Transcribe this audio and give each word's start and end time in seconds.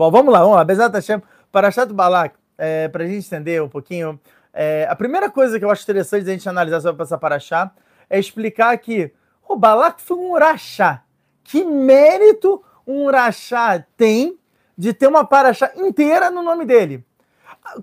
Bom, 0.00 0.10
vamos 0.10 0.32
lá, 0.32 0.40
vamos 0.40 0.56
lá. 0.56 0.64
Bezat 0.64 0.94
Hashem, 0.94 1.20
Parashat 1.52 1.92
Balak, 1.92 2.34
é, 2.56 2.88
para 2.88 3.04
a 3.04 3.06
gente 3.06 3.26
entender 3.26 3.60
um 3.60 3.68
pouquinho, 3.68 4.18
é, 4.50 4.86
a 4.88 4.96
primeira 4.96 5.28
coisa 5.28 5.58
que 5.58 5.64
eu 5.66 5.70
acho 5.70 5.82
interessante 5.82 6.26
a 6.26 6.32
gente 6.32 6.48
analisar 6.48 6.80
sobre 6.80 7.02
essa 7.02 7.18
Parashá 7.18 7.70
é 8.08 8.18
explicar 8.18 8.74
que 8.78 9.12
o 9.46 9.56
Balak 9.56 10.00
foi 10.00 10.16
um 10.16 10.32
Urachá. 10.32 11.02
Que 11.44 11.62
mérito 11.62 12.64
um 12.86 13.04
Urachá 13.04 13.84
tem 13.94 14.38
de 14.74 14.94
ter 14.94 15.06
uma 15.06 15.22
Parashá 15.22 15.70
inteira 15.76 16.30
no 16.30 16.42
nome 16.42 16.64
dele? 16.64 17.04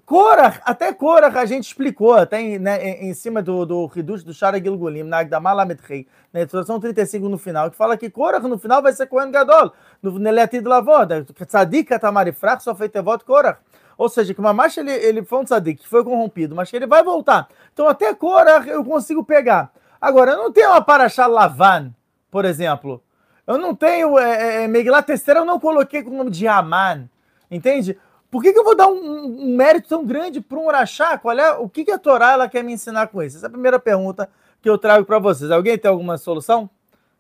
Korach, 0.05 0.59
até 0.65 0.91
Korach 0.91 1.37
a 1.37 1.45
gente 1.45 1.67
explicou, 1.67 2.13
até 2.13 2.41
em, 2.41 2.59
né, 2.59 2.83
em, 3.01 3.13
cima 3.13 3.41
do, 3.41 3.65
do 3.65 3.91
Hidush 3.95 4.23
do 4.23 4.33
Shara 4.33 4.61
Gilgulim, 4.61 5.03
na 5.03 5.19
Agdamah 5.19 5.53
Lamed 5.53 5.79
Rei, 5.83 6.07
na 6.33 6.41
introdução 6.41 6.79
35 6.79 7.29
no 7.29 7.37
final, 7.37 7.69
que 7.69 7.77
fala 7.77 7.95
que 7.95 8.09
Korach 8.09 8.45
no 8.47 8.57
final 8.57 8.81
vai 8.81 8.91
ser 8.91 9.07
Kohen 9.07 9.31
Gadol, 9.31 9.71
no 10.01 10.17
Neletid 10.19 10.67
Lavoda, 10.67 11.23
Tzadik 11.23 11.93
Atamari 11.93 12.31
Frach, 12.31 12.61
só 12.61 12.75
feito 12.75 13.01
voto 13.01 13.23
Korach. 13.23 13.59
Ou 13.97 14.09
seja, 14.09 14.33
que 14.33 14.41
Mamash 14.41 14.77
ele, 14.77 14.91
ele 14.91 15.23
foi 15.23 15.39
um 15.39 15.43
tzadik 15.43 15.81
que 15.81 15.87
foi 15.87 16.03
corrompido, 16.03 16.55
mas 16.55 16.69
que 16.69 16.75
ele 16.75 16.85
vai 16.85 17.03
voltar. 17.03 17.47
Então 17.73 17.87
até 17.87 18.13
Korach 18.13 18.67
eu 18.67 18.83
consigo 18.83 19.23
pegar. 19.23 19.71
Agora, 19.99 20.31
eu 20.31 20.37
não 20.37 20.51
tenho 20.51 20.69
uma 20.69 20.81
Parashá 20.81 21.25
Lavan, 21.25 21.91
por 22.29 22.45
exemplo. 22.45 23.01
Eu 23.47 23.57
não 23.57 23.73
tenho 23.73 24.19
é, 24.19 24.63
é, 24.63 24.67
Megilat 24.67 25.09
Esther, 25.09 25.37
eu 25.37 25.45
não 25.45 25.59
coloquei 25.59 26.03
com 26.03 26.11
o 26.11 26.17
nome 26.17 26.29
de 26.29 26.47
Aman. 26.47 27.09
Entende? 27.49 27.97
Por 28.29 28.41
que, 28.41 28.51
que 28.51 28.59
eu 28.59 28.63
vou 28.63 28.75
dar 28.75 28.87
um, 28.87 29.25
um, 29.25 29.55
mérito 29.55 29.87
tão 29.87 30.05
grande 30.05 30.41
para 30.41 30.57
um 30.57 30.67
Urachá? 30.67 31.17
Qual 31.17 31.37
é, 31.37 31.53
o 31.53 31.69
que, 31.69 31.85
que 31.85 31.91
a 31.91 31.97
Torá 31.97 32.33
ela 32.33 32.49
quer 32.49 32.63
me 32.63 32.73
ensinar 32.73 33.07
com 33.07 33.23
isso? 33.23 33.37
Essa 33.37 33.45
é 33.45 33.49
a 33.49 33.51
primeira 33.51 33.79
pergunta 33.79 34.29
que 34.61 34.69
eu 34.69 34.77
trago 34.77 35.05
para 35.05 35.17
vocês. 35.17 35.49
Alguém 35.49 35.77
tem 35.77 35.89
alguma 35.89 36.17
solução? 36.17 36.69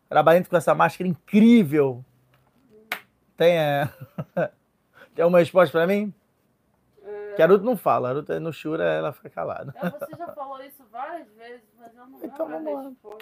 Trabalhando 0.09 0.49
com 0.49 0.57
essa 0.57 0.75
máscara 0.75 1.07
incrível. 1.07 2.03
Tem, 3.37 3.57
é... 3.57 3.89
tem 5.15 5.25
uma 5.25 5.39
resposta 5.39 5.71
para 5.71 5.87
mim? 5.87 6.13
É... 7.05 7.35
Que 7.35 7.47
não 7.47 7.77
fala. 7.77 8.09
A 8.09 8.13
Ruth 8.13 8.29
no 8.29 8.51
Shura 8.51 8.83
ela 8.83 9.13
fica 9.13 9.29
calada. 9.29 9.73
Você 9.79 10.17
já 10.17 10.27
falou 10.27 10.61
isso 10.63 10.83
várias 10.91 11.27
vezes, 11.33 11.63
mas 11.79 11.95
eu 11.95 12.05
não 12.05 12.19
então, 12.21 12.47
vamos 12.49 12.73
lá. 13.03 13.17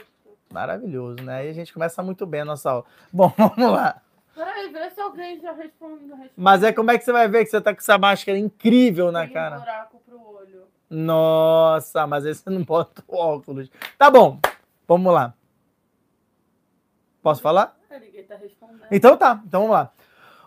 Maravilhoso, 0.52 1.23
né? 1.23 1.38
Aí 1.38 1.49
a 1.49 1.53
gente 1.53 1.73
começa 1.73 2.02
muito 2.02 2.25
bem 2.25 2.42
a 2.42 2.45
nossa 2.45 2.72
aula. 2.72 2.86
Bom, 3.11 3.31
vamos 3.38 3.72
lá. 3.72 4.02
Peraí, 4.36 4.69
vê 4.69 4.89
se 4.89 5.00
alguém 5.00 5.39
já 5.39 5.53
respondeu. 5.53 6.17
Mas 6.36 6.61
é 6.61 6.73
como 6.73 6.91
é 6.91 6.97
que 6.97 7.05
você 7.05 7.11
vai 7.11 7.28
ver 7.28 7.45
que 7.45 7.50
você 7.50 7.61
tá 7.61 7.73
com 7.73 7.80
essa 7.80 7.97
máscara 7.97 8.38
incrível 8.38 9.11
na 9.11 9.22
Tem 9.22 9.33
cara? 9.33 9.55
um 9.55 9.59
buraco 9.59 10.02
pro 10.05 10.36
olho. 10.36 10.64
Nossa, 10.89 12.05
mas 12.05 12.25
aí 12.25 12.36
você 12.36 12.50
não 12.50 12.61
bota 12.61 13.02
o 13.08 13.16
óculos. 13.16 13.72
Tá 13.97 14.11
bom, 14.11 14.39
vamos 14.86 15.14
lá. 15.14 15.33
Posso 17.23 17.42
falar? 17.42 17.77
Ninguém 17.89 18.23
tá 18.23 18.36
respondendo. 18.36 18.86
Então 18.92 19.16
tá, 19.16 19.42
então 19.45 19.61
vamos 19.61 19.73
lá. 19.75 19.92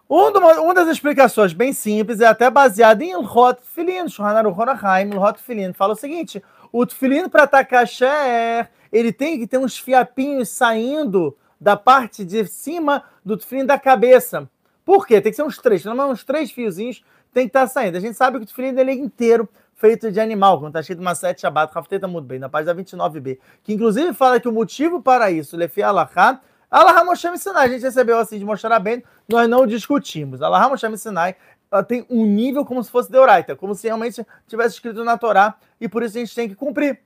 Um 0.08 0.28
uma 0.62 0.74
das 0.74 0.88
explicações 0.88 1.52
bem 1.52 1.72
simples 1.72 2.20
é 2.20 2.26
até 2.26 2.50
baseada 2.50 3.02
em 3.02 3.10
Ilhot 3.10 3.60
Filin, 3.62 4.08
Shohanar 4.08 4.46
Horahaim, 4.46 5.10
Ilhot 5.10 5.38
Filin, 5.40 5.72
fala 5.72 5.94
o 5.94 5.96
seguinte, 5.96 6.42
o 6.72 6.86
Tfilin 6.86 7.28
para 7.28 7.44
atacar 7.44 7.86
Sher, 7.86 8.70
ele 8.92 9.12
tem 9.12 9.38
que 9.38 9.46
ter 9.46 9.58
uns 9.58 9.78
fiapinhos 9.78 10.48
saindo 10.50 11.36
da 11.60 11.76
parte 11.76 12.24
de 12.24 12.46
cima 12.46 13.04
do 13.24 13.36
tefilin 13.36 13.66
da 13.66 13.78
cabeça. 13.78 14.48
Por 14.84 15.06
quê? 15.06 15.20
Tem 15.20 15.32
que 15.32 15.36
ser 15.36 15.42
uns 15.42 15.58
três, 15.58 15.84
menos 15.84 16.10
uns 16.10 16.24
três 16.24 16.50
fiozinhos 16.50 17.02
tem 17.32 17.44
que 17.44 17.50
estar 17.50 17.62
tá 17.62 17.66
saindo. 17.66 17.96
A 17.96 18.00
gente 18.00 18.16
sabe 18.16 18.38
que 18.38 18.44
o 18.44 18.46
tefilin 18.46 18.72
dele 18.72 18.90
é 18.90 18.94
inteiro 18.94 19.48
feito 19.74 20.10
de 20.10 20.18
animal, 20.18 20.58
quando 20.58 20.70
está 20.70 20.80
escrito 20.80 21.00
uma 21.00 21.14
sete 21.14 21.42
Shabbat, 21.42 21.72
Rafteta 21.72 22.08
muito 22.08 22.24
bem, 22.24 22.38
na 22.38 22.48
página 22.48 22.74
29b, 22.74 23.38
que 23.62 23.72
inclusive 23.72 24.12
fala 24.12 24.40
que 24.40 24.48
o 24.48 24.52
motivo 24.52 25.00
para 25.00 25.30
isso, 25.30 25.56
Lefi 25.56 25.82
Alahá, 25.82 26.40
Alahá 26.68 27.04
Moshe 27.04 27.38
Sinai, 27.38 27.66
a 27.66 27.68
gente 27.70 27.82
recebeu 27.82 28.18
assim 28.18 28.38
de 28.38 28.44
mostrar 28.44 28.78
bem, 28.80 29.04
nós 29.28 29.48
não 29.48 29.66
discutimos. 29.66 30.42
Alahá 30.42 30.68
Moshe 30.68 30.98
Sinai 30.98 31.36
ela 31.70 31.82
tem 31.82 32.04
um 32.08 32.24
nível 32.24 32.64
como 32.64 32.82
se 32.82 32.90
fosse 32.90 33.10
Deoraita, 33.10 33.54
como 33.54 33.74
se 33.74 33.86
realmente 33.86 34.26
tivesse 34.46 34.76
escrito 34.76 35.04
na 35.04 35.16
Torá, 35.16 35.54
e 35.80 35.88
por 35.88 36.02
isso 36.02 36.16
a 36.16 36.20
gente 36.20 36.34
tem 36.34 36.48
que 36.48 36.54
cumprir. 36.54 36.98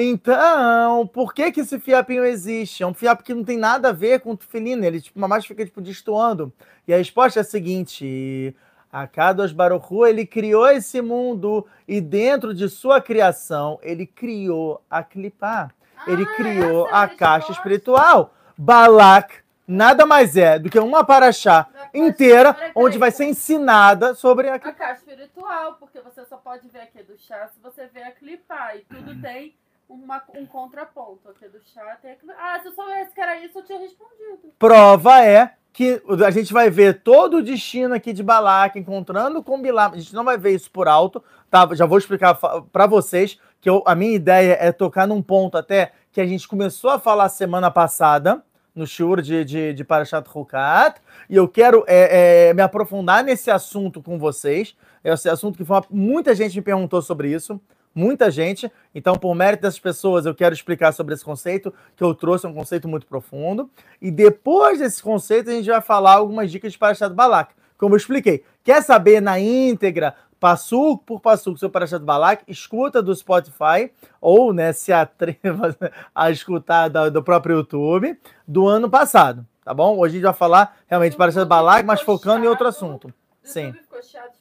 Então, 0.00 1.08
por 1.08 1.34
que 1.34 1.50
que 1.50 1.58
esse 1.62 1.76
fiapinho 1.80 2.24
existe? 2.24 2.84
É 2.84 2.86
um 2.86 2.94
fiapo 2.94 3.24
que 3.24 3.34
não 3.34 3.42
tem 3.42 3.58
nada 3.58 3.88
a 3.88 3.92
ver 3.92 4.20
com 4.20 4.30
o 4.30 4.36
tufilino, 4.36 4.84
ele 4.84 5.00
tipo, 5.00 5.18
mais 5.18 5.44
fica 5.44 5.64
tipo 5.64 5.80
destoando. 5.80 6.52
E 6.86 6.94
a 6.94 6.96
resposta 6.96 7.40
é 7.40 7.42
a 7.42 7.44
seguinte: 7.44 8.54
a 8.92 9.08
Kadosh 9.08 9.50
Baruchu, 9.50 10.06
ele 10.06 10.24
criou 10.24 10.68
esse 10.68 11.02
mundo 11.02 11.66
e 11.88 12.00
dentro 12.00 12.54
de 12.54 12.68
sua 12.68 13.00
criação, 13.00 13.80
ele 13.82 14.06
criou 14.06 14.80
a 14.88 15.02
clipá. 15.02 15.68
Ele 16.06 16.22
Ah, 16.22 16.36
criou 16.36 16.88
é 16.88 16.92
a 16.92 17.08
caixa 17.08 17.50
espiritual. 17.50 18.32
Balak 18.56 19.42
nada 19.66 20.06
mais 20.06 20.36
é 20.36 20.60
do 20.60 20.70
que 20.70 20.78
uma 20.78 21.04
paraxá 21.04 21.66
inteira 21.92 22.56
onde 22.72 22.98
vai 22.98 23.10
ser 23.10 23.24
ensinada 23.24 24.14
sobre 24.14 24.48
a 24.48 24.54
A 24.54 24.58
caixa 24.60 25.00
espiritual, 25.00 25.74
porque 25.74 26.00
você 26.00 26.24
só 26.24 26.36
pode 26.36 26.68
ver 26.68 26.82
aqui 26.82 27.02
do 27.02 27.18
chá 27.18 27.48
se 27.48 27.60
você 27.60 27.86
ver 27.88 28.04
a 28.04 28.12
clipar. 28.12 28.76
E 28.76 28.80
tudo 28.82 29.14
tem 29.20 29.56
uma, 29.88 30.22
um 30.34 30.46
contraponto. 30.46 31.28
Aqui 31.30 31.48
do 31.48 31.58
a 31.58 31.96
clipar. 31.96 32.36
Ah, 32.38 32.60
se 32.60 32.68
eu 32.68 32.72
soubesse 32.72 33.14
que 33.14 33.20
era 33.20 33.38
isso, 33.44 33.58
eu 33.58 33.64
tinha 33.64 33.78
respondido. 33.78 34.52
prova 34.58 35.24
é 35.24 35.54
que 35.72 36.02
a 36.26 36.30
gente 36.30 36.52
vai 36.52 36.70
ver 36.70 37.02
todo 37.02 37.38
o 37.38 37.42
destino 37.42 37.94
aqui 37.94 38.12
de 38.12 38.22
Balak 38.22 38.78
encontrando 38.78 39.42
com 39.42 39.60
Bilam. 39.60 39.92
A 39.92 39.96
gente 39.96 40.14
não 40.14 40.24
vai 40.24 40.36
ver 40.36 40.52
isso 40.52 40.70
por 40.70 40.88
alto, 40.88 41.22
tá? 41.50 41.68
Já 41.74 41.86
vou 41.86 41.98
explicar 41.98 42.34
para 42.72 42.86
vocês 42.86 43.38
que 43.60 43.68
eu- 43.70 43.82
a 43.86 43.94
minha 43.94 44.14
ideia 44.14 44.56
é 44.60 44.72
tocar 44.72 45.06
num 45.06 45.22
ponto 45.22 45.56
até 45.56 45.92
que 46.10 46.20
a 46.20 46.26
gente 46.26 46.48
começou 46.48 46.90
a 46.90 46.98
falar 46.98 47.28
semana 47.28 47.70
passada 47.70 48.42
no 48.74 48.86
shiur 48.86 49.20
de, 49.20 49.44
de, 49.44 49.72
de 49.74 49.84
Parashat 49.84 50.28
Hukat, 50.32 51.00
e 51.28 51.34
eu 51.34 51.48
quero 51.48 51.84
é, 51.88 52.48
é, 52.50 52.54
me 52.54 52.62
aprofundar 52.62 53.24
nesse 53.24 53.50
assunto 53.50 54.00
com 54.00 54.18
vocês. 54.20 54.76
Esse 55.02 55.28
assunto 55.28 55.56
que 55.56 55.64
uma- 55.64 55.84
muita 55.90 56.32
gente 56.34 56.56
me 56.56 56.62
perguntou 56.62 57.02
sobre 57.02 57.28
isso, 57.32 57.60
muita 57.98 58.30
gente. 58.30 58.70
Então, 58.94 59.16
por 59.16 59.34
mérito 59.34 59.62
dessas 59.62 59.80
pessoas, 59.80 60.24
eu 60.24 60.34
quero 60.34 60.54
explicar 60.54 60.92
sobre 60.92 61.14
esse 61.14 61.24
conceito, 61.24 61.74
que 61.96 62.04
eu 62.04 62.14
trouxe 62.14 62.46
um 62.46 62.54
conceito 62.54 62.86
muito 62.86 63.06
profundo. 63.06 63.68
E 64.00 64.10
depois 64.10 64.78
desse 64.78 65.02
conceito, 65.02 65.50
a 65.50 65.52
gente 65.52 65.68
vai 65.68 65.80
falar 65.80 66.14
algumas 66.14 66.50
dicas 66.50 66.72
de 66.72 66.78
Parashat 66.78 67.12
Balak. 67.12 67.52
Como 67.76 67.94
eu 67.94 67.96
expliquei, 67.96 68.44
quer 68.62 68.82
saber 68.82 69.20
na 69.20 69.38
íntegra, 69.38 70.14
passuco 70.38 71.04
por 71.04 71.20
passuco, 71.20 71.58
seu 71.58 71.70
Parashat 71.70 72.02
Balak, 72.02 72.44
escuta 72.46 73.02
do 73.02 73.14
Spotify, 73.14 73.90
ou 74.20 74.52
né, 74.52 74.72
se 74.72 74.92
atreva 74.92 75.76
a 76.14 76.30
escutar 76.30 76.88
do 76.88 77.22
próprio 77.22 77.58
YouTube, 77.58 78.18
do 78.46 78.66
ano 78.66 78.88
passado, 78.88 79.44
tá 79.64 79.74
bom? 79.74 79.96
Hoje 79.98 80.12
a 80.12 80.16
gente 80.18 80.24
vai 80.24 80.34
falar 80.34 80.76
realmente 80.86 81.16
Parashat 81.16 81.46
Balak, 81.46 81.84
mas 81.84 82.00
focando 82.00 82.44
em 82.44 82.48
outro 82.48 82.68
assunto. 82.68 83.08
O 83.08 83.12
Sim. 83.42 83.66
YouTube 83.66 83.82
ficou 83.82 84.02
chato, 84.02 84.37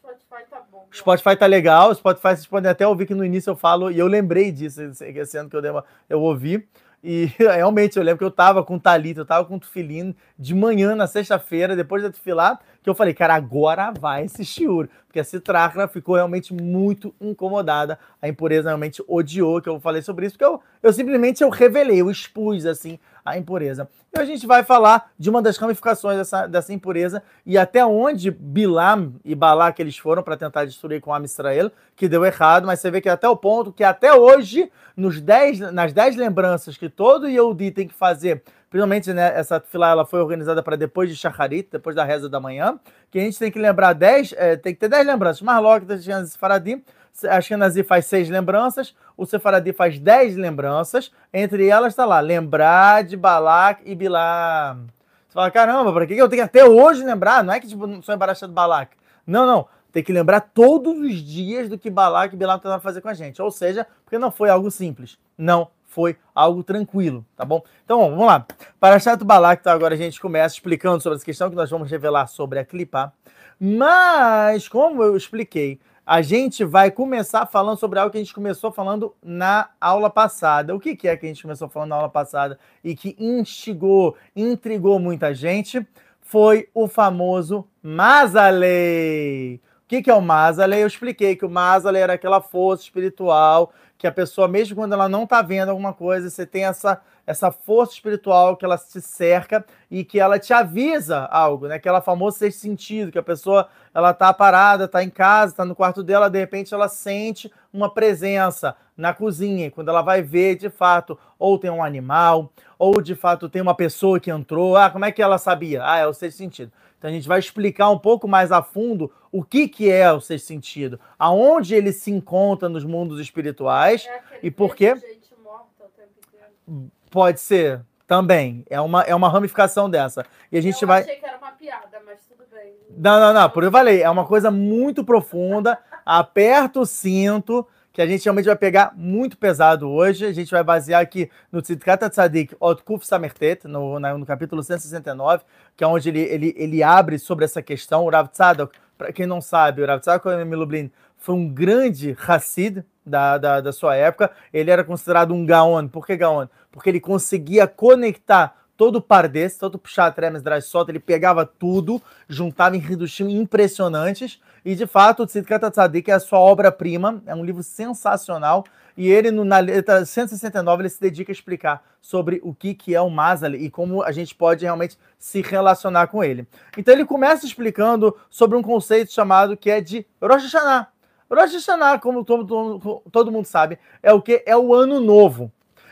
Spotify 0.92 1.36
tá 1.36 1.46
legal, 1.46 1.94
Spotify 1.94 2.30
vocês 2.30 2.48
podem 2.48 2.72
até 2.72 2.88
ouvir 2.88 3.06
que 3.06 3.14
no 3.14 3.26
início 3.26 3.52
eu 3.52 3.56
falo, 3.56 3.92
e 3.92 4.00
eu 4.00 4.08
lembrei 4.08 4.52
disso, 4.52 4.82
esse 4.82 5.38
ano 5.38 5.50
que 5.50 5.56
eu, 5.56 5.62
dei 5.62 5.72
uma, 5.72 5.84
eu 6.10 6.22
ouvi. 6.22 6.68
E 7.04 7.32
realmente 7.38 7.98
eu 7.98 8.04
lembro 8.04 8.18
que 8.20 8.24
eu 8.24 8.32
tava 8.32 8.64
com 8.64 8.76
o 8.76 8.80
Thalita, 8.80 9.22
eu 9.22 9.26
tava 9.26 9.46
com 9.46 9.56
o 9.56 9.60
Tufilino 9.60 10.16
de 10.38 10.56
manhã 10.56 10.96
na 10.96 11.08
sexta-feira, 11.08 11.76
depois 11.76 12.02
da 12.02 12.12
Tufilar, 12.12 12.60
que 12.88 12.92
eu 12.92 12.96
falei, 12.96 13.14
cara, 13.14 13.36
agora 13.36 13.92
vai 13.92 14.24
esse 14.24 14.46
shiur. 14.46 14.88
Porque 15.06 15.20
a 15.20 15.24
Citracra 15.24 15.90
ficou 15.90 16.16
realmente 16.16 16.54
muito 16.54 17.14
incomodada. 17.20 18.00
A 18.22 18.30
impureza 18.30 18.70
realmente 18.70 19.04
odiou 19.06 19.62
que 19.62 19.68
eu 19.68 19.78
falei 19.78 20.02
sobre 20.02 20.26
isso, 20.26 20.38
porque 20.38 20.46
eu, 20.46 20.62
eu 20.82 20.94
simplesmente 20.94 21.44
eu 21.44 21.50
revelei, 21.50 22.00
eu 22.00 22.10
expus 22.10 22.66
assim 22.66 22.98
a 23.26 23.38
impureza. 23.38 23.90
E 24.16 24.20
a 24.20 24.24
gente 24.24 24.48
vai 24.48 24.64
falar 24.64 25.12
de 25.20 25.30
uma 25.30 25.42
das 25.42 25.58
ramificações 25.58 26.18
dessa, 26.18 26.48
dessa 26.48 26.74
impureza 26.74 27.22
e 27.46 27.58
até 27.58 27.86
onde 27.86 28.32
Bilam 28.32 29.16
e 29.26 29.36
Balak 29.36 29.82
eles 29.82 29.98
foram 29.98 30.24
para 30.24 30.38
tentar 30.38 30.64
destruir 30.64 31.02
com 31.02 31.14
a 31.14 31.20
Israel, 31.20 31.70
que 31.94 32.08
deu 32.08 32.26
errado, 32.26 32.66
mas 32.66 32.80
você 32.80 32.90
vê 32.90 33.02
que 33.02 33.10
até 33.10 33.28
o 33.28 33.36
ponto 33.36 33.74
que 33.74 33.84
até 33.84 34.14
hoje, 34.14 34.72
nos 34.96 35.20
dez, 35.20 35.60
nas 35.60 35.92
10 35.92 36.16
lembranças 36.16 36.78
que 36.78 36.88
todo 36.88 37.28
Yehudi 37.28 37.72
tem 37.72 37.88
que 37.88 37.94
fazer, 37.94 38.44
principalmente 38.70 39.14
né, 39.14 39.32
essa 39.36 39.60
fila 39.60 39.90
ela 39.90 40.06
foi 40.06 40.20
organizada 40.20 40.62
para 40.62 40.76
depois 40.76 41.10
de 41.10 41.16
Shacharit, 41.16 41.70
depois 41.72 41.96
da 41.96 42.04
reza 42.04 42.30
da 42.30 42.40
manhã, 42.40 42.80
que 43.10 43.20
a 43.20 43.22
gente 43.22 43.40
tem 43.40 43.52
que 43.52 43.60
lembrar 43.60 43.94
10, 43.94 44.34
é, 44.38 44.56
tem 44.56 44.74
que 44.74 44.80
ter 44.80 44.90
10 44.90 45.08
lembranças. 45.08 45.42
Marlock, 45.42 45.86
Tatiana 45.86 46.28
Faradim, 46.38 46.84
a 47.26 47.38
Ashkenazi 47.38 47.84
faz 47.84 48.06
seis 48.06 48.30
lembranças, 48.30 48.94
o 49.16 49.26
Sefaradi 49.26 49.74
faz 49.74 49.98
dez 49.98 50.36
lembranças, 50.36 51.12
entre 51.34 51.68
elas 51.68 51.94
está 51.94 52.06
lá, 52.06 52.20
lembrar 52.20 53.04
de 53.04 53.18
Balak 53.18 53.82
e 53.86 53.96
Bilam. 53.96 54.86
Você 55.28 55.34
fala, 55.34 55.50
caramba, 55.50 55.92
para 55.92 56.06
que 56.06 56.14
eu 56.14 56.30
tenho 56.30 56.42
que 56.42 56.46
até 56.46 56.64
hoje 56.64 57.04
lembrar? 57.04 57.44
Não 57.44 57.54
é 57.54 57.60
que 57.60 57.68
tipo, 57.68 58.04
sou 58.04 58.14
embaraçado 58.14 58.52
do 58.52 58.56
Balak. 58.56 58.96
Não, 59.26 59.46
não. 59.46 59.68
Tem 59.92 60.04
que 60.04 60.14
lembrar 60.14 60.42
todos 60.42 60.96
os 60.96 61.16
dias 61.16 61.70
do 61.70 61.78
que 61.78 61.90
Balak 61.90 62.36
e 62.36 62.38
Bilam 62.38 62.60
tentaram 62.60 62.82
fazer 62.82 63.02
com 63.02 63.10
a 63.10 63.14
gente. 63.14 63.42
Ou 63.42 63.50
seja, 63.50 63.88
porque 64.04 64.20
não 64.20 64.30
foi 64.30 64.50
algo 64.50 64.70
simples. 64.70 65.18
Não 65.38 65.72
foi 65.98 66.16
algo 66.36 66.64
tranquilo, 66.64 67.26
tá 67.36 67.44
bom? 67.44 67.64
Então, 67.84 68.12
vamos 68.12 68.28
lá. 68.28 68.46
Para 68.80 69.00
Chato 69.00 69.26
Balak, 69.26 69.62
então 69.62 69.74
agora 69.74 69.96
a 69.96 69.98
gente 69.98 70.22
começa 70.22 70.54
explicando 70.54 71.02
sobre 71.02 71.16
essa 71.16 71.26
questão 71.26 71.50
que 71.50 71.56
nós 71.56 71.72
vamos 71.72 71.90
revelar 71.90 72.28
sobre 72.28 72.60
a 72.60 72.64
clipa. 72.64 73.12
Mas, 73.60 74.68
como 74.68 75.02
eu 75.02 75.18
expliquei, 75.18 75.80
a 76.06 76.22
gente 76.22 76.64
vai 76.64 76.92
começar 76.92 77.48
falando 77.48 77.80
sobre 77.80 77.98
algo 77.98 78.12
que 78.12 78.18
a 78.20 78.22
gente 78.22 78.32
começou 78.32 78.72
falando 78.72 79.16
na 79.24 79.70
aula 79.82 80.12
passada. 80.12 80.76
O 80.76 80.80
que, 80.80 80.96
que 80.96 81.08
é 81.08 81.18
que 81.18 81.26
a 81.26 81.30
gente 81.30 81.42
começou 81.42 81.68
falando 81.68 81.90
na 81.90 81.96
aula 81.96 82.10
passada 82.10 82.60
e 82.84 82.96
que 82.96 83.16
instigou, 83.18 84.16
intrigou 84.36 85.00
muita 85.00 85.34
gente? 85.34 85.84
foi 86.28 86.68
o 86.74 86.90
famoso 86.90 87.66
Mazalei. 87.82 89.62
O 89.88 89.90
que, 89.90 90.02
que 90.02 90.12
é 90.12 90.14
o 90.14 90.22
Mazalei? 90.22 90.84
Eu 90.84 90.88
expliquei 90.88 91.34
que 91.38 91.46
o 91.46 91.50
Mazalei 91.50 92.02
era 92.02 92.12
aquela 92.12 92.42
força 92.42 92.84
espiritual 92.84 93.72
que 93.98 94.06
a 94.06 94.12
pessoa, 94.12 94.46
mesmo 94.46 94.76
quando 94.76 94.92
ela 94.92 95.08
não 95.08 95.24
está 95.24 95.42
vendo 95.42 95.70
alguma 95.70 95.94
coisa, 95.94 96.30
você 96.30 96.46
tem 96.46 96.66
essa, 96.66 97.00
essa 97.26 97.54
força 97.54 97.94
espiritual 97.94 98.58
que 98.58 98.66
ela 98.66 98.78
te 98.78 99.00
cerca 99.00 99.66
e 99.90 100.04
que 100.04 100.20
ela 100.20 100.38
te 100.38 100.52
avisa 100.52 101.20
algo, 101.32 101.70
né? 101.70 101.76
Aquela 101.76 102.02
famosa 102.02 102.38
sexto 102.38 102.60
sentido, 102.60 103.14
que 103.14 103.18
a 103.18 103.24
pessoa 103.24 103.70
ela 103.94 104.14
tá 104.14 104.34
parada, 104.34 104.84
está 104.84 105.02
em 105.02 105.10
casa, 105.10 105.54
está 105.54 105.64
no 105.64 105.74
quarto 105.74 106.04
dela, 106.04 106.30
de 106.30 106.38
repente 106.38 106.74
ela 106.74 106.90
sente 106.90 107.50
uma 107.72 107.90
presença 107.90 108.76
na 108.96 109.14
cozinha, 109.14 109.68
e 109.68 109.72
quando 109.72 109.88
ela 109.88 110.02
vai 110.02 110.22
ver, 110.22 110.58
de 110.58 110.70
fato, 110.70 111.18
ou 111.40 111.58
tem 111.58 111.72
um 111.72 111.82
animal, 111.82 112.52
ou 112.78 113.02
de 113.02 113.16
fato 113.16 113.48
tem 113.48 113.62
uma 113.62 113.74
pessoa 113.74 114.20
que 114.20 114.30
entrou, 114.30 114.76
ah, 114.76 114.90
como 114.90 115.06
é 115.06 115.14
que 115.14 115.22
ela 115.22 115.38
sabia? 115.38 115.82
Ah, 115.86 115.98
é 115.98 116.06
o 116.06 116.14
sexto 116.14 116.40
sentido. 116.40 116.74
Então 116.98 117.10
a 117.10 117.14
gente 117.14 117.28
vai 117.28 117.40
explicar 117.40 117.90
um 117.90 118.00
pouco 118.00 118.28
mais 118.28 118.52
a 118.52 118.62
fundo 118.62 119.12
o 119.32 119.44
que, 119.44 119.68
que 119.68 119.90
é 119.90 120.12
o 120.12 120.20
sexto 120.20 120.46
sentido, 120.48 121.00
aonde 121.18 121.76
ele 121.76 121.92
se 121.92 122.10
encontra 122.12 122.68
nos 122.68 122.84
mundos 122.84 123.20
espirituais 123.20 124.08
É 124.08 124.22
e 124.44 124.50
por 124.52 124.76
quê? 124.76 124.96
Gente 124.96 125.34
morta 125.44 125.84
o 125.84 125.90
tempo 125.90 126.12
inteiro. 126.28 126.92
Pode 127.12 127.40
ser 127.40 127.82
também. 128.08 128.66
É 128.70 128.80
uma, 128.82 129.02
é 129.04 129.14
uma 129.14 129.30
ramificação 129.30 129.90
dessa. 129.90 130.26
E 130.52 130.58
a 130.58 130.62
gente 130.62 130.82
eu 130.82 130.88
vai. 130.88 131.02
achei 131.02 131.18
que 131.18 131.26
era 131.26 131.38
uma 131.38 131.52
piada, 131.52 132.02
mas 132.06 132.26
tudo 132.26 132.46
bem. 132.52 132.74
Não, 132.98 133.20
não, 133.20 133.34
não. 133.34 133.50
Por 133.50 133.64
eu 133.64 133.72
falei, 133.72 134.02
é 134.02 134.10
uma 134.10 134.26
coisa 134.26 134.50
muito 134.50 135.04
profunda. 135.04 135.78
Aperta 136.06 136.80
o 136.80 136.86
cinto, 136.86 137.68
que 137.98 138.02
a 138.04 138.06
gente 138.06 138.24
realmente 138.26 138.46
vai 138.46 138.56
pegar 138.56 138.94
muito 138.96 139.36
pesado 139.40 139.90
hoje. 139.90 140.24
A 140.24 140.32
gente 140.32 140.52
vai 140.52 140.64
basear 140.64 141.02
aqui 141.02 141.32
no 141.52 141.64
Tzidkat 141.64 142.08
Tzadik 142.12 142.56
Ot 142.60 142.84
Kuf 142.84 143.04
Samertet, 143.04 143.68
no, 143.68 144.00
no 144.00 144.24
capítulo 144.24 144.62
169, 144.62 145.44
que 145.76 145.84
é 145.84 145.88
onde 145.88 146.08
ele, 146.08 146.20
ele, 146.20 146.54
ele 146.56 146.84
abre 146.84 147.18
sobre 147.18 147.44
essa 147.44 147.60
questão. 147.60 148.06
O 148.06 148.10
Rav 148.12 148.28
Tzadok, 148.28 148.78
para 149.00 149.12
quem 149.12 149.26
não 149.26 149.42
sabe, 149.42 149.82
o 149.82 149.88
Rav 149.88 150.00
Tzadok 150.00 150.28
Milublin 150.46 150.92
foi 151.18 151.34
um 151.34 151.50
grande 151.50 152.16
Hassid 152.28 152.86
da, 153.04 153.40
da, 153.40 153.62
da 153.62 153.74
sua 153.74 153.96
época. 153.96 154.30
Ele 154.54 154.70
era 154.70 154.84
considerado 154.84 155.34
um 155.34 155.44
Gaon. 155.44 155.88
Por 155.88 156.06
que 156.06 156.16
Gaon? 156.16 156.46
Porque 156.72 156.92
ele 156.92 157.00
conseguia 157.00 157.66
conectar 157.66 158.56
todo 158.78 158.98
o 158.98 159.02
Pardes, 159.02 159.58
todo 159.58 159.80
Pshat 159.80 160.22
Remes 160.22 160.44
Drashot, 160.44 160.88
ele 160.88 161.00
pegava 161.00 161.48
tudo, 161.48 162.00
juntava 162.30 162.78
em 162.78 162.80
redução 162.80 163.28
impressionantes, 163.28 164.40
e 164.68 164.76
de 164.76 164.86
fato 164.86 165.24
o 165.24 165.26
Tzidkat 165.26 165.72
Tzadik 165.72 166.12
é 166.12 166.16
a 166.16 166.20
sua 166.20 166.40
obra-prima, 166.40 167.22
é 167.26 167.34
um 167.34 167.46
livro 167.46 167.64
sensacional, 167.64 168.66
e 168.98 169.08
ele 169.08 169.32
no- 169.32 169.46
na 169.46 169.60
letra 169.60 170.06
169 170.06 170.82
ele 170.82 170.90
se 170.90 171.00
dedica 171.00 171.32
a 171.32 171.34
explicar 171.34 171.82
sobre 172.02 172.42
o 172.44 172.54
que, 172.54 172.74
que 172.74 172.94
é 172.94 173.00
o 173.00 173.10
Mazali 173.10 173.60
e 173.64 173.70
como 173.70 174.04
a 174.04 174.12
gente 174.12 174.36
pode 174.36 174.66
realmente 174.66 174.98
se 175.18 175.42
relacionar 175.42 176.08
com 176.08 176.22
ele. 176.22 176.46
Então 176.78 176.94
ele 176.94 177.06
começa 177.06 177.46
explicando 177.46 178.14
sobre 178.30 178.58
um 178.58 178.62
conceito 178.62 179.14
chamado 179.14 179.56
que 179.56 179.70
é 179.72 179.80
de 179.80 180.06
Rosh 180.22 180.44
Hashanah. 180.44 180.90
Rosh 181.32 181.54
Hashanah, 181.54 182.00
como 182.00 182.26
todo, 182.26 183.02
todo- 183.10 183.32
mundo 183.32 183.46
sabe, 183.46 183.80
é 184.04 184.12
o 184.12 184.22
que? 184.22 184.44
É 184.46 184.58
o 184.58 184.74
ano 184.74 185.00
novo. 185.00 185.50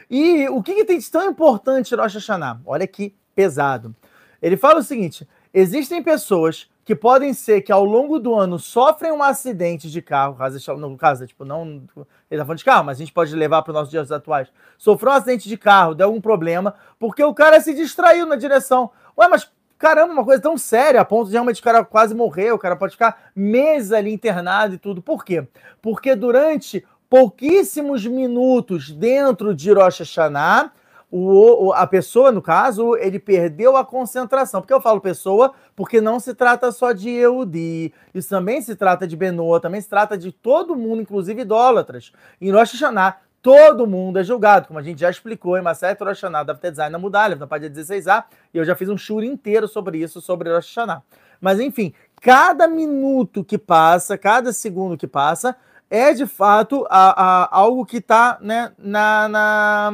E 0.10 0.50
o 0.50 0.62
que, 0.62 0.75
que 0.75 0.83
tem 0.83 1.00
de 1.00 1.10
tão 1.10 1.30
importante 1.30 1.95
Rosh 1.95 2.16
Hashanah? 2.16 2.60
Olha 2.66 2.86
que 2.86 3.16
pesado. 3.33 3.95
Ele 4.42 4.57
fala 4.57 4.80
o 4.80 4.83
seguinte: 4.83 5.25
existem 5.54 6.04
pessoas 6.04 6.69
que 6.86 6.96
podem 6.96 7.34
ser 7.34 7.62
que 7.62 7.72
ao 7.72 7.84
longo 7.84 8.20
do 8.20 8.36
ano 8.36 8.60
sofrem 8.60 9.12
um 9.12 9.24
acidente 9.24 9.90
de 9.90 10.04
carro, 10.04 10.38
no 10.78 10.96
caso, 10.96 11.26
tipo, 11.26 11.44
não. 11.44 11.84
Ele 12.30 12.40
tá 12.40 12.46
falando 12.46 12.60
de 12.60 12.64
carro, 12.64 12.86
mas 12.86 12.98
a 12.98 13.00
gente 13.00 13.12
pode 13.12 13.36
levar 13.36 13.64
para 13.64 13.72
os 13.72 13.76
nossos 13.76 13.90
dias 13.90 14.12
atuais. 14.12 14.50
Sofreu 14.78 15.12
um 15.12 15.16
acidente 15.16 15.50
de 15.50 15.58
carro, 15.58 15.96
deu 15.96 16.06
algum 16.06 16.22
problema, 16.22 16.76
porque 17.00 17.24
o 17.24 17.34
cara 17.34 17.60
se 17.60 17.74
distraiu 17.74 18.28
na 18.28 18.36
direção. 18.36 18.92
Ué, 19.18 19.28
mas 19.28 19.52
caramba, 19.80 20.14
uma 20.14 20.24
coisa 20.24 20.40
tão 20.42 20.58
séria, 20.60 21.02
a 21.02 21.06
ponto 21.06 21.26
de 21.26 21.34
realmente 21.34 21.60
o 21.60 21.64
cara 21.64 21.84
quase 21.84 22.14
morrer, 22.14 22.52
o 22.52 22.60
cara 22.60 22.76
pode 22.76 22.94
ficar 22.94 23.32
meses 23.36 23.92
ali 23.92 24.14
internado 24.14 24.76
e 24.76 24.78
tudo. 24.78 25.02
Por 25.02 25.26
quê? 25.26 25.48
Porque 25.82 26.16
durante 26.16 26.86
pouquíssimos 27.10 28.06
minutos 28.06 28.92
dentro 28.92 29.56
de 29.56 29.72
Rosh 29.72 30.00
Hashanah, 30.00 30.72
o, 31.12 31.72
a 31.74 31.86
pessoa, 31.88 32.31
no 32.31 32.42
caso, 32.42 32.96
ele 32.96 33.19
perdeu 33.19 33.78
a 33.78 33.86
concentração. 33.86 34.62
Por 34.62 34.68
que 34.68 34.74
eu 34.74 34.81
falo 34.81 35.00
pessoa? 35.00 35.54
Porque 35.75 36.02
não 36.02 36.19
se 36.19 36.34
trata 36.34 36.72
só 36.72 36.92
de 36.92 37.10
Eudi. 37.10 37.94
Isso 38.13 38.30
também 38.30 38.62
se 38.62 38.75
trata 38.75 39.07
de 39.07 39.16
Benoa, 39.16 39.60
também 39.60 39.80
se 39.80 39.88
trata 39.88 40.18
de 40.18 40.31
todo 40.31 40.75
mundo, 40.75 41.02
inclusive 41.02 41.42
idólatras. 41.42 42.12
Em 42.42 42.52
Rosh 42.52 42.74
Hashanah, 42.74 43.18
todo 43.42 43.86
mundo 43.86 44.18
é 44.18 44.24
julgado, 44.24 44.68
como 44.68 44.80
a 44.80 44.81
gente 44.81 45.00
já 45.00 45.10
explicou 45.10 45.57
em 45.57 45.62
Maset 45.62 46.04
Rosh 46.04 46.22
Hashanah, 46.22 46.44
da 46.44 46.54
Design 46.54 46.92
na 46.92 46.98
Mudalha, 46.98 47.36
na 47.36 47.46
página 47.46 47.74
16a, 47.74 48.24
e 48.54 48.58
eu 48.58 48.66
já 48.66 48.75
fiz 48.75 48.90
um 48.90 48.98
shur 48.98 49.24
inteiro 49.24 49.68
sobre 49.68 50.00
isso, 50.00 50.19
sobre 50.19 50.51
Rosh 50.51 50.68
Hashanah. 50.75 51.04
Mas 51.40 51.60
enfim, 51.60 51.94
cada 52.22 52.68
minuto 52.68 53.44
que 53.44 53.58
passa, 53.58 54.18
cada 54.18 54.51
segundo 54.51 54.98
que 54.98 55.06
passa, 55.06 55.56
é 55.90 56.14
de 56.14 56.26
fato 56.26 56.86
a- 56.90 57.44
a- 57.44 57.50
algo 57.52 57.86
que 57.86 57.98
está 57.98 58.38
né, 58.42 58.72
na, 58.78 59.28
na- 59.30 59.92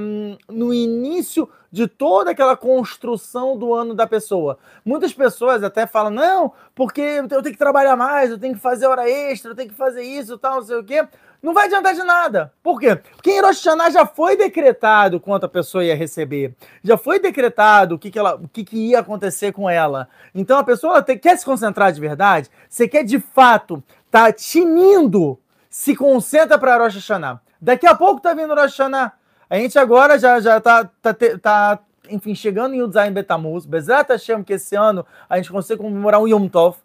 no 0.49 0.73
início 0.73 1.49
de 1.71 1.87
toda 1.87 2.31
aquela 2.31 2.57
construção 2.57 3.57
do 3.57 3.73
ano 3.73 3.93
da 3.93 4.05
pessoa. 4.05 4.57
Muitas 4.83 5.13
pessoas 5.13 5.63
até 5.63 5.87
falam, 5.87 6.11
não, 6.11 6.51
porque 6.75 7.01
eu 7.01 7.27
tenho 7.41 7.43
que 7.43 7.57
trabalhar 7.57 7.95
mais, 7.95 8.29
eu 8.29 8.37
tenho 8.39 8.53
que 8.55 8.59
fazer 8.59 8.87
hora 8.87 9.09
extra, 9.09 9.51
eu 9.51 9.55
tenho 9.55 9.69
que 9.69 9.75
fazer 9.75 10.01
isso, 10.03 10.37
tal, 10.37 10.55
não 10.55 10.63
sei 10.63 10.77
o 10.77 10.83
quê. 10.83 11.07
Não 11.41 11.53
vai 11.55 11.65
adiantar 11.65 11.95
de 11.95 12.03
nada. 12.03 12.53
Por 12.61 12.79
quê? 12.79 12.95
Porque 12.95 13.31
em 13.31 13.41
Rosh 13.41 13.63
Hashanah 13.65 13.89
já 13.89 14.05
foi 14.05 14.37
decretado 14.37 15.19
quanto 15.19 15.45
a 15.45 15.49
pessoa 15.49 15.83
ia 15.83 15.95
receber. 15.95 16.53
Já 16.83 16.97
foi 16.97 17.19
decretado 17.19 17.95
o 17.95 17.99
que, 17.99 18.11
que, 18.11 18.19
ela, 18.19 18.35
o 18.35 18.47
que, 18.47 18.63
que 18.63 18.77
ia 18.89 18.99
acontecer 18.99 19.51
com 19.51 19.67
ela. 19.67 20.07
Então 20.35 20.59
a 20.59 20.63
pessoa 20.63 21.01
tem- 21.01 21.17
quer 21.17 21.35
se 21.37 21.43
concentrar 21.45 21.91
de 21.93 21.99
verdade, 21.99 22.47
você 22.69 22.87
quer 22.87 23.03
de 23.03 23.19
fato 23.19 23.81
tá 24.11 24.31
tinindo, 24.31 25.39
se 25.71 25.95
concentra 25.95 26.59
para 26.59 26.77
Rosh 26.77 26.95
Hashanah. 26.95 27.41
Daqui 27.59 27.87
a 27.87 27.95
pouco 27.95 28.21
tá 28.21 28.35
vindo 28.35 28.53
Rosh 28.53 28.77
Hashanah. 28.77 29.13
A 29.49 29.55
gente 29.55 29.79
agora 29.79 30.19
já, 30.19 30.39
já 30.39 30.61
tá, 30.61 30.87
tá, 31.01 31.15
tá, 31.41 31.79
enfim, 32.09 32.35
chegando 32.35 32.75
em 32.75 32.79
Yudzaim 32.79 33.11
Betamuz. 33.11 33.65
Bezat 33.65 34.09
Hashem, 34.09 34.43
que 34.43 34.53
esse 34.53 34.75
ano 34.75 35.03
a 35.27 35.37
gente 35.37 35.51
consegue 35.51 35.81
comemorar 35.81 36.21
um 36.21 36.27
Yom 36.27 36.47
Tov 36.47 36.77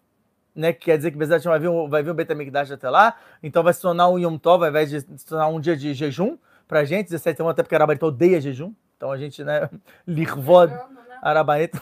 né? 0.57 0.73
Que 0.73 0.85
quer 0.85 0.97
dizer 0.97 1.11
que 1.11 1.23
Hashem 1.23 1.49
vai 1.49 1.59
vir, 1.59 1.69
vai 1.87 2.03
vir 2.03 2.09
o 2.09 2.13
Betamigdash 2.15 2.71
até 2.71 2.89
lá. 2.89 3.15
Então 3.43 3.61
vai 3.61 3.71
se 3.71 3.81
tornar 3.81 4.09
um 4.09 4.17
Yom 4.17 4.37
Tov, 4.37 4.63
ao 4.63 4.69
invés 4.69 4.89
de 4.89 5.01
se 5.01 5.25
tornar 5.25 5.47
um 5.47 5.59
dia 5.59 5.77
de 5.77 5.93
jejum 5.93 6.37
pra 6.67 6.83
gente. 6.83 7.09
17 7.09 7.41
anos, 7.41 7.51
até 7.51 7.61
porque 7.61 7.75
a 7.75 7.77
Arabanita 7.77 8.07
odeia 8.07 8.41
jejum. 8.41 8.73
Então 8.97 9.11
a 9.11 9.17
gente, 9.17 9.43
né? 9.43 9.69
Lirvod, 10.07 10.71
Chegando, 10.71 10.93
né? 10.93 11.17
Arabanita. 11.21 11.81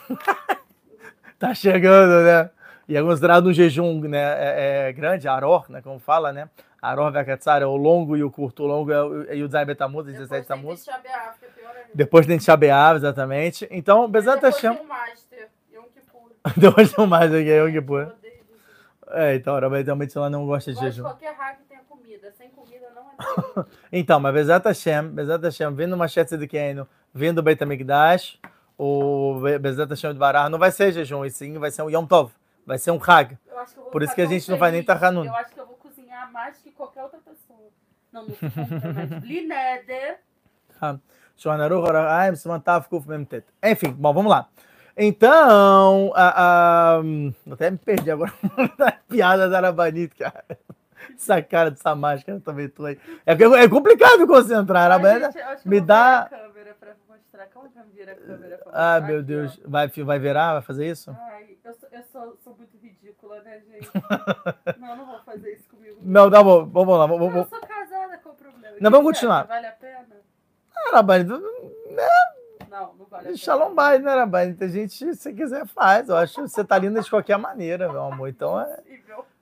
tá 1.38 1.54
chegando, 1.54 2.22
né? 2.22 2.50
E 2.88 2.96
é 2.96 3.02
considerado 3.02 3.48
um 3.48 3.52
jejum 3.52 4.00
né, 4.02 4.18
é, 4.18 4.88
é 4.88 4.92
grande, 4.92 5.26
Aror, 5.26 5.64
né? 5.68 5.80
Como 5.80 5.98
fala, 5.98 6.32
né? 6.32 6.48
Aror 6.90 7.10
Vekatzar 7.12 7.62
é 7.62 7.66
o 7.66 7.76
longo 7.76 8.16
e 8.16 8.22
o 8.22 8.30
curto. 8.30 8.62
O 8.62 8.66
longo 8.66 8.90
é 8.92 9.02
o 9.02 9.22
é 9.30 9.36
Yudzaim 9.36 9.66
Betamuz, 9.66 10.06
17 10.06 10.28
Depois 10.28 10.46
tem 10.46 10.56
Tamuz. 10.56 10.84
Tisha 10.84 10.98
que 11.00 11.08
é 11.08 11.48
pior 11.48 11.70
ainda. 11.76 11.90
Depois 11.94 12.26
tem 12.26 12.38
Shabeav, 12.40 12.96
exatamente. 12.96 13.66
Então, 13.70 14.08
Bezat 14.08 14.36
depois 14.36 14.54
Hashem. 14.56 14.74
tem 14.76 14.84
o 14.84 14.88
Master, 14.88 15.48
Yom 15.72 15.82
Kippur. 15.84 16.30
Depois 16.56 16.92
tem 16.92 17.06
mais 17.06 17.32
aqui, 17.34 17.50
Yom 17.50 17.72
Kippur. 17.72 18.00
Eu 18.02 18.06
odeio 18.08 18.34
jejum. 18.34 19.18
É, 19.18 19.34
então, 19.34 19.58
realmente 19.58 20.16
ela 20.16 20.28
não 20.30 20.46
gosta 20.46 20.72
de 20.72 20.80
jejum. 20.80 21.02
qualquer 21.02 21.34
hack 21.34 21.58
que 21.58 21.64
tenha 21.64 21.80
comida. 21.88 22.32
Sem 22.36 22.48
comida 22.50 22.86
não 22.94 23.02
é. 23.62 23.66
Então, 23.92 24.18
mas 24.20 24.34
Bezat 24.34 24.64
Hashem, 24.66 25.08
Bezat 25.08 25.42
Hashem, 25.44 25.74
vindo 25.74 25.94
uma 25.94 26.08
Shetze 26.08 26.36
de 26.36 26.46
Keino, 26.46 26.86
vindo 27.14 27.38
o 27.38 27.42
Beit 27.42 27.62
HaMikdash, 27.62 28.38
o 28.78 29.40
Be- 29.42 29.58
Bezat 29.58 29.88
Hashem 29.90 30.12
de 30.12 30.18
Bará, 30.18 30.48
não 30.50 30.58
vai 30.58 30.70
ser 30.70 30.92
jejum, 30.92 31.24
e 31.24 31.30
sim 31.30 31.58
vai 31.58 31.70
ser 31.70 31.82
um 31.82 31.90
Yom 31.90 32.04
Tov, 32.06 32.30
vai 32.66 32.78
ser 32.78 32.90
um 32.90 33.00
Hag. 33.04 33.36
Que 33.36 33.90
Por 33.90 34.02
isso 34.02 34.14
que 34.14 34.20
a 34.20 34.26
gente 34.26 34.50
não 34.50 34.58
vai 34.58 34.70
nem 34.70 34.82
feliz. 34.82 35.00
Tachanun. 35.00 35.24
Eu 35.24 35.34
acho 35.34 35.54
que 35.54 35.60
eu 35.60 35.66
vou 35.66 35.75
mais 36.26 36.58
que 36.58 36.70
qualquer 36.70 37.02
outra 37.02 37.18
pessoa. 37.18 37.70
Não, 38.12 38.26
não 38.26 38.34
compra, 38.34 38.92
Mem, 43.06 43.24
Tet. 43.24 43.46
Enfim, 43.62 43.92
bom, 43.92 44.12
vamos 44.12 44.30
lá. 44.30 44.48
Então, 44.96 46.10
a, 46.14 46.96
a, 46.96 47.02
até 47.52 47.70
me 47.70 47.76
perdi 47.76 48.10
agora 48.10 48.32
na 48.78 48.92
piada 48.92 49.48
da 49.48 49.58
Arabanit, 49.58 50.14
cara. 50.16 50.44
Essa 51.14 51.42
cara 51.42 51.70
dessa 51.70 51.94
máscara 51.94 52.40
também 52.40 52.68
tô 52.68 52.84
aí. 52.86 52.98
É, 53.26 53.32
é 53.32 53.68
complicado 53.68 54.18
me 54.18 54.26
concentrar, 54.26 54.84
Arabanita. 54.90 55.30
que 55.62 55.68
me 55.68 55.80
dá- 55.80 56.28
pra 56.30 56.96
Ah, 58.72 59.00
meu 59.00 59.22
Deus. 59.22 59.60
Vai, 59.64 59.88
vai 59.88 60.18
virar? 60.18 60.54
Vai 60.54 60.62
fazer 60.62 60.90
isso? 60.90 61.10
Ai, 61.10 61.56
eu, 61.64 61.74
sou, 61.74 61.88
eu 61.92 62.02
sou, 62.04 62.36
sou 62.42 62.56
muito 62.56 62.76
ridícula, 62.78 63.40
né, 63.42 63.60
gente? 63.60 63.90
não, 64.80 64.96
não 64.96 65.06
vou 65.06 65.20
fazer 65.20 65.52
isso. 65.54 65.75
Não, 66.06 66.30
tá 66.30 66.42
bom. 66.42 66.64
Vamos 66.66 66.98
lá. 66.98 67.06
Vamos, 67.06 67.18
Não, 67.20 67.26
eu 67.26 67.32
vamos. 67.32 67.48
sou 67.48 67.60
casada 67.60 68.18
com 68.18 68.30
o 68.30 68.34
problema. 68.34 68.76
Não, 68.80 68.90
vamos 68.90 69.06
continuar. 69.06 69.44
é? 69.44 69.48
Vale 69.48 69.66
a 69.66 69.72
pena? 69.72 70.06
Arabanita, 70.88 71.38
Não, 71.38 72.94
não 72.98 73.06
vale 73.10 73.22
a 73.22 73.24
pena. 73.24 73.36
Shalom 73.36 73.74
Bay, 73.74 73.98
né, 73.98 74.12
Arabanita? 74.12 74.64
A 74.66 74.68
gente, 74.68 74.94
se 74.94 75.14
você 75.14 75.32
quiser, 75.32 75.66
faz. 75.66 76.08
Eu 76.08 76.16
acho 76.16 76.34
que 76.36 76.40
você 76.42 76.64
tá 76.64 76.78
linda 76.78 77.00
de 77.00 77.10
qualquer 77.10 77.38
maneira, 77.38 77.90
meu 77.90 78.02
amor. 78.04 78.28
Então 78.28 78.60
é, 78.60 78.78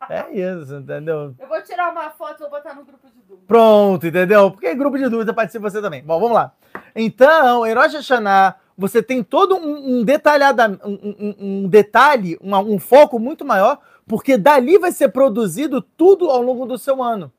é 0.09 0.31
isso, 0.33 0.75
entendeu? 0.77 1.35
Eu 1.39 1.49
vou 1.49 1.63
tirar 1.63 1.91
uma 1.93 2.11
foto 2.11 2.37
e 2.37 2.41
vou 2.41 2.51
botar 2.51 2.75
no 2.75 2.85
grupo 2.85 3.07
de 3.07 3.21
dúvida. 3.29 3.47
Pronto, 3.47 4.07
entendeu? 4.07 4.51
Porque 4.51 4.75
grupo 4.75 4.97
de 4.97 5.09
dúvida 5.09 5.35
participa 5.35 5.69
você 5.69 5.83
também. 5.83 6.03
Bom, 6.03 6.19
vamos 6.19 6.35
lá. 6.35 6.53
Então, 6.97 7.61
Rosh 7.75 7.95
Hashanah, 7.95 8.57
você 8.77 9.03
tem 9.03 9.23
todo 9.23 9.57
um, 9.57 9.99
um 9.99 10.05
detalhada, 10.05 10.69
um, 10.85 10.93
um, 10.93 11.35
um 11.65 11.69
detalhe, 11.69 12.39
um 12.43 12.79
foco 12.79 13.19
muito 13.19 13.45
maior, 13.45 13.79
porque 14.07 14.37
dali 14.37 14.79
vai 14.79 14.93
ser 14.93 15.09
produzido 15.09 15.81
tudo 15.81 16.31
ao 16.31 16.43
longo 16.43 16.67
do 16.67 16.79
seu 16.79 17.03
ano. 17.03 17.33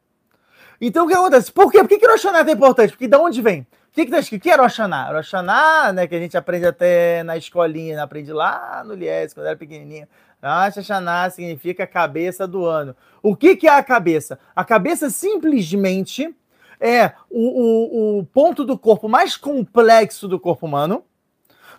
Então 0.79 1.05
o 1.05 1.07
que 1.07 1.13
acontece? 1.13 1.51
Por 1.51 1.71
quê? 1.71 1.79
Por 1.79 1.87
que, 1.87 1.97
que 1.97 2.07
Rosh 2.07 2.23
Hashanah 2.23 2.49
é 2.49 2.53
importante? 2.53 2.91
Porque 2.91 3.07
de 3.07 3.17
onde 3.17 3.41
vem? 3.41 3.61
O 3.61 3.67
que, 3.95 4.05
que 4.05 4.11
tá 4.11 4.19
escrito? 4.19 4.41
O 4.41 4.43
que 4.43 4.49
é 4.49 4.55
Rosh 4.55 4.77
Hashanah? 4.77 5.13
Rosh 5.13 5.31
Hashanah, 5.31 5.93
né, 5.93 6.07
que 6.07 6.15
a 6.15 6.19
gente 6.19 6.35
aprende 6.35 6.65
até 6.65 7.23
na 7.23 7.37
escolinha, 7.37 8.03
aprende 8.03 8.33
lá 8.33 8.83
no 8.85 8.93
Lies, 8.93 9.33
quando 9.33 9.47
era 9.47 9.55
pequenininho. 9.55 10.07
Rosh 10.43 10.85
significa 11.33 11.87
cabeça 11.87 12.45
do 12.45 12.65
ano. 12.65 12.95
O 13.23 13.35
que, 13.35 13.55
que 13.55 13.67
é 13.67 13.71
a 13.71 13.83
cabeça? 13.83 14.37
A 14.55 14.65
cabeça 14.65 15.09
simplesmente 15.09 16.35
é 16.79 17.13
o, 17.29 17.39
o, 17.39 18.19
o 18.19 18.25
ponto 18.25 18.65
do 18.65 18.77
corpo 18.77 19.07
mais 19.07 19.37
complexo 19.37 20.27
do 20.27 20.39
corpo 20.39 20.65
humano, 20.65 21.03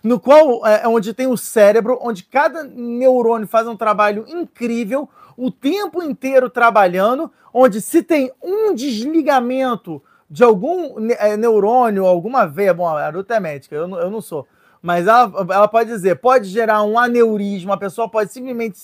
no 0.03 0.19
qual 0.19 0.65
é, 0.65 0.83
é 0.83 0.87
onde 0.87 1.13
tem 1.13 1.27
o 1.27 1.37
cérebro, 1.37 1.99
onde 2.01 2.23
cada 2.23 2.63
neurônio 2.63 3.47
faz 3.47 3.67
um 3.67 3.75
trabalho 3.75 4.25
incrível, 4.27 5.09
o 5.35 5.51
tempo 5.51 6.01
inteiro 6.01 6.49
trabalhando, 6.49 7.31
onde 7.53 7.81
se 7.81 8.01
tem 8.01 8.31
um 8.41 8.73
desligamento 8.73 10.01
de 10.29 10.43
algum 10.43 11.09
é, 11.11 11.37
neurônio, 11.37 12.05
alguma 12.05 12.45
veia, 12.45 12.73
bom, 12.73 12.87
a 12.87 13.05
Aruta 13.05 13.35
é 13.35 13.39
médica, 13.39 13.75
eu 13.75 13.87
não, 13.87 13.99
eu 13.99 14.09
não 14.09 14.21
sou, 14.21 14.47
mas 14.81 15.07
ela, 15.07 15.31
ela 15.49 15.67
pode 15.67 15.89
dizer, 15.89 16.15
pode 16.15 16.47
gerar 16.47 16.83
um 16.83 16.97
aneurisma, 16.97 17.73
a 17.73 17.77
pessoa 17.77 18.09
pode 18.09 18.31
simplesmente. 18.31 18.79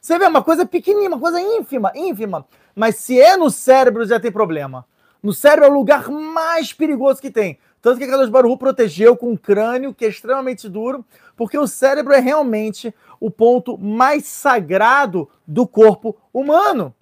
Você 0.00 0.18
vê 0.18 0.26
uma 0.26 0.42
coisa 0.42 0.66
pequenininha, 0.66 1.10
uma 1.10 1.20
coisa 1.20 1.40
ínfima, 1.40 1.92
ínfima, 1.94 2.46
mas 2.74 2.96
se 2.96 3.20
é 3.20 3.36
no 3.36 3.50
cérebro 3.50 4.04
já 4.06 4.20
tem 4.20 4.32
problema. 4.32 4.84
No 5.22 5.32
cérebro 5.32 5.66
é 5.66 5.68
o 5.68 5.74
lugar 5.74 6.08
mais 6.08 6.72
perigoso 6.72 7.20
que 7.20 7.30
tem. 7.30 7.58
Tanto 7.80 7.98
que 7.98 8.04
a 8.04 8.08
Kadosh 8.08 8.28
Baruch 8.28 8.58
protegeu 8.58 9.16
com 9.16 9.30
um 9.30 9.36
crânio 9.36 9.94
que 9.94 10.04
é 10.04 10.08
extremamente 10.08 10.68
duro, 10.68 11.04
porque 11.36 11.56
o 11.56 11.66
cérebro 11.66 12.12
é 12.12 12.20
realmente 12.20 12.94
o 13.20 13.30
ponto 13.30 13.78
mais 13.78 14.26
sagrado 14.26 15.28
do 15.46 15.66
corpo 15.66 16.16
humano. 16.32 16.94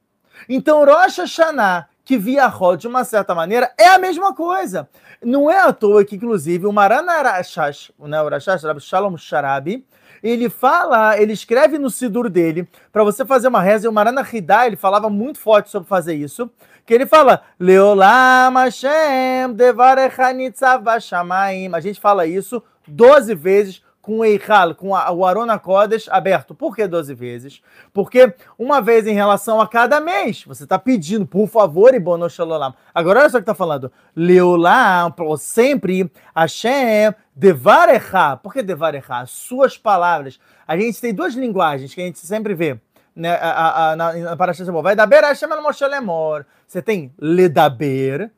Então, 0.49 0.85
Rosh 0.85 1.19
Hashanah, 1.19 1.89
que 2.05 2.19
via 2.19 2.47
Rod 2.47 2.81
de 2.81 2.87
uma 2.87 3.05
certa 3.05 3.35
maneira, 3.35 3.73
é 3.79 3.89
a 3.89 3.99
mesma 3.99 4.35
coisa. 4.35 4.89
Não 5.23 5.51
é 5.51 5.59
à 5.59 5.73
toa 5.73 6.05
que, 6.05 6.17
inclusive, 6.17 6.67
o 6.67 6.73
Marana 6.73 7.13
Arashash, 7.13 7.91
né, 7.99 8.23
o 8.23 8.27
Arashash, 8.27 8.63
Shalom 8.81 9.17
Sharabi, 9.17 9.85
ele 10.29 10.49
fala, 10.49 11.21
ele 11.21 11.33
escreve 11.33 11.79
no 11.79 11.91
Sidur 11.91 12.29
dele, 12.29 12.69
para 12.93 13.05
você 13.05 13.25
fazer 13.25 13.49
uma 13.49 13.61
reza, 13.61 13.87
e 13.87 13.89
o 13.89 13.93
Marana 13.93 14.27
Hidá, 14.31 14.67
ele 14.67 14.77
falava 14.77 15.09
muito 15.09 15.39
forte 15.39 15.71
sobre 15.71 15.89
fazer 15.89 16.15
isso, 16.15 16.51
que 16.85 16.95
ele 16.95 17.07
fala, 17.07 17.43
Leolam 17.59 18.55
Hashem 18.55 19.53
Devarechanitzав 19.55 20.83
Bashamaim. 20.83 21.69
A 21.73 21.81
gente 21.81 22.01
fala 22.01 22.27
isso 22.27 22.63
12 22.87 23.35
vezes 23.35 23.83
com 24.07 24.19
o 24.19 24.25
Eichal, 24.25 24.73
com 24.77 24.95
a, 24.95 25.11
o 25.11 25.27
Arona 25.27 25.59
Kodesh 25.59 26.09
aberto. 26.09 26.55
Por 26.55 26.77
que 26.77 26.87
12 26.87 27.13
vezes? 27.13 27.61
Porque 27.93 28.33
uma 28.57 28.81
vez 28.81 29.05
em 29.05 29.13
relação 29.13 29.61
a 29.61 29.67
cada 29.67 30.01
mês, 30.01 30.45
você 30.47 30.63
está 30.63 30.79
pedindo, 30.79 31.27
por 31.27 31.49
favor, 31.49 31.93
e 31.93 31.99
Bono 31.99 32.31
Shalom. 32.31 32.73
Agora 32.95 33.21
olha 33.21 33.29
só 33.29 33.39
o 33.39 33.41
que 33.41 33.43
está 33.43 33.55
falando. 33.55 33.91
Leolam, 34.15 35.13
sempre, 35.39 36.09
Hashem, 36.37 37.13
Devarecha. 37.37 38.39
Por 38.39 38.51
que 38.51 38.63
Devarecha? 38.63 39.27
Suas 39.27 39.77
palavras. 39.77 40.41
A 40.67 40.75
gente 40.75 40.99
tem 40.99 41.13
duas 41.13 41.35
linguagens 41.35 41.95
que 41.95 42.01
a 42.01 42.05
gente 42.05 42.19
sempre 42.19 42.55
vê 42.55 42.81
né, 43.15 43.35
a, 43.35 43.93
a, 43.93 43.97
na, 43.97 44.37
na 44.37 44.53
Shemot. 44.55 44.83
Vai 44.83 44.97
daber 44.97 45.23
Hashem 45.23 45.49
Moshe 45.63 45.87
Lemor. 45.87 46.47
Você 46.67 46.81
tem 46.81 47.13
ledaber, 47.19 48.31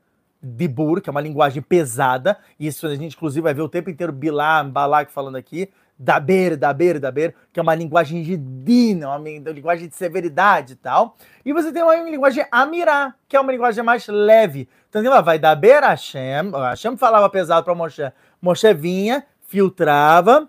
dibur, 0.43 1.01
que 1.01 1.09
é 1.09 1.13
uma 1.13 1.21
linguagem 1.21 1.63
pesada. 1.63 2.37
Isso 2.59 2.89
a 2.89 2.95
gente, 2.97 3.15
inclusive, 3.15 3.43
vai 3.43 3.55
ver 3.55 3.63
o 3.63 3.69
tempo 3.69 3.89
inteiro 3.89 4.13
Bilam, 4.13 4.69
Balak 4.69 5.13
falando 5.13 5.37
aqui. 5.37 5.71
Daber, 6.01 6.57
daber, 6.57 7.01
daber, 7.01 7.35
que 7.53 7.59
é 7.59 7.63
uma 7.63 7.75
linguagem 7.75 8.23
de 8.23 8.37
din, 8.37 9.03
uma 9.03 9.19
linguagem 9.51 9.89
de 9.89 9.97
severidade 9.97 10.75
e 10.75 10.77
tal. 10.77 11.17
E 11.45 11.53
você 11.53 11.73
tem 11.73 11.83
uma 11.83 11.97
linguagem 11.97 12.47
amirá, 12.53 13.15
que 13.29 13.37
é 13.37 13.41
uma 13.41 13.51
linguagem 13.51 13.83
mais 13.83 14.07
leve. 14.07 14.69
Então, 14.89 15.05
ela 15.05 15.21
vai 15.21 15.41
daber 15.41 15.83
Hashem. 15.83 16.53
Hashem 16.53 16.97
falava 16.97 17.29
pesado 17.29 17.65
para 17.65 17.75
Moshe. 17.75 18.13
Moshe 18.41 18.73
vinha, 18.75 19.25
filtrava, 19.47 20.49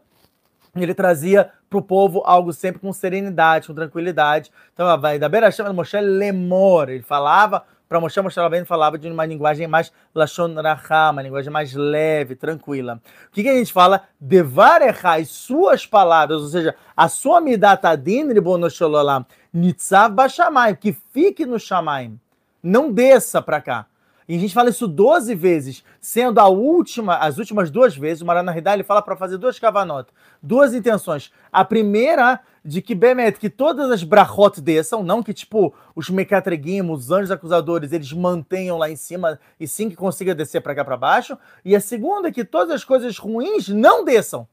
ele 0.76 0.94
trazia 0.94 1.52
para 1.70 1.80
o 1.80 1.82
povo 1.82 2.22
algo 2.26 2.52
sempre 2.52 2.80
com 2.80 2.92
serenidade, 2.92 3.68
com 3.68 3.74
tranquilidade. 3.74 4.52
Então, 4.74 5.00
vai 5.00 5.20
da 5.20 5.30
Beira 5.30 5.52
chama 5.52 5.72
Moshe 5.72 6.00
Lemor, 6.00 6.90
ele 6.90 7.04
falava 7.04 7.64
para 7.90 8.00
Moshe, 8.00 8.22
Moshe 8.22 8.40
Rabbeinu 8.40 8.68
falava 8.68 9.00
de 9.00 9.10
uma 9.10 9.26
linguagem 9.26 9.68
mais 9.68 9.92
Lashon 10.14 10.50
uma 10.52 11.22
linguagem 11.24 11.52
mais 11.52 11.74
leve, 11.74 12.36
tranquila. 12.36 13.02
O 13.28 13.32
que, 13.32 13.42
que 13.42 13.50
a 13.50 13.56
gente 13.56 13.74
fala? 13.74 14.04
Devarecha, 14.22 15.16
as 15.16 15.30
suas 15.30 15.88
palavras, 15.88 16.42
ou 16.42 16.48
seja, 16.48 16.76
a 16.96 17.10
sua 17.10 17.42
midatadin 17.42 18.32
ribonoshololam, 18.32 19.26
nitzav 19.52 20.14
bashamayim, 20.14 20.76
que 20.76 20.96
fique 21.12 21.48
no 21.48 21.60
shamaim, 21.60 22.20
não 22.62 22.92
desça 22.92 23.42
para 23.42 23.60
cá. 23.60 23.88
E 24.30 24.36
a 24.36 24.40
gente 24.40 24.54
fala 24.54 24.70
isso 24.70 24.88
12 24.88 25.34
vezes, 25.34 25.84
sendo 26.00 26.38
a 26.38 26.48
última, 26.48 27.18
as 27.18 27.40
últimas 27.40 27.72
duas 27.72 27.98
vezes, 27.98 28.22
o 28.22 28.26
Marana 28.28 28.56
Hidá, 28.56 28.76
ele 28.76 28.84
fala 28.84 29.02
para 29.02 29.16
fazer 29.16 29.40
duas 29.40 29.58
cavanotas, 29.58 30.14
duas 30.40 30.72
intenções. 30.72 31.32
A 31.52 31.66
primeira, 31.66 32.40
de 32.64 32.80
que 32.80 32.94
Bemet, 32.94 33.40
que 33.40 33.50
todas 33.50 33.90
as 33.90 34.04
brachot 34.04 34.62
desçam, 34.62 35.02
não 35.02 35.24
que 35.24 35.34
tipo 35.34 35.74
os 35.96 36.12
mecatreguim, 36.12 36.88
os 36.92 37.10
anjos 37.10 37.32
acusadores, 37.32 37.92
eles 37.92 38.14
mantenham 38.14 38.78
lá 38.78 38.88
em 38.88 38.96
cima 38.96 39.40
e 39.60 39.68
sim 39.68 39.90
que 39.90 39.96
consiga 39.96 40.36
descer 40.36 40.62
para 40.62 40.76
cá 40.76 40.86
para 40.86 40.96
baixo. 40.96 41.36
E 41.66 41.76
a 41.76 41.80
segunda, 41.80 42.32
que 42.32 42.46
todas 42.46 42.70
as 42.70 42.84
coisas 42.84 43.18
ruins 43.18 43.68
não 43.68 44.06
desçam 44.06 44.48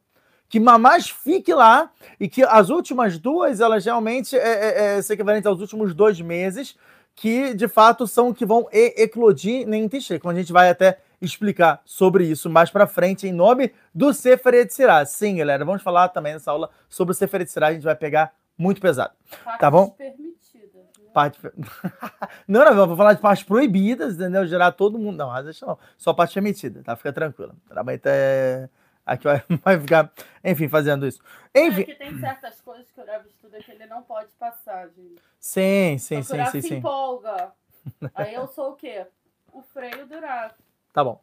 que 0.48 0.60
Mamás 0.60 1.10
fique 1.10 1.52
lá 1.52 1.90
e 2.20 2.28
que 2.28 2.42
as 2.42 2.70
últimas 2.70 3.18
duas, 3.18 3.60
elas 3.60 3.84
realmente 3.84 4.36
é, 4.36 4.38
é, 4.38 4.96
é, 4.96 5.02
se 5.02 5.12
equivalente 5.12 5.46
aos 5.46 5.60
últimos 5.60 5.94
dois 5.94 6.20
meses, 6.20 6.76
que 7.16 7.54
de 7.54 7.66
fato 7.66 8.06
são 8.06 8.32
que 8.32 8.44
vão 8.44 8.68
eclodir 8.70 9.66
nem 9.66 9.88
Tishrei, 9.88 10.20
como 10.20 10.32
a 10.32 10.38
gente 10.38 10.52
vai 10.52 10.68
até 10.68 10.98
explicar 11.20 11.80
sobre 11.86 12.26
isso 12.26 12.50
mais 12.50 12.70
para 12.70 12.86
frente 12.86 13.26
em 13.26 13.32
nome 13.32 13.72
do 13.94 14.12
Sefer 14.12 14.54
Yetzirah. 14.54 15.06
Sim, 15.06 15.36
galera, 15.36 15.64
vamos 15.64 15.82
falar 15.82 16.10
também 16.10 16.34
nessa 16.34 16.50
aula 16.50 16.70
sobre 16.90 17.12
o 17.12 17.14
Sefer 17.14 17.40
Yetzirah, 17.40 17.68
a 17.68 17.72
gente 17.72 17.84
vai 17.84 17.96
pegar 17.96 18.34
muito 18.56 18.82
pesado. 18.82 19.14
Partes 19.42 19.60
tá 19.60 19.70
bom? 19.70 19.88
Permitidas. 19.88 20.70
Né? 20.74 21.10
Parte... 21.14 21.40
não, 22.46 22.64
não, 22.74 22.86
vou 22.86 22.96
falar 22.96 23.14
de 23.14 23.22
partes 23.22 23.44
proibidas, 23.44 24.16
entendeu? 24.16 24.46
Gerar 24.46 24.72
todo 24.72 24.98
mundo. 24.98 25.16
Não, 25.16 25.42
deixa 25.42 25.64
não. 25.64 25.78
Só 25.96 26.12
parte 26.12 26.34
permitida, 26.34 26.82
tá? 26.82 26.94
Fica 26.96 27.14
tranquilo. 27.14 27.54
Trabalho 27.66 27.96
até 27.96 28.68
Aqui 29.06 29.22
vai, 29.22 29.44
vai 29.64 29.80
ficar, 29.80 30.12
enfim, 30.42 30.68
fazendo 30.68 31.06
isso. 31.06 31.22
Enfim. 31.54 31.82
É 31.82 31.84
que 31.84 31.94
tem 31.94 32.18
certas 32.18 32.60
coisas 32.60 32.90
que 32.90 33.00
o 33.00 33.06
Rav 33.06 33.24
estuda 33.24 33.58
que 33.62 33.70
ele 33.70 33.86
não 33.86 34.02
pode 34.02 34.34
passar, 34.34 34.88
gente. 34.88 35.22
Sim, 35.46 35.96
sim, 35.98 36.22
sim, 36.24 36.44
sim, 36.46 36.60
se 36.60 36.68
sim. 36.68 36.74
empolga. 36.78 37.52
Aí 38.16 38.34
eu 38.34 38.48
sou 38.48 38.70
o 38.70 38.74
quê? 38.74 39.06
O 39.52 39.62
freio 39.62 40.04
do 40.04 40.18
Rav. 40.18 40.50
Tá 40.92 41.04
bom. 41.04 41.20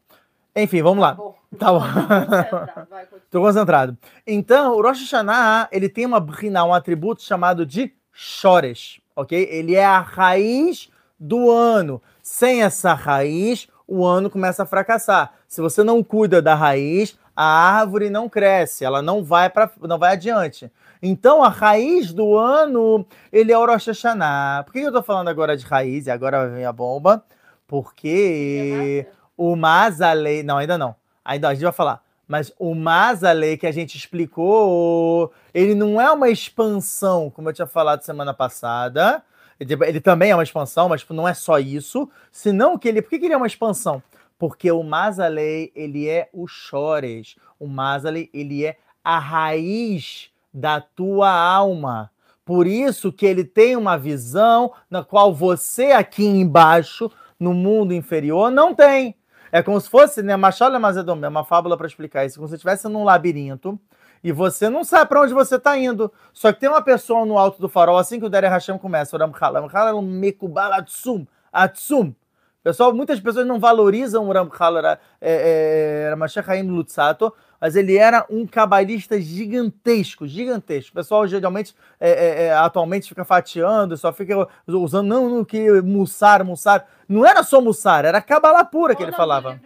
Enfim, 0.56 0.82
vamos 0.82 1.04
tá 1.04 1.10
lá. 1.10 1.14
Bom. 1.14 1.36
Tá 1.60 1.74
bom. 1.74 3.18
Tô 3.30 3.42
concentrado. 3.42 3.98
Então, 4.26 4.78
o 4.78 4.82
Rosh 4.82 5.02
Hashanah, 5.02 5.68
ele 5.74 5.90
tem 5.90 6.06
uma 6.06 6.22
brina, 6.22 6.64
um 6.64 6.74
atributo 6.74 7.22
chamado 7.22 7.66
de 7.66 7.94
Shores, 8.14 9.02
ok? 9.14 9.46
Ele 9.52 9.76
é 9.76 9.84
a 9.84 10.00
raiz 10.00 10.90
do 11.20 11.52
ano. 11.52 12.02
Sem 12.22 12.64
essa 12.64 12.94
raiz, 12.94 13.68
o 13.86 14.06
ano 14.06 14.30
começa 14.30 14.64
a 14.64 14.66
fracassar. 14.66 15.34
Se 15.50 15.60
você 15.60 15.84
não 15.84 16.02
cuida 16.02 16.42
da 16.42 16.56
raiz, 16.56 17.20
a 17.36 17.44
árvore 17.44 18.10
não 18.10 18.30
cresce, 18.30 18.86
ela 18.86 19.02
não 19.02 19.22
vai 19.22 19.50
para 19.50 19.70
não 19.82 20.00
vai 20.00 20.14
adiante. 20.14 20.72
Então 21.06 21.44
a 21.44 21.50
raiz 21.50 22.14
do 22.14 22.38
ano, 22.38 23.06
ele 23.32 23.52
é 23.52 23.58
o 23.58 23.66
Rosh 23.66 23.88
Hashanah. 23.88 24.64
Por 24.64 24.72
que 24.72 24.80
eu 24.80 24.88
estou 24.88 25.04
falando 25.04 25.28
agora 25.28 25.58
de 25.58 25.66
raiz 25.66 26.08
e 26.08 26.12
agora 26.12 26.48
vem 26.48 26.66
a 26.66 26.72
bomba? 26.72 27.24
Porque 27.68 29.06
o 29.36 29.56
Mazalei, 29.56 30.44
não, 30.44 30.58
ainda 30.58 30.78
não. 30.78 30.96
Ainda 31.26 31.50
a 31.50 31.54
gente 31.54 31.64
vai 31.64 31.74
falar. 31.74 32.02
Mas 32.26 32.54
o 32.58 32.74
Mazalei 32.74 33.58
que 33.58 33.68
a 33.68 33.72
gente 33.72 33.98
explicou, 33.98 35.34
ele 35.54 35.76
não 35.76 36.00
é 36.00 36.10
uma 36.10 36.30
expansão, 36.30 37.30
como 37.30 37.50
eu 37.50 37.54
tinha 37.54 37.68
falado 37.68 38.02
semana 38.02 38.34
passada. 38.34 39.22
Ele, 39.60 39.74
ele 39.86 40.00
também 40.00 40.32
é 40.32 40.36
uma 40.36 40.44
expansão, 40.44 40.88
mas 40.88 41.06
não 41.10 41.28
é 41.28 41.34
só 41.34 41.60
isso. 41.60 42.10
Senão 42.32 42.78
que 42.78 42.88
ele, 42.88 43.02
por 43.02 43.10
que, 43.10 43.20
que 43.20 43.26
ele 43.26 43.34
é 43.34 43.38
uma 43.38 43.48
expansão? 43.48 44.02
porque 44.44 44.70
o 44.70 44.84
Mazalei, 44.84 45.72
ele 45.74 46.10
é 46.10 46.28
o 46.34 46.46
chores. 46.48 47.38
O 47.58 47.66
Mazalei, 47.66 48.30
ele 48.34 48.66
é 48.66 48.78
a 49.02 49.18
raiz 49.18 50.30
da 50.54 50.80
tua 50.80 51.32
alma. 51.32 52.12
Por 52.46 52.68
isso 52.68 53.12
que 53.12 53.26
ele 53.26 53.44
tem 53.44 53.76
uma 53.76 53.98
visão 53.98 54.72
na 54.90 55.04
qual 55.04 55.34
você 55.34 55.92
aqui 55.92 56.26
embaixo, 56.26 57.10
no 57.40 57.54
mundo 57.54 57.94
inferior, 57.94 58.52
não 58.52 58.76
tem. 58.76 59.16
É 59.52 59.62
como 59.62 59.80
se 59.80 59.90
fosse, 59.90 60.22
né, 60.22 60.36
Machala 60.36 60.80
Mazedom, 60.80 61.20
é 61.24 61.28
uma 61.28 61.44
fábula 61.44 61.78
para 61.78 61.88
explicar 61.88 62.26
isso, 62.26 62.38
como 62.38 62.48
se 62.48 62.52
você 62.52 62.56
estivesse 62.56 62.88
num 62.88 63.04
labirinto 63.04 63.80
e 64.24 64.32
você 64.32 64.70
não 64.70 64.84
sabe 64.84 65.10
para 65.10 65.22
onde 65.22 65.34
você 65.34 65.58
está 65.58 65.78
indo. 65.78 66.12
Só 66.34 66.52
que 66.52 66.60
tem 66.60 66.70
uma 66.70 66.82
pessoa 66.82 67.26
no 67.26 67.38
alto 67.38 67.60
do 67.60 67.70
farol, 67.70 67.98
assim 67.98 68.20
que 68.20 68.26
o 68.26 68.30
Dere 68.30 68.48
Hashem 68.48 68.78
começa, 68.78 69.16
Oram 69.16 69.32
Halam, 69.40 69.68
Halam 69.72 70.02
Mekubal 70.02 70.74
Atsum, 70.74 71.28
Atsum, 71.52 72.16
Pessoal, 72.64 72.94
muitas 72.94 73.20
pessoas 73.20 73.46
não 73.46 73.60
valorizam 73.60 74.26
o 74.26 74.32
Ramchal 74.32 74.78
é, 74.80 74.98
é, 75.20 76.08
Ramachar 76.10 76.50
Haim 76.50 76.64
Lutzato, 76.64 77.34
mas 77.60 77.76
ele 77.76 77.98
era 77.98 78.26
um 78.30 78.48
cabalista 78.48 79.20
gigantesco, 79.20 80.26
gigantesco. 80.26 80.92
O 80.92 80.96
pessoal 80.96 81.28
geralmente, 81.28 81.76
é, 82.00 82.10
é, 82.10 82.44
é, 82.46 82.54
atualmente, 82.54 83.10
fica 83.10 83.26
fatiando, 83.26 83.98
só 83.98 84.14
fica 84.14 84.48
usando, 84.66 85.08
não, 85.08 85.30
não, 85.30 85.44
que 85.44 85.82
Mussar, 85.82 86.46
Mussar. 86.46 86.88
Não 87.08 87.26
era 87.26 87.44
só 87.44 87.60
Mussar, 87.60 88.06
era 88.06 88.22
Kabbalah 88.22 88.64
pura 88.64 88.96
que 88.96 89.04
ele 89.04 89.12
falava. 89.12 89.60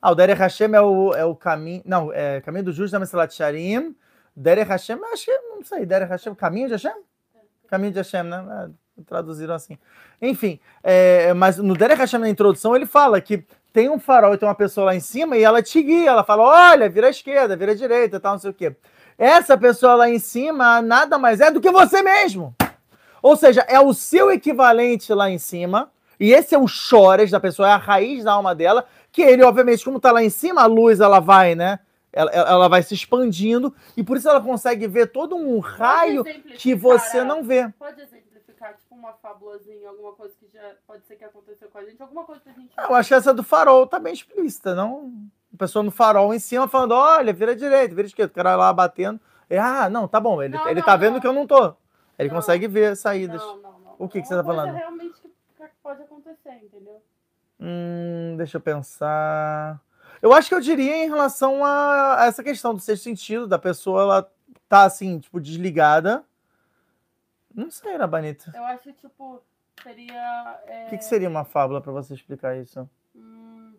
Ah, 0.00 0.10
o 0.10 0.14
Derech 0.14 0.38
Hashem 0.38 0.74
é 0.74 0.82
o, 0.82 1.14
é 1.14 1.24
o 1.24 1.34
caminho, 1.34 1.82
não, 1.86 2.12
é 2.12 2.38
caminho 2.42 2.66
do 2.66 2.72
justo 2.72 2.92
da 2.92 3.00
Mesalat 3.00 3.34
Sharim. 3.34 3.96
Derech 4.36 4.68
Hashem, 4.68 4.98
acho 5.10 5.24
que, 5.24 5.38
não 5.38 5.64
sei, 5.64 5.86
Derech 5.86 6.10
Hashem, 6.10 6.34
caminho 6.34 6.66
de 6.66 6.74
Hashem? 6.74 6.92
Caminho 7.66 7.92
de 7.92 7.98
Hashem, 7.98 8.24
né? 8.24 8.70
Traduziram 9.06 9.54
assim. 9.54 9.76
Enfim, 10.22 10.60
é, 10.82 11.34
mas 11.34 11.58
no 11.58 11.74
Derek 11.74 12.00
Hashem 12.00 12.20
na 12.20 12.28
introdução 12.28 12.76
ele 12.76 12.86
fala 12.86 13.20
que 13.20 13.44
tem 13.72 13.90
um 13.90 13.98
farol 13.98 14.34
e 14.34 14.38
tem 14.38 14.48
uma 14.48 14.54
pessoa 14.54 14.86
lá 14.86 14.94
em 14.94 15.00
cima 15.00 15.36
e 15.36 15.42
ela 15.42 15.60
te 15.60 15.82
guia, 15.82 16.10
ela 16.10 16.22
fala: 16.22 16.44
olha, 16.44 16.88
vira 16.88 17.08
à 17.08 17.10
esquerda, 17.10 17.56
vira 17.56 17.72
à 17.72 17.74
direita, 17.74 18.20
tal, 18.20 18.32
não 18.32 18.38
sei 18.38 18.50
o 18.50 18.54
quê. 18.54 18.74
Essa 19.18 19.58
pessoa 19.58 19.96
lá 19.96 20.08
em 20.08 20.18
cima 20.18 20.80
nada 20.80 21.18
mais 21.18 21.40
é 21.40 21.50
do 21.50 21.60
que 21.60 21.70
você 21.70 22.02
mesmo. 22.02 22.54
Ou 23.20 23.36
seja, 23.36 23.62
é 23.62 23.80
o 23.80 23.92
seu 23.94 24.30
equivalente 24.30 25.12
lá 25.12 25.30
em 25.30 25.38
cima, 25.38 25.90
e 26.20 26.32
esse 26.32 26.54
é 26.54 26.58
o 26.58 26.68
chores 26.68 27.30
da 27.30 27.40
pessoa, 27.40 27.68
é 27.68 27.72
a 27.72 27.78
raiz 27.78 28.22
da 28.22 28.32
alma 28.32 28.54
dela, 28.54 28.86
que 29.10 29.22
ele, 29.22 29.42
obviamente, 29.42 29.84
como 29.84 29.96
está 29.96 30.12
lá 30.12 30.22
em 30.22 30.30
cima, 30.30 30.62
a 30.62 30.66
luz 30.66 31.00
ela 31.00 31.20
vai, 31.20 31.54
né? 31.54 31.78
Ela, 32.12 32.30
ela 32.30 32.68
vai 32.68 32.82
se 32.82 32.94
expandindo, 32.94 33.74
e 33.96 34.02
por 34.02 34.16
isso 34.16 34.28
ela 34.28 34.40
consegue 34.40 34.86
ver 34.86 35.06
todo 35.06 35.34
um 35.34 35.58
raio 35.58 36.22
que 36.58 36.74
você 36.74 37.24
não 37.24 37.42
vê. 37.42 37.68
Pode 37.78 38.02
tipo 38.72 38.94
uma 38.94 39.12
fabulazinha, 39.14 39.88
alguma 39.88 40.12
coisa 40.12 40.34
que 40.38 40.48
já 40.52 40.74
pode 40.86 41.04
ser 41.06 41.16
que 41.16 41.24
aconteceu 41.24 41.68
com 41.68 41.78
a 41.78 41.84
gente, 41.84 42.00
alguma 42.00 42.24
coisa 42.24 42.40
que 42.40 42.48
a 42.48 42.52
gente. 42.52 42.72
Eu 42.76 42.94
acho 42.94 43.08
que 43.08 43.14
essa 43.14 43.34
do 43.34 43.42
farol 43.42 43.86
tá 43.86 43.98
bem 43.98 44.12
explícita, 44.12 44.74
não? 44.74 45.12
A 45.52 45.56
pessoa 45.56 45.82
no 45.82 45.90
farol 45.90 46.32
em 46.32 46.38
cima 46.38 46.66
falando: 46.68 46.92
olha, 46.92 47.32
vira 47.32 47.54
direita, 47.54 47.94
vira 47.94 48.06
esquerda, 48.06 48.32
o 48.32 48.34
cara 48.34 48.56
lá 48.56 48.72
batendo. 48.72 49.20
E, 49.50 49.56
ah, 49.56 49.88
não, 49.90 50.08
tá 50.08 50.18
bom, 50.18 50.42
ele, 50.42 50.56
não, 50.56 50.66
ele 50.66 50.80
não, 50.80 50.86
tá 50.86 50.96
vendo 50.96 51.14
não. 51.14 51.20
que 51.20 51.26
eu 51.26 51.32
não 51.32 51.46
tô. 51.46 51.74
Ele 52.18 52.30
consegue 52.30 52.66
ver 52.66 52.96
saídas. 52.96 53.42
Não, 53.42 53.56
não, 53.56 53.78
não. 53.80 53.94
O 53.98 54.08
que, 54.08 54.22
que 54.22 54.28
você 54.28 54.34
tá 54.34 54.42
falando? 54.42 54.74
realmente 54.74 55.20
que 55.20 55.30
pode 55.82 56.02
acontecer, 56.02 56.60
entendeu? 56.62 57.02
Hum, 57.60 58.34
deixa 58.36 58.56
eu 58.56 58.60
pensar. 58.60 59.80
Eu 60.22 60.32
acho 60.32 60.48
que 60.48 60.54
eu 60.54 60.60
diria 60.60 61.04
em 61.04 61.08
relação 61.08 61.64
a 61.64 62.24
essa 62.26 62.42
questão 62.42 62.74
do 62.74 62.80
sexto 62.80 63.02
sentido, 63.02 63.46
da 63.46 63.58
pessoa 63.58 64.02
ela 64.02 64.32
tá 64.68 64.84
assim, 64.84 65.18
tipo, 65.18 65.40
desligada 65.40 66.24
não 67.54 67.70
sei, 67.70 67.96
Rabanita. 67.96 68.52
Eu 68.54 68.64
acho 68.64 68.82
que, 68.82 68.92
tipo, 68.94 69.42
seria. 69.82 70.60
O 70.66 70.70
é... 70.70 70.86
que, 70.90 70.98
que, 70.98 71.04
seria 71.04 71.28
uma 71.28 71.44
fábula 71.44 71.80
para 71.80 71.92
você 71.92 72.14
explicar 72.14 72.56
isso? 72.56 72.88
Hum... 73.14 73.76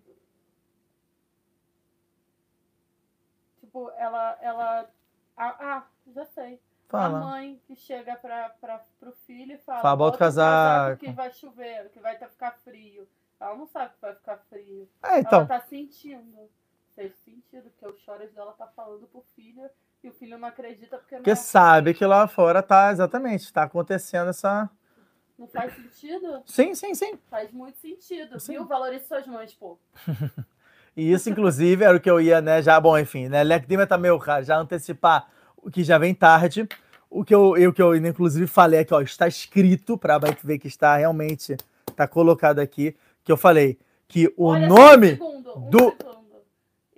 Tipo, 3.59 3.91
ela. 3.97 4.37
ela... 4.41 4.89
Ah, 5.37 5.55
ah, 5.59 5.87
já 6.13 6.25
sei. 6.25 6.61
Fala. 6.87 7.17
A 7.17 7.21
mãe 7.21 7.61
que 7.65 7.75
chega 7.75 8.15
para 8.15 8.85
pro 8.99 9.11
filho 9.25 9.55
e 9.55 9.57
fala: 9.57 9.81
fala 9.81 9.95
bota 9.97 10.15
o 10.15 10.19
casaco. 10.19 10.99
Que 10.99 11.11
vai 11.11 11.31
chover, 11.33 11.89
que 11.89 11.99
vai 11.99 12.17
ficar 12.17 12.51
frio. 12.63 13.07
Ela 13.39 13.55
não 13.55 13.67
sabe 13.67 13.93
que 13.95 14.01
vai 14.01 14.15
ficar 14.15 14.37
frio. 14.49 14.89
É, 15.03 15.19
então. 15.19 15.39
Ela 15.39 15.47
tá 15.47 15.59
sentindo. 15.61 16.49
Fez 16.95 17.13
sentido, 17.17 17.69
que 17.77 17.85
o 17.85 17.97
choro 17.97 18.25
dela 18.31 18.53
tá 18.53 18.67
falando 18.67 19.05
pro 19.07 19.25
filho 19.35 19.69
e 20.05 20.09
o 20.09 20.13
filho 20.13 20.37
não 20.37 20.47
acredita 20.47 20.97
porque, 20.97 21.15
porque 21.15 21.29
não 21.29 21.33
é 21.33 21.35
sabe 21.35 21.93
que 21.93 22.05
lá 22.05 22.27
fora 22.27 22.61
tá 22.61 22.91
exatamente, 22.91 23.51
tá 23.51 23.63
acontecendo 23.63 24.29
essa. 24.29 24.69
Não 25.37 25.47
faz 25.47 25.73
sentido? 25.75 26.41
Sim, 26.45 26.73
sim, 26.75 26.93
sim. 26.93 27.19
Faz 27.29 27.51
muito 27.51 27.77
sentido. 27.79 28.39
Sim. 28.39 28.53
Viu? 28.53 28.65
Valorize 28.65 29.05
suas 29.05 29.27
mães, 29.27 29.53
pô. 29.53 29.77
e 30.95 31.11
isso, 31.11 31.29
inclusive, 31.29 31.83
era 31.83 31.97
o 31.97 31.99
que 31.99 32.09
eu 32.09 32.21
ia, 32.21 32.39
né? 32.39 32.61
Já, 32.61 32.79
bom, 32.79 32.97
enfim, 32.97 33.27
né? 33.27 33.43
Lecdima 33.43 33.85
tá 33.85 33.97
meio 33.97 34.17
cara, 34.19 34.43
já 34.43 34.57
antecipar 34.57 35.29
o 35.57 35.69
que 35.69 35.83
já 35.83 35.97
vem 35.97 36.13
tarde. 36.13 36.67
O 37.09 37.23
que 37.23 37.33
eu, 37.33 37.57
eu, 37.57 37.73
que 37.73 37.81
eu 37.81 37.95
inclusive, 37.95 38.47
falei 38.47 38.79
aqui, 38.79 38.93
ó, 38.93 39.01
está 39.01 39.27
escrito 39.27 39.97
para 39.97 40.17
ver 40.43 40.59
que 40.59 40.67
está 40.67 40.95
realmente, 40.97 41.57
tá 41.95 42.07
colocado 42.07 42.59
aqui, 42.59 42.95
que 43.23 43.31
eu 43.31 43.37
falei 43.37 43.79
que 44.07 44.31
o 44.37 44.47
Olha, 44.47 44.67
nome 44.67 45.19
um 45.21 45.69
do. 45.69 45.95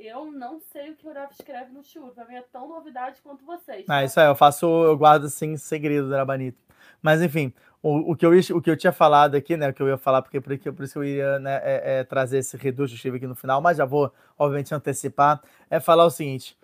Eu 0.08 0.32
não 0.32 0.62
sei 0.72 0.92
o 0.92 0.96
que 0.96 1.06
o 1.06 1.14
Rafa 1.14 1.34
escreve 1.34 1.74
no 1.74 1.84
Shur. 1.84 2.12
Pra 2.14 2.24
mim 2.26 2.36
é 2.36 2.42
tão 2.42 2.70
novidade 2.70 3.20
quanto 3.22 3.46
vocês. 3.46 3.84
Ah, 3.90 4.06
isso 4.06 4.18
aí, 4.18 4.28
eu 4.28 4.36
faço, 4.36 4.66
eu 4.66 4.98
guardo 4.98 5.26
assim 5.26 5.58
segredo 5.58 6.10
da 6.10 6.20
Rabanito. 6.20 6.58
Mas 7.02 7.22
enfim, 7.22 7.54
o, 7.84 8.14
o, 8.14 8.16
que 8.16 8.26
eu, 8.26 8.32
o 8.56 8.62
que 8.62 8.72
eu 8.72 8.78
tinha 8.78 8.94
falado 8.94 9.36
aqui, 9.36 9.58
né? 9.58 9.70
O 9.70 9.74
que 9.74 9.82
eu 9.82 9.88
ia 9.90 9.98
falar, 9.98 10.22
porque 10.22 10.40
por, 10.40 10.58
por 10.58 10.84
isso 10.86 11.00
eu 11.00 11.04
ia 11.04 11.40
né, 11.40 11.60
é, 11.62 12.00
é, 12.00 12.04
trazer 12.06 12.38
esse 12.38 12.56
reduto 12.56 12.96
que 12.96 13.10
aqui 13.10 13.28
no 13.28 13.36
final, 13.36 13.62
mas 13.62 13.76
já 13.76 13.84
vou, 13.84 14.10
obviamente, 14.40 14.74
antecipar, 14.74 15.42
é 15.70 15.78
falar 15.78 16.06
o 16.06 16.10
seguinte: 16.10 16.58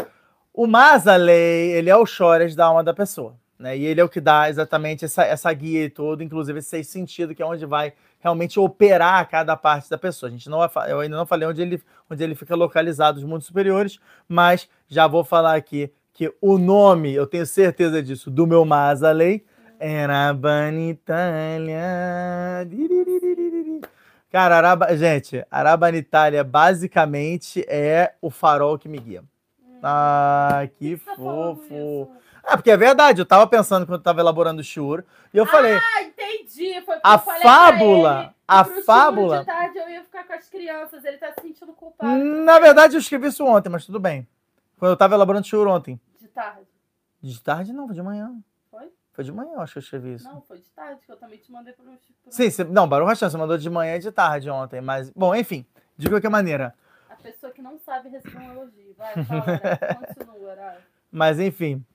o 0.54 0.66
Mazalei, 0.66 1.74
ele 1.74 1.90
é 1.90 1.98
o 1.98 2.06
chores 2.06 2.56
da 2.56 2.68
alma 2.68 2.82
da 2.82 2.94
pessoa. 2.94 3.36
Né? 3.60 3.78
E 3.78 3.86
ele 3.86 4.00
é 4.00 4.04
o 4.04 4.10
que 4.10 4.22
dá 4.22 4.50
exatamente 4.50 5.04
essa, 5.04 5.24
essa 5.24 5.52
guia 5.52 5.84
e 5.84 5.90
tudo, 5.90 6.24
inclusive 6.24 6.60
esse 6.60 6.84
sentido, 6.86 7.36
que 7.36 7.44
é 7.44 7.46
onde 7.46 7.66
vai 7.66 7.94
realmente 8.24 8.58
operar 8.58 9.28
cada 9.30 9.58
parte 9.58 9.90
da 9.90 9.98
pessoa. 9.98 10.30
A 10.30 10.32
gente 10.32 10.50
não 10.50 10.60
eu 10.88 11.02
ainda 11.02 11.18
não 11.18 11.26
falei 11.26 11.46
onde 11.46 11.62
ele, 11.62 11.82
onde 12.10 12.24
ele 12.24 12.34
fica 12.34 12.56
localizado, 12.56 13.18
os 13.18 13.24
mundos 13.26 13.46
superiores, 13.46 14.00
mas 14.28 14.70
já 14.88 15.06
vou 15.06 15.26
falar 15.26 15.56
aqui 15.56 15.92
que 16.14 16.34
o 16.40 16.58
nome, 16.58 17.14
eu 17.14 17.28
tenho 17.28 17.46
certeza 17.46 18.02
disso, 18.02 18.32
do 18.32 18.48
meu 18.48 18.64
Mazalei 18.64 19.44
era 19.78 20.34
Banitalia. 20.34 21.84
Cara, 24.32 24.58
Araba, 24.58 24.96
gente, 24.96 25.46
Arabanitalia 25.52 26.44
basicamente 26.44 27.66
é 27.68 28.14
o 28.22 28.30
farol 28.30 28.80
que 28.80 28.88
me 28.88 29.00
guia. 29.00 29.22
Hum. 29.62 29.80
Ah, 29.84 30.66
que 30.80 30.96
tá 30.96 31.16
fofo. 31.16 32.10
É, 32.46 32.56
porque 32.56 32.72
é 32.72 32.78
verdade, 32.78 33.22
eu 33.22 33.26
tava 33.26 33.48
pensando 33.48 33.86
quando 33.86 34.00
eu 34.00 34.04
tava 34.04 34.20
elaborando 34.20 34.62
o 34.62 34.64
Shur, 34.64 35.04
e 35.34 35.38
eu 35.38 35.46
falei. 35.46 35.76
Ah, 35.76 36.04
entendi. 36.36 36.82
Foi 36.82 37.00
a 37.04 37.18
fábula. 37.18 38.36
a 38.48 38.64
fábula. 38.64 39.40
De 39.40 39.46
tarde 39.46 39.78
eu 39.78 39.90
ia 39.90 40.04
ficar 40.04 40.24
com 40.26 40.34
as 40.34 40.50
crianças, 40.50 41.04
ele 41.04 41.18
tá 41.18 41.34
se 41.34 41.42
sentindo 41.42 41.74
culpado. 41.74 42.24
Na 42.24 42.60
verdade, 42.60 42.96
eu 42.96 43.00
escrevi 43.00 43.28
isso 43.28 43.46
ontem, 43.46 43.70
mas 43.70 43.86
tudo 43.86 44.00
bem. 44.00 44.28
Quando 44.78 44.92
eu 44.92 44.98
tava 44.98 45.16
elaborando 45.16 45.46
o 45.46 45.48
Shur 45.48 45.68
ontem. 45.68 46.00
De 46.20 46.28
tarde? 46.28 46.68
De 47.22 47.42
tarde 47.42 47.74
não, 47.74 47.86
foi 47.86 47.96
de 47.96 48.02
manhã. 48.02 48.36
Foi? 48.70 48.92
Foi 49.14 49.24
de 49.24 49.32
manhã, 49.32 49.58
acho 49.60 49.74
que 49.74 49.80
eu 49.80 49.84
escrevi 49.84 50.14
isso. 50.16 50.26
Não, 50.26 50.42
foi 50.42 50.58
de 50.58 50.70
tarde, 50.70 51.02
que 51.06 51.12
eu 51.12 51.16
também 51.16 51.38
te 51.38 51.52
mandei 51.52 51.74
pro. 51.74 51.86
pro... 51.86 51.94
Sim, 52.30 52.50
você, 52.50 52.64
não, 52.64 52.88
Barão 52.88 53.06
Rachan, 53.06 53.30
você 53.30 53.38
mandou 53.38 53.58
de 53.58 53.70
manhã 53.70 53.96
e 53.96 54.00
de 54.00 54.12
tarde 54.12 54.50
ontem, 54.50 54.82
mas. 54.82 55.10
Bom, 55.12 55.34
enfim, 55.34 55.66
de 55.98 56.10
qualquer 56.10 56.30
maneira. 56.30 56.76
A 57.10 57.16
pessoa 57.16 57.52
que 57.52 57.62
não 57.62 57.78
sabe 57.80 58.10
receber 58.10 58.40
um 58.40 58.52
elogio. 58.52 58.94
Vai, 58.98 59.14
fala, 59.24 59.60
continua, 60.08 60.78
Mas 61.10 61.40
enfim, 61.40 61.86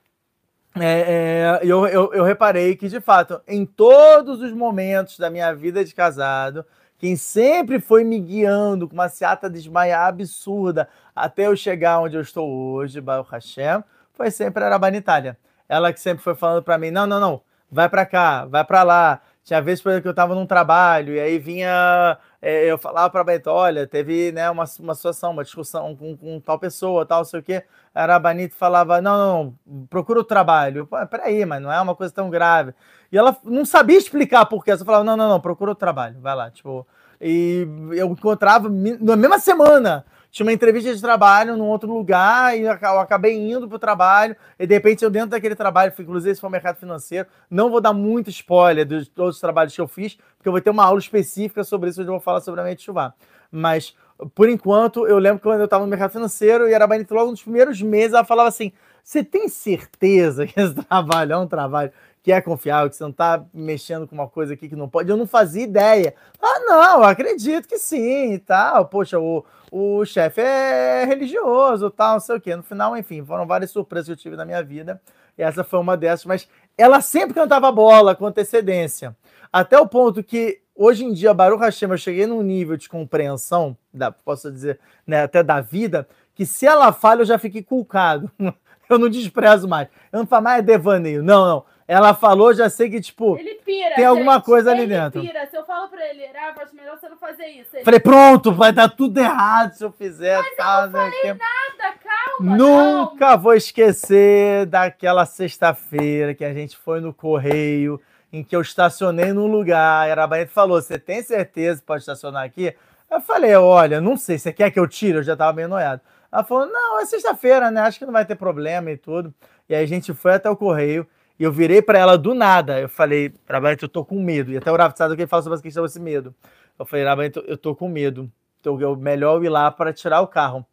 é, 0.85 1.05
é, 1.07 1.61
eu, 1.63 1.87
eu, 1.87 2.13
eu 2.13 2.25
reparei 2.25 2.77
que, 2.77 2.89
de 2.89 3.01
fato, 3.01 3.41
em 3.47 3.65
todos 3.65 4.43
os 4.43 4.53
momentos 4.53 5.19
da 5.19 5.31
minha 5.31 5.55
vida 5.55 5.85
de 5.85 5.95
casado, 5.95 6.65
quem 6.99 7.15
sempre 7.17 7.81
foi 7.81 8.03
me 8.03 8.19
guiando 8.19 8.89
com 8.89 8.95
uma 8.95 9.09
seata 9.09 9.49
desmaia 9.49 10.01
absurda 10.01 10.89
até 11.15 11.47
eu 11.47 11.57
chegar 11.57 12.01
onde 12.01 12.17
eu 12.17 12.21
estou 12.21 12.49
hoje, 12.49 13.01
Baruch 13.01 13.31
Hashem, 13.31 13.83
foi 14.13 14.31
sempre 14.31 14.65
a 14.65 14.69
Rabanitália. 14.69 15.39
Ela 15.69 15.93
que 15.93 16.01
sempre 16.01 16.25
foi 16.25 16.35
falando 16.35 16.63
para 16.63 16.79
mim: 16.79 16.91
não, 16.91 17.07
não, 17.07 17.21
não, 17.21 17.43
vai 17.71 17.89
para 17.89 18.05
cá, 18.05 18.45
vai 18.47 18.65
para 18.65 18.83
lá. 18.83 19.21
Tinha 19.45 19.63
vezes, 19.63 19.83
por 19.83 19.91
exemplo, 19.91 20.03
que 20.03 20.09
eu 20.09 20.13
estava 20.13 20.35
num 20.35 20.47
trabalho 20.47 21.15
e 21.15 21.21
aí 21.21 21.39
vinha 21.39 22.19
é, 22.41 22.67
eu 22.67 22.79
falava 22.79 23.11
para 23.11 23.25
Beto, 23.25 23.51
olha, 23.51 23.87
teve 23.87 24.31
né, 24.31 24.49
uma, 24.49 24.65
uma 24.79 24.95
situação, 24.95 25.33
uma 25.33 25.43
discussão 25.43 25.97
com, 25.97 26.17
com 26.17 26.41
tal 26.41 26.59
pessoa, 26.59 27.05
tal, 27.05 27.25
sei 27.25 27.41
o 27.41 27.43
quê. 27.43 27.65
A 27.93 28.03
Arabanito 28.03 28.55
falava, 28.55 29.01
não, 29.01 29.19
não, 29.67 29.87
procura 29.89 30.21
o 30.21 30.25
trabalho. 30.25 30.87
Pô, 30.87 30.97
peraí, 31.07 31.45
mas 31.45 31.61
não 31.61 31.73
é 31.73 31.81
uma 31.81 31.97
coisa 31.97 32.15
tão 32.15 32.31
grave. 32.31 32.73
E 33.11 33.19
ela 33.19 33.37
não 33.43 33.65
sabia 33.65 33.99
explicar 33.99 34.47
por 34.47 34.65
quê. 34.65 34.71
Ela 34.71 34.85
falava, 34.85 35.05
não, 35.05 35.17
não, 35.17 35.29
não, 35.29 35.41
procura 35.41 35.73
o 35.73 35.75
trabalho, 35.75 36.21
vai 36.21 36.35
lá. 36.37 36.49
Tipo, 36.51 36.87
e 37.21 37.67
eu 37.93 38.07
encontrava 38.09 38.69
na 38.69 39.17
mesma 39.17 39.41
semana 39.41 40.05
tinha 40.39 40.47
uma 40.47 40.53
entrevista 40.53 40.95
de 40.95 41.01
trabalho 41.01 41.57
num 41.57 41.67
outro 41.67 41.93
lugar 41.93 42.57
e 42.57 42.63
eu 42.63 42.71
acabei 42.71 43.37
indo 43.37 43.67
para 43.67 43.75
o 43.75 43.79
trabalho 43.79 44.37
e 44.57 44.69
de 44.69 44.73
repente 44.73 45.05
eu 45.05 45.11
dentro 45.11 45.31
daquele 45.31 45.57
trabalho, 45.57 45.93
inclusive 45.99 46.31
esse 46.31 46.41
foi 46.41 46.49
o 46.49 46.53
mercado 46.53 46.77
financeiro, 46.77 47.27
não 47.51 47.69
vou 47.69 47.81
dar 47.81 47.93
muito 47.93 48.31
spoiler 48.31 48.87
dos 48.87 49.09
todos 49.09 49.35
os 49.35 49.41
trabalhos 49.41 49.75
que 49.75 49.81
eu 49.81 49.89
fiz, 49.89 50.15
porque 50.37 50.49
eu 50.49 50.53
vou 50.53 50.61
ter 50.61 50.71
uma 50.71 50.85
aula 50.85 51.01
específica 51.01 51.65
sobre 51.65 51.91
isso, 51.91 52.01
onde 52.01 52.09
eu 52.09 52.15
vou 52.15 52.21
falar 52.21 52.41
sobre 52.41 52.61
a 52.61 52.65
mente 52.65 52.85
chuvar. 52.85 53.17
Mas, 53.51 53.97
por 54.33 54.49
enquanto, 54.49 55.09
eu 55.09 55.19
lembro 55.19 55.39
que 55.39 55.43
quando 55.43 55.59
eu 55.59 55.65
estava 55.65 55.83
no 55.83 55.91
mercado 55.91 56.13
financeiro 56.13 56.69
e 56.69 56.73
era 56.73 56.87
Banito, 56.87 57.15
logo 57.15 57.33
nos 57.33 57.43
primeiros 57.43 57.83
meses, 57.83 58.15
ela 58.15 58.25
falava 58.25 58.49
assim, 58.49 58.73
você 59.03 59.25
tem 59.25 59.49
certeza 59.49 60.47
que 60.47 60.61
esse 60.61 60.75
trabalho 60.87 61.33
é 61.33 61.37
um 61.37 61.49
trabalho 61.49 61.91
que 62.23 62.33
é 62.33 62.41
confiável, 62.41 62.91
que 62.91 62.97
você 62.97 63.03
não 63.03 63.11
está 63.11 63.45
mexendo 63.53 64.07
com 64.07 64.15
uma 64.15 64.29
coisa 64.29 64.55
aqui 64.55 64.69
que 64.69 64.77
não 64.77 64.89
pode. 64.89 65.11
Eu 65.11 65.17
não 65.17 65.27
fazia 65.27 65.63
ideia. 65.63 66.15
Ah, 66.41 66.61
não, 66.61 67.03
acredito 67.03 67.69
que 67.69 67.79
sim 67.79 68.33
e 68.33 68.39
tal. 68.39 68.87
Poxa, 68.87 69.19
o, 69.19 69.45
o 69.71 70.05
chefe 70.05 70.41
é 70.41 71.05
religioso 71.05 71.91
tal, 71.91 72.15
não 72.15 72.21
sei 72.21 72.37
o 72.37 72.41
quê. 72.41 72.55
No 72.57 72.63
final, 72.63 72.97
enfim, 72.97 73.25
foram 73.25 73.47
várias 73.47 73.71
surpresas 73.71 74.07
que 74.07 74.13
eu 74.13 74.17
tive 74.17 74.37
na 74.37 74.45
minha 74.45 74.63
vida. 74.63 75.01
E 75.37 75.43
essa 75.43 75.63
foi 75.63 75.79
uma 75.79 75.97
dessas, 75.97 76.27
mas 76.27 76.49
ela 76.77 77.01
sempre 77.01 77.35
cantava 77.35 77.71
bola 77.71 78.15
com 78.15 78.27
antecedência. 78.27 79.17
Até 79.53 79.79
o 79.79 79.87
ponto 79.87 80.23
que 80.23 80.61
hoje 80.75 81.05
em 81.05 81.13
dia, 81.13 81.33
Baruch 81.33 81.63
Hashem, 81.63 81.91
eu 81.91 81.99
cheguei 81.99 82.27
num 82.27 82.43
nível 82.43 82.77
de 82.77 82.89
compreensão, 82.89 83.77
da, 83.93 84.13
posso 84.13 84.51
dizer, 84.51 84.79
né, 85.07 85.23
até 85.23 85.43
da 85.43 85.61
vida, 85.61 86.09
que 86.35 86.47
se 86.47 86.67
ela 86.67 86.93
fala, 86.93 87.23
eu 87.23 87.27
já 87.27 87.39
fiquei 87.39 87.63
culcado. 87.63 88.31
eu 88.89 88.99
não 88.99 89.09
desprezo 89.09 89.69
mais. 89.69 89.89
Eu 90.13 90.21
não 90.21 90.27
falo 90.27 90.45
mais 90.45 90.61
é 90.61 90.63
devaneio. 90.63 91.23
Não, 91.23 91.47
não. 91.47 91.65
Ela 91.89 92.13
falou, 92.13 92.53
já 92.53 92.69
sei 92.69 92.91
que, 92.91 93.01
tipo, 93.01 93.35
pira, 93.65 93.95
tem 93.97 94.05
alguma 94.05 94.35
gente. 94.35 94.45
coisa 94.45 94.71
ali 94.71 94.83
ele 94.83 94.95
dentro. 94.95 95.23
Pira. 95.23 95.47
Se 95.47 95.57
eu 95.57 95.65
falo 95.65 95.89
pra 95.89 96.07
ele, 96.07 96.23
ah, 96.27 96.55
acho 96.63 96.77
melhor 96.77 96.99
você 96.99 97.09
não 97.09 97.17
fazer 97.17 97.47
isso. 97.47 97.75
Ele, 97.75 97.83
Falei, 97.83 97.99
pronto, 97.99 98.53
vai 98.53 98.71
dar 98.73 98.91
tudo 98.91 99.17
errado 99.17 99.73
se 99.73 99.83
eu 99.83 99.91
fizer. 99.91 100.37
Mas 100.37 100.55
tá, 100.55 100.81
eu 100.83 100.87
não 100.87 100.93
falei 100.93 101.25
né, 101.25 101.39
nada, 101.39 101.95
calma. 102.05 102.57
Nunca 102.59 103.37
vou 103.37 103.55
esquecer 103.55 104.67
daquela 104.67 105.25
sexta-feira 105.25 106.35
que 106.35 106.45
a 106.45 106.53
gente 106.53 106.77
foi 106.77 107.01
no 107.01 107.15
correio, 107.15 107.99
em 108.31 108.45
que 108.45 108.55
eu 108.55 108.61
estacionei 108.61 109.33
num 109.33 109.47
lugar. 109.47 110.11
Era 110.11 110.25
a 110.25 110.27
Barreto 110.27 110.51
falou: 110.53 110.83
Você 110.83 110.99
tem 110.99 111.23
certeza 111.23 111.81
que 111.81 111.87
pode 111.87 112.03
estacionar 112.03 112.45
aqui? 112.45 112.75
Eu 113.11 113.23
falei: 113.23 113.55
Olha, 113.55 113.99
não 113.99 114.15
sei, 114.19 114.37
você 114.37 114.53
quer 114.53 114.71
que 114.71 114.79
eu 114.79 114.87
tire? 114.87 115.17
Eu 115.17 115.23
já 115.23 115.35
tava 115.35 115.55
meio 115.55 115.69
noiado. 115.69 116.03
Ela 116.31 116.45
falou: 116.45 116.67
Não, 116.67 117.01
é 117.01 117.07
sexta-feira, 117.07 117.71
né? 117.71 117.81
Acho 117.81 117.99
que 117.99 118.05
não 118.05 118.13
vai 118.13 118.27
ter 118.27 118.35
problema 118.35 118.91
e 118.91 118.99
tudo. 118.99 119.33
E 119.67 119.75
aí 119.75 119.83
a 119.83 119.89
gente 119.89 120.13
foi 120.13 120.35
até 120.35 120.51
o 120.51 120.57
correio. 120.57 121.09
E 121.39 121.45
eu 121.45 121.53
virei 121.53 121.81
para 121.81 121.99
ela 121.99 122.19
do 122.19 122.35
nada. 122.35 122.81
Eu 122.81 122.89
falei, 122.89 123.33
Rabanito, 123.49 123.85
eu 123.85 123.89
tô 123.89 124.05
com 124.05 124.21
medo. 124.21 124.51
E 124.51 124.57
até 124.57 124.73
o 124.73 124.77
que 125.15 125.23
ele 125.23 125.27
fala 125.27 125.43
sobre 125.43 125.55
essa 125.55 125.63
questão 125.63 125.85
desse 125.85 126.01
medo. 126.01 126.35
Eu 126.79 126.85
falei, 126.85 127.05
Rabanito, 127.05 127.45
eu 127.47 127.57
tô 127.57 127.75
com 127.75 127.89
medo. 127.89 128.31
Então 128.61 128.81
é 128.81 128.97
melhor 128.97 129.43
ir 129.45 129.49
lá 129.49 129.71
para 129.71 129.93
tirar 129.93 130.21
o 130.21 130.27
carro. 130.27 130.67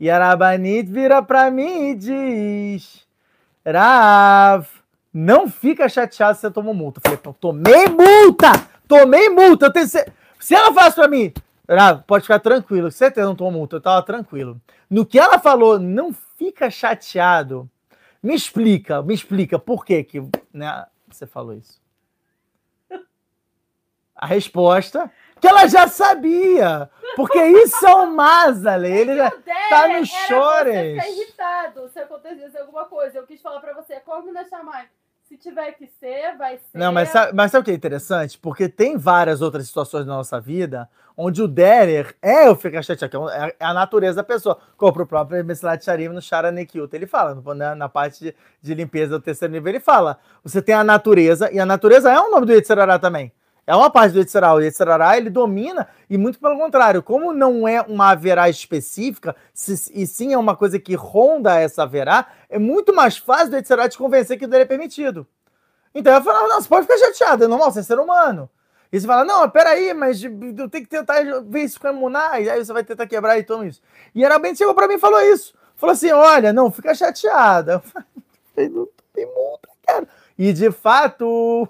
E 0.00 0.08
a 0.10 0.18
Rabanit 0.18 0.90
vira 0.90 1.22
para 1.22 1.50
mim 1.50 1.90
e 1.90 1.94
diz: 1.94 3.06
Rav, 3.66 4.66
não 5.12 5.48
fica 5.48 5.88
chateado 5.88 6.34
se 6.34 6.42
você 6.42 6.50
tomou 6.50 6.74
multa. 6.74 7.00
Eu 7.04 7.18
falei, 7.18 7.36
tomei 7.40 7.86
multa! 7.86 8.52
Tomei 8.86 9.28
multa! 9.28 9.66
Eu 9.66 9.72
tenho... 9.72 9.86
Se 9.86 10.54
ela 10.54 10.72
faz 10.72 10.94
para 10.94 11.08
mim, 11.08 11.32
Rav, 11.68 12.02
pode 12.06 12.22
ficar 12.22 12.38
tranquilo, 12.38 12.90
certeza 12.90 13.26
não 13.26 13.34
tomou 13.34 13.52
multa, 13.52 13.76
eu 13.76 13.80
tava 13.80 14.02
tranquilo. 14.02 14.60
No 14.88 15.04
que 15.04 15.18
ela 15.18 15.38
falou, 15.38 15.78
não 15.78 16.14
fica 16.36 16.70
chateado 16.70 17.68
me 18.22 18.34
explica, 18.34 19.02
me 19.02 19.14
explica 19.14 19.58
por 19.58 19.84
que, 19.84 20.04
que 20.04 20.20
né, 20.52 20.86
você 21.08 21.26
falou 21.26 21.54
isso. 21.54 21.80
A 24.14 24.26
resposta 24.26 25.10
que 25.40 25.46
ela 25.46 25.66
já 25.66 25.86
sabia. 25.86 26.90
Porque 27.14 27.40
isso 27.40 27.86
é 27.86 27.94
o 27.94 28.06
Mazale. 28.10 28.90
Ele 28.90 29.16
já 29.16 29.30
tá 29.68 29.88
no 29.88 30.04
chores. 30.04 31.02
Você 31.02 31.10
irritado 31.10 31.88
se 31.88 31.98
acontecesse 32.00 32.58
alguma 32.58 32.84
coisa. 32.86 33.18
Eu 33.18 33.26
quis 33.26 33.40
falar 33.40 33.60
pra 33.60 33.72
você, 33.74 34.00
como 34.00 34.32
não 34.32 34.44
chamar 34.44 34.88
se 35.28 35.36
tiver 35.36 35.72
que 35.72 35.86
ser, 35.86 36.36
vai 36.38 36.56
ser. 36.56 36.78
Não, 36.78 36.90
mas 36.90 37.10
sabe, 37.10 37.32
mas 37.34 37.52
sabe 37.52 37.62
o 37.62 37.64
que 37.64 37.70
é 37.70 37.74
interessante? 37.74 38.38
Porque 38.38 38.68
tem 38.68 38.96
várias 38.96 39.42
outras 39.42 39.66
situações 39.66 40.06
na 40.06 40.16
nossa 40.16 40.40
vida 40.40 40.88
onde 41.20 41.42
o 41.42 41.48
Derer 41.48 42.14
é 42.22 42.48
o 42.48 42.54
ficar 42.54 42.80
chateado, 42.82 43.28
é, 43.28 43.52
é 43.58 43.64
a 43.64 43.74
natureza 43.74 44.16
da 44.16 44.24
pessoa. 44.24 44.56
Como 44.76 45.02
o 45.02 45.06
próprio 45.06 45.44
Mesilat 45.44 45.84
Sharim 45.84 46.08
no 46.08 46.22
Shara 46.22 46.52
Nekiut, 46.52 46.94
ele 46.94 47.06
fala, 47.06 47.42
na, 47.54 47.74
na 47.74 47.88
parte 47.88 48.20
de, 48.20 48.34
de, 48.62 48.72
limpeza 48.72 49.18
do 49.18 49.22
terceiro 49.22 49.52
nível, 49.52 49.68
ele 49.68 49.80
fala: 49.80 50.18
você 50.42 50.62
tem 50.62 50.74
a 50.74 50.84
natureza, 50.84 51.52
e 51.52 51.58
a 51.58 51.66
natureza 51.66 52.10
é 52.10 52.18
o 52.18 52.30
nome 52.30 52.46
do 52.46 52.52
Yetzirará 52.52 52.98
também. 52.98 53.32
É 53.68 53.76
uma 53.76 53.90
parte 53.90 54.12
do 54.12 54.18
Yetzirará. 54.18 54.54
O 54.54 54.60
Yetzirará, 54.60 55.18
ele 55.18 55.28
domina, 55.28 55.86
e 56.08 56.16
muito 56.16 56.40
pelo 56.40 56.58
contrário, 56.58 57.02
como 57.02 57.34
não 57.34 57.68
é 57.68 57.82
uma 57.82 58.12
haverá 58.12 58.48
específica, 58.48 59.36
se, 59.52 59.92
e 59.94 60.06
sim 60.06 60.32
é 60.32 60.38
uma 60.38 60.56
coisa 60.56 60.78
que 60.78 60.94
ronda 60.94 61.54
essa 61.60 61.82
haverá, 61.82 62.28
é 62.48 62.58
muito 62.58 62.94
mais 62.94 63.18
fácil 63.18 63.50
do 63.50 63.56
Yetzirará 63.56 63.86
te 63.86 63.98
convencer 63.98 64.38
que 64.38 64.46
dele 64.46 64.62
é 64.62 64.66
permitido. 64.66 65.26
Então 65.94 66.14
eu 66.14 66.22
falo, 66.22 66.48
não, 66.48 66.62
você 66.62 66.66
pode 66.66 66.86
ficar 66.86 66.96
chateado, 66.96 67.44
é 67.44 67.46
normal, 67.46 67.70
você 67.70 67.80
é 67.80 67.82
ser 67.82 67.98
humano. 67.98 68.48
E 68.90 68.98
você 68.98 69.06
fala, 69.06 69.22
não, 69.22 69.46
peraí, 69.50 69.92
mas 69.92 70.24
eu 70.24 70.30
tenho 70.70 70.84
que 70.84 70.86
tentar 70.86 71.22
ver 71.44 71.64
isso 71.64 71.78
com 71.78 71.88
Emuná, 71.88 72.40
e 72.40 72.48
aí 72.48 72.64
você 72.64 72.72
vai 72.72 72.82
tentar 72.82 73.06
quebrar 73.06 73.38
e 73.38 73.42
toma 73.42 73.66
isso. 73.66 73.82
E 74.14 74.24
Arabente 74.24 74.56
chegou 74.56 74.74
pra 74.74 74.88
mim 74.88 74.94
e 74.94 74.98
falou 74.98 75.20
isso. 75.20 75.52
Falou 75.76 75.92
assim, 75.92 76.10
olha, 76.10 76.54
não, 76.54 76.72
fica 76.72 76.94
chateada. 76.94 77.82
Eu 77.84 78.64
falei, 78.64 78.70
não 78.70 78.88
tem 79.12 79.26
multa, 79.26 79.68
cara. 79.86 80.08
E 80.38 80.54
de 80.54 80.70
fato, 80.70 81.68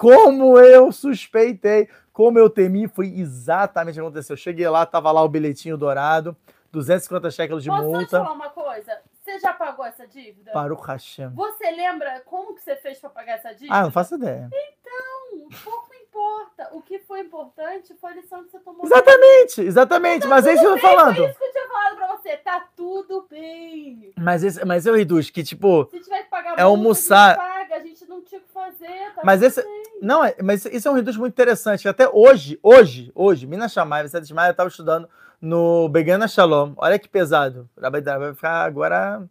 como 0.00 0.58
eu 0.58 0.90
suspeitei, 0.90 1.86
como 2.10 2.38
eu 2.38 2.48
temi, 2.48 2.88
foi 2.88 3.08
exatamente 3.08 3.92
o 3.92 4.02
que 4.02 4.06
aconteceu. 4.06 4.32
Eu 4.32 4.38
cheguei 4.38 4.66
lá, 4.66 4.86
tava 4.86 5.12
lá 5.12 5.22
o 5.22 5.28
bilhetinho 5.28 5.76
dourado, 5.76 6.34
250 6.72 7.30
shekels 7.30 7.62
de 7.62 7.68
Posso 7.68 7.82
multa. 7.82 8.00
Posso 8.00 8.10
falar 8.10 8.32
uma 8.32 8.48
coisa? 8.48 8.98
Você 9.22 9.38
já 9.38 9.52
pagou 9.52 9.84
essa 9.84 10.06
dívida? 10.06 10.52
Para 10.52 10.72
o 10.72 10.76
Hashem. 10.76 11.28
Você 11.34 11.70
lembra 11.70 12.22
como 12.24 12.54
que 12.54 12.62
você 12.62 12.76
fez 12.76 12.98
para 12.98 13.10
pagar 13.10 13.34
essa 13.34 13.52
dívida? 13.52 13.74
Ah, 13.74 13.82
não 13.82 13.90
faço 13.90 14.14
ideia. 14.14 14.48
Então, 14.48 15.60
pouco 15.62 15.90
importa. 15.94 16.70
O 16.72 16.80
que 16.80 16.98
foi 17.00 17.20
importante 17.20 17.94
foi 18.00 18.12
a 18.12 18.14
lição 18.14 18.42
que 18.42 18.50
você 18.50 18.58
tomou. 18.60 18.84
Exatamente, 18.84 19.60
exatamente. 19.60 20.22
Tá 20.22 20.28
mas 20.28 20.46
é 20.46 20.54
isso 20.54 20.62
que 20.62 20.68
eu 20.68 20.74
tô 20.74 20.80
falando. 20.80 21.16
Foi 21.16 21.28
isso 21.28 21.38
que 21.38 21.44
eu 21.44 21.52
tinha 21.52 21.68
falado 21.68 21.96
pra 21.96 22.16
você. 22.16 22.36
Tá 22.38 22.68
tudo 22.74 23.26
bem. 23.30 24.12
Mas, 24.18 24.42
esse, 24.42 24.64
mas 24.64 24.86
eu, 24.86 24.96
Riduz, 24.96 25.28
que 25.28 25.44
tipo... 25.44 25.86
Se 25.90 26.00
tiver 26.00 26.22
que 26.22 26.30
pagar 26.30 26.58
é 26.58 26.62
almoçar... 26.62 27.38
a 27.38 27.42
gente 27.42 27.68
paga. 27.68 27.74
A 27.76 27.80
gente 27.80 28.08
não 28.08 28.22
tinha 28.22 28.40
o 28.40 28.44
que 28.44 28.52
fazer. 28.52 29.14
Tá 29.14 29.22
mas 29.22 29.42
esse... 29.42 29.62
Bem. 29.62 29.79
Não, 30.00 30.24
é, 30.24 30.34
mas 30.42 30.64
isso 30.64 30.88
é 30.88 30.90
um 30.90 30.94
Riduz 30.94 31.16
muito 31.16 31.32
interessante. 31.32 31.86
Até 31.86 32.08
hoje, 32.08 32.58
hoje, 32.62 33.12
hoje, 33.14 33.46
Minas 33.46 33.72
Chamai, 33.72 34.02
Vicente 34.02 34.26
Chamai, 34.26 34.50
eu 34.50 34.54
tava 34.54 34.68
estudando 34.68 35.08
no 35.40 35.88
Begana 35.88 36.26
Shalom. 36.26 36.72
Olha 36.76 36.98
que 36.98 37.08
pesado. 37.08 37.68
Vai 37.76 38.34
ficar 38.34 38.64
agora. 38.64 39.22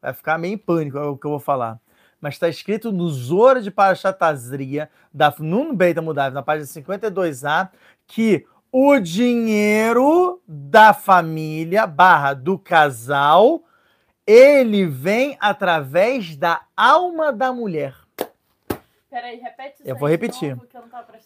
Vai 0.00 0.12
ficar 0.12 0.38
meio 0.38 0.54
em 0.54 0.58
pânico 0.58 0.98
é 0.98 1.02
o 1.02 1.16
que 1.16 1.26
eu 1.26 1.30
vou 1.30 1.40
falar. 1.40 1.78
Mas 2.20 2.34
está 2.34 2.48
escrito 2.48 2.92
no 2.92 3.08
Zora 3.08 3.62
de 3.62 3.70
Parashatazria, 3.70 4.90
da 5.12 5.34
Nun 5.38 5.74
Beita 5.74 6.02
Mudav, 6.02 6.34
na 6.34 6.42
página 6.42 6.66
52a, 6.66 7.70
que 8.06 8.46
o 8.70 8.98
dinheiro 8.98 10.40
da 10.46 10.92
família 10.92 11.86
barra 11.86 12.34
do 12.34 12.58
casal 12.58 13.62
ele 14.26 14.86
vem 14.86 15.36
através 15.40 16.36
da 16.36 16.62
alma 16.76 17.32
da 17.32 17.52
mulher. 17.52 17.94
Peraí, 19.10 19.38
repete 19.38 19.80
isso 19.80 19.88
Eu 19.90 19.96
vou 19.96 20.08
repetir. 20.08 20.54
Novo, 20.54 20.68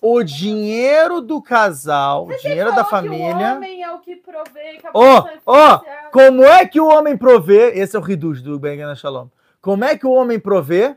o 0.01 0.23
dinheiro 0.23 1.20
do 1.20 1.42
casal, 1.42 2.27
o 2.27 2.37
dinheiro 2.38 2.75
da 2.75 2.83
família. 2.83 3.53
o 3.53 3.57
homem 3.57 3.83
é 3.83 3.92
o 3.92 3.99
que 3.99 4.16
provê. 4.16 4.81
Ó, 4.94 5.29
oh, 5.44 5.53
oh, 5.53 6.11
como 6.11 6.42
é 6.42 6.66
que 6.66 6.81
o 6.81 6.88
homem 6.88 7.14
provê? 7.14 7.73
Esse 7.79 7.94
é 7.94 7.99
o 7.99 8.03
Riduz 8.03 8.40
do 8.40 8.59
Bengana 8.59 8.94
Shalom. 8.94 9.29
Como 9.61 9.85
é 9.85 9.99
que 9.99 10.07
o 10.07 10.12
homem 10.12 10.40
provê? 10.40 10.97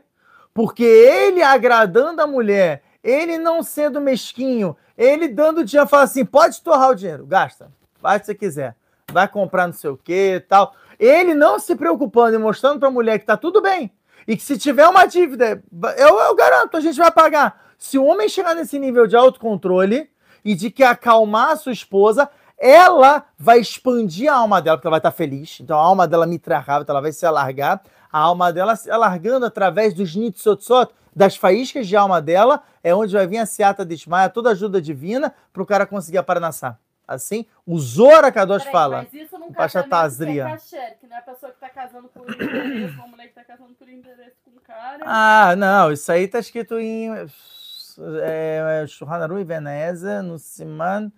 Porque 0.54 0.82
ele 0.82 1.42
agradando 1.42 2.22
a 2.22 2.26
mulher, 2.26 2.82
ele 3.04 3.36
não 3.36 3.62
sendo 3.62 4.00
mesquinho, 4.00 4.74
ele 4.96 5.28
dando 5.28 5.62
dinheiro, 5.62 5.90
fala 5.90 6.04
assim: 6.04 6.24
pode 6.24 6.62
torrar 6.62 6.88
o 6.90 6.94
dinheiro, 6.94 7.26
gasta, 7.26 7.70
faz 8.00 8.16
o 8.16 8.20
que 8.20 8.26
você 8.26 8.34
quiser, 8.34 8.76
vai 9.12 9.28
comprar 9.28 9.66
não 9.66 9.74
sei 9.74 9.90
o 9.90 9.96
que 9.96 10.42
tal. 10.48 10.74
Ele 10.98 11.34
não 11.34 11.58
se 11.58 11.76
preocupando 11.76 12.34
e 12.34 12.38
mostrando 12.38 12.80
para 12.80 12.88
a 12.88 12.92
mulher 12.92 13.18
que 13.18 13.26
tá 13.26 13.36
tudo 13.36 13.60
bem 13.60 13.92
e 14.28 14.36
que 14.36 14.42
se 14.42 14.58
tiver 14.58 14.86
uma 14.86 15.06
dívida, 15.06 15.62
eu, 15.96 16.20
eu 16.20 16.34
garanto, 16.36 16.76
a 16.76 16.80
gente 16.80 16.98
vai 16.98 17.10
pagar. 17.10 17.62
Se 17.78 17.96
o 17.96 18.04
homem 18.04 18.28
chegar 18.28 18.54
nesse 18.54 18.78
nível 18.78 19.06
de 19.06 19.16
autocontrole 19.16 20.10
e 20.44 20.54
de 20.54 20.70
que 20.70 20.84
acalmar 20.84 21.52
a 21.52 21.56
sua 21.56 21.72
esposa, 21.72 22.28
ela 22.58 23.24
vai 23.38 23.58
expandir 23.58 24.30
a 24.30 24.36
alma 24.36 24.60
dela, 24.60 24.76
porque 24.76 24.86
ela 24.86 24.96
vai 24.96 24.98
estar 24.98 25.12
feliz. 25.12 25.58
Então 25.60 25.78
a 25.78 25.82
alma 25.82 26.06
dela 26.06 26.26
mitrahava, 26.26 26.84
ela 26.86 27.00
vai 27.00 27.10
se 27.10 27.24
alargar. 27.24 27.80
A 28.12 28.18
alma 28.18 28.52
dela 28.52 28.76
se 28.76 28.90
alargando 28.90 29.46
através 29.46 29.94
dos 29.94 30.14
nitsotsot, 30.14 30.92
das 31.16 31.34
faíscas 31.34 31.86
de 31.86 31.96
alma 31.96 32.20
dela, 32.20 32.62
é 32.84 32.94
onde 32.94 33.14
vai 33.14 33.26
vir 33.26 33.38
a 33.38 33.46
seata 33.46 33.82
de 33.82 33.94
Ismael, 33.94 34.28
toda 34.28 34.50
ajuda 34.50 34.78
divina 34.78 35.32
para 35.54 35.62
o 35.62 35.66
cara 35.66 35.86
conseguir 35.86 36.18
a 36.18 36.22
paranassá. 36.22 36.78
Assim, 37.08 37.46
o 37.64 37.78
Zora 37.78 38.30
Kadosh 38.30 38.64
Peraí, 38.64 38.72
fala. 38.72 38.96
Mas 38.98 39.14
isso 39.14 39.38
não 39.38 39.50
Pachatazria. 39.50 40.42
É 40.42 40.50
kasher, 40.50 40.98
que 41.00 41.06
não 41.06 41.16
é 41.16 41.18
a 41.18 41.22
pessoa 41.22 41.50
que 41.50 41.56
está 41.56 41.70
casando 41.70 42.08
por 42.08 42.30
interesse, 42.30 42.94
uma 42.96 43.06
mulher 43.08 43.24
que 43.24 43.40
está 43.40 43.44
casando 43.44 43.74
por 43.74 43.88
interesse 43.88 44.36
com 44.44 44.50
o 44.50 44.60
cara. 44.60 45.02
Ah, 45.06 45.56
não, 45.56 45.90
isso 45.90 46.12
aí 46.12 46.24
está 46.24 46.38
escrito 46.38 46.78
em 46.78 47.08
é, 48.22 48.84
Shulchan 48.86 49.40
e 49.40 49.44
Veneza, 49.44 50.22
no 50.22 50.38
Siman, 50.38 51.10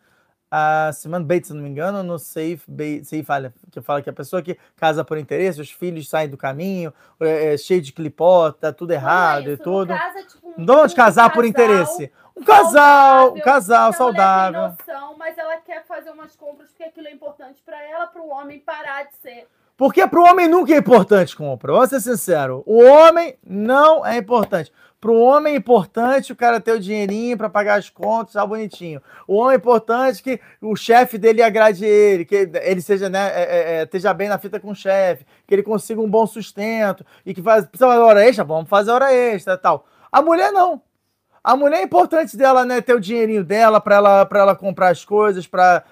a 0.50 0.90
Siman 0.92 1.22
Beit, 1.22 1.46
se 1.46 1.54
não 1.54 1.62
me 1.62 1.68
engano, 1.68 2.02
no 2.02 2.18
Seif, 2.18 2.64
Beit, 2.66 3.04
Seif 3.04 3.28
que 3.70 3.80
fala 3.80 4.02
que 4.02 4.10
a 4.10 4.12
pessoa 4.12 4.42
que 4.42 4.58
casa 4.76 5.04
por 5.04 5.16
interesse, 5.16 5.60
os 5.60 5.70
filhos 5.70 6.08
saem 6.08 6.28
do 6.28 6.36
caminho, 6.36 6.92
é, 7.20 7.54
é 7.54 7.56
cheio 7.56 7.80
de 7.80 7.92
clipota, 7.92 8.72
tudo 8.72 8.92
errado 8.92 9.50
é 9.50 9.52
e 9.52 9.56
tudo. 9.56 9.94
Casa, 9.94 10.22
tipo, 10.24 10.48
um, 10.48 10.54
não 10.64 10.86
de 10.86 10.94
casar 10.94 11.28
um 11.28 11.30
por 11.30 11.44
interesse. 11.44 12.10
Um 12.36 12.42
casal, 12.42 13.34
um 13.34 13.40
casal 13.40 13.92
saudável. 13.92 14.74
Noção, 14.78 15.16
mas 15.16 15.38
ela 15.38 15.56
quer 15.58 15.84
fazer 15.86 16.10
umas 16.10 16.34
compras 16.34 16.70
porque 16.70 16.84
aquilo 16.84 17.06
é 17.06 17.12
importante 17.12 17.62
para 17.64 17.80
ela, 17.84 18.06
para 18.06 18.22
o 18.22 18.28
homem 18.30 18.58
parar 18.58 19.04
de 19.04 19.14
ser. 19.16 19.46
Porque 19.76 20.06
para 20.06 20.20
o 20.20 20.24
homem 20.24 20.46
nunca 20.46 20.74
é 20.74 20.76
importante 20.76 21.34
compra. 21.34 21.72
Vamos 21.72 21.88
ser 21.88 22.00
sincero. 22.00 22.62
O 22.66 22.82
homem 22.82 23.38
não 23.42 24.04
é 24.04 24.18
importante. 24.18 24.70
Para 25.00 25.12
o 25.12 25.18
homem 25.18 25.54
é 25.54 25.56
importante 25.56 26.30
o 26.30 26.36
cara 26.36 26.60
ter 26.60 26.72
o 26.72 26.80
dinheirinho 26.80 27.36
para 27.38 27.48
pagar 27.48 27.78
as 27.78 27.88
contas, 27.88 28.34
tá 28.34 28.46
bonitinho. 28.46 29.00
O 29.26 29.36
homem 29.36 29.54
é 29.54 29.56
importante 29.56 30.22
que 30.22 30.38
o 30.60 30.76
chefe 30.76 31.16
dele 31.16 31.42
agrade 31.42 31.86
ele, 31.86 32.26
que 32.26 32.50
ele 32.62 32.82
seja, 32.82 33.08
né, 33.08 33.30
é, 33.34 33.42
é, 33.42 33.72
é 33.78 33.82
esteja 33.84 34.12
bem 34.12 34.28
na 34.28 34.38
fita 34.38 34.60
com 34.60 34.72
o 34.72 34.74
chefe, 34.74 35.24
que 35.46 35.54
ele 35.54 35.62
consiga 35.62 36.02
um 36.02 36.10
bom 36.10 36.26
sustento 36.26 37.04
e 37.24 37.32
que 37.32 37.42
faz, 37.42 37.64
precisa 37.64 37.88
fazer 37.88 38.02
hora 38.02 38.26
extra, 38.26 38.44
vamos 38.44 38.68
fazer 38.68 38.90
hora 38.90 39.10
extra 39.10 39.56
tal. 39.56 39.86
A 40.12 40.20
mulher 40.20 40.52
não. 40.52 40.82
A 41.42 41.56
mulher 41.56 41.78
é 41.80 41.84
importante 41.84 42.36
dela, 42.36 42.66
né? 42.66 42.82
Ter 42.82 42.94
o 42.94 43.00
dinheirinho 43.00 43.42
dela 43.42 43.80
para 43.80 43.96
ela, 43.96 44.28
ela 44.30 44.54
comprar 44.54 44.90
as 44.90 45.02
coisas, 45.06 45.46
para 45.46 45.82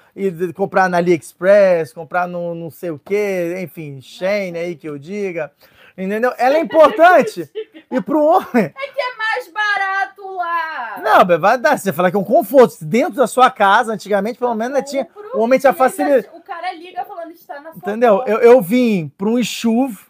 comprar 0.54 0.90
na 0.90 0.98
AliExpress, 0.98 1.94
comprar 1.94 2.28
no 2.28 2.54
não 2.54 2.70
sei 2.70 2.90
o 2.90 2.98
quê, 2.98 3.58
enfim, 3.62 3.98
Shane 4.02 4.58
aí 4.58 4.76
que 4.76 4.86
eu 4.86 4.98
diga. 4.98 5.50
Entendeu? 5.98 6.32
Ela 6.38 6.56
é 6.56 6.60
importante. 6.60 7.50
e 7.90 8.00
pro 8.00 8.22
homem. 8.22 8.46
É 8.54 8.70
que 8.70 9.00
é 9.00 9.16
mais 9.16 9.48
barato 9.48 10.30
lá. 10.36 11.00
Não, 11.02 11.38
vai 11.38 11.58
dar. 11.58 11.76
Você 11.76 11.92
fala 11.92 12.10
que 12.10 12.16
é 12.16 12.20
um 12.20 12.24
conforto. 12.24 12.84
Dentro 12.84 13.14
da 13.14 13.26
sua 13.26 13.50
casa, 13.50 13.92
antigamente, 13.92 14.38
pelo 14.38 14.54
menos, 14.54 14.74
né, 14.74 14.82
tinha, 14.82 15.08
o 15.34 15.40
homem 15.40 15.58
tinha 15.58 15.72
facilidade. 15.72 16.28
O 16.32 16.40
cara 16.40 16.72
liga 16.72 17.04
falando 17.04 17.32
que 17.32 17.38
está 17.38 17.60
na 17.60 17.72
sua 17.72 17.78
Entendeu? 17.78 18.22
Eu, 18.26 18.38
eu 18.38 18.62
vim 18.62 19.12
para 19.18 19.28
um 19.28 19.38
enxuvo 19.38 20.06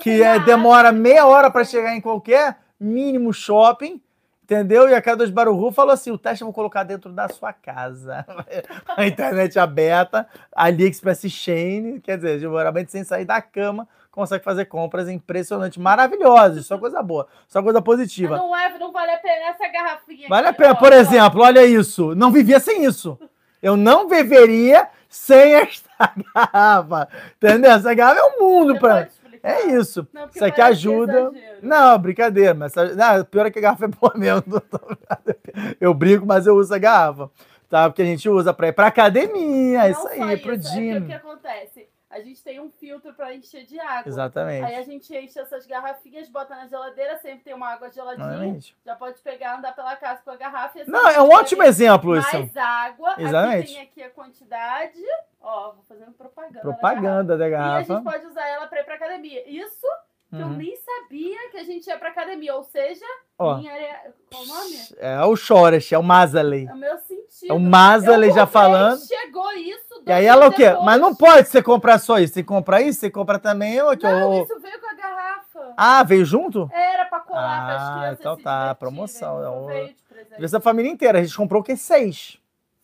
que 0.00 0.22
é, 0.22 0.40
demora 0.40 0.90
meia 0.90 1.24
hora 1.24 1.50
para 1.50 1.64
chegar 1.64 1.94
em 1.94 2.00
qualquer 2.00 2.58
mínimo 2.80 3.32
shopping 3.32 4.02
Entendeu? 4.48 4.88
E 4.88 4.94
a 4.94 5.02
K2 5.02 5.30
Baruhu 5.30 5.70
falou 5.70 5.92
assim: 5.92 6.10
o 6.10 6.16
teste 6.16 6.40
eu 6.40 6.46
vou 6.46 6.54
colocar 6.54 6.82
dentro 6.82 7.12
da 7.12 7.28
sua 7.28 7.52
casa. 7.52 8.24
a 8.96 9.06
internet 9.06 9.58
aberta, 9.58 10.26
AliExpress 10.50 11.30
Shane, 11.30 12.00
quer 12.00 12.16
dizer, 12.16 12.38
geralmente 12.38 12.90
sem 12.90 13.04
sair 13.04 13.26
da 13.26 13.42
cama, 13.42 13.86
consegue 14.18 14.42
fazer 14.42 14.64
compras 14.64 15.08
impressionantes, 15.08 15.78
maravilhosas, 15.78 16.66
só 16.66 16.76
coisa 16.76 17.00
boa, 17.02 17.28
só 17.46 17.62
coisa 17.62 17.80
positiva. 17.80 18.36
Não 18.36 18.56
é, 18.56 18.76
não 18.76 18.90
vale 18.90 19.12
a 19.12 19.18
pena 19.18 19.50
essa 19.50 19.68
garrafinha. 19.68 20.28
Vale 20.28 20.48
aqui, 20.48 20.56
a 20.56 20.58
pena, 20.58 20.72
ó, 20.72 20.74
por 20.74 20.92
ó. 20.92 20.96
exemplo, 20.96 21.42
olha 21.42 21.64
isso. 21.64 22.14
Não 22.16 22.32
vivia 22.32 22.58
sem 22.58 22.84
isso. 22.84 23.16
Eu 23.62 23.76
não 23.76 24.08
viveria 24.08 24.88
sem 25.08 25.54
esta 25.54 25.88
garrafa. 26.34 27.08
Entendeu? 27.36 27.70
Essa 27.70 27.94
garrafa 27.94 28.20
é 28.20 28.24
o 28.24 28.40
mundo 28.40 28.76
para 28.78 29.08
é 29.40 29.66
isso. 29.66 30.06
Não, 30.12 30.26
isso 30.26 30.44
aqui 30.44 30.60
ajuda. 30.60 31.30
Não, 31.62 31.98
brincadeira, 31.98 32.54
mas 32.54 32.74
não, 32.74 33.24
pior 33.24 33.46
é 33.46 33.50
que 33.50 33.58
a 33.60 33.62
garrafa 33.62 33.84
é 33.84 33.88
boa 33.88 34.12
mesmo. 34.18 34.62
Eu 35.80 35.94
brinco, 35.94 36.26
mas 36.26 36.46
eu 36.46 36.56
uso 36.56 36.74
a 36.74 36.78
garrafa. 36.78 37.30
Tá? 37.68 37.88
Porque 37.88 38.02
a 38.02 38.04
gente 38.04 38.28
usa 38.28 38.52
para 38.52 38.68
ir 38.68 38.72
para 38.72 38.86
academia, 38.86 39.80
não 39.80 39.90
isso 39.90 40.08
aí, 40.08 40.34
isso, 40.34 40.42
pro 40.42 40.56
gym. 40.56 40.90
É 40.90 40.98
o 40.98 41.06
que 41.06 41.12
acontece? 41.12 41.87
A 42.18 42.22
gente 42.22 42.42
tem 42.42 42.60
um 42.60 42.70
filtro 42.70 43.14
para 43.14 43.34
encher 43.34 43.64
de 43.64 43.78
água. 43.78 44.08
Exatamente. 44.08 44.64
Aí 44.64 44.74
a 44.74 44.82
gente 44.82 45.16
enche 45.16 45.38
essas 45.38 45.66
garrafinhas, 45.66 46.28
bota 46.28 46.56
na 46.56 46.66
geladeira, 46.66 47.16
sempre 47.18 47.44
tem 47.44 47.54
uma 47.54 47.68
água 47.68 47.90
geladinha. 47.90 48.58
Já 48.84 48.96
pode 48.96 49.20
pegar, 49.20 49.58
andar 49.58 49.74
pela 49.74 49.94
casa 49.96 50.20
com 50.24 50.30
a 50.30 50.36
garrafa. 50.36 50.80
Não, 50.86 51.08
é 51.08 51.22
um 51.22 51.28
ótimo 51.28 51.62
exemplo 51.62 52.10
mais 52.10 52.26
isso. 52.26 52.36
Mais 52.36 52.56
água. 52.56 53.14
Exatamente. 53.18 53.62
Aqui 53.62 53.74
tem 53.74 53.82
aqui 53.82 54.02
a 54.02 54.10
quantidade. 54.10 55.04
Ó, 55.40 55.72
vou 55.72 55.84
fazendo 55.88 56.12
propaganda. 56.12 56.60
Propaganda 56.60 57.38
da 57.38 57.48
garrafa. 57.48 57.70
Da 57.70 57.78
garrafa. 57.78 57.92
E 57.92 57.94
a 57.94 57.96
gente 57.96 58.04
pode 58.04 58.26
usar 58.26 58.48
ela 58.48 58.66
para 58.66 58.80
ir 58.80 58.84
para 58.84 58.94
academia. 58.94 59.48
Isso 59.48 59.86
que 60.28 60.36
uhum. 60.36 60.42
eu 60.42 60.48
nem 60.48 60.76
sabia 60.76 61.50
que 61.50 61.56
a 61.56 61.64
gente 61.64 61.86
ia 61.86 61.98
para 61.98 62.10
academia. 62.10 62.54
Ou 62.54 62.64
seja, 62.64 63.06
Ó, 63.38 63.56
minha 63.58 64.12
qual 64.30 64.42
o 64.42 64.46
nome? 64.46 64.76
É 64.98 65.22
o 65.22 65.36
Chores, 65.36 65.90
é 65.92 65.98
o 65.98 66.02
Mazaley. 66.02 66.66
É 66.66 66.72
o 66.72 66.76
meu 66.76 66.98
sentido. 67.38 67.52
É 67.52 67.54
o 67.54 67.60
Mazaley 67.60 68.32
já 68.32 68.46
falando. 68.46 69.00
Chegou 69.00 69.52
isso 69.52 69.88
e 70.08 70.12
aí 70.12 70.24
ela 70.24 70.46
o 70.46 70.52
quê? 70.52 70.70
Depois. 70.70 70.84
Mas 70.86 71.00
não 71.00 71.14
pode 71.14 71.48
você 71.48 71.62
comprar 71.62 71.98
só 71.98 72.18
isso. 72.18 72.32
Você 72.32 72.42
compra 72.42 72.80
isso, 72.80 73.00
você 73.00 73.10
compra 73.10 73.38
também 73.38 73.80
outro. 73.82 74.08
Não, 74.08 74.42
isso 74.42 74.58
veio 74.58 74.80
com 74.80 74.86
a 74.88 74.94
garrafa. 74.94 75.74
Ah, 75.76 76.02
veio 76.02 76.24
junto? 76.24 76.70
Era 76.72 77.04
pra 77.04 77.20
colar 77.20 77.62
ah, 77.62 77.66
pras 77.66 77.90
crianças. 77.90 78.20
Então 78.20 78.36
tá, 78.38 78.74
promoção. 78.74 79.40
Então 79.40 79.66
veio 79.66 79.94
Essa 80.40 80.60
família 80.60 80.90
inteira. 80.90 81.18
A 81.18 81.22
gente 81.22 81.36
comprou 81.36 81.60
o 81.60 81.64
quê? 81.64 81.76
Seis. 81.76 82.16
Seis 82.16 82.38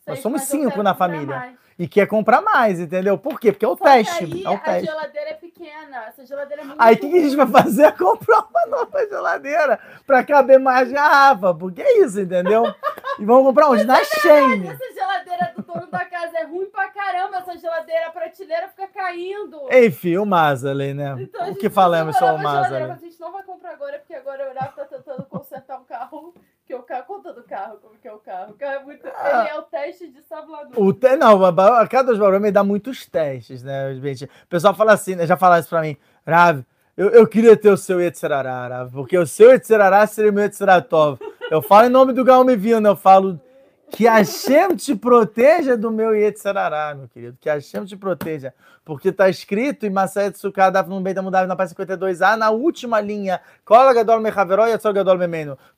Nós 0.06 0.18
somos 0.20 0.42
cinco 0.42 0.82
na 0.82 0.94
família. 0.94 1.56
E 1.76 1.88
quer 1.88 2.06
comprar 2.06 2.40
mais, 2.40 2.78
entendeu? 2.78 3.18
Por 3.18 3.40
quê? 3.40 3.50
Porque 3.50 3.64
é 3.64 3.68
o 3.68 3.76
Só 3.76 3.84
teste. 3.84 4.24
aí, 4.24 4.44
é 4.44 4.50
o 4.50 4.58
teste. 4.58 4.88
a 4.88 4.92
geladeira 4.92 5.30
é 5.30 5.34
pequena. 5.34 6.04
Essa 6.06 6.24
geladeira 6.24 6.62
é 6.62 6.64
muito 6.64 6.80
Aí 6.80 6.94
o 6.94 6.98
que, 6.98 7.10
que, 7.10 7.16
a 7.16 7.20
gente 7.20 7.36
vai 7.36 7.46
fazer? 7.48 7.92
Comprar 7.98 8.46
uma 8.48 8.66
nova 8.66 9.06
geladeira 9.08 9.80
para 10.06 10.22
caber 10.22 10.60
mais 10.60 10.90
garrafa. 10.92 11.52
Porque 11.52 11.82
é 11.82 11.98
isso, 12.00 12.20
entendeu? 12.20 12.72
E 13.18 13.24
vamos 13.24 13.44
comprar 13.44 13.70
onde? 13.70 13.84
Na 13.84 13.98
é 13.98 14.04
Shein. 14.04 14.68
Essa 14.68 14.94
geladeira 14.94 15.52
do 15.56 15.62
dono 15.62 15.86
da 15.88 16.04
casa 16.04 16.38
é 16.38 16.44
ruim 16.44 16.66
pra 16.66 16.88
caramba. 16.88 17.38
Essa 17.38 17.56
geladeira, 17.56 18.06
a 18.06 18.10
prateleira 18.10 18.68
fica 18.68 18.86
caindo. 18.86 19.60
Enfim, 19.72 20.16
o 20.16 20.24
Mazaley, 20.24 20.94
né? 20.94 21.16
Então, 21.18 21.50
o 21.50 21.56
que 21.56 21.68
falamos 21.68 22.16
sobre 22.16 22.36
o 22.36 22.42
Mazaley? 22.42 22.90
A 22.90 22.96
gente 22.96 23.18
não 23.20 23.32
vai 23.32 23.42
comprar 23.42 23.72
agora, 23.72 23.98
porque 23.98 24.14
agora 24.14 24.46
o 24.46 24.50
Horácio 24.50 24.76
tá 24.76 24.84
tentando 24.84 25.24
consertar 25.24 25.80
um 25.80 25.84
carro 25.84 26.34
que 26.74 26.80
o 26.80 26.82
carro, 26.82 27.04
conta 27.06 27.32
do 27.32 27.42
carro, 27.42 27.78
como 27.80 27.94
que 27.98 28.08
é 28.08 28.12
o 28.12 28.18
carro. 28.18 28.52
O 28.52 28.54
carro 28.54 28.74
é 28.74 28.84
muito. 28.84 29.06
Ah, 29.06 29.40
ele 29.40 29.48
é 29.50 29.58
o 29.58 29.62
teste 29.62 30.08
de 30.08 30.22
sablador. 30.22 30.72
O 30.76 30.92
te, 30.92 31.16
não, 31.16 31.44
a 31.44 31.86
cada 31.86 32.10
dos 32.10 32.18
barulhos 32.18 32.42
me 32.42 32.50
dá 32.50 32.64
muitos 32.64 33.06
testes, 33.06 33.62
né, 33.62 33.94
gente? 34.02 34.24
O 34.24 34.48
pessoal 34.48 34.74
fala 34.74 34.92
assim, 34.92 35.14
né, 35.14 35.26
já 35.26 35.36
falaram 35.36 35.60
isso 35.60 35.68
pra 35.68 35.82
mim, 35.82 35.96
Rav, 36.26 36.62
eu, 36.96 37.10
eu 37.10 37.26
queria 37.26 37.56
ter 37.56 37.70
o 37.70 37.76
seu 37.76 38.00
Yetzirará, 38.00 38.88
porque 38.92 39.16
o 39.16 39.26
seu 39.26 39.50
Yetzirará 39.50 40.06
seria 40.06 40.30
o 40.30 40.34
meu 40.34 40.44
Yetziratov. 40.44 41.18
Eu 41.50 41.60
falo 41.60 41.86
em 41.86 41.90
nome 41.90 42.12
do 42.12 42.24
Gaome 42.24 42.56
Vino, 42.56 42.88
eu 42.88 42.96
falo 42.96 43.40
que 43.90 44.08
a 44.08 44.16
Hashem 44.16 44.74
te 44.76 44.94
proteja 44.94 45.76
do 45.76 45.90
meu 45.90 46.14
Yetzirará, 46.14 46.94
meu 46.94 47.08
querido. 47.08 47.36
Que 47.40 47.48
a 47.48 47.54
Hashem 47.54 47.84
te 47.84 47.96
proteja. 47.96 48.52
Porque 48.84 49.08
está 49.08 49.28
escrito 49.28 49.86
em 49.86 49.90
Masayet 49.90 50.36
Sukkah, 50.36 50.70
no 50.82 51.00
meio 51.00 51.14
da 51.14 51.22
na 51.46 51.56
página 51.56 51.86
52a, 51.86 52.36
na 52.36 52.50
última 52.50 53.00
linha. 53.00 53.40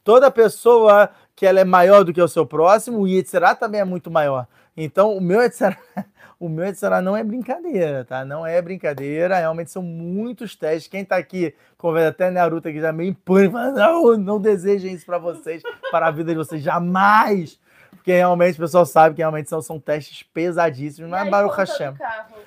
Toda 0.02 0.30
pessoa 0.30 1.10
que 1.34 1.46
ela 1.46 1.60
é 1.60 1.64
maior 1.64 2.04
do 2.04 2.12
que 2.12 2.20
o 2.20 2.28
seu 2.28 2.46
próximo, 2.46 3.00
o 3.00 3.06
Yetzirah 3.06 3.54
também 3.54 3.80
é 3.80 3.84
muito 3.84 4.10
maior. 4.10 4.46
Então, 4.76 5.14
o 5.14 5.20
meu 5.20 5.42
Yetzirah, 5.42 5.76
o 6.40 6.48
meu 6.48 6.64
Yetzirah 6.64 7.02
não 7.02 7.16
é 7.16 7.22
brincadeira, 7.22 8.04
tá? 8.04 8.24
Não 8.24 8.46
é 8.46 8.60
brincadeira, 8.62 9.36
realmente 9.36 9.70
são 9.70 9.82
muitos 9.82 10.56
testes. 10.56 10.90
Quem 10.90 11.02
está 11.02 11.16
aqui, 11.16 11.54
conversa 11.76 12.08
até 12.08 12.30
Naruto 12.30 12.68
aqui 12.68 12.80
já 12.80 12.92
meio 12.92 13.10
em 13.10 13.12
pânico, 13.12 13.56
não, 13.56 14.16
não 14.16 14.40
desejem 14.40 14.94
isso 14.94 15.04
para 15.04 15.18
vocês, 15.18 15.62
para 15.90 16.08
a 16.08 16.10
vida 16.10 16.32
de 16.32 16.38
vocês, 16.38 16.62
jamais 16.62 17.58
porque 18.06 18.18
realmente 18.18 18.54
o 18.54 18.62
pessoal 18.62 18.86
sabe 18.86 19.16
que 19.16 19.20
realmente 19.20 19.48
são, 19.48 19.60
são 19.60 19.80
testes 19.80 20.22
pesadíssimos, 20.22 21.10
mas 21.10 21.28
Baruch 21.28 21.56
Hashem. 21.56 21.92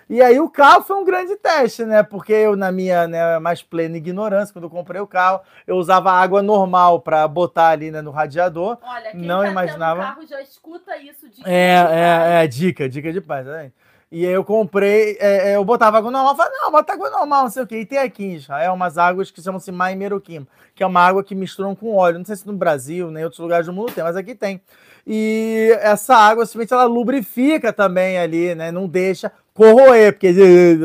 E 0.09 0.21
aí 0.21 0.39
o 0.39 0.49
carro 0.49 0.83
foi 0.83 0.95
um 0.95 1.03
grande 1.03 1.35
teste, 1.35 1.83
né? 1.83 2.01
Porque 2.01 2.31
eu, 2.31 2.55
na 2.55 2.71
minha 2.71 3.09
né, 3.09 3.37
mais 3.39 3.61
plena 3.61 3.97
ignorância, 3.97 4.53
quando 4.53 4.63
eu 4.63 4.69
comprei 4.69 5.01
o 5.01 5.05
carro, 5.05 5.41
eu 5.67 5.75
usava 5.75 6.13
água 6.13 6.41
normal 6.41 7.01
para 7.01 7.27
botar 7.27 7.71
ali 7.71 7.91
né, 7.91 8.01
no 8.01 8.09
radiador. 8.09 8.77
Olha, 8.81 9.11
quem 9.11 9.19
não 9.19 9.41
tá 9.41 9.49
imaginava. 9.49 10.01
carro 10.01 10.25
já 10.25 10.41
escuta 10.41 10.95
isso. 10.95 11.27
Dica 11.27 11.51
é, 11.51 11.75
é, 11.91 12.43
é, 12.45 12.47
dica, 12.47 12.87
dica 12.87 13.11
de 13.11 13.19
paz, 13.19 13.45
né? 13.45 13.73
E 14.09 14.25
aí 14.25 14.31
eu 14.31 14.45
comprei, 14.45 15.17
é, 15.19 15.51
é, 15.51 15.55
eu 15.57 15.65
botava 15.65 15.97
água 15.97 16.09
normal, 16.09 16.37
falei, 16.37 16.57
não, 16.57 16.71
bota 16.71 16.93
água 16.93 17.09
normal, 17.09 17.43
não 17.43 17.49
sei 17.49 17.63
o 17.63 17.67
quê. 17.67 17.81
E 17.81 17.85
tem 17.85 17.99
aqui 17.99 18.23
em 18.23 18.35
Israel 18.35 18.73
umas 18.73 18.97
águas 18.97 19.29
que 19.29 19.41
chamam-se 19.41 19.73
Mai 19.73 19.93
Merukim, 19.93 20.47
que 20.73 20.81
é 20.81 20.85
uma 20.85 21.01
água 21.01 21.21
que 21.21 21.35
misturam 21.35 21.75
com 21.75 21.93
óleo. 21.97 22.17
Não 22.17 22.25
sei 22.25 22.37
se 22.37 22.47
no 22.47 22.53
Brasil, 22.53 23.11
nem 23.11 23.21
em 23.21 23.25
outros 23.25 23.41
lugares 23.41 23.65
do 23.65 23.73
mundo 23.73 23.91
tem, 23.91 24.05
mas 24.05 24.15
aqui 24.15 24.33
tem. 24.33 24.61
E 25.11 25.75
essa 25.81 26.15
água, 26.15 26.45
simplesmente, 26.45 26.71
ela 26.71 26.83
lubrifica 26.83 27.73
também 27.73 28.19
ali, 28.19 28.53
né? 28.53 28.71
Não 28.71 28.87
deixa 28.87 29.31
corroer, 29.55 30.13
porque 30.13 30.31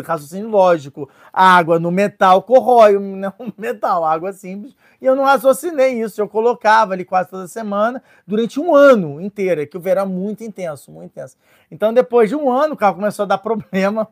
raciocínio 0.02 0.48
lógico, 0.48 1.10
água 1.30 1.78
no 1.78 1.90
metal 1.90 2.42
corrói 2.42 2.96
não 2.98 3.34
metal, 3.58 4.02
água 4.02 4.32
simples. 4.32 4.74
E 4.98 5.04
eu 5.04 5.14
não 5.14 5.24
raciocinei 5.24 6.00
isso, 6.00 6.22
eu 6.22 6.26
colocava 6.26 6.94
ali 6.94 7.04
quase 7.04 7.28
toda 7.28 7.46
semana, 7.46 8.02
durante 8.26 8.58
um 8.58 8.74
ano 8.74 9.20
inteiro, 9.20 9.66
que 9.66 9.76
o 9.76 9.80
verão 9.80 10.04
é 10.04 10.06
muito 10.06 10.42
intenso, 10.42 10.90
muito 10.90 11.10
intenso. 11.10 11.36
Então, 11.70 11.92
depois 11.92 12.30
de 12.30 12.34
um 12.34 12.50
ano, 12.50 12.72
o 12.72 12.76
carro 12.78 12.94
começou 12.94 13.24
a 13.24 13.26
dar 13.26 13.36
problema, 13.44 14.08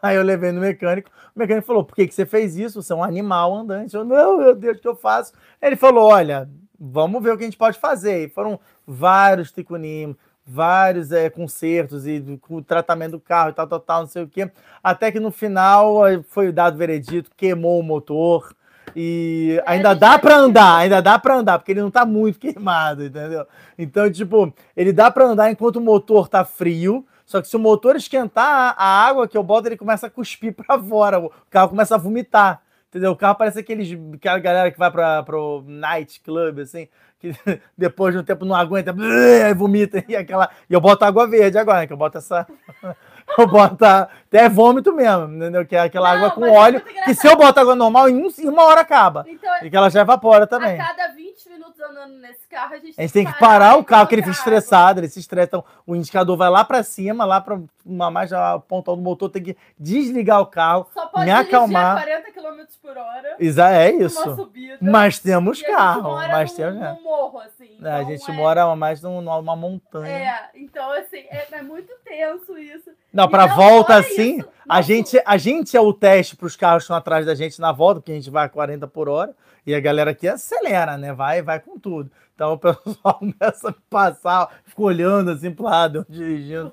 aí 0.00 0.16
eu 0.16 0.22
levei 0.22 0.52
no 0.52 0.62
mecânico, 0.62 1.10
o 1.36 1.38
mecânico 1.38 1.66
falou, 1.66 1.84
por 1.84 1.94
que, 1.94 2.06
que 2.06 2.14
você 2.14 2.24
fez 2.24 2.56
isso? 2.56 2.82
Você 2.82 2.94
é 2.94 2.96
um 2.96 3.04
animal 3.04 3.54
andante. 3.54 3.94
Eu, 3.94 4.06
não, 4.06 4.38
meu 4.38 4.54
Deus, 4.54 4.78
o 4.78 4.80
que 4.80 4.88
eu 4.88 4.96
faço? 4.96 5.34
Ele 5.60 5.76
falou, 5.76 6.08
olha, 6.08 6.48
vamos 6.80 7.22
ver 7.22 7.32
o 7.32 7.36
que 7.36 7.44
a 7.44 7.46
gente 7.46 7.58
pode 7.58 7.78
fazer. 7.78 8.24
E 8.24 8.28
foram 8.30 8.58
vários 8.86 9.52
ticunim, 9.52 10.16
vários 10.46 11.12
é, 11.12 11.28
consertos 11.28 12.06
e 12.06 12.38
com 12.40 12.56
o 12.56 12.62
tratamento 12.62 13.12
do 13.12 13.20
carro 13.20 13.50
e 13.50 13.52
tal, 13.52 13.66
tal, 13.66 13.80
tal, 13.80 14.00
não 14.00 14.08
sei 14.08 14.22
o 14.22 14.28
quê. 14.28 14.50
Até 14.82 15.12
que 15.12 15.20
no 15.20 15.30
final 15.30 15.96
foi 16.28 16.50
dado 16.50 16.74
o 16.74 16.78
veredito, 16.78 17.30
queimou 17.36 17.78
o 17.78 17.82
motor. 17.82 18.54
E 18.96 19.62
ainda 19.66 19.94
dá 19.94 20.18
para 20.18 20.36
andar, 20.36 20.78
ainda 20.78 21.00
dá 21.00 21.16
para 21.16 21.36
andar, 21.36 21.58
porque 21.58 21.70
ele 21.70 21.82
não 21.82 21.92
tá 21.92 22.04
muito 22.04 22.40
queimado, 22.40 23.04
entendeu? 23.04 23.46
Então, 23.78 24.10
tipo, 24.10 24.52
ele 24.76 24.92
dá 24.92 25.10
para 25.12 25.26
andar 25.26 25.50
enquanto 25.50 25.76
o 25.76 25.80
motor 25.80 26.28
tá 26.28 26.44
frio, 26.44 27.06
só 27.24 27.40
que 27.40 27.46
se 27.46 27.54
o 27.54 27.60
motor 27.60 27.94
esquentar, 27.94 28.74
a 28.76 29.06
água 29.06 29.28
que 29.28 29.36
eu 29.36 29.44
boto, 29.44 29.68
ele 29.68 29.76
começa 29.76 30.08
a 30.08 30.10
cuspir 30.10 30.52
para 30.52 30.76
fora, 30.82 31.20
o 31.20 31.30
carro 31.48 31.68
começa 31.68 31.94
a 31.94 31.98
vomitar. 31.98 32.62
Entendeu? 32.90 33.12
O 33.12 33.16
carro 33.16 33.36
parece 33.36 33.60
aqueles, 33.60 33.96
aquela 34.14 34.40
galera 34.40 34.70
que 34.70 34.78
vai 34.78 34.90
para 34.90 35.38
o 35.38 35.62
night 35.64 36.20
club, 36.20 36.58
assim, 36.58 36.88
que 37.20 37.30
depois 37.78 38.12
de 38.12 38.20
um 38.20 38.24
tempo 38.24 38.44
não 38.44 38.56
aguenta, 38.56 38.92
e 38.98 39.54
vomita, 39.54 40.04
e 40.08 40.16
aquela. 40.16 40.50
E 40.68 40.74
eu 40.74 40.80
boto 40.80 41.04
água 41.04 41.28
verde 41.28 41.56
agora, 41.56 41.80
né? 41.80 41.86
Que 41.86 41.92
eu 41.92 41.96
boto 41.96 42.18
essa. 42.18 42.48
eu 43.38 43.46
boto 43.46 43.84
até 43.84 44.48
vômito 44.48 44.92
mesmo, 44.92 45.32
entendeu? 45.36 45.64
Que 45.64 45.76
é 45.76 45.82
aquela 45.82 46.08
não, 46.08 46.16
água 46.16 46.30
com 46.32 46.50
óleo, 46.50 46.82
que 47.04 47.14
se 47.14 47.28
eu 47.28 47.36
boto 47.36 47.60
água 47.60 47.76
normal, 47.76 48.08
em, 48.08 48.16
um, 48.16 48.28
em 48.36 48.48
uma 48.48 48.64
hora 48.64 48.80
acaba. 48.80 49.24
Então, 49.28 49.54
e 49.62 49.70
que 49.70 49.76
ela 49.76 49.88
já 49.88 50.00
evapora 50.00 50.44
também. 50.44 50.80
A 50.80 50.84
cada 50.84 51.08
20 51.14 51.29
20 51.44 51.48
minutos 51.54 51.80
andando 51.80 52.14
nesse 52.18 52.46
carro, 52.48 52.74
a 52.74 52.78
gente, 52.78 52.94
A 52.98 53.02
gente 53.02 53.12
tem 53.12 53.24
que 53.26 53.38
parar 53.38 53.76
o 53.76 53.84
carro, 53.84 54.06
que 54.06 54.14
ele 54.14 54.22
fica 54.22 54.34
estressado, 54.34 55.00
ele 55.00 55.08
se 55.08 55.20
estressa. 55.20 55.46
Então, 55.48 55.64
o 55.86 55.96
indicador 55.96 56.36
vai 56.36 56.50
lá 56.50 56.64
pra 56.64 56.82
cima, 56.82 57.24
lá 57.24 57.40
pra 57.40 57.58
uma 57.84 58.10
mais 58.10 58.32
a 58.32 58.58
ponta 58.58 58.90
do 58.94 59.00
motor, 59.00 59.30
tem 59.30 59.42
que 59.42 59.56
desligar 59.78 60.40
o 60.40 60.46
carro, 60.46 60.86
Só 60.92 61.06
pode 61.06 61.24
me 61.24 61.30
acalmar. 61.30 61.96
a 61.98 62.02
40 62.02 62.32
km 62.32 62.60
por 62.82 62.96
hora. 62.96 63.36
Exa- 63.38 63.70
é 63.70 63.90
isso. 63.90 64.36
subida. 64.36 64.76
Mas 64.80 65.18
temos 65.18 65.62
a 65.62 65.66
carro, 65.66 66.12
mas 66.16 66.50
num, 66.50 66.56
temos. 66.56 66.80
num 66.80 67.02
morro, 67.02 67.38
assim. 67.40 67.78
É, 67.82 67.90
a 67.90 68.02
então 68.02 68.10
gente 68.10 68.30
é- 68.30 68.34
mora 68.34 68.76
mais 68.76 69.00
num- 69.02 69.20
numa 69.22 69.56
montanha. 69.56 70.08
É, 70.12 70.50
então 70.54 70.90
assim, 70.92 71.24
é, 71.30 71.46
é 71.52 71.62
muito 71.62 71.92
tenso 72.04 72.58
isso. 72.58 72.90
Não, 73.12 73.28
pra 73.28 73.46
não 73.46 73.56
volta 73.56 73.96
assim, 73.96 74.38
isso, 74.38 74.48
a 74.68 74.82
gente, 74.82 75.20
a 75.24 75.36
gente 75.36 75.76
é 75.76 75.80
o 75.80 75.92
teste 75.92 76.36
para 76.36 76.46
os 76.46 76.54
carros 76.56 76.82
que 76.82 76.84
estão 76.84 76.96
atrás 76.96 77.24
da 77.26 77.34
gente 77.34 77.60
na 77.60 77.72
volta, 77.72 78.00
porque 78.00 78.12
a 78.12 78.14
gente 78.14 78.30
vai 78.30 78.46
a 78.46 78.48
40 78.48 78.86
por 78.86 79.08
hora, 79.08 79.34
e 79.66 79.74
a 79.74 79.80
galera 79.80 80.10
aqui 80.12 80.26
acelera, 80.28 80.96
né? 80.96 81.12
Vai, 81.12 81.42
vai 81.42 81.60
com 81.60 81.78
tudo. 81.78 82.10
Então 82.34 82.52
o 82.54 82.58
pessoal 82.58 83.18
começa 83.20 83.70
a 83.70 83.74
passar, 83.90 84.60
fica 84.64 84.82
olhando 84.82 85.30
assim 85.30 85.50
pro 85.52 85.64
lado, 85.64 86.06
dirigindo. 86.08 86.72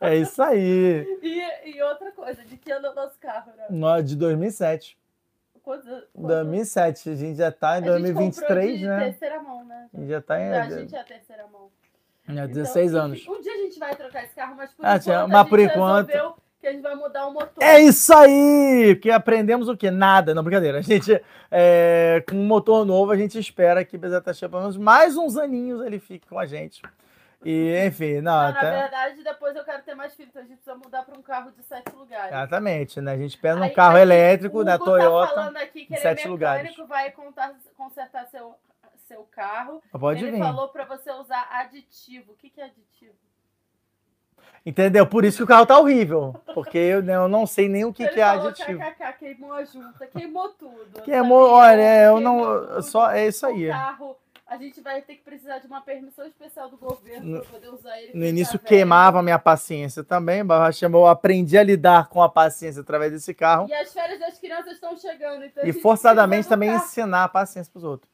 É 0.00 0.14
isso 0.16 0.42
aí. 0.42 1.04
E, 1.22 1.70
e 1.76 1.82
outra 1.82 2.12
coisa, 2.12 2.44
de 2.44 2.56
que 2.56 2.70
ano 2.70 2.86
é 2.86 2.90
o 2.90 2.94
nosso 2.94 3.18
carro, 3.18 3.52
né? 3.56 3.64
No- 3.70 4.02
De 4.02 4.14
2007. 4.16 4.96
Quantos, 5.62 5.84
quantos- 5.88 6.04
2007, 6.14 7.10
a 7.10 7.14
gente 7.16 7.36
já 7.38 7.50
tá 7.50 7.80
em 7.80 7.88
a 7.88 7.98
gente 7.98 8.12
comprou 8.12 8.12
2023, 8.12 8.78
de 8.78 8.86
né? 8.86 9.04
terceira 9.06 9.42
mão, 9.42 9.64
né? 9.64 9.88
A 9.92 9.98
gente 9.98 10.08
já 10.08 10.20
tá 10.20 10.40
em 10.40 10.52
A 10.52 10.70
gente 10.70 10.94
é 10.94 11.00
a 11.00 11.04
terceira 11.04 11.46
mão. 11.48 11.68
é, 12.28 12.46
16 12.46 12.90
Então, 12.92 13.04
anos. 13.04 13.26
Um 13.26 13.40
dia 13.40 13.52
a 13.52 13.56
gente 13.56 13.78
vai 13.78 13.96
trocar 13.96 14.24
esse 14.24 14.34
carro, 14.34 14.54
mas 14.56 14.72
por 14.72 14.86
Ah, 14.86 14.96
enquanto 14.96 15.10
a 15.10 15.26
mas 15.26 15.38
gente 15.40 15.48
por 15.50 15.58
enquanto- 15.60 16.06
resolveu 16.08 16.36
que 16.66 16.70
a 16.70 16.72
gente 16.72 16.82
vai 16.82 16.96
mudar 16.96 17.26
o 17.28 17.32
motor. 17.32 17.62
É 17.62 17.80
isso 17.80 18.12
aí! 18.12 18.96
Porque 18.96 19.10
aprendemos 19.10 19.68
o 19.68 19.76
quê? 19.76 19.88
Nada. 19.90 20.34
Não, 20.34 20.42
brincadeira. 20.42 20.78
A 20.78 20.82
gente, 20.82 21.22
é, 21.50 22.24
com 22.28 22.34
um 22.34 22.44
motor 22.44 22.84
novo, 22.84 23.12
a 23.12 23.16
gente 23.16 23.38
espera 23.38 23.84
que 23.84 23.96
Bezerra 23.96 24.34
Cheia, 24.34 24.48
pelo 24.48 24.62
menos 24.62 24.76
mais 24.76 25.16
uns 25.16 25.36
aninhos, 25.36 25.80
ele 25.84 26.00
fique 26.00 26.26
com 26.26 26.38
a 26.38 26.44
gente. 26.44 26.82
E, 27.44 27.86
enfim, 27.86 28.14
não, 28.14 28.32
Não, 28.32 28.42
Na 28.42 28.48
até... 28.48 28.70
verdade, 28.80 29.22
depois 29.22 29.54
eu 29.54 29.62
quero 29.64 29.80
ter 29.84 29.94
mais 29.94 30.12
filhos, 30.14 30.30
então 30.30 30.42
a 30.42 30.44
gente 30.44 30.56
precisa 30.56 30.74
mudar 30.74 31.04
para 31.04 31.16
um 31.16 31.22
carro 31.22 31.52
de 31.52 31.62
sete 31.62 31.94
lugares. 31.94 32.32
Exatamente, 32.32 33.00
né? 33.00 33.12
A 33.12 33.16
gente 33.16 33.38
pega 33.38 33.60
um 33.60 33.62
Aí, 33.62 33.70
carro 33.70 33.92
aqui, 33.94 34.02
elétrico 34.02 34.64
da 34.64 34.74
Hugo 34.74 34.84
Toyota. 34.86 35.28
Tá 35.28 35.34
falando 35.42 35.56
aqui 35.58 35.86
que 35.86 35.94
ele 35.94 36.00
sete 36.00 36.26
é 36.26 36.28
mecânico, 36.28 36.30
lugares. 36.30 36.76
vai 36.88 37.10
contar, 37.12 37.54
consertar 37.76 38.26
seu, 38.26 38.56
seu 39.06 39.22
carro. 39.30 39.80
Pode 39.92 40.24
ele 40.24 40.32
vir. 40.32 40.38
falou 40.40 40.68
para 40.70 40.84
você 40.84 41.12
usar 41.12 41.46
aditivo. 41.52 42.32
O 42.32 42.36
que, 42.36 42.50
que 42.50 42.60
é 42.60 42.64
aditivo? 42.64 43.14
Entendeu? 44.66 45.06
Por 45.06 45.24
isso 45.24 45.36
que 45.38 45.44
o 45.44 45.46
carro 45.46 45.64
tá 45.64 45.78
horrível. 45.78 46.34
Porque 46.52 46.76
eu, 46.76 47.00
né, 47.00 47.14
eu 47.14 47.28
não 47.28 47.46
sei 47.46 47.68
nem 47.68 47.84
o 47.84 47.92
que, 47.92 48.02
ele 48.02 48.12
que 48.14 48.20
é 48.20 48.24
aditivo. 48.24 48.80
KKK, 48.80 49.12
queimou 49.18 49.52
a 49.52 49.64
junta, 49.64 50.06
queimou 50.08 50.48
tudo. 50.50 51.02
Queimou, 51.04 51.48
olha, 51.50 52.02
eu 52.02 52.14
Queimou 52.16 52.20
não. 52.60 52.66
tudo. 52.66 52.82
Só, 52.82 53.10
é 53.12 53.28
isso 53.28 53.46
aí. 53.46 53.68
O 53.68 53.72
carro, 53.72 54.16
a 54.44 54.56
gente 54.56 54.80
vai 54.80 55.00
ter 55.02 55.14
que 55.14 55.22
precisar 55.22 55.58
de 55.58 55.68
uma 55.68 55.80
permissão 55.82 56.26
especial 56.26 56.68
do 56.68 56.76
governo 56.76 57.24
No- 57.36 57.40
para 57.42 57.50
poder 57.52 57.68
usar 57.68 57.96
ele. 58.00 58.10
No 58.18 58.24
início 58.26 58.58
queimava 58.58 59.20
a 59.20 59.22
minha 59.22 59.38
paciência 59.38 60.02
também. 60.02 60.42
Chamou, 60.72 61.02
eu 61.04 61.06
aprendi 61.10 61.56
a 61.56 61.62
lidar 61.62 62.08
com 62.08 62.20
a 62.20 62.28
paciência 62.28 62.80
através 62.82 63.12
desse 63.12 63.32
carro. 63.32 63.68
E 63.68 63.72
as 63.74 63.92
férias 63.92 64.18
das 64.18 64.36
crianças 64.36 64.72
estão 64.72 64.96
chegando. 64.96 65.44
Então 65.44 65.64
E 65.64 65.72
forçadamente 65.72 66.48
também 66.48 66.70
carro. 66.70 66.84
ensinar 66.84 67.22
a 67.22 67.28
paciência 67.28 67.70
pros 67.70 67.84
outros. 67.84 68.10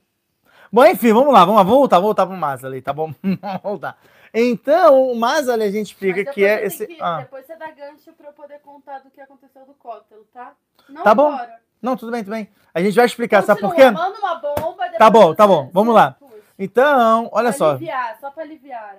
Bom, 0.70 0.84
enfim, 0.84 1.12
vamos 1.12 1.32
lá, 1.32 1.40
vamos 1.40 1.56
lá, 1.56 1.62
vamos 1.62 1.78
voltar, 1.78 1.98
voltar 1.98 2.26
pro 2.26 2.36
Mazda 2.36 2.66
ali, 2.66 2.80
tá 2.82 2.92
bom? 2.92 3.12
vamos 3.22 3.62
voltar. 3.62 3.98
Então, 4.34 5.10
o 5.10 5.14
Mazda 5.18 5.52
ali 5.52 5.64
a 5.64 5.70
gente 5.70 5.86
explica 5.88 6.24
que 6.32 6.44
é 6.44 6.64
esse. 6.64 6.86
que- 6.86 6.96
Ah, 7.00 7.18
Depois 7.20 7.44
você 7.46 7.54
dá 7.56 7.70
gancho 7.70 8.12
para 8.16 8.28
eu 8.28 8.32
poder 8.32 8.58
contar 8.60 9.00
do 9.00 9.10
que 9.10 9.20
aconteceu 9.20 9.64
do 9.66 9.74
cóctel, 9.74 10.24
tá? 10.32 10.52
Não 10.88 11.02
Tá 11.02 11.14
bom. 11.14 11.32
agora. 11.32 11.58
não, 11.82 11.96
tudo 11.96 12.10
bem, 12.12 12.24
tudo 12.24 12.32
bem. 12.32 12.48
A 12.74 12.80
gente 12.82 12.94
vai 12.94 13.04
explicar, 13.04 13.42
sabe 13.42 13.60
por 13.60 13.70
Continua, 13.70 13.90
quê? 13.90 13.96
Manda 13.96 14.18
uma 14.18 14.34
bomba. 14.36 14.88
Tá 14.98 15.10
bom, 15.10 15.34
tá 15.34 15.46
bom, 15.46 15.68
vamos 15.72 15.94
lá. 15.94 16.16
Então, 16.58 17.28
olha 17.32 17.48
Pra 17.50 17.52
só. 17.58 17.70
aliviar, 17.72 18.16
só 18.20 18.30
pra 18.30 18.44
aliviar. 18.44 18.96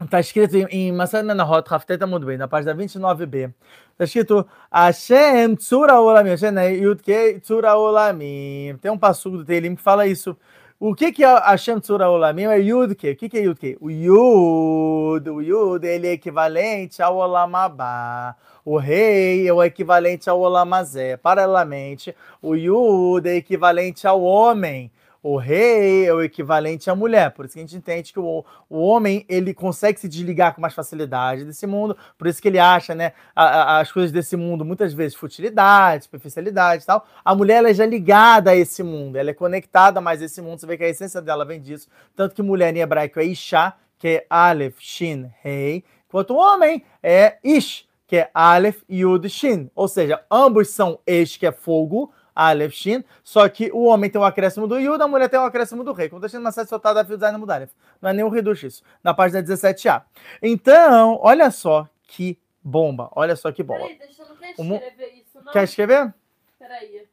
ó. 0.00 0.06
Tá 0.06 0.18
escrito 0.18 0.56
em, 0.56 0.92
Menahot, 0.92 1.68
Rafteta 1.68 2.06
muito 2.06 2.24
bem, 2.24 2.38
na 2.38 2.48
página 2.48 2.74
29b. 2.74 3.52
Tá 3.98 4.04
escrito 4.04 4.48
Hashem 4.72 5.54
Tzura 5.56 6.00
Olamim. 6.00 6.30
Hashem 6.30 6.52
né? 6.52 6.72
Yudke 6.72 7.38
Tzura 7.40 7.76
Olamim. 7.76 8.78
Tem 8.80 8.90
um 8.90 8.96
passugo 8.96 9.36
do 9.36 9.44
Teilim 9.44 9.74
que 9.76 9.82
fala 9.82 10.06
isso. 10.06 10.34
O 10.82 10.94
que 10.94 11.12
que 11.12 11.22
é 11.22 11.28
Hashem 11.28 11.78
Tzura 11.78 12.08
Olamim? 12.08 12.44
É 12.44 12.58
Yudke. 12.58 13.10
O 13.10 13.16
que 13.16 13.28
que 13.28 13.36
é 13.36 13.42
Yudke? 13.42 13.76
O 13.82 13.90
Yud, 13.90 15.28
o 15.28 15.42
Yud, 15.42 15.86
ele 15.86 16.06
é 16.08 16.12
equivalente 16.12 17.02
ao 17.02 17.18
Olamabá. 17.18 18.34
O 18.64 18.78
rei 18.78 19.46
é 19.46 19.52
o 19.52 19.62
equivalente 19.62 20.30
ao 20.30 20.40
Olamazé. 20.40 21.18
Paralelamente, 21.18 22.16
o 22.40 22.54
Yud 22.54 23.28
é 23.28 23.36
equivalente 23.36 24.06
ao 24.06 24.22
homem. 24.22 24.90
O 25.22 25.36
rei 25.36 26.06
é 26.06 26.14
o 26.14 26.22
equivalente 26.22 26.88
à 26.88 26.94
mulher. 26.94 27.30
Por 27.32 27.44
isso 27.44 27.54
que 27.54 27.60
a 27.60 27.62
gente 27.62 27.76
entende 27.76 28.12
que 28.12 28.18
o, 28.18 28.44
o 28.70 28.78
homem 28.80 29.26
ele 29.28 29.52
consegue 29.52 30.00
se 30.00 30.08
desligar 30.08 30.54
com 30.54 30.62
mais 30.62 30.72
facilidade 30.72 31.44
desse 31.44 31.66
mundo. 31.66 31.94
Por 32.16 32.26
isso 32.26 32.40
que 32.40 32.48
ele 32.48 32.58
acha, 32.58 32.94
né, 32.94 33.12
a- 33.36 33.44
a- 33.44 33.80
as 33.80 33.92
coisas 33.92 34.10
desse 34.10 34.34
mundo 34.36 34.64
muitas 34.64 34.94
vezes 34.94 35.14
futilidade, 35.14 36.04
superficialidade 36.04 36.84
e 36.84 36.86
tal. 36.86 37.06
A 37.22 37.34
mulher 37.34 37.56
ela 37.56 37.68
é 37.70 37.74
já 37.74 37.84
ligada 37.84 38.50
a 38.52 38.56
esse 38.56 38.82
mundo, 38.82 39.16
ela 39.16 39.28
é 39.30 39.34
conectada 39.34 40.00
mais 40.00 40.22
a 40.22 40.24
esse 40.24 40.40
mundo. 40.40 40.58
Você 40.58 40.66
vê 40.66 40.78
que 40.78 40.84
a 40.84 40.88
essência 40.88 41.20
dela 41.20 41.44
vem 41.44 41.60
disso. 41.60 41.88
Tanto 42.16 42.34
que 42.34 42.40
mulher 42.42 42.74
em 42.74 42.80
hebraico 42.80 43.20
é 43.20 43.24
Isha, 43.24 43.74
que 43.98 44.08
é 44.08 44.26
Aleph, 44.30 44.78
Shin, 44.80 45.30
Rei, 45.42 45.84
enquanto 46.08 46.30
o 46.30 46.36
homem 46.38 46.82
é 47.02 47.36
Ish, 47.44 47.86
que 48.06 48.16
é 48.16 48.30
Aleph, 48.32 48.78
Yud, 48.90 49.28
Shin. 49.28 49.70
Ou 49.74 49.86
seja, 49.86 50.20
ambos 50.30 50.70
são 50.70 50.98
Ish, 51.06 51.36
que 51.36 51.46
é 51.46 51.52
fogo, 51.52 52.10
Aleph, 52.40 52.72
Shin, 52.72 53.04
só 53.22 53.46
que 53.50 53.70
o 53.70 53.84
homem 53.84 54.08
tem 54.08 54.18
um 54.18 54.24
acréscimo 54.24 54.66
do 54.66 54.78
Yud, 54.78 55.02
a 55.02 55.06
mulher 55.06 55.28
tem 55.28 55.38
um 55.38 55.44
acréscimo 55.44 55.84
do 55.84 55.92
rei. 55.92 56.08
Quando 56.08 56.24
está 56.24 56.40
na 56.40 56.50
sete 56.50 56.68
soltada, 56.68 57.04
fio 57.04 57.16
design 57.16 57.36
mudar. 57.36 57.68
Não 58.00 58.08
é 58.08 58.12
nem 58.14 58.24
um 58.24 58.30
reducho 58.30 58.66
isso. 58.66 58.82
Na 59.04 59.12
página 59.12 59.42
17a. 59.42 60.04
Então, 60.40 61.18
olha 61.20 61.50
só 61.50 61.86
que 62.02 62.38
bomba. 62.64 63.10
Olha 63.12 63.36
só 63.36 63.52
que 63.52 63.62
bomba. 63.62 63.80
Peraí, 63.80 63.98
deixa 63.98 64.22
eu 64.22 64.28
não 64.28 64.36
quer 64.36 64.54
O 64.56 64.62
escrever 64.74 65.14
isso, 65.14 65.42
não? 65.44 65.52
Quer 65.52 65.64
escrever? 65.64 66.14
Peraí. 66.58 67.08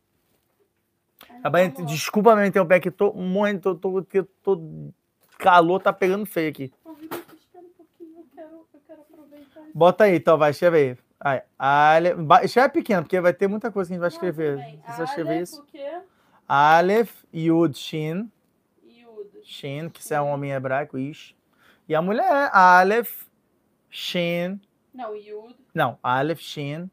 Tá 1.44 1.50
bem? 1.50 1.72
Desculpa 1.86 2.34
me 2.34 2.48
interromper 2.48 2.76
aqui, 2.76 2.90
tô 2.90 3.12
muito, 3.12 3.76
tô, 3.76 4.02
tô, 4.02 4.24
tô, 4.42 4.92
calor 5.38 5.82
tá 5.82 5.92
pegando 5.92 6.26
feio 6.26 6.50
aqui. 6.50 6.74
Bota 9.74 10.06
aí, 10.06 10.16
então, 10.16 10.38
vai, 10.38 10.52
escreve 10.52 10.78
aí. 10.78 11.07
Aí, 11.20 11.42
Ale... 11.58 12.14
ba- 12.16 12.44
Escreve 12.44 12.70
pequeno, 12.70 13.04
porque 13.04 13.20
vai 13.20 13.34
ter 13.34 13.48
muita 13.48 13.72
coisa 13.72 13.88
que 13.90 13.94
a 13.94 13.96
gente 13.96 14.02
vai 14.02 14.10
escrever. 14.10 14.58
Você 14.86 14.96
vai 14.98 15.06
escrever 15.06 15.30
Aleph, 15.34 15.42
isso? 15.50 15.66
Aleph, 16.48 17.24
Yud, 17.34 17.78
Shin. 17.78 18.32
Yud. 18.86 19.30
Shin, 19.44 19.90
que 19.90 20.00
isso 20.00 20.14
é 20.14 20.22
um 20.22 20.28
homem 20.28 20.52
hebraico, 20.52 20.98
Ish. 20.98 21.36
E 21.90 21.96
a 21.96 22.02
mulher 22.02 22.26
é 22.26 22.50
Aleph, 22.54 23.26
Shin. 23.90 24.60
Não, 24.94 25.16
Yud. 25.16 25.56
Não, 25.74 25.98
Aleph, 26.04 26.40
Shin, 26.40 26.90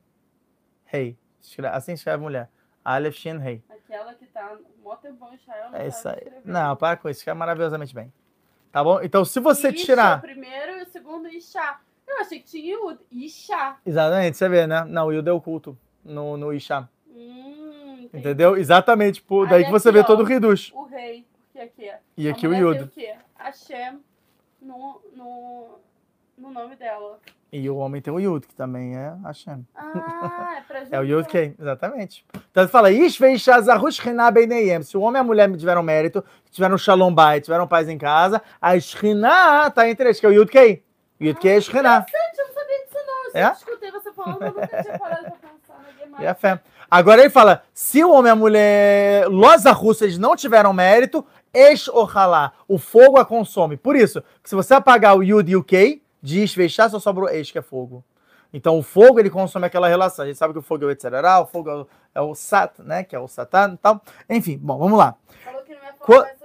Rei. 0.85 1.19
Assim 1.73 1.93
escreve 1.93 2.23
mulher. 2.23 2.51
Aleph, 2.85 3.15
Shin, 3.17 3.39
Rei. 3.39 3.63
Aquela 3.69 4.15
que 4.15 4.27
tá 4.27 4.57
tempão 5.03 5.33
em 5.33 5.37
Israel, 5.37 5.71
É 5.75 5.89
isso 5.89 6.09
aí. 6.09 6.23
Não, 6.45 6.75
para 6.77 6.97
com 6.97 7.09
isso, 7.09 7.21
escreve 7.21 7.39
maravilhosamente 7.39 7.95
bem. 7.95 8.13
Tá 8.73 8.83
bom? 8.83 9.01
Então, 9.03 9.25
se 9.25 9.39
você 9.39 9.69
Isha, 9.71 9.85
tirar. 9.85 10.19
o 10.19 10.21
primeiro 10.23 10.79
e 10.79 10.83
o 10.83 10.87
segundo, 10.87 11.29
Isha. 11.29 11.79
Eu 12.15 12.21
achei 12.21 12.39
que 12.39 12.47
tinha 12.47 12.75
Yud. 12.75 12.99
Isha. 13.11 13.77
Exatamente, 13.85 14.37
você 14.37 14.49
vê, 14.49 14.67
né? 14.67 14.85
Não, 14.85 15.09
o 15.09 15.13
Yud 15.13 15.29
é 15.29 15.33
oculto 15.33 15.77
no, 16.05 16.37
no 16.37 16.53
Isha. 16.53 16.89
Hum. 17.09 18.09
Entendeu? 18.13 18.57
Exatamente. 18.57 19.21
Por, 19.21 19.45
Aí 19.45 19.51
daí 19.51 19.65
que 19.65 19.71
você 19.71 19.89
aqui, 19.89 19.99
vê 19.99 20.03
ó. 20.03 20.07
todo 20.07 20.21
o 20.21 20.25
Reduz. 20.25 20.71
O 20.75 20.85
rei. 20.85 21.27
Porque 21.53 21.59
aqui 21.59 21.89
é. 21.89 21.99
E 22.17 22.29
aqui 22.29 22.47
o 22.47 22.55
Yud. 22.55 22.85
o 22.85 22.89
quê? 22.89 23.15
Hashem 23.37 24.01
no, 24.63 25.01
no, 25.17 25.79
no 26.39 26.51
nome 26.51 26.77
dela. 26.77 27.19
E 27.53 27.71
o 27.71 27.77
homem 27.77 28.03
tem 28.03 28.13
o 28.13 28.19
Yud, 28.19 28.47
que 28.47 28.55
também 28.55 28.97
é 28.97 29.15
Hashem. 29.23 29.65
Ah, 29.77 30.57
é 30.59 30.61
pra 30.63 30.83
É 30.91 31.01
o. 31.01 31.05
Yud 31.05 31.29
Kei, 31.29 31.55
exatamente. 31.59 32.27
Então 32.51 32.67
fala, 32.69 32.91
Shekhinah 33.93 34.31
beinayem. 34.31 34.83
Se 34.83 34.97
o 34.97 35.01
homem 35.01 35.21
e 35.21 35.21
a 35.21 35.25
mulher 35.25 35.57
tiveram 35.57 35.83
mérito, 35.83 36.25
tiveram 36.51 36.77
shalom 36.77 37.15
bai, 37.15 37.41
tiveram 37.41 37.69
paz 37.69 37.89
em 37.89 37.97
casa, 37.97 38.43
a 38.61 38.79
Shekhinah 38.79 39.71
tá 39.71 39.89
entre 39.89 40.07
eles, 40.07 40.19
que 40.19 40.27
é 40.27 40.29
o 40.29 40.33
Yud 40.33 40.51
Kei. 40.51 40.83
O 41.21 41.25
Yud 41.25 41.39
Kei 41.39 41.57
é 41.57 41.61
Shekhinah. 41.61 42.07
Interessante, 42.09 42.39
eu 42.39 42.47
não 42.47 42.55
sabia 42.55 42.79
disso 42.85 43.07
não. 43.07 43.41
Eu 43.41 43.47
É? 43.49 43.53
escutei 43.53 43.91
você 43.91 44.13
falando, 44.13 44.43
eu 44.43 44.49
nunca 44.55 44.83
tinha 44.83 44.99
parado 44.99 45.23
pra 45.25 45.33
pensar. 45.33 46.23
E 46.23 46.27
a 46.27 46.35
fé. 46.35 46.61
Agora 46.91 47.21
ele 47.21 47.31
fala, 47.31 47.63
se 47.73 48.05
o 48.05 48.11
homem 48.13 48.31
e 48.31 48.33
a 48.33 48.37
mulher, 48.37 49.27
losa 49.29 49.73
russas, 49.73 50.17
não 50.19 50.37
tiveram 50.37 50.73
mérito, 50.73 51.25
Esh 51.53 51.89
Ohalá, 51.89 52.53
o 52.69 52.79
fogo 52.79 53.19
a 53.19 53.25
consome. 53.25 53.77
Por 53.77 53.97
isso, 53.97 54.23
que 54.43 54.49
se 54.49 54.55
você 54.55 54.75
apagar 54.75 55.17
o 55.17 55.23
Yud 55.23 55.51
e 55.51 55.57
o 55.57 55.65
Kei, 55.65 56.03
Ish 56.23 56.55
fechar, 56.55 56.89
só 56.91 56.99
sobra 56.99 57.25
o 57.25 57.29
Esh, 57.29 57.51
que 57.51 57.59
é 57.59 57.63
fogo. 57.63 58.05
Então 58.53 58.79
o 58.79 58.83
fogo, 58.83 59.19
ele 59.19 59.31
consome 59.31 59.67
aquela 59.67 59.89
relação. 59.89 60.25
A 60.25 60.29
gente 60.29 60.37
sabe 60.39 60.53
que 60.53 60.59
o 60.61 60.63
fogo 60.63 60.85
é 60.85 60.87
o 60.87 60.91
Etzerará, 60.91 61.41
o 61.41 61.47
fogo 61.47 61.71
é 61.71 61.75
o, 61.75 61.87
é 62.15 62.21
o 62.21 62.35
Sat, 62.35 62.79
né, 62.83 63.03
que 63.03 63.15
é 63.17 63.19
o 63.19 63.27
Satan 63.27 63.73
e 63.75 63.77
tal. 63.79 64.01
Enfim, 64.31 64.57
bom, 64.61 64.79
vamos 64.79 64.97
lá. 64.99 65.17
Falou 65.45 65.63
que 65.63 65.75
não 65.75 65.81
Qu- 65.99 66.13
falar 66.13 66.29
essas 66.29 66.39
palavras. 66.39 66.44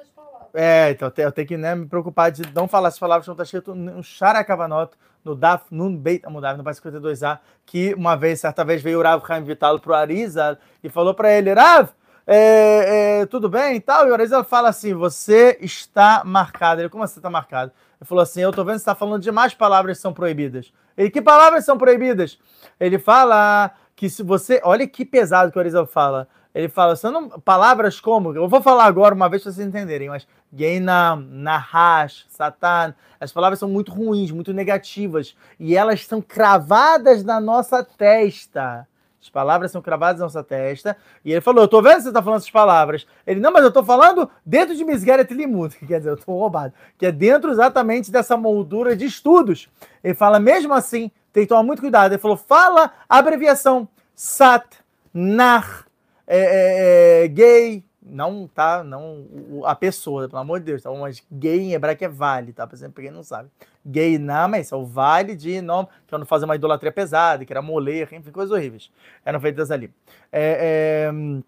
É, 0.53 0.91
então 0.91 1.07
eu 1.07 1.11
te- 1.11 1.21
eu 1.21 1.31
tenho 1.31 1.47
que 1.47 1.57
né, 1.57 1.75
me 1.75 1.85
preocupar 1.85 2.31
de 2.31 2.41
não 2.53 2.67
falar 2.67 2.87
essas 2.87 2.99
palavras 2.99 3.27
não 3.27 3.33
está 3.33 3.43
escrito 3.43 3.75
no 3.75 4.03
Sharakavanot, 4.03 4.91
no 5.23 5.35
Daf 5.35 5.65
Nun 5.69 5.95
Beit 5.95 6.25
Amudav, 6.25 6.57
no 6.57 6.63
página 6.63 6.91
52a, 6.91 7.39
que 7.65 7.93
uma 7.93 8.15
vez, 8.15 8.39
certa 8.39 8.63
vez, 8.63 8.81
veio 8.81 8.99
o 8.99 9.03
Rav 9.03 9.25
Chaim 9.25 9.43
Vital 9.43 9.79
pro 9.79 9.93
Arizal 9.93 10.57
e 10.83 10.89
falou 10.89 11.13
para 11.13 11.31
ele, 11.31 11.53
Rav, 11.53 11.89
é, 12.25 13.21
é, 13.21 13.25
tudo 13.25 13.49
bem 13.49 13.75
e 13.77 13.79
tal. 13.79 14.07
E 14.07 14.11
o 14.11 14.13
Arizal 14.13 14.43
fala 14.43 14.69
assim: 14.69 14.93
você 14.93 15.57
está 15.61 16.21
marcado. 16.23 16.81
Ele, 16.81 16.89
como 16.89 17.03
assim 17.03 17.19
está 17.19 17.29
marcado? 17.29 17.71
Ele 17.99 18.07
falou 18.07 18.21
assim: 18.21 18.41
eu 18.41 18.51
tô 18.53 18.63
vendo 18.63 18.75
que 18.75 18.79
você 18.79 18.83
está 18.83 18.95
falando 18.95 19.21
de 19.21 19.31
mais 19.31 19.53
palavras 19.55 19.97
que 19.97 20.01
são 20.01 20.13
proibidas. 20.13 20.71
Ele, 20.95 21.09
que 21.09 21.21
palavras 21.21 21.65
são 21.65 21.75
proibidas? 21.77 22.37
Ele 22.79 22.99
fala 22.99 23.71
que 23.95 24.09
se 24.09 24.21
você. 24.21 24.61
Olha 24.63 24.87
que 24.87 25.03
pesado 25.03 25.51
que 25.51 25.57
o 25.57 25.61
Arizal 25.61 25.87
fala. 25.87 26.27
Ele 26.53 26.67
fala, 26.67 26.95
não, 27.03 27.29
palavras 27.29 27.99
como, 27.99 28.33
eu 28.33 28.47
vou 28.47 28.61
falar 28.61 28.85
agora 28.85 29.13
uma 29.13 29.29
vez 29.29 29.43
para 29.43 29.51
vocês 29.51 29.67
entenderem, 29.67 30.09
mas 30.09 30.27
Geinam, 30.51 31.17
Nahash, 31.29 32.25
Satan, 32.27 32.95
as 33.19 33.31
palavras 33.31 33.59
são 33.59 33.69
muito 33.69 33.91
ruins, 33.91 34.31
muito 34.31 34.51
negativas, 34.51 35.35
e 35.59 35.75
elas 35.75 36.05
são 36.05 36.21
cravadas 36.21 37.23
na 37.23 37.39
nossa 37.39 37.83
testa. 37.83 38.87
As 39.21 39.29
palavras 39.29 39.71
são 39.71 39.81
cravadas 39.81 40.19
na 40.19 40.25
nossa 40.25 40.43
testa. 40.43 40.95
E 41.25 41.31
ele 41.31 41.41
falou: 41.41 41.63
Eu 41.63 41.67
tô 41.67 41.81
vendo 41.81 41.97
que 41.97 42.03
você 42.03 42.11
tá 42.11 42.23
falando 42.23 42.39
essas 42.39 42.49
palavras. 42.49 43.05
Ele, 43.27 43.41
não, 43.41 43.51
mas 43.51 43.63
eu 43.65 43.71
tô 43.71 43.83
falando 43.83 44.29
dentro 44.45 44.73
de 44.75 44.85
Misgeret 44.85 45.31
Limut, 45.33 45.77
que 45.77 45.85
quer 45.87 45.97
dizer, 45.97 46.11
eu 46.11 46.17
tô 46.17 46.31
roubado, 46.31 46.73
que 46.97 47.05
é 47.05 47.11
dentro 47.11 47.51
exatamente 47.51 48.11
dessa 48.11 48.37
moldura 48.37 48.95
de 48.95 49.05
estudos. 49.05 49.69
Ele 50.01 50.13
fala, 50.13 50.39
mesmo 50.39 50.73
assim, 50.73 51.11
tem 51.33 51.43
que 51.43 51.49
tomar 51.49 51.63
muito 51.63 51.81
cuidado. 51.81 52.13
Ele 52.13 52.21
falou: 52.21 52.37
fala 52.37 52.93
a 53.09 53.17
abreviação 53.17 53.87
Sat, 54.15 54.65
Nar, 55.13 55.85
é, 56.31 56.37
é, 56.37 57.23
é, 57.23 57.27
gay, 57.27 57.83
não 58.03 58.47
tá, 58.47 58.83
não 58.83 59.25
a 59.65 59.73
pessoa, 59.73 60.29
pelo 60.29 60.39
amor 60.39 60.59
de 60.59 60.67
Deus, 60.67 60.83
tá? 60.83 60.91
Mas 60.91 61.23
gay 61.31 61.59
em 61.59 61.73
hebraico 61.73 62.03
é 62.03 62.07
vale, 62.07 62.53
tá? 62.53 62.67
Por 62.67 62.75
exemplo, 62.75 62.93
pra 62.93 63.03
quem 63.03 63.11
não 63.11 63.23
sabe. 63.23 63.49
Gay 63.83 64.19
não, 64.19 64.53
é 64.53 64.75
o 64.75 64.85
vale 64.85 65.35
de 65.35 65.59
nome, 65.59 65.87
que 66.05 66.15
não 66.15 66.27
fazer 66.27 66.45
uma 66.45 66.55
idolatria 66.55 66.91
pesada, 66.91 67.43
que 67.43 67.51
era 67.51 67.63
moler, 67.63 68.13
enfim, 68.13 68.31
coisas 68.31 68.55
horríveis. 68.55 68.91
Eram 69.25 69.39
feitas 69.39 69.71
ali. 69.71 69.91
É, 70.31 71.09
é... 71.09 71.41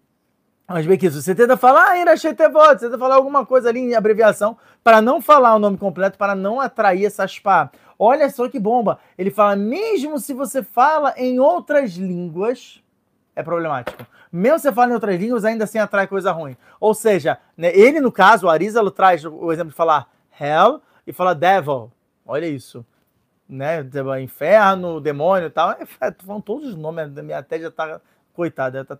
Mas 0.66 0.84
bem 0.84 0.98
que 0.98 1.06
isso, 1.06 1.22
você 1.22 1.32
tenta 1.32 1.56
falar, 1.56 1.90
ah, 1.90 1.98
Irachetevot, 1.98 2.80
você 2.80 2.86
tenta 2.86 2.98
falar 2.98 3.14
alguma 3.14 3.46
coisa 3.46 3.68
ali 3.68 3.78
em 3.78 3.94
abreviação, 3.94 4.56
para 4.82 5.00
não 5.00 5.20
falar 5.20 5.54
o 5.54 5.60
nome 5.60 5.76
completo, 5.76 6.18
para 6.18 6.34
não 6.34 6.60
atrair 6.60 7.04
essa 7.04 7.26
spa. 7.28 7.70
Olha 7.96 8.28
só 8.30 8.48
que 8.48 8.58
bomba. 8.58 8.98
Ele 9.16 9.30
fala, 9.30 9.54
mesmo 9.54 10.18
se 10.18 10.34
você 10.34 10.60
fala 10.60 11.14
em 11.16 11.38
outras 11.38 11.92
línguas, 11.92 12.82
é 13.34 13.42
problemático. 13.42 14.06
Mesmo 14.30 14.58
você 14.58 14.72
fala 14.72 14.90
em 14.90 14.94
outras 14.94 15.20
línguas, 15.20 15.44
ainda 15.44 15.64
assim 15.64 15.78
atrai 15.78 16.06
coisa 16.06 16.32
ruim. 16.32 16.56
Ou 16.80 16.94
seja, 16.94 17.38
né, 17.56 17.74
ele, 17.76 18.00
no 18.00 18.10
caso, 18.10 18.46
o 18.46 18.50
Arizalo 18.50 18.90
traz 18.90 19.24
o 19.24 19.52
exemplo 19.52 19.70
de 19.70 19.76
falar 19.76 20.10
hell 20.40 20.80
e 21.06 21.12
fala 21.12 21.34
devil. 21.34 21.92
Olha 22.24 22.46
isso. 22.46 22.84
Né? 23.48 23.84
Inferno, 24.22 25.00
demônio 25.00 25.46
e 25.46 25.50
tal. 25.50 25.72
É, 25.72 25.86
Falando 26.24 26.42
todos 26.42 26.68
os 26.68 26.76
nomes, 26.76 27.16
a 27.16 27.22
minha 27.22 27.38
até 27.38 27.58
já 27.58 27.70
tá. 27.70 28.00
Coitada, 28.32 28.82
tá 28.82 28.98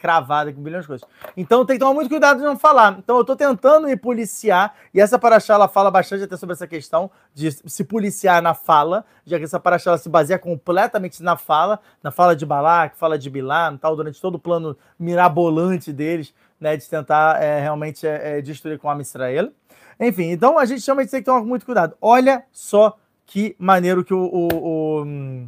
cravada 0.00 0.50
com 0.52 0.62
bilhões 0.62 0.84
de 0.84 0.88
coisas. 0.88 1.06
Então 1.36 1.64
tem 1.64 1.76
que 1.76 1.80
tomar 1.80 1.92
muito 1.94 2.08
cuidado 2.08 2.38
de 2.38 2.44
não 2.44 2.58
falar. 2.58 2.96
Então 2.98 3.16
eu 3.16 3.20
estou 3.20 3.36
tentando 3.36 3.86
me 3.86 3.96
policiar, 3.96 4.74
e 4.92 5.00
essa 5.00 5.18
paraxá 5.18 5.54
ela 5.54 5.68
fala 5.68 5.90
bastante 5.90 6.24
até 6.24 6.36
sobre 6.36 6.54
essa 6.54 6.66
questão 6.66 7.10
de 7.34 7.52
se 7.52 7.84
policiar 7.84 8.42
na 8.42 8.54
fala, 8.54 9.04
já 9.26 9.38
que 9.38 9.44
essa 9.44 9.60
paraxá 9.60 9.90
ela 9.90 9.98
se 9.98 10.08
baseia 10.08 10.38
completamente 10.38 11.22
na 11.22 11.36
fala, 11.36 11.78
na 12.02 12.10
fala 12.10 12.34
de 12.34 12.46
Balak, 12.46 12.96
fala 12.96 13.18
de 13.18 13.28
Bilam, 13.28 13.76
tal, 13.76 13.94
durante 13.94 14.20
todo 14.20 14.36
o 14.36 14.38
plano 14.38 14.76
mirabolante 14.98 15.92
deles, 15.92 16.34
né, 16.58 16.76
de 16.76 16.88
tentar 16.88 17.42
é, 17.42 17.60
realmente 17.60 18.06
é, 18.06 18.38
é, 18.38 18.40
destruir 18.40 18.78
com 18.78 18.90
a 18.90 18.98
Israel. 18.98 19.52
Enfim, 19.98 20.30
então 20.30 20.58
a 20.58 20.64
gente 20.64 20.84
realmente 20.84 21.10
tem 21.10 21.20
que 21.20 21.26
tomar 21.26 21.44
muito 21.44 21.66
cuidado. 21.66 21.94
Olha 22.00 22.42
só 22.50 22.96
que 23.26 23.54
maneiro 23.58 24.02
que 24.02 24.14
o, 24.14 24.24
o, 24.24 25.02
o 25.02 25.46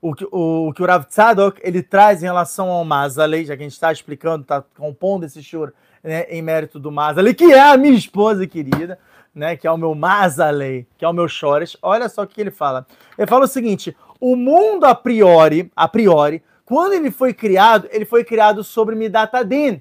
o 0.00 0.14
que 0.14 0.24
o, 0.24 0.68
o, 0.68 0.72
que 0.72 0.82
o 0.82 0.86
Rav 0.86 1.04
Tzadok 1.06 1.60
ele 1.62 1.82
traz 1.82 2.22
em 2.22 2.26
relação 2.26 2.70
ao 2.70 2.84
Mazalei, 2.84 3.44
já 3.44 3.56
que 3.56 3.62
a 3.62 3.66
gente 3.66 3.72
está 3.72 3.92
explicando, 3.92 4.42
está 4.42 4.62
compondo 4.76 5.24
esse 5.24 5.42
shur 5.42 5.72
né, 6.02 6.24
em 6.24 6.40
mérito 6.42 6.78
do 6.78 6.92
Mazalei, 6.92 7.34
que 7.34 7.52
é 7.52 7.60
a 7.60 7.76
minha 7.76 7.94
esposa 7.94 8.46
querida, 8.46 8.98
né, 9.34 9.56
que 9.56 9.66
é 9.66 9.70
o 9.70 9.76
meu 9.76 9.94
Mazalei, 9.94 10.86
que 10.96 11.04
é 11.04 11.08
o 11.08 11.12
meu 11.12 11.28
Chores. 11.28 11.76
Olha 11.82 12.08
só 12.08 12.22
o 12.22 12.26
que 12.26 12.40
ele 12.40 12.50
fala. 12.50 12.86
Ele 13.16 13.26
fala 13.26 13.44
o 13.44 13.48
seguinte: 13.48 13.96
o 14.20 14.36
mundo 14.36 14.84
a 14.84 14.94
priori, 14.94 15.70
a 15.74 15.88
priori, 15.88 16.42
quando 16.64 16.92
ele 16.92 17.10
foi 17.10 17.32
criado, 17.32 17.88
ele 17.90 18.04
foi 18.04 18.24
criado 18.24 18.62
sobre 18.62 18.94
Midatadin. 18.94 19.80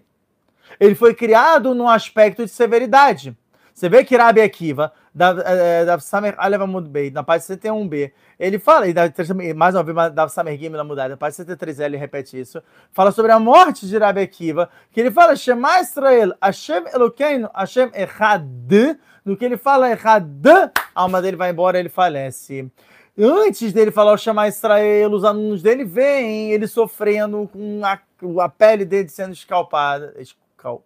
Ele 0.80 0.96
foi 0.96 1.14
criado 1.14 1.74
num 1.74 1.88
aspecto 1.88 2.44
de 2.44 2.52
severidade. 2.52 3.36
Você 3.78 3.90
vê 3.90 4.04
que 4.04 4.18
Rabi 4.18 4.42
Akiva, 4.42 4.92
da, 5.14 5.36
é, 5.46 5.86
da 5.86 6.00
Samer 6.00 6.34
Alev 6.40 6.64
Amud 6.64 6.90
Bey, 6.90 7.12
na 7.12 7.22
página 7.22 7.56
71b, 7.56 8.12
ele 8.40 8.58
fala, 8.58 8.88
e 8.88 8.92
da, 8.92 9.04
mais 9.56 9.76
uma 9.76 9.84
vez, 9.84 10.14
da 10.16 10.28
Samer 10.28 10.58
Gimel 10.58 10.82
Amudai, 10.82 11.08
na 11.08 11.16
página 11.16 11.46
73 11.46 11.82
ele 11.82 11.96
repete 11.96 12.40
isso, 12.40 12.60
fala 12.92 13.12
sobre 13.12 13.32
a 13.32 13.40
morte 13.40 13.86
de 13.88 13.96
Rabi 13.96 14.22
Akiva, 14.22 14.68
que 14.92 15.00
ele 15.00 15.12
fala, 15.12 15.36
Shema 15.36 15.80
Israel, 15.80 16.34
Hashem 16.42 16.86
Elokeinu, 16.92 17.48
Hashem 17.54 17.92
Echad, 17.94 18.44
no 19.24 19.38
que 19.38 19.46
ele 19.46 19.58
fala 19.58 19.92
Echad, 19.92 20.26
a 20.48 20.72
alma 20.96 21.22
dele 21.22 21.38
vai 21.38 21.52
embora, 21.52 21.78
ele 21.78 21.90
falece. 21.90 22.68
Antes 23.16 23.72
dele 23.74 23.92
falar 23.92 24.14
o 24.14 24.18
Shema 24.18 24.48
Israel, 24.48 25.12
os 25.12 25.24
alunos 25.24 25.62
dele 25.62 25.86
veem 25.86 26.52
ele 26.52 26.66
sofrendo 26.66 27.48
com 27.54 27.82
a, 27.86 28.00
a 28.44 28.50
pele 28.50 28.86
dele 28.86 29.10
sendo 29.10 29.34
escalpada, 29.34 30.16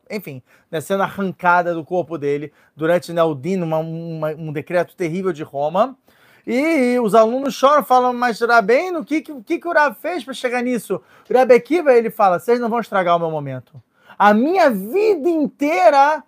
enfim, 0.09 0.41
né, 0.69 0.81
sendo 0.81 1.03
arrancada 1.03 1.73
do 1.73 1.83
corpo 1.83 2.17
dele 2.17 2.51
durante 2.75 3.11
né, 3.13 3.21
o 3.23 3.33
Dino, 3.33 3.65
uma, 3.65 3.77
uma, 3.79 4.29
um 4.29 4.51
decreto 4.51 4.95
terrível 4.95 5.31
de 5.31 5.43
Roma. 5.43 5.97
E 6.45 6.99
os 6.99 7.13
alunos 7.13 7.53
choram, 7.53 7.83
falam, 7.83 8.13
mas 8.13 8.39
Rabem, 8.41 8.97
o 8.97 9.05
que, 9.05 9.21
que, 9.21 9.59
que 9.59 9.67
o 9.67 9.71
Rab 9.71 9.95
fez 9.95 10.23
para 10.23 10.33
chegar 10.33 10.61
nisso? 10.61 11.01
O 11.29 11.33
Rabi 11.33 11.53
Akiva, 11.53 11.93
ele 11.93 12.09
fala, 12.09 12.39
vocês 12.39 12.59
não 12.59 12.69
vão 12.69 12.79
estragar 12.79 13.15
o 13.15 13.19
meu 13.19 13.29
momento. 13.29 13.81
A 14.17 14.33
minha 14.33 14.69
vida 14.69 15.29
inteira, 15.29 16.23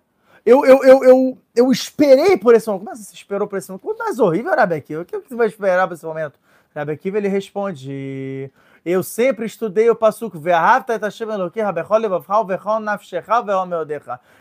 eu, 0.46 0.64
eu, 0.64 0.84
eu, 0.84 1.04
eu, 1.04 1.38
eu 1.54 1.72
esperei 1.72 2.36
por 2.36 2.54
esse 2.54 2.66
momento. 2.68 2.84
Como 2.84 2.96
você 2.96 3.14
esperou 3.14 3.48
por 3.48 3.58
esse 3.58 3.68
momento? 3.68 3.82
Quanto 3.82 3.98
mais 3.98 4.18
horrível, 4.20 4.54
Rabi 4.54 4.74
Akiva. 4.76 5.02
O 5.02 5.04
que 5.04 5.18
você 5.18 5.34
vai 5.34 5.48
esperar 5.48 5.88
por 5.88 5.94
esse 5.94 6.06
momento? 6.06 6.38
Rabi 6.74 6.92
Akiva, 6.92 7.18
ele 7.18 7.28
responde... 7.28 8.50
Eu 8.84 9.02
sempre 9.02 9.46
estudei 9.46 9.88
o 9.88 9.96
Pasuk 9.96 10.36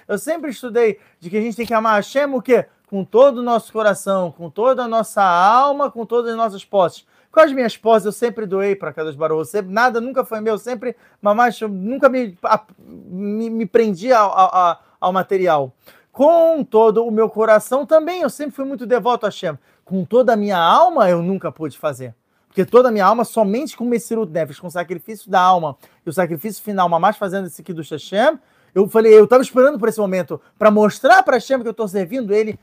Eu 0.05 0.17
sempre 0.17 0.51
estudei 0.51 0.99
de 1.17 1.29
que 1.29 1.37
a 1.37 1.41
gente 1.41 1.55
tem 1.55 1.65
que 1.65 1.73
amar 1.73 1.95
Hashem 1.95 2.25
o 2.25 2.41
quê? 2.41 2.65
Com 2.89 3.05
todo 3.05 3.37
o 3.37 3.41
nosso 3.41 3.71
coração, 3.71 4.31
com 4.33 4.49
toda 4.49 4.83
a 4.83 4.87
nossa 4.87 5.23
alma, 5.23 5.89
com 5.89 6.05
todas 6.05 6.31
as 6.31 6.37
nossas 6.37 6.65
posses. 6.65 7.05
Com 7.31 7.39
as 7.39 7.53
minhas 7.53 7.77
posses 7.77 8.05
eu 8.05 8.11
sempre 8.11 8.45
doei 8.45 8.75
para 8.75 8.91
Kadosh 8.91 9.15
Baruch. 9.15 9.49
Sempre, 9.49 9.73
nada 9.73 10.01
nunca 10.01 10.25
foi 10.25 10.41
meu, 10.41 10.57
sempre, 10.57 10.95
mamãe, 11.21 11.49
nunca 11.69 12.09
me, 12.09 12.37
a, 12.43 12.61
me, 12.77 13.49
me 13.49 13.65
prendi 13.65 14.11
ao, 14.11 14.37
ao, 14.37 14.79
ao 14.99 15.13
material. 15.13 15.73
Com 16.11 16.65
todo 16.65 17.05
o 17.05 17.09
meu 17.09 17.29
coração 17.29 17.85
também, 17.85 18.21
eu 18.21 18.29
sempre 18.29 18.53
fui 18.53 18.65
muito 18.65 18.85
devoto 18.85 19.25
a 19.25 19.29
Hashem. 19.29 19.57
Com 19.85 20.03
toda 20.03 20.33
a 20.33 20.35
minha 20.35 20.57
alma 20.57 21.09
eu 21.09 21.23
nunca 21.23 21.49
pude 21.49 21.77
fazer. 21.77 22.13
Porque 22.54 22.66
toda 22.66 22.89
a 22.89 22.91
minha 22.91 23.04
alma, 23.04 23.26
somente 23.26 23.76
com 23.76 23.84
Messirut 23.84 24.32
Nefesh, 24.32 24.60
com 24.60 24.68
o 24.68 24.72
sacrifício 24.72 25.30
da 25.30 25.41
alma 25.41 25.76
e 26.06 26.10
o 26.10 26.14
sacrifício 26.14 26.62
final, 26.62 26.88
mais 26.88 27.18
fazendo 27.18 27.47
esse 27.47 27.64
aqui 27.64 27.74
do 27.74 27.82
Hashem, 27.82 28.38
eu 28.76 28.88
falei, 28.88 29.12
eu 29.12 29.24
estava 29.24 29.41
esperando 29.41 29.80
por 29.80 29.89
esse 29.89 29.99
momento, 29.99 30.39
para 30.58 30.70
mostrar 30.70 31.24
para 31.24 31.38
Hashem 31.38 31.62
que 31.62 31.68
eu 31.68 31.72
estou 31.72 31.88
servindo 31.88 32.32
ele, 32.32 32.60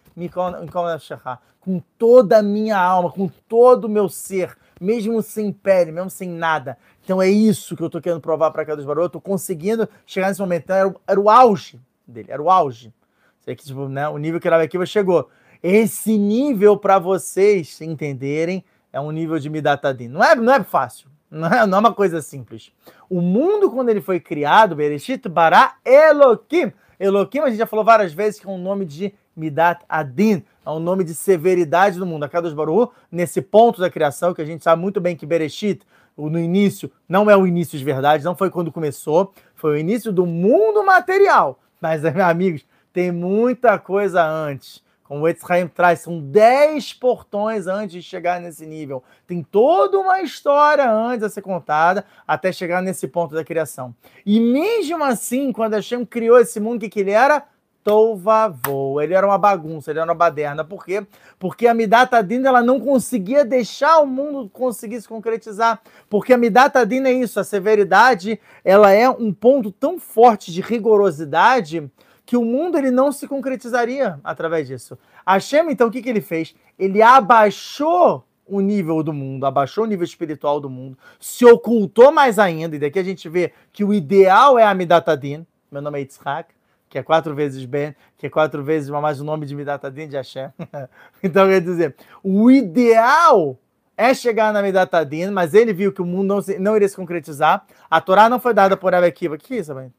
com 1.61 1.83
toda 1.99 2.39
a 2.39 2.43
minha 2.43 2.79
alma, 2.79 3.11
com 3.11 3.29
todo 3.49 3.87
o 3.87 3.89
meu 3.89 4.09
ser, 4.09 4.57
mesmo 4.81 5.21
sem 5.23 5.53
pele, 5.53 5.91
mesmo 5.91 6.09
sem 6.09 6.29
nada. 6.29 6.79
Então 7.03 7.21
é 7.21 7.29
isso 7.29 7.77
que 7.77 7.83
eu 7.83 7.87
estou 7.87 8.01
querendo 8.01 8.21
provar 8.21 8.53
para 8.53 8.65
cada 8.65 8.81
Baruch. 8.85 9.01
Eu 9.01 9.07
estou 9.07 9.21
conseguindo 9.21 9.89
chegar 10.07 10.29
nesse 10.29 10.41
momento. 10.41 10.63
Então, 10.65 10.77
era, 10.77 10.89
o, 10.89 11.01
era 11.05 11.21
o 11.21 11.29
auge 11.29 11.81
dele, 12.07 12.31
era 12.31 12.41
o 12.41 12.49
auge. 12.49 12.95
Sei 13.41 13.57
que, 13.57 13.65
tipo, 13.65 13.89
né, 13.89 14.09
o 14.09 14.19
nível 14.19 14.39
que 14.39 14.49
Rav 14.49 14.63
Akiva 14.63 14.87
chegou. 14.87 15.29
Esse 15.61 16.17
nível 16.17 16.77
para 16.77 17.01
vocês 17.01 17.81
entenderem 17.81 18.65
é 18.93 19.01
um 19.01 19.11
nível 19.11 19.39
de 19.39 19.49
Midatadin. 19.49 20.09
Não 20.09 20.23
é, 20.23 20.35
não 20.35 20.53
é 20.53 20.63
fácil, 20.63 21.09
não 21.31 21.49
é, 21.49 21.67
não 21.67 21.79
é 21.79 21.81
uma 21.81 21.95
coisa 21.95 22.21
simples. 22.21 22.73
O 23.09 23.21
mundo, 23.21 23.71
quando 23.71 23.89
ele 23.89 24.01
foi 24.01 24.21
criado, 24.21 24.75
Bereshit 24.75 25.29
Bara 25.29 25.75
Elohim. 25.85 26.73
Elohim, 26.99 27.39
a 27.41 27.49
gente 27.49 27.59
já 27.59 27.67
falou 27.67 27.85
várias 27.85 28.13
vezes 28.13 28.41
que 28.41 28.47
é 28.47 28.51
um 28.51 28.59
nome 28.59 28.85
de 28.85 29.15
Midat 29.37 29.83
Adin, 29.89 30.45
é 30.65 30.71
um 30.71 30.79
nome 30.79 31.05
de 31.05 31.15
severidade 31.15 31.99
do 31.99 32.07
mundo. 32.07 32.25
A 32.25 32.29
Kadosh 32.29 32.53
Baruch, 32.53 32.93
nesse 33.11 33.41
ponto 33.41 33.81
da 33.81 33.89
criação, 33.89 34.35
que 34.35 34.43
a 34.43 34.45
gente 34.45 34.63
sabe 34.63 34.83
muito 34.83 35.01
bem 35.01 35.17
que 35.17 35.25
Bereshit, 35.25 35.83
no 36.17 36.39
início, 36.39 36.91
não 37.09 37.31
é 37.31 37.37
o 37.37 37.47
início 37.47 37.79
de 37.79 37.85
verdade, 37.85 38.25
não 38.25 38.37
foi 38.37 38.51
quando 38.51 38.71
começou, 38.71 39.33
foi 39.55 39.73
o 39.73 39.79
início 39.79 40.13
do 40.13 40.27
mundo 40.27 40.85
material. 40.85 41.59
Mas, 41.81 42.03
meus 42.03 42.17
amigos, 42.21 42.67
tem 42.93 43.11
muita 43.11 43.79
coisa 43.79 44.23
antes 44.23 44.83
como 45.11 45.25
o 45.25 45.29
Etzraim 45.29 45.67
traz, 45.67 45.99
são 45.99 46.21
10 46.21 46.93
portões 46.93 47.67
antes 47.67 47.95
de 47.95 48.01
chegar 48.01 48.41
nesse 48.41 48.65
nível. 48.65 49.03
Tem 49.27 49.43
toda 49.43 49.99
uma 49.99 50.23
história 50.23 50.89
antes 50.89 51.25
a 51.25 51.29
ser 51.29 51.43
contada 51.43 52.05
até 52.25 52.53
chegar 52.53 52.81
nesse 52.81 53.09
ponto 53.09 53.35
da 53.35 53.43
criação. 53.43 53.93
E 54.25 54.39
mesmo 54.39 55.03
assim, 55.03 55.51
quando 55.51 55.75
Hashem 55.75 56.07
criou 56.07 56.39
esse 56.39 56.61
mundo, 56.61 56.77
o 56.77 56.79
que, 56.79 56.89
que 56.89 57.01
ele 57.01 57.11
era? 57.11 57.43
tovavô. 57.83 59.01
Ele 59.01 59.15
era 59.15 59.27
uma 59.27 59.39
bagunça, 59.39 59.91
ele 59.91 59.99
era 59.99 60.09
uma 60.09 60.15
baderna. 60.15 60.63
Por 60.63 60.85
quê? 60.85 61.05
Porque 61.39 61.67
a 61.67 61.75
Midata 61.75 62.23
Dina 62.23 62.49
ela 62.49 62.63
não 62.63 62.79
conseguia 62.79 63.45
deixar 63.45 63.99
o 64.01 64.07
mundo 64.07 64.49
conseguir 64.51 65.01
se 65.01 65.09
concretizar. 65.09 65.81
Porque 66.09 66.33
a 66.33 66.39
Midata 66.39 66.87
Dina 66.87 67.09
é 67.09 67.15
isso, 67.15 67.41
a 67.41 67.45
severidade, 67.45 68.39
ela 68.63 68.93
é 68.93 69.09
um 69.09 69.33
ponto 69.33 69.73
tão 69.73 69.99
forte 69.99 70.53
de 70.53 70.61
rigorosidade 70.61 71.91
que 72.31 72.37
o 72.37 72.45
mundo 72.45 72.79
ele 72.79 72.93
não 72.93 73.11
se 73.11 73.27
concretizaria 73.27 74.21
através 74.23 74.69
disso. 74.69 74.97
Hashem, 75.27 75.69
então, 75.69 75.89
o 75.89 75.91
que, 75.91 76.01
que 76.01 76.09
ele 76.09 76.21
fez? 76.21 76.55
Ele 76.79 77.03
abaixou 77.03 78.25
o 78.47 78.61
nível 78.61 79.03
do 79.03 79.13
mundo, 79.13 79.45
abaixou 79.47 79.83
o 79.83 79.87
nível 79.89 80.05
espiritual 80.05 80.61
do 80.61 80.71
mundo, 80.71 80.97
se 81.19 81.45
ocultou 81.45 82.13
mais 82.13 82.39
ainda, 82.39 82.77
e 82.77 82.79
daqui 82.79 83.01
a 83.01 83.03
gente 83.03 83.29
vê 83.29 83.53
que 83.73 83.83
o 83.83 83.93
ideal 83.93 84.57
é 84.57 84.65
a 84.65 84.73
Midatadin, 84.73 85.45
meu 85.73 85.83
nome 85.83 85.99
é 85.99 86.03
Yitzhak, 86.03 86.55
que 86.89 86.99
é 86.99 87.03
quatro 87.03 87.35
vezes 87.35 87.65
Ben, 87.65 87.97
que 88.17 88.29
é 88.29 88.31
quatro 88.31 88.63
vezes 88.63 88.91
mais 88.91 89.21
o 89.21 89.25
nome 89.25 89.45
de 89.45 89.57
Midatadin 89.57 90.07
de 90.07 90.15
Hashem. 90.15 90.51
então, 91.25 91.49
quer 91.49 91.61
dizer, 91.61 91.97
o 92.23 92.49
ideal 92.49 93.59
é 93.97 94.15
chegar 94.15 94.53
na 94.53 94.63
Midatadin, 94.63 95.31
mas 95.31 95.53
ele 95.53 95.73
viu 95.73 95.93
que 95.93 96.01
o 96.01 96.07
mundo 96.07 96.29
não, 96.29 96.41
se, 96.41 96.61
não 96.61 96.77
iria 96.77 96.89
se 96.89 96.95
concretizar. 96.95 97.67
A 97.91 98.01
Torá 98.01 98.29
não 98.29 98.39
foi 98.39 98.55
dada 98.55 98.77
por 98.77 98.95
Abekiva. 98.95 99.35
O 99.35 99.39
que 99.39 99.55
é 99.55 99.57
isso, 99.59 99.75
mãe? 99.75 99.93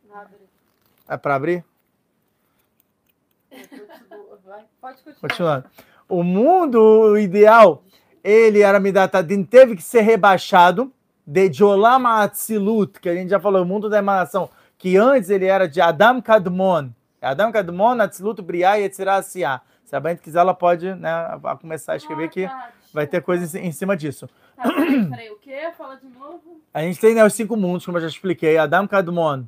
É 1.10 1.18
para 1.18 1.36
abrir? 1.36 1.66
Pode 4.80 4.98
continuar. 5.20 5.66
O 6.08 6.24
mundo 6.24 7.18
ideal, 7.18 7.84
ele 8.24 8.62
era 8.62 8.80
Midatadin, 8.80 9.44
teve 9.44 9.76
que 9.76 9.84
ser 9.84 10.02
rebaixado 10.02 10.92
de 11.26 11.52
Jolama 11.52 12.22
Atzilut, 12.22 13.00
que 13.00 13.10
a 13.10 13.16
gente 13.16 13.30
já 13.30 13.40
falou, 13.40 13.62
o 13.62 13.66
mundo 13.66 13.90
da 13.90 14.00
emanação, 14.00 14.50
que 14.78 14.98
antes 14.98 15.30
ele 15.30 15.46
era 15.46 15.68
de 15.68 15.80
Adam 15.80 16.22
Kadmon. 16.22 16.90
Adam 17.22 17.52
Kadmon, 17.52 18.02
Atzilut, 18.02 18.42
Briah 18.42 18.80
e 18.80 18.84
Etzirah 18.84 19.22
Se 19.22 19.44
a 19.44 19.62
gente 20.08 20.22
quiser, 20.22 20.40
ela 20.40 20.54
pode 20.54 20.94
né, 20.96 21.12
começar 21.62 21.94
a 21.94 21.98
escrever 21.98 22.26
ah, 22.26 22.30
que 22.30 22.48
tá, 22.48 22.70
vai 22.94 23.06
ter 23.06 23.22
coisas 23.22 23.54
em 23.54 23.72
cima 23.72 23.96
disso. 23.96 24.28
Tá, 24.56 24.64
peraí, 24.64 25.06
peraí, 25.10 25.30
o 25.30 25.38
quê? 25.38 25.72
Fala 25.78 25.96
de 25.96 26.08
novo. 26.08 26.62
A 26.74 26.82
gente 26.82 27.00
tem 27.00 27.14
né, 27.14 27.24
os 27.24 27.34
cinco 27.34 27.56
mundos, 27.56 27.86
como 27.86 27.98
eu 27.98 28.02
já 28.02 28.08
expliquei. 28.08 28.58
Adam 28.58 28.88
Kadmon, 28.88 29.46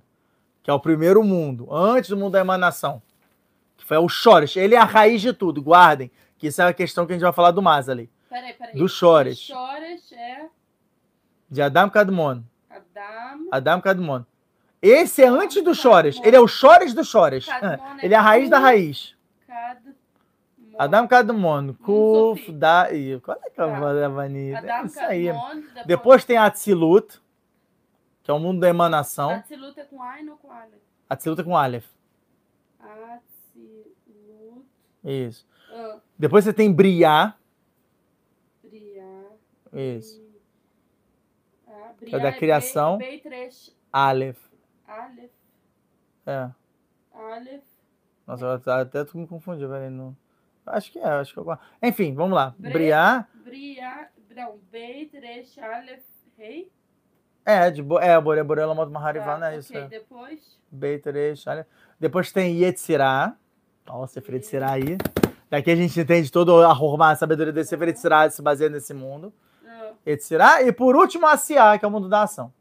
que 0.61 0.69
é 0.69 0.73
o 0.73 0.79
primeiro 0.79 1.23
mundo, 1.23 1.67
antes 1.73 2.09
do 2.09 2.17
mundo 2.17 2.33
da 2.33 2.39
emanação 2.39 3.01
foi 3.85 3.97
o 3.97 4.07
Chores. 4.07 4.55
Ele 4.55 4.75
é 4.75 4.79
a 4.79 4.85
raiz 4.85 5.21
de 5.21 5.33
tudo, 5.33 5.61
guardem. 5.61 6.11
Que 6.37 6.47
isso 6.47 6.61
é 6.61 6.65
a 6.65 6.73
questão 6.73 7.05
que 7.05 7.13
a 7.13 7.15
gente 7.15 7.23
vai 7.23 7.33
falar 7.33 7.51
do 7.51 7.61
Mazali. 7.61 8.09
Peraí, 8.29 8.53
peraí. 8.53 8.75
Do 8.75 8.87
Chores. 8.87 9.39
Chores 9.39 10.11
é. 10.11 10.45
De 11.49 11.61
Adam 11.61 11.89
Kadmon. 11.89 12.41
Adam. 12.69 13.47
Adam 13.51 13.81
Kadmon. 13.81 14.23
Esse 14.81 15.23
é 15.23 15.27
antes 15.27 15.63
do 15.63 15.75
Chores. 15.75 16.19
Ele 16.23 16.35
é 16.35 16.39
o 16.39 16.47
Chores 16.47 16.93
do 16.93 17.03
Chores. 17.03 17.45
Ele 18.01 18.13
é 18.13 18.17
a 18.17 18.21
raiz 18.21 18.49
da 18.49 18.59
raiz. 18.59 19.15
Adam 20.77 21.07
Kadmon. 21.07 21.73
Kuf, 21.73 22.51
da. 22.51 22.87
Qual 23.23 23.37
é 23.45 23.49
que 23.49 23.61
é 23.61 23.63
a 23.63 24.07
vanilla? 24.09 24.59
É 24.59 24.85
isso 24.85 24.99
aí. 24.99 25.25
Depois... 25.25 25.85
depois 25.85 26.25
tem 26.25 26.37
Atzilut, 26.37 27.21
que 28.23 28.31
é 28.31 28.33
o 28.33 28.39
mundo 28.39 28.59
da 28.59 28.69
emanação. 28.69 29.29
Atzilut 29.29 29.79
é 29.79 29.83
com 29.83 30.01
Ain 30.01 30.29
ou 30.29 30.37
com 30.37 30.51
Aleph? 30.51 30.81
Atzilut 31.09 31.41
é 31.41 31.43
com 31.43 31.55
Aleph. 31.55 31.85
Isso. 35.03 35.45
Ah. 35.71 35.99
Depois 36.17 36.45
você 36.45 36.53
tem 36.53 36.71
Briar. 36.71 37.37
Briar. 38.63 39.31
Isso. 39.73 40.23
Ah, 41.67 41.91
é 42.01 42.19
da 42.19 42.31
criação. 42.31 42.99
É 43.01 43.17
B3. 43.17 43.73
Aleph. 43.91 44.39
Aleph. 44.87 45.31
É. 46.25 46.49
Aleph. 47.13 47.63
Nossa, 48.25 48.61
é. 48.65 48.81
até 48.81 49.03
tu 49.03 49.17
me 49.17 49.27
confundiu, 49.27 49.67
velho. 49.67 49.91
Não... 49.91 50.17
Acho 50.65 50.91
que 50.91 50.99
é, 50.99 51.07
acho 51.07 51.33
que 51.33 51.39
eu... 51.39 51.57
Enfim, 51.81 52.13
vamos 52.13 52.35
lá. 52.35 52.55
Bre... 52.57 52.71
Briar. 52.71 53.29
Briar. 53.43 54.11
Não, 54.33 54.59
B3 54.71 55.61
Aleph 55.61 56.03
Rei. 56.37 56.71
É, 57.45 57.69
de 57.69 57.83
bo... 57.83 57.99
é, 57.99 58.19
Boré 58.19 58.41
Boré 58.41 58.65
moto 58.65 58.89
Maharivá, 58.89 59.33
tá, 59.33 59.37
né? 59.37 59.47
Okay, 59.49 59.59
isso. 59.59 59.77
É. 59.77 59.87
Depois. 59.87 60.59
B3 60.73 61.47
Aleph. 61.51 61.67
Depois 61.99 62.31
tem 62.31 62.57
Yetzirah. 62.57 63.37
Ó, 63.87 64.03
o 64.03 64.07
Sefer 64.07 64.43
será 64.43 64.71
aí. 64.71 64.97
Daqui 65.49 65.71
a 65.71 65.75
gente 65.75 65.99
entende 65.99 66.31
toda 66.31 66.67
a 66.67 67.11
a 67.11 67.15
sabedoria 67.15 67.53
desse 67.53 67.69
Sefer 67.69 67.95
será 67.97 68.29
se 68.29 68.41
baseia 68.41 68.69
nesse 68.69 68.93
mundo. 68.93 69.33
Etzirá. 70.05 70.61
E 70.61 70.71
por 70.71 70.95
último, 70.95 71.25
a 71.25 71.33
Asiá, 71.33 71.77
que 71.77 71.85
é 71.85 71.87
o 71.87 71.91
mundo 71.91 72.09
da 72.09 72.23
ação. 72.23 72.53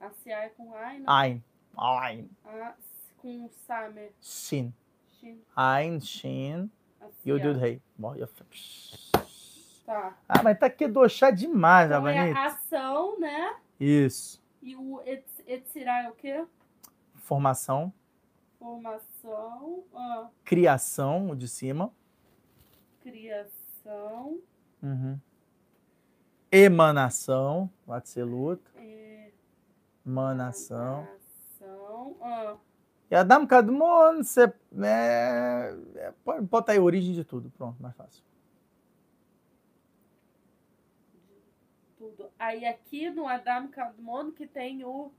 Asiá 0.00 0.44
é 0.44 0.48
com 0.50 0.74
Ain? 0.74 1.04
Ain. 1.06 1.44
Ain. 1.76 2.30
Com 3.18 3.48
Samer. 3.66 4.12
Shin. 4.20 4.72
Shin. 5.18 5.40
Ain, 5.56 6.00
Shin. 6.00 6.70
E 7.24 7.32
o 7.32 7.40
Dud 7.40 7.58
Rei. 7.58 7.82
Tá. 9.84 10.14
Ah, 10.28 10.42
mas 10.42 10.58
tá 10.58 10.66
aqui 10.66 10.86
doxá 10.86 11.30
demais, 11.30 11.90
então, 11.90 12.06
é 12.06 12.32
a 12.32 12.46
ação, 12.46 13.18
né? 13.18 13.56
Isso. 13.80 14.42
E 14.62 14.76
o 14.76 15.00
Etzirá 15.46 16.04
é 16.04 16.10
o 16.10 16.12
quê? 16.12 16.44
Formação. 17.14 17.92
Formação. 18.58 19.84
Ah. 19.94 20.28
Criação, 20.44 21.30
o 21.30 21.36
de 21.36 21.46
cima. 21.46 21.92
Criação. 23.00 24.40
Uhum. 24.82 25.18
Emanação, 26.50 27.70
o 27.86 27.92
Atselut. 27.92 28.62
Emanação. 30.04 31.06
Emanação. 31.60 32.16
Ah. 32.20 32.56
E 33.10 33.14
Adam 33.14 33.46
Kadmon, 33.46 34.22
você 34.22 34.52
é, 34.82 35.74
é, 35.94 36.12
pode 36.24 36.44
botar 36.46 36.72
aí 36.72 36.78
a 36.78 36.82
origem 36.82 37.14
de 37.14 37.24
tudo. 37.24 37.50
Pronto, 37.50 37.80
mais 37.80 37.96
fácil. 37.96 38.22
Tudo. 41.96 42.30
Aí 42.38 42.66
aqui 42.66 43.08
no 43.10 43.26
Adam 43.26 43.68
Kadmon 43.68 44.32
que 44.32 44.46
tem 44.46 44.84
o. 44.84 45.10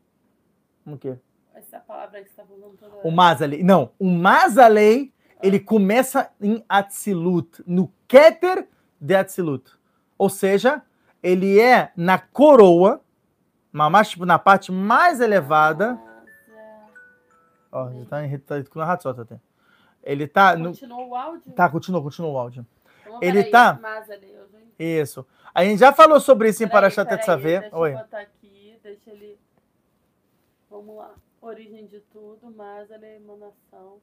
O 0.86 0.98
quê? 0.98 1.18
Essa 1.60 1.80
palavra 1.80 2.22
que 2.22 2.30
você 2.30 2.42
está 2.42 2.46
falando 2.46 2.78
toda. 2.78 3.08
O 3.08 3.12
Mazalei. 3.12 3.64
Não, 3.64 3.92
o 4.00 4.06
Mazalei, 4.06 5.14
ah. 5.36 5.40
ele 5.44 5.60
começa 5.60 6.32
em 6.42 6.64
Atzilut, 6.68 7.64
no 7.66 7.92
Keter 8.08 8.68
de 9.00 9.16
Atzilut. 9.16 9.72
Ou 10.18 10.30
seja, 10.30 10.82
ele 11.22 11.60
é 11.60 11.92
na 11.96 12.18
coroa, 12.18 13.02
mas 13.72 14.10
tipo, 14.10 14.26
na 14.26 14.40
parte 14.40 14.72
mais 14.72 15.20
elevada. 15.20 16.00
Ó, 17.72 17.92
já 17.92 18.06
tá, 18.06 18.26
em, 18.26 18.38
tá 18.40 18.86
rato 18.86 19.10
até. 19.10 19.40
Ele 20.04 20.28
tá. 20.28 20.58
Continuou 20.58 21.06
no... 21.06 21.10
o 21.10 21.16
áudio? 21.16 21.52
Tá, 21.52 21.70
continuou, 21.70 22.04
continuou 22.04 22.34
o 22.34 22.38
áudio. 22.40 22.66
Então, 23.06 23.20
ele 23.22 23.44
tá. 23.44 23.80
Isso. 24.78 25.26
A 25.54 25.64
gente 25.64 25.80
já 25.80 25.92
falou 25.92 26.20
sobre 26.20 26.50
isso 26.50 26.64
em 26.64 26.70
Parashat 26.70 27.08
Tetzaveh. 27.08 27.60
Deixa 27.62 27.78
Oi. 27.78 27.94
eu 27.94 27.98
botar 27.98 28.22
aqui, 28.22 28.80
deixa 28.82 29.12
ele. 29.12 29.38
Vamos 30.70 30.96
lá 30.96 31.14
origem 31.42 31.86
de 31.86 32.00
tudo, 32.12 32.54
mas 32.56 32.90
ela 32.92 33.06
é 33.06 33.18
emanação. 33.18 33.98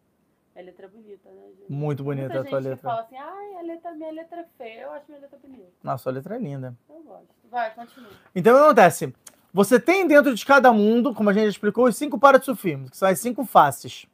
É 0.55 0.62
letra 0.62 0.89
bonita, 0.89 1.28
né, 1.30 1.43
gente? 1.59 1.70
Muito 1.70 2.03
bonita 2.03 2.28
Muita 2.28 2.41
a 2.41 2.51
tua 2.51 2.59
letra. 2.59 2.76
fala 2.78 3.01
assim, 3.03 3.16
ai, 3.16 3.57
a 3.57 3.62
letra, 3.62 3.93
minha 3.93 4.11
letra 4.11 4.41
é 4.41 4.47
feia. 4.57 4.80
Eu 4.82 4.93
acho 4.93 5.05
minha 5.07 5.20
letra 5.20 5.39
bonita. 5.39 5.70
Nossa, 5.82 6.03
sua 6.03 6.12
letra 6.12 6.37
é 6.37 6.39
linda. 6.39 6.74
Eu 6.89 7.03
gosto. 7.03 7.28
Vai, 7.51 7.74
continua. 7.74 8.09
Então, 8.34 8.55
o 8.55 8.59
que 8.59 8.64
acontece? 8.64 9.14
Você 9.53 9.78
tem 9.78 10.07
dentro 10.07 10.34
de 10.34 10.47
cada 10.47 10.72
mundo, 10.72 11.14
como 11.14 11.28
a 11.28 11.32
gente 11.32 11.49
explicou, 11.49 11.87
os 11.87 11.97
cinco 11.97 12.18
paratsufimos, 12.18 12.91
que 12.91 12.97
são 12.97 13.09
as 13.09 13.18
cinco 13.18 13.45
faces. 13.45 14.07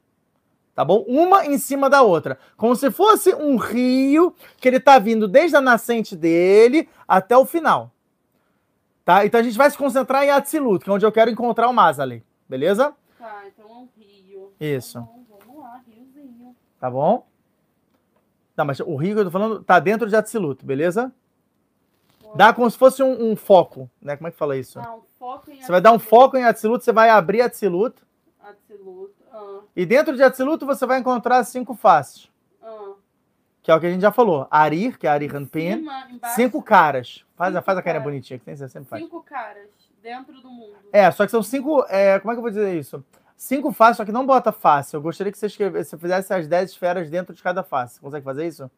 Tá 0.74 0.84
bom? 0.84 1.04
Uma 1.06 1.46
em 1.46 1.58
cima 1.58 1.88
da 1.90 2.02
outra. 2.02 2.38
Como 2.56 2.74
se 2.74 2.90
fosse 2.90 3.34
um 3.34 3.56
rio 3.56 4.34
que 4.58 4.66
ele 4.66 4.80
tá 4.80 4.98
vindo 4.98 5.28
desde 5.28 5.56
a 5.56 5.60
nascente 5.60 6.16
dele 6.16 6.88
até 7.06 7.36
o 7.36 7.44
final. 7.44 7.92
Tá? 9.04 9.26
Então 9.26 9.40
a 9.40 9.42
gente 9.42 9.58
vai 9.58 9.70
se 9.70 9.76
concentrar 9.76 10.24
em 10.24 10.30
Atzilut, 10.30 10.84
que 10.84 10.90
é 10.90 10.92
onde 10.92 11.04
eu 11.04 11.12
quero 11.12 11.30
encontrar 11.30 11.68
o 11.68 11.74
Mazali. 11.74 12.24
Beleza? 12.48 12.94
Tá, 13.18 13.44
então 13.46 13.68
é 13.68 13.74
um 13.74 13.88
rio. 13.96 14.51
Isso. 14.62 14.98
Então, 14.98 15.40
vamos 15.44 15.60
lá, 15.60 15.82
riozinho. 15.84 16.54
Tá 16.78 16.88
bom? 16.88 17.26
Tá, 18.54 18.64
mas 18.64 18.78
o 18.78 18.94
rio 18.94 19.14
que 19.14 19.20
eu 19.20 19.24
tô 19.24 19.30
falando 19.30 19.64
tá 19.64 19.80
dentro 19.80 20.08
de 20.08 20.14
Atzilut, 20.14 20.64
beleza? 20.64 21.12
Dá 22.36 22.52
como 22.52 22.70
se 22.70 22.78
fosse 22.78 23.02
um, 23.02 23.32
um, 23.32 23.36
foco, 23.36 23.90
né? 24.00 24.16
Como 24.16 24.28
é 24.28 24.30
que 24.30 24.36
fala 24.36 24.56
isso? 24.56 24.78
Ah, 24.78 24.94
um 24.94 25.02
foco 25.18 25.50
em 25.50 25.60
Você 25.60 25.70
vai 25.70 25.80
dar 25.80 25.92
um 25.92 25.98
foco 25.98 26.36
em 26.36 26.44
Atzilut, 26.44 26.84
você 26.84 26.92
vai 26.92 27.10
abrir 27.10 27.42
Atzilut. 27.42 27.96
Atzilut, 28.40 29.12
ah. 29.32 29.60
E 29.74 29.84
dentro 29.84 30.14
de 30.14 30.22
Atzilut 30.22 30.64
você 30.64 30.86
vai 30.86 31.00
encontrar 31.00 31.42
cinco 31.44 31.74
faces. 31.74 32.30
Ah. 32.62 32.92
Que 33.62 33.70
é 33.70 33.74
o 33.74 33.80
que 33.80 33.86
a 33.86 33.90
gente 33.90 34.00
já 34.00 34.12
falou. 34.12 34.46
Arir, 34.48 34.96
que 34.96 35.06
é 35.08 35.10
Arir 35.10 35.34
Hanpin. 35.34 35.84
Cinco 36.34 36.62
caras. 36.62 37.24
Faz, 37.34 37.52
cinco 37.52 37.64
faz 37.64 37.78
a 37.78 37.82
carinha 37.82 38.02
bonitinha 38.02 38.38
que 38.38 38.44
tem, 38.44 38.56
você 38.56 38.68
sempre 38.68 38.88
faz. 38.88 39.02
Cinco 39.02 39.22
caras 39.22 39.68
dentro 40.00 40.40
do 40.40 40.48
mundo. 40.48 40.76
É, 40.92 41.10
só 41.10 41.24
que 41.24 41.30
são 41.30 41.42
cinco. 41.42 41.84
É, 41.88 42.18
como 42.20 42.32
é 42.32 42.34
que 42.34 42.38
eu 42.38 42.42
vou 42.42 42.50
dizer 42.50 42.78
isso? 42.78 43.04
Cinco 43.42 43.72
faces, 43.72 43.96
só 43.96 44.04
que 44.04 44.12
não 44.12 44.24
bota 44.24 44.52
face. 44.52 44.94
Eu 44.94 45.02
gostaria 45.02 45.32
que 45.32 45.36
você, 45.36 45.46
escrevesse, 45.46 45.90
você 45.90 45.98
fizesse 45.98 46.32
as 46.32 46.46
dez 46.46 46.70
esferas 46.70 47.10
dentro 47.10 47.34
de 47.34 47.42
cada 47.42 47.64
face. 47.64 48.00
Consegue 48.00 48.24
fazer 48.24 48.46
isso? 48.46 48.70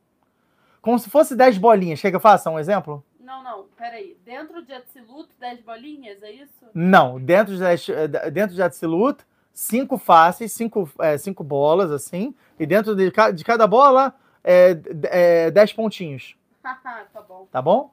Como 0.80 0.98
se 0.98 1.10
fosse 1.10 1.36
dez 1.36 1.58
bolinhas. 1.58 2.00
Quer 2.00 2.08
que 2.08 2.16
eu 2.16 2.20
faça 2.20 2.48
um 2.48 2.58
exemplo? 2.58 3.04
Não, 3.20 3.42
não, 3.42 3.66
peraí. 3.76 4.16
Dentro 4.24 4.64
de 4.64 4.72
Atzilut, 4.72 5.28
dez 5.38 5.60
bolinhas, 5.60 6.22
é 6.22 6.32
isso? 6.32 6.64
Não, 6.72 7.20
dentro 7.20 7.54
de, 7.54 8.30
dentro 8.30 8.56
de 8.56 8.62
Atzilut, 8.62 9.22
cinco 9.52 9.98
faces, 9.98 10.50
cinco, 10.50 10.90
é, 10.98 11.18
cinco 11.18 11.44
bolas, 11.44 11.90
assim, 11.90 12.34
e 12.58 12.64
dentro 12.64 12.96
de, 12.96 13.12
de 13.34 13.44
cada 13.44 13.66
bola, 13.66 14.14
é, 14.42 14.80
é, 15.10 15.50
dez 15.50 15.74
pontinhos. 15.74 16.38
tá 16.64 17.20
bom. 17.28 17.46
Tá 17.52 17.60
bom? 17.60 17.92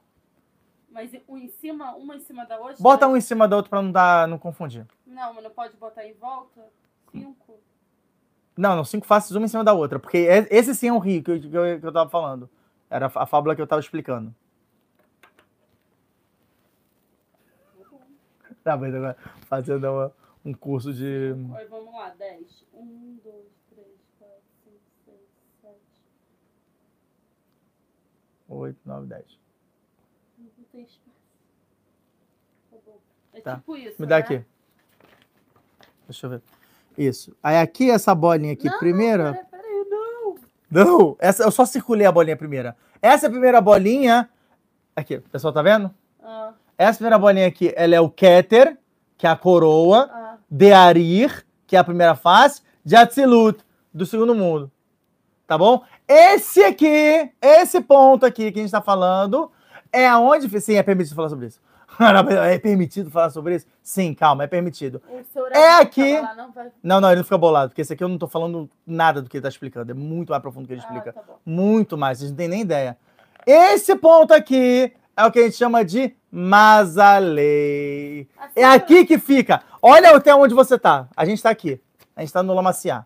Mas 0.92 1.10
um 1.26 1.38
em 1.38 1.48
cima, 1.48 1.94
uma 1.96 2.16
em 2.16 2.20
cima 2.20 2.44
da 2.44 2.58
outra? 2.58 2.76
Bota 2.78 3.08
um 3.08 3.16
em 3.16 3.20
cima 3.20 3.48
da 3.48 3.56
outra 3.56 3.70
pra 3.70 3.80
não, 3.82 3.90
dar, 3.90 4.28
não 4.28 4.38
confundir. 4.38 4.86
Não, 5.06 5.32
mas 5.32 5.42
não 5.42 5.50
pode 5.50 5.74
botar 5.76 6.06
em 6.06 6.12
volta? 6.12 6.60
Cinco? 7.10 7.58
Não, 8.56 8.76
não, 8.76 8.84
cinco 8.84 9.06
faces, 9.06 9.30
uma 9.34 9.46
em 9.46 9.48
cima 9.48 9.64
da 9.64 9.72
outra. 9.72 9.98
Porque 9.98 10.18
é- 10.18 10.46
esse 10.50 10.74
sim 10.74 10.88
é 10.88 10.92
um 10.92 10.98
rio 10.98 11.22
que 11.22 11.30
eu, 11.30 11.40
que 11.40 11.46
eu, 11.56 11.80
que 11.80 11.86
eu 11.86 11.92
tava 11.92 12.10
falando. 12.10 12.48
Era 12.90 13.06
a 13.14 13.26
fábula 13.26 13.56
que 13.56 13.62
eu 13.62 13.66
tava 13.66 13.80
explicando. 13.80 14.34
Tá, 18.62 18.76
mas 18.76 18.94
agora 18.94 19.16
fazendo 19.48 19.90
uma- 19.90 20.12
um 20.44 20.52
curso 20.52 20.92
de. 20.92 21.32
Oi, 21.56 21.64
vamos 21.68 21.94
lá, 21.94 22.10
dez. 22.10 22.64
Um, 22.74 23.18
dois, 23.24 23.46
três, 23.70 23.88
quatro, 24.18 24.36
cinco, 24.62 24.78
seis, 25.06 25.20
sete. 25.62 25.80
8, 28.48 28.78
9, 28.84 29.06
10. 29.06 29.41
Tem 30.72 30.82
espaço. 30.82 31.00
Tá 32.70 32.76
bom. 32.86 32.98
É 33.34 33.40
Tá. 33.40 33.56
tipo 33.56 33.76
isso, 33.76 33.96
Me 34.00 34.06
dá 34.06 34.16
né? 34.16 34.22
aqui. 34.22 34.44
Deixa 36.08 36.26
eu 36.26 36.30
ver. 36.30 36.42
Isso. 36.96 37.34
Aí 37.42 37.58
aqui, 37.58 37.90
essa 37.90 38.14
bolinha 38.14 38.52
aqui, 38.52 38.66
Não, 38.68 38.78
primeira. 38.78 39.32
Peraí, 39.32 39.46
peraí, 39.62 39.86
não. 39.88 40.34
Não, 40.70 41.16
essa, 41.18 41.42
eu 41.44 41.50
só 41.50 41.64
circulei 41.64 42.06
a 42.06 42.12
bolinha 42.12 42.36
primeira. 42.36 42.76
Essa 43.00 43.28
primeira 43.30 43.60
bolinha. 43.60 44.28
Aqui, 44.94 45.16
o 45.16 45.22
pessoal 45.22 45.52
tá 45.52 45.62
vendo? 45.62 45.92
Ah, 46.22 46.52
Essa 46.76 46.98
primeira 46.98 47.18
bolinha 47.18 47.46
aqui, 47.46 47.72
ela 47.76 47.94
é 47.94 48.00
o 48.00 48.10
Keter, 48.10 48.76
que 49.16 49.26
é 49.26 49.30
a 49.30 49.36
coroa. 49.36 50.10
ah. 50.12 50.38
de 50.50 50.70
Arir, 50.70 51.46
que 51.66 51.76
é 51.76 51.78
a 51.78 51.84
primeira 51.84 52.14
face, 52.14 52.60
de 52.84 52.94
Atzilut, 52.94 53.58
do 53.92 54.04
segundo 54.04 54.34
mundo. 54.34 54.70
Tá 55.46 55.56
bom? 55.56 55.82
Esse 56.06 56.62
aqui, 56.62 57.32
esse 57.40 57.80
ponto 57.80 58.26
aqui 58.26 58.52
que 58.52 58.58
a 58.58 58.62
gente 58.62 58.70
tá 58.70 58.82
falando, 58.82 59.50
é 59.92 60.08
aonde. 60.08 60.60
Sim, 60.60 60.76
é 60.76 60.82
permitido 60.82 61.14
falar 61.14 61.28
sobre 61.28 61.46
isso. 61.46 61.60
É 62.00 62.58
permitido 62.58 63.10
falar 63.10 63.28
sobre 63.28 63.56
isso? 63.56 63.66
Sim, 63.82 64.14
calma, 64.14 64.44
é 64.44 64.46
permitido. 64.46 65.02
É 65.50 65.74
aqui. 65.74 66.18
lá, 66.18 66.34
não 66.34 66.50
vai... 66.50 66.68
Não, 66.82 67.00
não, 67.02 67.08
ele 67.10 67.16
não 67.18 67.24
fica 67.24 67.36
bolado, 67.36 67.68
porque 67.68 67.82
esse 67.82 67.92
aqui 67.92 68.02
eu 68.02 68.08
não 68.08 68.16
tô 68.16 68.26
falando 68.26 68.66
nada 68.86 69.20
do 69.20 69.28
que 69.28 69.36
ele 69.36 69.42
tá 69.42 69.50
explicando. 69.50 69.90
É 69.90 69.94
muito 69.94 70.30
mais 70.30 70.40
profundo 70.40 70.64
do 70.64 70.68
que 70.68 70.72
ele 70.72 70.80
Ah, 70.80 70.84
explica. 70.84 71.12
tá 71.12 71.20
bom. 71.26 71.36
Muito 71.44 71.98
mais, 71.98 72.18
vocês 72.18 72.30
não 72.30 72.36
têm 72.38 72.48
nem 72.48 72.62
ideia. 72.62 72.96
Esse 73.46 73.94
ponto 73.94 74.32
aqui 74.32 74.90
é 75.14 75.26
o 75.26 75.30
que 75.30 75.38
a 75.38 75.42
gente 75.42 75.56
chama 75.56 75.84
de 75.84 76.14
Mazalei. 76.30 78.26
Assim, 78.38 78.52
É 78.60 78.64
aqui 78.64 79.04
que 79.04 79.18
fica. 79.18 79.62
Olha 79.82 80.16
até 80.16 80.34
onde 80.34 80.54
você 80.54 80.78
tá. 80.78 81.08
A 81.16 81.24
gente 81.24 81.42
tá 81.42 81.50
aqui. 81.50 81.80
A 82.16 82.20
gente 82.20 82.32
tá 82.32 82.42
no 82.42 82.54
Lamaciá. 82.54 83.04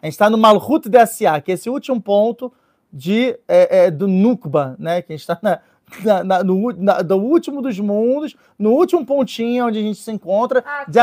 A 0.00 0.06
gente 0.06 0.18
tá 0.18 0.30
no 0.30 0.38
Malhut 0.38 0.88
de 0.88 0.96
Asiá, 0.96 1.40
que 1.40 1.50
é 1.50 1.54
esse 1.54 1.68
último 1.68 2.00
ponto 2.00 2.52
de, 2.92 3.38
é, 3.48 3.86
é, 3.86 3.90
do 3.90 4.06
Nukba, 4.06 4.76
né? 4.78 5.02
Que 5.02 5.12
a 5.12 5.16
gente 5.16 5.26
tá 5.26 5.36
na, 5.42 5.58
na- 6.04 6.24
na- 6.24 6.44
no, 6.44 6.72
na- 6.72 7.02
do 7.02 7.16
último 7.16 7.60
dos 7.62 7.78
mundos, 7.78 8.36
no 8.58 8.70
último 8.72 9.04
pontinho 9.04 9.66
onde 9.66 9.78
a 9.78 9.82
gente 9.82 10.00
se 10.00 10.10
encontra, 10.10 10.62
Ah, 10.66 10.84
de 10.88 10.98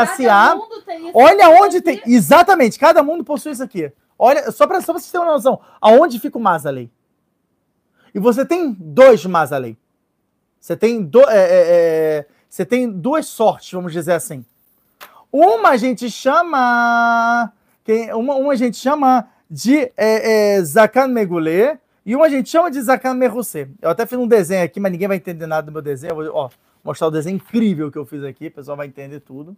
tem 0.86 1.08
isso 1.10 1.12
Olha 1.18 1.48
aqui. 1.48 1.62
onde 1.62 1.82
tem. 1.82 2.02
Exatamente, 2.06 2.80
cada 2.80 3.02
mundo 3.04 3.24
possui 3.24 3.52
isso 3.52 3.64
aqui. 3.64 3.92
Olha, 4.18 4.52
só 4.52 4.66
para 4.66 4.80
só 4.82 4.94
pra 4.94 5.00
vocês 5.02 5.12
terem 5.12 5.26
uma 5.28 5.34
noção, 5.34 5.60
aonde 5.82 6.20
fica 6.20 6.38
o 6.38 6.42
Mazalei. 6.42 6.90
E 8.14 8.20
você 8.20 8.46
tem 8.46 8.72
dois 8.80 9.26
Mazalei. 9.26 9.78
Você 10.60 10.76
tem, 10.76 11.04
do, 11.04 11.20
é, 11.30 11.36
é, 11.36 11.64
é, 12.20 12.26
você 12.50 12.66
tem 12.66 12.90
duas 12.90 13.26
sortes, 13.28 13.72
vamos 13.72 13.92
dizer 13.92 14.14
assim. 14.14 14.44
Uma 15.32 15.70
a 15.72 15.78
gente 15.78 16.10
chama. 16.10 17.52
Uma, 18.16 18.36
uma 18.36 18.54
a 18.54 18.56
gente 18.56 18.78
chama 18.78 19.28
de 19.52 19.92
é, 19.98 20.56
é, 20.56 20.62
Zakan 20.64 21.08
Megulé 21.10 21.78
e 22.06 22.16
uma 22.16 22.26
a 22.26 22.30
gente 22.30 22.50
chama 22.50 22.70
de 22.70 22.80
Zakan 22.82 23.16
Merusé. 23.16 23.68
Eu 23.82 23.90
até 23.90 24.06
fiz 24.06 24.18
um 24.18 24.28
desenho 24.28 24.64
aqui, 24.64 24.80
mas 24.80 24.92
ninguém 24.92 25.08
vai 25.08 25.18
entender 25.18 25.48
nada 25.48 25.64
do 25.64 25.72
meu 25.72 25.82
desenho. 25.82 26.12
Eu 26.12 26.16
vou 26.16 26.36
ó, 26.36 26.50
mostrar 26.84 27.08
o 27.08 27.12
desenho 27.12 27.38
incrível 27.38 27.92
que 27.92 27.98
eu 27.98 28.06
fiz 28.06 28.24
aqui, 28.24 28.48
o 28.48 28.52
pessoal 28.52 28.78
vai 28.78 28.86
entender 28.86 29.22
tudo. 29.22 29.58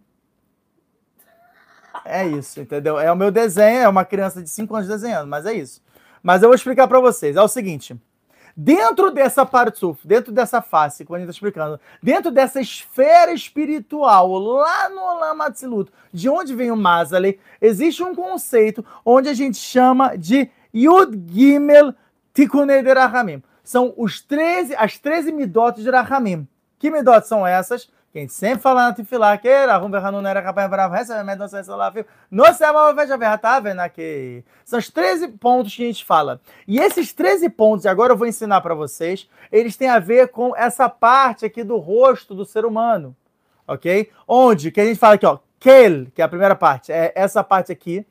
É 2.04 2.26
isso, 2.26 2.60
entendeu? 2.60 2.98
É 2.98 3.12
o 3.12 3.16
meu 3.16 3.30
desenho, 3.30 3.80
é 3.80 3.88
uma 3.88 4.04
criança 4.04 4.42
de 4.42 4.48
5 4.48 4.74
anos 4.74 4.88
desenhando, 4.88 5.28
mas 5.28 5.44
é 5.44 5.52
isso. 5.52 5.82
Mas 6.22 6.42
eu 6.42 6.48
vou 6.48 6.54
explicar 6.54 6.88
para 6.88 7.00
vocês. 7.00 7.36
É 7.36 7.42
o 7.42 7.48
seguinte: 7.48 7.94
dentro 8.56 9.10
dessa 9.10 9.44
partsuf, 9.44 10.06
dentro 10.06 10.32
dessa 10.32 10.62
face, 10.62 11.04
como 11.04 11.16
a 11.16 11.20
gente 11.20 11.28
está 11.28 11.36
explicando, 11.36 11.78
dentro 12.02 12.30
dessa 12.30 12.60
esfera 12.60 13.32
espiritual, 13.32 14.38
lá 14.38 14.88
no 14.88 15.20
Lama 15.20 15.50
Tzilut, 15.50 15.92
de 16.12 16.28
onde 16.28 16.54
vem 16.54 16.70
o 16.70 16.76
Mazale, 16.76 17.38
existe 17.60 18.02
um 18.02 18.14
conceito 18.14 18.84
onde 19.04 19.28
a 19.28 19.34
gente 19.34 19.58
chama 19.58 20.16
de 20.16 20.50
Yud 20.74 21.16
Gimel 21.30 21.94
Tikunei 22.38 22.84
de 22.84 22.92
Rahamim. 22.94 23.42
São 23.64 23.92
os 23.96 24.20
13, 24.20 24.76
as 24.76 24.96
13 24.96 25.32
midot 25.32 25.82
de 25.82 25.90
Rahamim. 25.90 26.46
Que 26.78 26.88
midot 26.88 27.26
são 27.26 27.44
essas? 27.44 27.86
Que 28.12 28.18
a 28.18 28.20
gente 28.20 28.32
sempre 28.32 28.60
fala 28.60 28.84
na 28.84 28.92
Tefilá, 28.92 29.36
que 29.36 29.52
Rahum 29.66 29.90
Verhanun 29.90 30.24
era 30.24 30.40
capaz 30.40 30.70
bravo, 30.70 30.94
recebe 30.94 31.24
medo, 31.24 31.40
não 31.40 31.48
sei 31.48 31.64
se 31.64 31.70
lá, 31.70 31.92
não 32.30 32.54
se 32.54 32.64
ama, 32.64 32.94
veja, 32.94 33.16
veja, 33.16 33.36
tá 33.38 33.58
vendo 33.58 33.80
aqui? 33.80 34.44
São 34.64 34.78
os 34.78 34.88
13 34.88 35.26
pontos 35.32 35.74
que 35.74 35.82
a 35.82 35.86
gente 35.86 36.04
fala. 36.04 36.40
E 36.68 36.78
esses 36.78 37.12
13 37.12 37.48
pontos, 37.48 37.86
agora 37.86 38.12
eu 38.12 38.16
vou 38.16 38.28
ensinar 38.28 38.60
para 38.60 38.72
vocês, 38.72 39.28
eles 39.50 39.76
têm 39.76 39.88
a 39.88 39.98
ver 39.98 40.28
com 40.28 40.54
essa 40.54 40.88
parte 40.88 41.44
aqui 41.44 41.64
do 41.64 41.76
rosto 41.76 42.36
do 42.36 42.44
ser 42.44 42.64
humano, 42.64 43.16
ok? 43.66 44.12
Onde, 44.28 44.70
que 44.70 44.80
a 44.80 44.84
gente 44.84 45.00
fala 45.00 45.14
aqui, 45.14 45.26
ó, 45.26 45.40
Kel, 45.58 46.06
que 46.14 46.22
é 46.22 46.24
a 46.24 46.28
primeira 46.28 46.54
parte, 46.54 46.92
é 46.92 47.12
essa 47.16 47.42
parte 47.42 47.72
aqui, 47.72 48.06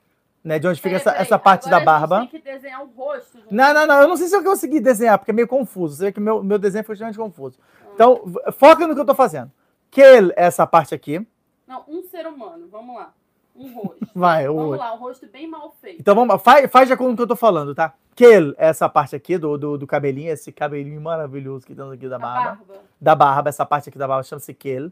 né, 0.48 0.58
de 0.60 0.68
onde 0.68 0.80
fica 0.82 0.90
Peraí, 0.90 1.02
essa, 1.02 1.12
peraí, 1.12 1.22
essa 1.26 1.40
parte 1.40 1.70
da 1.70 1.78
agora 1.78 1.98
a 1.98 2.00
gente 2.00 2.10
barba. 2.10 2.20
tem 2.30 2.40
que 2.42 2.52
desenhar 2.52 2.82
o 2.84 2.88
rosto. 2.88 3.38
Não, 3.52 3.74
não, 3.74 3.86
não, 3.86 4.02
eu 4.02 4.08
não 4.08 4.18
sei 4.18 4.28
se 4.28 4.36
eu 4.36 4.44
consegui 4.44 4.80
desenhar, 4.80 5.18
porque 5.20 5.32
é 5.32 5.34
meio 5.34 5.48
confuso. 5.48 5.96
Você 5.96 6.06
vê 6.06 6.12
que 6.12 6.20
meu, 6.20 6.44
meu 6.44 6.58
desenho 6.58 6.84
foi 6.86 6.94
extremamente 6.94 7.18
confuso. 7.20 7.60
Então, 7.94 8.22
v- 8.26 8.52
foca 8.54 8.88
no 8.88 8.96
que 8.96 9.02
eu 9.02 9.06
tô 9.06 9.14
fazendo. 9.16 9.52
Kel 9.92 10.30
é 10.32 10.46
essa 10.46 10.66
parte 10.66 10.96
aqui. 10.96 11.26
Não, 11.68 11.84
um 11.88 12.02
ser 12.04 12.26
humano, 12.28 12.68
vamos 12.72 12.96
lá. 12.96 13.14
Um 13.56 13.74
rosto. 13.74 14.08
Vai, 14.16 14.48
o 14.48 14.54
Vamos 14.54 14.70
rosto. 14.72 14.80
lá, 14.82 14.94
um 14.94 14.98
rosto 14.98 15.28
bem 15.28 15.48
mal 15.48 15.72
feito. 15.82 16.00
Então 16.00 16.14
vamos, 16.16 16.42
faz, 16.44 16.70
faz 16.72 16.88
de 16.88 16.94
acordo 16.94 17.10
com 17.10 17.14
o 17.14 17.18
que 17.18 17.24
eu 17.24 17.28
tô 17.28 17.36
falando, 17.36 17.74
tá? 17.76 17.94
Kel 18.16 18.52
é 18.58 18.68
essa 18.68 18.88
parte 18.88 19.16
aqui 19.16 19.38
do, 19.38 19.58
do, 19.58 19.78
do 19.78 19.86
cabelinho, 19.88 20.32
esse 20.32 20.52
cabelinho 20.52 21.02
maravilhoso 21.02 21.66
que 21.66 21.74
tem 21.76 21.92
aqui 21.92 22.08
da 22.08 22.16
a 22.18 22.20
barba. 22.20 22.44
barba. 22.68 22.82
Da 23.02 23.16
barba, 23.16 23.50
essa 23.50 23.66
parte 23.66 23.90
aqui 23.90 23.98
da 23.98 24.08
barba 24.08 24.24
chama-se 24.24 24.54
Kel. 24.54 24.92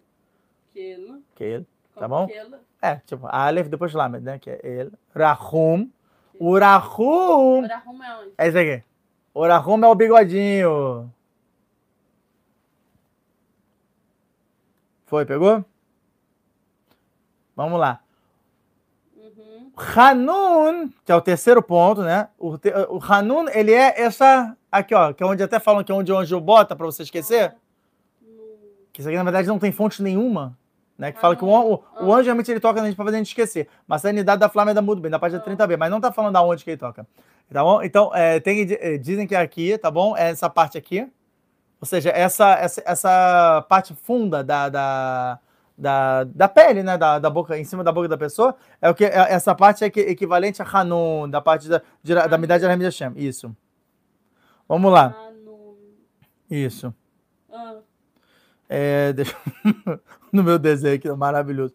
Aquilo. 0.71 1.21
Kel. 1.35 1.65
Tá 1.95 2.07
bom? 2.07 2.23
aquilo. 2.25 2.57
É, 2.85 3.01
tipo, 3.05 3.25
Aleph, 3.27 3.67
depois 3.67 3.93
Lamed, 3.93 4.23
né? 4.23 4.37
Que 4.39 4.49
é 4.51 4.59
El. 4.63 4.91
Rahum. 5.15 5.89
O 6.39 6.57
Rahum 6.59 7.59
Agora 7.63 7.75
arruma 7.75 8.19
onde? 8.21 8.33
é 8.37 8.47
esse 8.47 8.57
aqui. 8.57 8.83
O 9.33 9.47
Rahum 9.47 9.83
é 9.83 9.87
o 9.87 9.95
bigodinho. 9.95 11.11
Foi, 15.05 15.25
pegou? 15.25 15.63
Vamos 17.55 17.79
lá. 17.79 18.01
Uhum. 19.15 19.71
Hanun, 19.77 20.89
que 21.05 21.11
é 21.11 21.15
o 21.15 21.21
terceiro 21.21 21.61
ponto, 21.61 22.01
né? 22.01 22.27
O, 22.37 22.57
te- 22.57 22.73
o 22.89 22.99
Hanun, 23.01 23.47
ele 23.49 23.71
é 23.71 24.01
essa 24.01 24.57
aqui, 24.71 24.93
ó, 24.93 25.13
que 25.13 25.23
é 25.23 25.25
onde 25.25 25.41
até 25.43 25.59
falam 25.59 25.83
que 25.83 25.91
é 25.91 25.95
onde 25.95 26.11
o 26.11 26.17
anjo 26.17 26.39
bota 26.41 26.75
para 26.75 26.85
você 26.85 27.03
esquecer. 27.03 27.55
No- 28.21 28.43
Que 28.91 28.99
isso 29.01 29.07
aqui 29.09 29.17
na 29.17 29.23
verdade 29.23 29.47
não 29.47 29.59
tem 29.59 29.71
fonte 29.71 30.01
nenhuma, 30.03 30.57
né? 30.97 31.11
Que 31.11 31.19
fala 31.19 31.35
que 31.35 31.43
o, 31.43 31.47
o, 31.47 31.83
o 32.01 32.13
anjo 32.13 32.25
realmente 32.25 32.49
ele 32.51 32.59
toca 32.59 32.79
na 32.81 32.87
gente 32.87 32.95
para 32.95 33.05
fazer 33.05 33.17
a 33.17 33.19
gente 33.19 33.27
esquecer. 33.27 33.67
Mas 33.87 34.05
a 34.05 34.09
unidade 34.09 34.39
da 34.39 34.49
Flávia 34.49 34.73
da 34.73 34.81
muito 34.81 35.01
bem, 35.01 35.11
da 35.11 35.19
página 35.19 35.41
30b, 35.41 35.77
mas 35.77 35.91
não 35.91 35.99
tá 36.01 36.11
falando 36.11 36.35
aonde 36.37 36.63
que 36.63 36.69
ele 36.71 36.77
toca. 36.77 37.05
Tá 37.51 37.63
bom? 37.63 37.83
Então, 37.83 38.11
é, 38.15 38.39
tem, 38.39 38.67
eh, 38.71 38.97
dizem 38.97 39.27
que 39.27 39.35
é 39.35 39.39
aqui, 39.39 39.77
tá 39.77 39.91
bom? 39.91 40.15
É 40.17 40.29
essa 40.29 40.49
parte 40.49 40.77
aqui. 40.77 41.07
Ou 41.79 41.85
seja, 41.85 42.09
essa, 42.09 42.53
essa, 42.53 42.81
essa 42.85 43.65
parte 43.69 43.93
funda 43.93 44.43
da, 44.43 44.69
da, 44.69 45.39
da, 45.77 46.23
da 46.23 46.47
pele, 46.47 46.81
né? 46.81 46.97
Da, 46.97 47.19
da 47.19 47.29
boca, 47.29 47.55
em 47.57 47.63
cima 47.63 47.83
da 47.83 47.91
boca 47.91 48.07
da 48.07 48.17
pessoa, 48.17 48.55
é 48.81 48.89
o 48.89 48.95
que 48.95 49.05
é- 49.05 49.33
essa 49.33 49.53
parte 49.53 49.83
é 49.83 49.87
equi- 49.87 49.99
equivalente 49.99 50.61
a 50.61 50.65
Hanun, 50.65 51.29
da 51.29 51.39
parte 51.41 51.67
da, 51.69 51.81
de, 52.01 52.15
da 52.15 52.37
de 52.57 52.65
Rahim 52.65 52.79
de 52.79 52.85
Hashem. 52.85 53.11
Isso. 53.15 53.55
Vamos 54.67 54.91
lá. 54.91 55.15
Ah. 55.15 55.31
Isso. 56.49 56.93
Ah, 57.51 57.75
É, 58.67 59.13
deixa... 59.13 59.35
no 60.35 60.43
meu 60.43 60.59
desenho 60.59 60.95
aqui, 60.95 61.11
maravilhoso. 61.11 61.73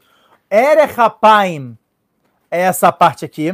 Erechapaim 0.50 1.76
é 2.50 2.60
essa 2.60 2.92
parte 2.92 3.24
aqui. 3.24 3.52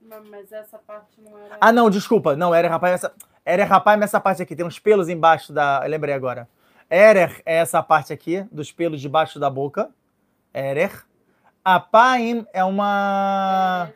ma- 0.00 0.20
mas 0.30 0.50
essa 0.50 0.78
parte 0.78 1.20
não 1.20 1.36
era... 1.38 1.56
Ah, 1.60 1.72
não, 1.72 1.90
desculpa. 1.90 2.34
Não, 2.34 2.54
Erechapaim 2.54 2.90
é 2.92 2.94
essa... 2.94 3.14
Erechapaim 3.46 4.00
é 4.00 4.04
essa 4.04 4.20
parte 4.20 4.42
aqui. 4.42 4.56
Tem 4.56 4.64
uns 4.64 4.78
pelos 4.78 5.08
embaixo 5.08 5.52
da... 5.52 5.80
Eu 5.84 5.90
lembrei 5.90 6.14
agora. 6.14 6.48
Erer 6.90 7.42
é 7.44 7.56
essa 7.56 7.82
parte 7.82 8.12
aqui, 8.12 8.42
dos 8.50 8.70
pelos 8.72 9.00
debaixo 9.00 9.38
da 9.38 9.50
boca. 9.50 9.90
Erer. 10.52 11.04
Apaim 11.64 12.46
é 12.52 12.64
uma... 12.64 13.90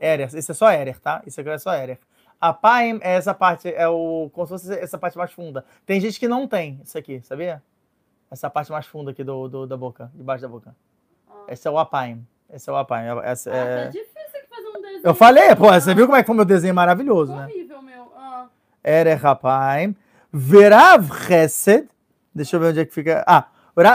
Erer. 0.00 0.34
Isso 0.34 0.50
é 0.50 0.54
só 0.54 0.72
Erer, 0.72 0.98
tá? 0.98 1.22
Isso 1.26 1.40
aqui 1.40 1.50
é 1.50 1.58
só 1.58 1.74
Erer. 1.74 1.98
A 2.40 2.54
Paim 2.54 2.98
é 3.02 3.16
essa 3.16 3.34
parte, 3.34 3.68
é 3.68 3.86
o. 3.86 4.30
Como 4.32 4.46
se 4.46 4.52
fosse 4.52 4.72
essa 4.78 4.96
parte 4.96 5.18
mais 5.18 5.30
funda. 5.30 5.62
Tem 5.84 6.00
gente 6.00 6.18
que 6.18 6.26
não 6.26 6.48
tem 6.48 6.80
isso 6.82 6.96
aqui, 6.96 7.20
sabia? 7.22 7.62
Essa 8.30 8.48
parte 8.48 8.70
mais 8.70 8.86
funda 8.86 9.10
aqui 9.10 9.24
do, 9.24 9.48
do- 9.48 9.66
da 9.66 9.76
boca, 9.76 10.10
debaixo 10.14 10.42
da 10.42 10.48
boca. 10.48 10.74
Ah, 11.28 11.32
Esse 11.48 11.66
é 11.66 11.70
o 11.70 11.78
Apaim. 11.78 12.24
Esse 12.52 12.68
é 12.70 12.72
o 12.72 12.76
Apaim. 12.76 13.04
Essa 13.24 13.50
Ah, 13.50 13.52
tá 13.52 13.58
é... 13.58 13.86
difícil 13.88 14.38
aqui 14.38 14.48
fazer 14.48 14.68
um 14.68 14.80
desenho. 14.82 15.00
Eu 15.04 15.14
falei, 15.14 15.56
pô, 15.56 15.66
você 15.72 15.94
viu 15.94 16.06
como 16.06 16.16
é 16.16 16.22
que 16.22 16.26
foi 16.26 16.36
meu 16.36 16.44
desenho 16.44 16.74
maravilhoso, 16.74 17.34
né? 17.34 17.44
Horrível, 17.44 17.82
meu. 17.82 18.12
Ah, 18.16 18.46
Erech 18.84 19.26
Apaim. 19.26 19.96
Verav 20.32 21.08
Chesed. 21.26 21.88
Deixa 22.34 22.54
eu 22.56 22.60
ver 22.60 22.68
onde 22.68 22.80
é 22.80 22.84
que 22.84 22.94
fica. 22.94 23.24
Ah, 23.26 23.48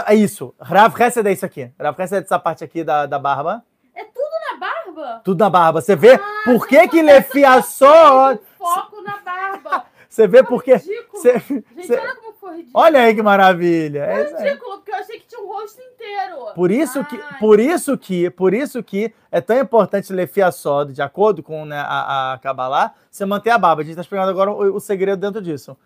é 0.08 0.16
isso. 0.16 0.54
Rav 0.60 0.96
Chesed 0.98 1.26
é 1.28 1.32
isso 1.32 1.46
aqui. 1.46 1.72
Rav 1.80 1.98
é 2.00 2.04
essa 2.04 2.38
parte 2.40 2.64
aqui 2.64 2.84
da, 2.84 3.06
da 3.06 3.18
barba. 3.18 3.64
é 3.94 4.04
tudo 4.04 4.26
na 4.52 4.58
barba? 4.58 5.22
Tudo 5.24 5.40
na 5.40 5.50
barba. 5.50 5.82
Você 5.82 5.96
vê 5.96 6.16
Ah, 6.16 6.42
por 6.44 6.68
que 6.68 6.88
que 6.90 7.02
Lefia 7.02 7.62
só... 7.62 8.36
Foco 8.58 9.02
na 9.02 9.18
barba. 9.20 9.86
Você 10.10 10.28
vê 10.28 10.44
por 10.44 10.62
que... 10.64 10.74
Ridículo. 10.76 11.22
Você- 11.22 11.40
Gente, 11.40 11.92
olha 11.94 12.16
como 12.16 12.25
Olha 12.74 13.02
aí 13.02 13.16
que 13.16 13.22
maravilha. 13.22 14.00
É 14.00 14.24
ridículo, 14.24 14.78
porque 14.78 14.92
eu 14.92 14.96
achei 14.96 15.20
que 15.20 15.28
tinha 15.28 15.42
um 15.42 15.48
rosto 15.48 15.82
inteiro. 15.82 16.54
Por 16.54 16.72
isso 16.72 17.04
que, 17.06 17.18
por 17.40 17.60
isso 17.60 17.98
que, 17.98 18.30
por 18.30 18.54
isso 18.54 18.84
que 18.84 19.14
é 19.32 19.42
tão 19.42 19.58
importante 19.60 20.12
Lefia 20.14 20.52
Sod, 20.52 20.94
de 20.94 21.02
acordo 21.02 21.42
com 21.44 21.66
né, 21.66 21.78
a, 21.80 22.34
a 22.34 22.38
Kabbalah, 22.40 22.94
você 23.10 23.26
manter 23.26 23.50
a 23.52 23.58
barba. 23.58 23.82
A 23.82 23.84
gente 23.84 23.92
está 23.94 24.02
explicando 24.02 24.30
agora 24.30 24.52
o, 24.52 24.76
o 24.76 24.80
segredo 24.80 25.20
dentro 25.20 25.42
disso. 25.42 25.78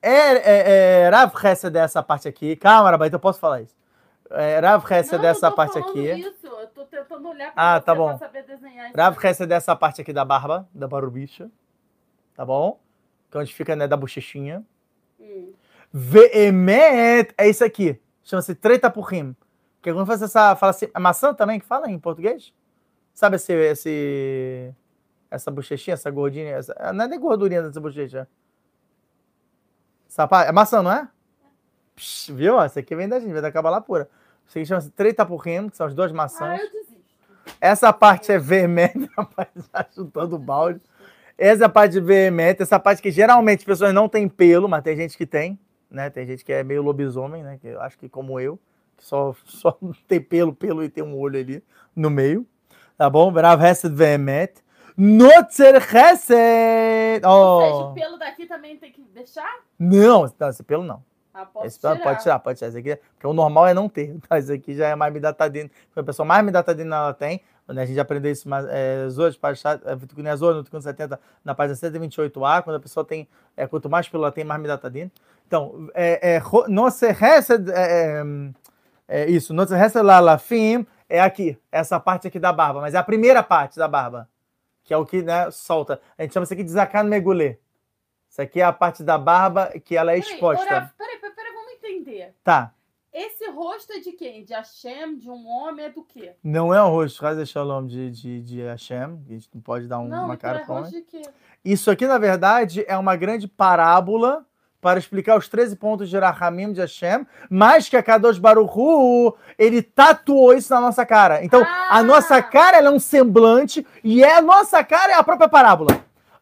É, 0.00 0.32
é, 0.32 1.02
é, 1.04 1.08
Rav 1.08 1.32
Hesed 1.42 1.74
é 1.76 1.80
essa 1.80 2.02
parte 2.02 2.28
aqui. 2.28 2.56
Calma, 2.56 2.90
Rabai, 2.90 3.08
então 3.08 3.16
eu 3.16 3.22
posso 3.22 3.40
falar 3.40 3.62
isso. 3.62 3.74
É, 4.30 4.58
Rav 4.60 4.84
Hesed 4.90 5.18
não, 5.18 5.24
essa 5.28 5.46
eu 5.46 5.50
tô 5.50 5.56
parte 5.56 5.78
aqui. 5.78 6.10
Isso. 6.12 6.46
Eu 6.46 6.66
tô 6.68 6.84
tentando 6.84 7.28
olhar 7.28 7.52
Ah, 7.56 7.80
pra 7.80 7.80
tá 7.80 7.94
você 7.94 7.98
bom. 7.98 8.18
saber 8.18 8.42
desenhar 8.42 8.86
isso. 8.90 8.96
Rav 8.96 9.18
aí. 9.18 9.30
Hesed 9.30 9.50
é 9.52 9.54
essa 9.56 9.74
parte 9.74 10.00
aqui 10.02 10.12
da 10.12 10.24
barba, 10.24 10.68
da 10.74 10.86
barubicha. 10.86 11.50
Tá 12.34 12.44
bom? 12.44 12.78
Que 13.30 13.38
é 13.38 13.40
onde 13.40 13.54
fica, 13.54 13.74
né, 13.74 13.86
da 13.88 13.96
bochechinha. 13.96 14.62
Veemet 15.96 17.32
é 17.38 17.48
isso 17.48 17.64
aqui. 17.64 18.00
Chama-se 18.24 18.52
treta 18.52 18.90
por 18.90 19.02
rim. 19.02 19.36
Que 19.80 19.92
quando 19.92 20.06
faz 20.06 20.20
essa. 20.20 20.56
Fala 20.56 20.70
assim. 20.70 20.88
É 20.92 20.98
maçã 20.98 21.32
também 21.32 21.60
que 21.60 21.66
fala 21.66 21.88
em 21.88 21.98
português? 22.00 22.52
Sabe 23.14 23.36
esse. 23.36 23.52
esse 23.52 24.74
essa 25.30 25.52
bochechinha, 25.52 25.94
essa 25.94 26.10
gordinha? 26.10 26.50
Essa, 26.56 26.92
não 26.92 27.04
é 27.04 27.08
nem 27.08 27.18
gordurinha 27.20 27.62
dessa 27.62 27.80
bochecha. 27.80 28.26
É 30.46 30.52
maçã, 30.52 30.82
não 30.82 30.90
é? 30.92 31.08
Psh, 31.94 32.30
viu? 32.30 32.60
Essa 32.60 32.80
aqui 32.80 32.94
vem 32.96 33.08
da 33.08 33.20
gente, 33.20 33.32
vem 33.32 33.42
da 33.42 33.52
Kabbalah 33.52 33.80
pura. 33.80 34.08
Isso 34.48 34.58
aqui 34.58 34.66
chama-se 34.66 34.90
treta 34.90 35.24
por 35.24 35.36
rim, 35.36 35.68
que 35.68 35.76
são 35.76 35.86
as 35.86 35.94
duas 35.94 36.10
Ah, 36.10 36.14
maçãs. 36.14 36.60
eu 36.60 36.72
desisto. 36.72 37.04
Essa 37.60 37.92
parte 37.92 38.32
é 38.32 38.38
veemente, 38.38 39.08
rapaz, 39.16 39.48
já 39.54 39.86
chutando 39.92 40.34
o 40.34 40.38
balde. 40.38 40.80
Essa 41.38 41.68
parte 41.68 41.92
de 41.92 42.00
veemente, 42.00 42.62
essa 42.62 42.78
parte 42.80 43.00
que 43.02 43.10
geralmente 43.10 43.60
as 43.60 43.64
pessoas 43.64 43.92
não 43.92 44.08
têm 44.08 44.28
pelo, 44.28 44.68
mas 44.68 44.82
tem 44.82 44.96
gente 44.96 45.16
que 45.16 45.26
tem, 45.26 45.58
né? 45.94 46.10
Tem 46.10 46.26
gente 46.26 46.44
que 46.44 46.52
é 46.52 46.62
meio 46.62 46.82
lobisomem, 46.82 47.42
né? 47.42 47.58
Que 47.60 47.68
eu 47.68 47.80
acho 47.80 47.96
que 47.98 48.08
como 48.08 48.38
eu, 48.40 48.58
que 48.96 49.04
só, 49.04 49.34
só 49.46 49.78
tem 50.06 50.20
pelo, 50.20 50.54
pelo 50.54 50.82
e 50.82 50.88
tem 50.88 51.04
um 51.04 51.18
olho 51.18 51.38
ali 51.38 51.62
no 51.94 52.10
meio. 52.10 52.46
Tá 52.96 53.08
bom? 53.08 53.32
Brav 53.32 53.62
Hesed 53.62 53.94
veemente. 53.94 54.64
Notzer 54.96 55.76
Hesed! 55.76 57.26
Ou 57.26 57.60
seja, 57.60 57.74
o 57.76 57.94
pelo 57.94 58.16
daqui 58.16 58.46
também 58.46 58.76
tem 58.76 58.92
que 58.92 59.02
deixar? 59.12 59.60
Não, 59.78 60.32
não, 60.38 60.48
esse 60.48 60.62
pelo 60.62 60.84
não. 60.84 61.02
Ah, 61.32 61.48
Esse 61.64 61.80
pelo 61.80 61.98
pode 61.98 62.22
tirar, 62.22 62.38
pode 62.38 62.58
tirar. 62.58 62.68
Esse 62.68 62.78
aqui, 62.78 62.96
porque 63.14 63.26
o 63.26 63.32
normal 63.32 63.66
é 63.66 63.74
não 63.74 63.88
ter. 63.88 64.16
Tá? 64.28 64.38
Esse 64.38 64.52
aqui 64.52 64.74
já 64.74 64.86
é 64.86 64.94
mais 64.94 65.12
midatadina. 65.12 65.68
A 65.96 66.02
pessoa 66.04 66.24
mais 66.24 66.44
midatadina 66.44 66.94
ela 66.94 67.14
tem. 67.14 67.40
Né? 67.66 67.82
A 67.82 67.86
gente 67.86 67.98
aprendeu 67.98 68.30
isso 68.30 68.48
mais 68.48 68.64
é, 68.68 69.08
Zohar, 69.08 69.36
Parashat, 69.40 69.82
é, 69.84 70.30
Azor, 70.30 70.54
no 70.54 70.62
Tikkun 70.62 70.80
70, 70.80 71.18
na 71.44 71.54
página 71.56 71.76
128a, 71.76 72.62
quando 72.62 72.76
a 72.76 72.80
pessoa 72.80 73.04
tem, 73.04 73.26
é, 73.56 73.66
quanto 73.66 73.90
mais 73.90 74.08
pelo 74.08 74.22
ela 74.22 74.30
tem, 74.30 74.44
mais 74.44 74.60
midatadina. 74.60 75.10
Então, 75.54 75.88
é, 75.94 76.34
é, 76.34 76.42
nosse 76.66 77.06
hesed, 77.06 77.70
é, 77.70 78.24
é, 79.06 79.22
é 79.22 79.30
isso, 79.30 79.54
nosse 79.54 79.72
hesed 79.72 80.02
lalafim 80.02 80.84
é 81.08 81.20
aqui, 81.20 81.56
essa 81.70 82.00
parte 82.00 82.26
aqui 82.26 82.40
da 82.40 82.52
barba, 82.52 82.80
mas 82.80 82.92
é 82.92 82.98
a 82.98 83.04
primeira 83.04 83.40
parte 83.40 83.78
da 83.78 83.86
barba, 83.86 84.28
que 84.82 84.92
é 84.92 84.96
o 84.96 85.06
que 85.06 85.22
né, 85.22 85.48
solta. 85.52 86.00
A 86.18 86.22
gente 86.22 86.34
chama 86.34 86.42
isso 86.42 86.54
aqui 86.54 86.64
de 86.64 86.70
zakan 86.70 87.04
megulê. 87.04 87.56
Isso 88.28 88.42
aqui 88.42 88.60
é 88.60 88.64
a 88.64 88.72
parte 88.72 89.04
da 89.04 89.16
barba 89.16 89.66
que 89.84 89.96
ela 89.96 90.10
é 90.10 90.20
Peraí, 90.20 90.34
exposta. 90.34 90.66
Peraí, 90.66 90.88
peraí, 91.20 91.34
peraí, 91.36 91.52
vamos 91.54 91.72
entender. 91.72 92.34
Tá. 92.42 92.72
Esse 93.12 93.48
rosto 93.48 93.92
é 93.92 94.00
de 94.00 94.10
quem? 94.10 94.42
De 94.44 94.54
Hashem, 94.54 95.16
de 95.18 95.30
um 95.30 95.46
homem, 95.46 95.84
é 95.84 95.90
do 95.90 96.02
quê? 96.02 96.32
Não 96.42 96.74
é 96.74 96.82
o 96.82 96.88
rosto, 96.88 97.24
Haz 97.24 97.48
Shalom 97.48 97.86
de, 97.86 98.10
de, 98.10 98.42
de 98.42 98.60
Hashem, 98.62 99.22
a 99.24 99.32
gente 99.32 99.48
não 99.54 99.62
pode 99.62 99.86
dar 99.86 100.00
um- 100.00 100.08
não, 100.08 100.24
uma 100.24 100.34
então 100.34 100.50
cara 100.50 100.88
é 100.88 101.00
quê? 101.02 101.22
Isso 101.64 101.92
aqui, 101.92 102.08
na 102.08 102.18
verdade, 102.18 102.84
é 102.88 102.98
uma 102.98 103.14
grande 103.14 103.46
parábola 103.46 104.44
para 104.84 104.98
explicar 104.98 105.38
os 105.38 105.48
13 105.48 105.76
pontos 105.76 106.10
de 106.10 106.18
Rahamim 106.18 106.70
de 106.70 106.82
Hashem, 106.82 107.26
mas 107.48 107.88
que 107.88 107.96
a 107.96 108.02
Kadosh 108.02 108.36
Baruchu, 108.38 109.34
ele 109.58 109.80
tatuou 109.80 110.52
isso 110.52 110.74
na 110.74 110.78
nossa 110.78 111.06
cara. 111.06 111.42
Então, 111.42 111.62
Ah! 111.62 111.86
a 111.98 112.02
nossa 112.02 112.42
cara 112.42 112.76
é 112.76 112.90
um 112.90 112.98
semblante 112.98 113.86
e 114.04 114.22
é 114.22 114.36
a 114.36 114.42
nossa 114.42 114.84
cara 114.84 115.12
é 115.12 115.14
a 115.14 115.22
própria 115.24 115.48
parábola. 115.48 115.88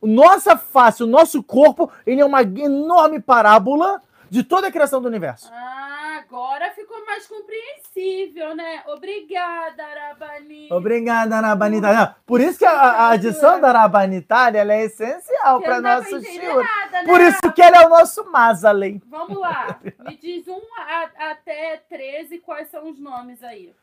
Nossa 0.03 0.57
face, 0.57 1.05
o 1.05 1.07
nosso 1.07 1.41
corpo, 1.41 1.89
ele 2.05 2.21
é 2.21 2.25
uma 2.25 2.43
enorme 2.43 3.21
parábola 3.21 4.03
de 4.29 4.43
toda 4.43 4.67
a 4.67 4.73
criação 4.73 5.01
do 5.01 5.07
universo. 5.07 5.49
Ah, 5.55 5.92
agora 6.33 6.71
ficou 6.73 7.05
mais 7.05 7.27
compreensível, 7.27 8.55
né? 8.57 8.83
Obrigada, 8.87 9.85
Arabani. 9.85 10.69
Obrigada, 10.73 11.37
Arabanita. 11.37 11.93
Não, 11.93 12.15
Por 12.25 12.41
isso 12.41 12.59
que 12.59 12.65
a, 12.65 12.73
a 12.73 13.11
adição 13.11 13.61
da 13.61 13.69
Arabanitária 13.69 14.59
ela 14.61 14.73
é 14.73 14.85
essencial 14.85 15.61
para 15.61 15.81
nosso 15.81 16.11
nada, 16.19 17.03
né? 17.03 17.05
Por 17.05 17.21
isso 17.21 17.53
que 17.55 17.61
ele 17.61 17.77
é 17.77 17.87
o 17.87 17.91
nosso 17.91 18.25
Mazalei. 18.31 19.01
Vamos 19.07 19.39
lá. 19.39 19.79
Me 20.07 20.17
diz 20.17 20.49
um 20.49 20.61
a- 20.79 21.31
até 21.33 21.77
13, 21.89 22.39
quais 22.39 22.69
são 22.71 22.89
os 22.91 22.99
nomes 22.99 23.43
aí? 23.43 23.75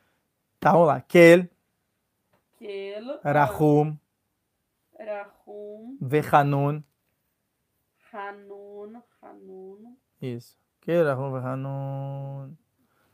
Tá, 0.59 0.71
vamos 0.71 0.87
lá. 0.87 1.01
Kel, 1.01 1.47
Kel, 2.57 3.19
Rahum, 3.23 3.95
ah, 4.99 5.05
Rahum, 5.45 5.97
Vehanun. 6.01 6.81
Hanun, 8.11 9.01
Hanun. 9.21 9.95
Isso. 10.19 10.57
Kel, 10.89 11.05
Rahum, 11.05 11.31
Vehanun. 11.31 12.55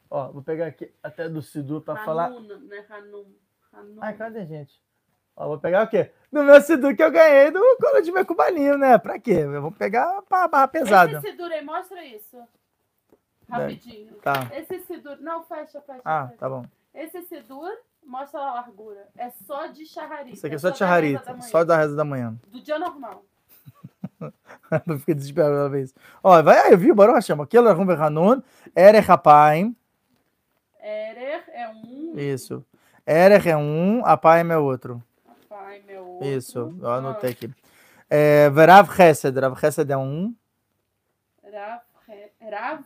Ó, 0.09 0.31
vou 0.31 0.41
pegar 0.41 0.67
aqui 0.67 0.93
até 1.03 1.27
do 1.27 1.41
Sidu 1.41 1.81
para 1.81 2.05
falar. 2.05 2.29
Né? 2.29 2.85
Hanun. 2.89 3.25
Hanun. 3.73 3.97
Ai, 3.99 4.15
cadê, 4.15 4.45
gente? 4.45 4.81
Ó, 5.35 5.49
vou 5.49 5.59
pegar 5.59 5.83
o 5.83 5.89
quê? 5.89 6.09
No 6.31 6.45
meu 6.45 6.61
Sidu 6.61 6.95
que 6.95 7.03
eu 7.03 7.11
ganhei 7.11 7.51
do 7.51 7.59
Colo 7.81 7.99
de 8.01 8.13
Mecubalinho, 8.13 8.77
né? 8.77 8.97
Pra 8.97 9.19
quê? 9.19 9.41
Eu 9.41 9.61
vou 9.61 9.73
pegar 9.73 10.23
a 10.31 10.47
barra 10.47 10.69
pesada. 10.69 11.17
Esse 11.17 11.31
Sidur 11.31 11.51
aí, 11.51 11.65
mostra 11.65 12.01
isso. 12.05 12.37
Rapidinho. 13.49 14.13
Tá. 14.21 14.49
Esse 14.53 14.79
Sidur. 14.79 15.17
Não, 15.19 15.43
fecha, 15.43 15.81
fecha. 15.81 16.01
Ah, 16.05 16.27
fecha. 16.27 16.39
tá 16.39 16.49
bom. 16.49 16.65
Esse 16.93 17.23
Sidur 17.23 17.77
mostra 18.01 18.39
a 18.39 18.53
largura. 18.53 19.05
É 19.17 19.29
só 19.31 19.67
de 19.67 19.85
charrarita. 19.85 20.33
Isso 20.33 20.45
aqui 20.45 20.55
é 20.55 20.59
só 20.59 20.69
de 20.69 20.77
charrarita, 20.77 21.41
só 21.41 21.65
da 21.65 21.75
reza 21.75 21.93
da 21.93 22.05
manhã. 22.05 22.39
Do 22.47 22.61
dia 22.61 22.79
normal. 22.79 23.25
Eu 24.87 24.99
fiquei 24.99 25.15
desesperado 25.15 25.53
uma 25.55 25.69
vez. 25.69 25.93
Ó, 26.23 26.41
vai 26.41 26.57
aí, 26.69 26.75
viu? 26.75 26.95
Baruch 26.95 27.15
Hashem. 27.15 27.39
Aqui 27.41 27.57
é 27.57 27.61
Rahum, 27.61 27.85
Vehanun. 27.85 28.41
Erech 28.75 29.11
Apaim. 29.11 29.75
Erer 30.81 31.43
é 31.49 31.69
um. 31.69 32.13
Isso. 32.17 32.65
Erech 33.05 33.49
é 33.49 33.57
um, 33.57 34.03
Apaim 34.05 34.49
é 34.49 34.57
outro. 34.57 35.03
Pai, 35.47 35.81
meu 35.85 36.05
outro. 36.05 36.27
Isso, 36.27 36.75
eu 36.81 36.87
Ah, 36.89 36.97
anotei 36.97 37.31
aqui. 37.31 37.49
É, 38.09 38.49
Verav 38.49 38.91
Chesed. 38.95 39.37
Rav 39.39 39.59
Chesed 39.59 39.91
é 39.91 39.97
um. 39.97 40.33
Rav, 41.43 41.81
Rav, 42.51 42.83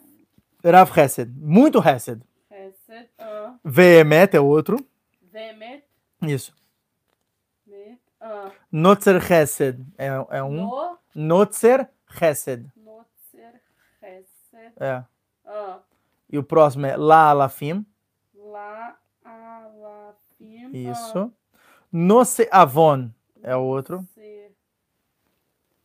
Rav 0.63 0.93
Chesed. 0.93 1.31
Muito 1.35 1.81
Chesed. 1.81 2.21
Hesed, 2.51 3.09
ah, 3.19 3.55
Veemet 3.63 4.35
é 4.35 4.39
outro. 4.39 4.77
Vemet, 5.31 5.83
Isso. 6.21 6.53
Met, 7.67 7.99
ah, 8.19 8.51
Notzer 8.71 9.19
Chesed 9.21 9.83
é, 9.97 10.07
é 10.29 10.43
um. 10.43 10.51
No, 10.67 10.97
Notzer 11.15 11.89
Chesed. 12.11 12.65
Notzer, 12.77 13.61
Hesed, 14.01 14.73
É. 14.79 15.03
ah, 15.45 15.79
E 16.31 16.37
o 16.37 16.43
próximo 16.43 16.85
é 16.85 16.95
La 16.95 17.29
Alafim. 17.31 17.85
La, 18.35 18.95
Alafim, 19.25 20.71
Isso. 20.73 21.31
Noce 21.91 22.47
Avon 22.51 23.09
é 23.41 23.55
o 23.55 23.61
outro. 23.61 24.05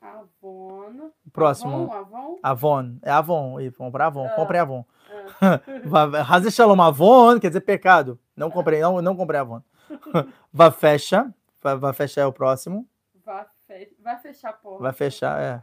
Avon, 0.00 1.10
próximo. 1.32 1.90
Avon, 1.90 1.94
Avon, 1.94 2.38
Avon. 2.42 2.98
É 3.02 3.10
Avon. 3.10 3.60
Ih, 3.60 3.70
vamos 3.70 3.92
pra 3.92 4.06
Avon. 4.06 4.26
Ah. 4.26 4.34
Comprei 4.36 4.60
Avon. 4.60 4.84
ah, 5.40 5.60
Hazer 6.28 6.50
Shalom 6.50 6.80
Avon 6.82 7.40
quer 7.40 7.48
dizer 7.48 7.62
pecado. 7.62 8.18
Não 8.36 8.50
comprei, 8.50 8.80
não, 8.82 9.00
não 9.00 9.16
comprei 9.16 9.40
Avon. 9.40 9.62
Vafecha. 10.52 11.22
Va- 11.32 11.34
Vafecha 11.78 12.20
é 12.20 12.26
o 12.26 12.32
próximo. 12.32 12.88
vai, 13.24 13.46
fe, 13.66 13.96
vai 14.00 14.18
fechar 14.18 14.50
a 14.50 14.52
porta. 14.52 14.82
Vai 14.82 14.92
fechar, 14.92 15.40
é. 15.40 15.62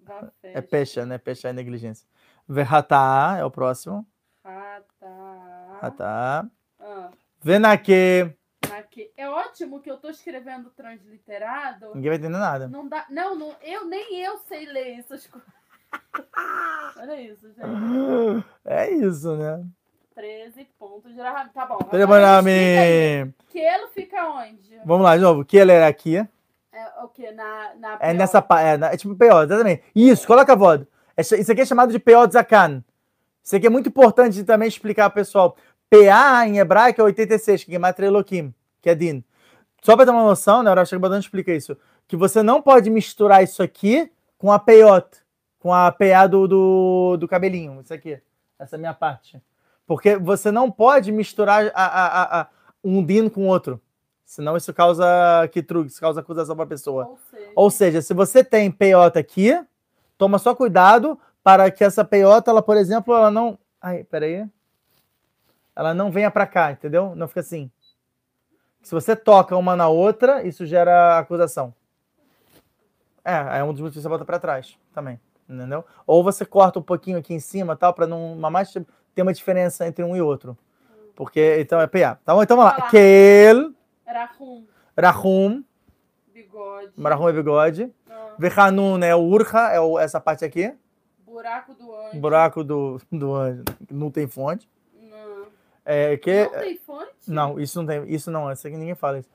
Vai 0.00 0.30
É 0.42 0.52
fechar. 0.54 0.62
pecha, 0.68 1.06
né? 1.06 1.18
Pecha 1.18 1.48
é 1.48 1.52
negligência. 1.52 2.08
Verratá 2.48 3.36
é 3.38 3.44
o 3.44 3.50
próximo. 3.50 4.06
Rata, 4.44 5.06
Ratá. 5.80 6.46
ah, 6.80 7.10
Venaque. 7.40 8.34
aqui. 8.72 9.12
É 9.16 9.28
ótimo 9.28 9.80
que 9.80 9.90
eu 9.90 9.98
tô 9.98 10.08
escrevendo 10.08 10.70
transliterado. 10.70 11.94
Ninguém 11.94 12.10
vai 12.10 12.18
entender 12.18 12.38
nada. 12.38 12.66
Não 12.68 12.88
dá. 12.88 13.06
Não, 13.10 13.34
não, 13.36 13.54
eu 13.62 13.84
nem 13.84 14.16
eu 14.20 14.38
sei 14.38 14.64
ler 14.66 14.98
essas 14.98 15.26
coisas. 15.26 15.48
Olha 16.96 17.20
isso, 17.20 17.48
gente. 17.52 18.44
É 18.64 18.90
isso, 18.90 19.36
né? 19.36 19.64
13 20.18 20.66
pontos 20.76 21.14
de 21.14 21.20
Rahamim. 21.20 21.50
Tá 21.54 21.64
bom. 21.64 21.78
aí. 22.80 23.30
Quelo 23.50 23.86
fica 23.88 24.28
onde? 24.28 24.80
Vamos 24.84 25.04
lá, 25.04 25.16
de 25.16 25.22
novo. 25.22 25.44
Que 25.44 25.56
ele 25.56 25.70
era 25.70 25.86
aqui. 25.86 26.16
É 26.16 27.02
o 27.04 27.08
quê? 27.08 27.30
Na, 27.30 27.74
na 27.78 27.98
É 28.00 28.12
nessa 28.12 28.42
parte. 28.42 28.66
É, 28.66 28.76
na- 28.76 28.92
é 28.92 28.96
tipo 28.96 29.14
PO, 29.14 29.42
exatamente. 29.44 29.84
Isso, 29.94 30.26
coloca 30.26 30.52
a 30.52 30.56
voz. 30.56 30.80
Essa- 31.16 31.36
Isso 31.36 31.52
aqui 31.52 31.60
é 31.60 31.64
chamado 31.64 31.92
de 31.92 32.00
PO 32.00 32.26
de 32.26 32.32
Zakan. 32.32 32.82
Isso 33.44 33.54
aqui 33.54 33.68
é 33.68 33.70
muito 33.70 33.88
importante 33.90 34.42
também 34.42 34.66
explicar, 34.66 35.08
pessoal. 35.10 35.56
PA 35.88 36.46
em 36.48 36.58
hebraico 36.58 37.00
é 37.00 37.04
86, 37.04 37.62
que 37.62 37.70
é 37.70 37.74
Gematria 37.74 38.08
Elohim, 38.08 38.52
que 38.82 38.90
é 38.90 38.96
Din. 38.96 39.22
Só 39.82 39.94
para 39.94 40.04
ter 40.04 40.10
uma 40.10 40.24
noção, 40.24 40.64
né? 40.64 40.70
O 40.72 40.98
Badan 40.98 41.20
explica 41.20 41.52
isso. 41.52 41.76
Que 42.08 42.16
você 42.16 42.42
não 42.42 42.60
pode 42.60 42.90
misturar 42.90 43.44
isso 43.44 43.62
aqui 43.62 44.10
com 44.36 44.50
a 44.50 44.58
PO, 44.58 45.08
com 45.60 45.72
a 45.72 45.92
PA 45.92 46.26
do, 46.26 46.48
do, 46.48 47.16
do 47.18 47.28
cabelinho. 47.28 47.80
Isso 47.80 47.94
aqui. 47.94 48.20
Essa 48.58 48.74
é 48.74 48.78
a 48.78 48.80
minha 48.80 48.94
parte. 48.94 49.40
Porque 49.88 50.16
você 50.16 50.52
não 50.52 50.70
pode 50.70 51.10
misturar 51.10 51.72
a, 51.74 51.84
a, 51.84 52.40
a, 52.42 52.46
um 52.84 53.02
Din 53.02 53.30
com 53.30 53.46
outro. 53.46 53.80
Senão 54.22 54.54
isso 54.54 54.74
causa 54.74 55.02
kitrug, 55.50 55.86
isso 55.88 55.98
causa 55.98 56.20
acusação 56.20 56.54
para 56.54 56.66
a 56.66 56.68
pessoa. 56.68 57.06
Ou 57.06 57.16
seja, 57.16 57.52
Ou 57.56 57.70
seja, 57.70 58.02
se 58.02 58.12
você 58.12 58.44
tem 58.44 58.70
peiota 58.70 59.18
aqui, 59.18 59.58
toma 60.18 60.38
só 60.38 60.54
cuidado 60.54 61.18
para 61.42 61.70
que 61.70 61.82
essa 61.82 62.04
peiota, 62.04 62.50
ela, 62.50 62.60
por 62.60 62.76
exemplo, 62.76 63.14
ela 63.14 63.30
não. 63.30 63.58
Ai, 63.80 64.04
peraí. 64.04 64.46
Ela 65.74 65.94
não 65.94 66.10
venha 66.10 66.30
para 66.30 66.46
cá, 66.46 66.70
entendeu? 66.70 67.14
Não 67.16 67.26
fica 67.26 67.40
assim. 67.40 67.70
Se 68.82 68.94
você 68.94 69.16
toca 69.16 69.56
uma 69.56 69.74
na 69.74 69.88
outra, 69.88 70.46
isso 70.46 70.66
gera 70.66 71.18
acusação. 71.18 71.74
É, 73.24 73.60
é 73.60 73.64
um 73.64 73.72
dos 73.72 73.80
motivos 73.80 73.94
que 73.94 74.02
você 74.02 74.08
bota 74.08 74.24
para 74.26 74.38
trás 74.38 74.78
também, 74.92 75.18
entendeu? 75.48 75.82
Ou 76.06 76.22
você 76.22 76.44
corta 76.44 76.78
um 76.78 76.82
pouquinho 76.82 77.16
aqui 77.16 77.32
em 77.32 77.40
cima, 77.40 77.74
tal, 77.74 77.94
para 77.94 78.06
não 78.06 78.36
mais 78.36 78.74
ter 79.18 79.22
uma 79.22 79.32
diferença 79.34 79.84
entre 79.84 80.04
um 80.04 80.14
e 80.16 80.22
outro. 80.22 80.56
Porque 81.16 81.56
então 81.58 81.80
é 81.80 81.88
PA. 81.88 82.16
Então, 82.22 82.40
então 82.40 82.56
vamos 82.56 82.72
lá. 82.78 82.88
Kel, 82.88 83.72
Rahum, 84.06 84.64
Rahum, 84.96 85.64
bigode. 86.32 86.92
Rahum 87.02 87.28
é 87.28 87.32
bigode. 87.32 87.92
Ah, 88.08 88.34
Vehanun 88.38 89.02
é 89.02 89.16
o 89.16 89.20
urha, 89.20 89.70
é 89.72 89.80
o- 89.80 89.98
essa 89.98 90.20
parte 90.20 90.44
aqui. 90.44 90.72
buraco 91.26 91.74
do 91.74 91.92
anjo. 91.92 92.20
Buraco 92.20 92.62
do, 92.64 93.00
do 93.10 93.34
anjo. 93.34 93.64
Não 93.90 94.08
tem 94.08 94.28
fonte. 94.28 94.68
Não. 94.94 95.46
É, 95.84 96.16
que, 96.16 96.44
Não 96.44 96.50
tem 96.60 96.76
fonte? 96.78 97.10
não, 97.26 97.58
isso 97.58 97.82
não 97.82 97.86
tem. 97.86 98.04
Isso 98.08 98.30
não, 98.30 98.52
isso 98.52 98.66
aqui 98.68 98.76
ninguém 98.76 98.94
fala 98.94 99.18
isso. 99.18 99.28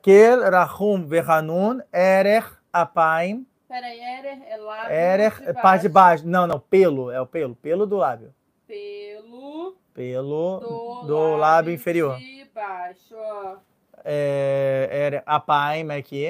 Kel, 0.00 0.48
Rahum, 0.48 1.04
Vehanun, 1.04 1.80
Erech, 1.92 2.46
Apaim. 2.72 3.44
Peraí, 3.68 3.98
Erer 3.98 4.38
é 4.48 4.56
lábio 4.56 5.42
de 5.42 5.50
é 5.50 5.52
parte 5.52 5.82
de 5.82 5.88
baixo. 5.88 6.24
Não, 6.24 6.46
não, 6.46 6.60
pelo. 6.60 7.10
É 7.10 7.20
o 7.20 7.26
pelo. 7.26 7.56
Pelo 7.56 7.84
do 7.84 7.96
lábio. 7.96 8.32
Pelo 8.66 9.76
Pelo 9.92 10.60
do, 10.60 11.06
do, 11.06 11.36
lábio 11.36 11.72
inferior. 11.72 12.16
de 12.18 12.44
baixo, 12.54 13.14
ó. 13.14 13.58
É, 14.04 14.88
Erech, 14.90 15.22
Apaim 15.26 15.90
aqui. 15.90 16.26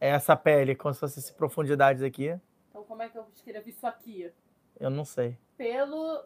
É 0.00 0.08
Essa 0.10 0.36
pele, 0.36 0.74
como 0.74 0.92
se 0.92 1.00
fosse 1.00 1.18
essa 1.20 1.32
profundidades 1.32 2.02
aqui. 2.02 2.38
Então 2.68 2.84
como 2.84 3.02
é 3.02 3.08
que 3.08 3.16
eu 3.16 3.24
escrevo 3.34 3.68
isso 3.68 3.86
aqui? 3.86 4.30
Eu 4.78 4.90
não 4.90 5.04
sei. 5.04 5.38
Pelo, 5.56 6.24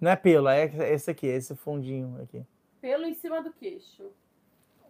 Não 0.00 0.10
é 0.10 0.16
pelo, 0.16 0.48
é 0.48 0.64
esse 0.92 1.10
aqui, 1.10 1.26
esse 1.26 1.56
fundinho 1.56 2.20
aqui. 2.22 2.44
pelo 2.80 3.04
em 3.06 3.14
cima 3.14 3.42
do 3.42 3.52
queixo. 3.52 4.10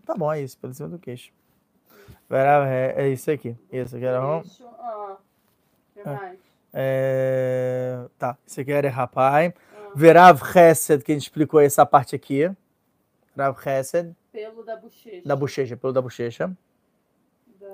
Tá 0.05 0.15
bom, 0.15 0.33
é 0.33 0.43
isso, 0.43 0.59
pelo 0.59 0.75
cima 0.75 0.89
do 0.89 0.99
queixo. 0.99 1.33
É, 2.29 2.95
é 3.05 3.09
isso 3.09 3.31
aqui. 3.31 3.57
Isso 3.73 3.97
aqui 3.97 4.05
era. 4.05 4.25
um- 4.25 4.43
Queixo, 4.43 4.65
ó. 4.67 5.13
O 5.15 5.19
que 5.95 6.01
Ah. 6.09 6.13
mais? 6.13 6.39
É, 6.79 8.05
tá, 8.19 8.37
isso 8.47 8.61
aqui 8.61 8.71
era 8.71 8.91
Rapai. 8.91 9.55
Verav 9.95 10.39
Chesed, 10.53 11.03
que 11.03 11.13
a 11.13 11.15
gente 11.15 11.23
explicou 11.25 11.59
essa 11.59 11.87
parte 11.87 12.15
aqui. 12.15 12.51
Verav 13.35 13.59
Chesed, 13.63 14.15
pelo 14.31 14.63
da 14.63 14.77
bochecha. 14.77 15.23
da 15.27 15.35
bochecha, 15.37 15.77
pelo 15.77 15.93
da 15.95 16.03
bochecha. 16.03 16.49
Da 17.59 17.67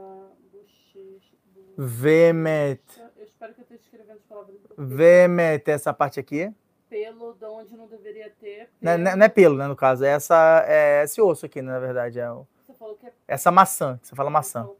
bochecha. 0.52 1.34
do- 1.52 1.84
Vemet. 1.84 2.80
Eu 3.16 3.24
espero 3.24 3.52
que 3.54 3.60
eu 3.60 3.62
esteja 3.64 3.80
escrevendo 3.82 4.18
as 4.18 4.22
palavras. 4.22 4.56
Vemet, 4.78 5.68
essa 5.68 5.92
parte 5.92 6.20
aqui. 6.20 6.52
Pelo 6.88 7.32
de 7.34 7.44
onde 7.46 7.76
não 7.76 7.88
deveria 7.88 8.30
ter. 8.40 8.68
Não, 8.80 8.92
é- 8.92 8.96
pelo- 8.98 9.16
não 9.16 9.24
é 9.24 9.28
pelo, 9.28 9.56
né, 9.56 9.66
no 9.66 9.74
caso. 9.74 10.04
É 10.04 10.10
essa, 10.10 10.64
é 10.68 11.02
esse 11.02 11.20
osso 11.20 11.46
aqui, 11.46 11.60
né, 11.60 11.72
na 11.72 11.80
verdade. 11.80 12.20
É 12.20 12.30
o- 12.30 12.46
Você 12.66 12.74
falou 12.74 12.94
que 12.96 13.06
é 13.06 13.12
essa 13.26 13.50
maçã, 13.50 13.98
que 14.00 14.06
você 14.06 14.14
fala 14.14 14.30
maçã. 14.30 14.60
Então, 14.60 14.76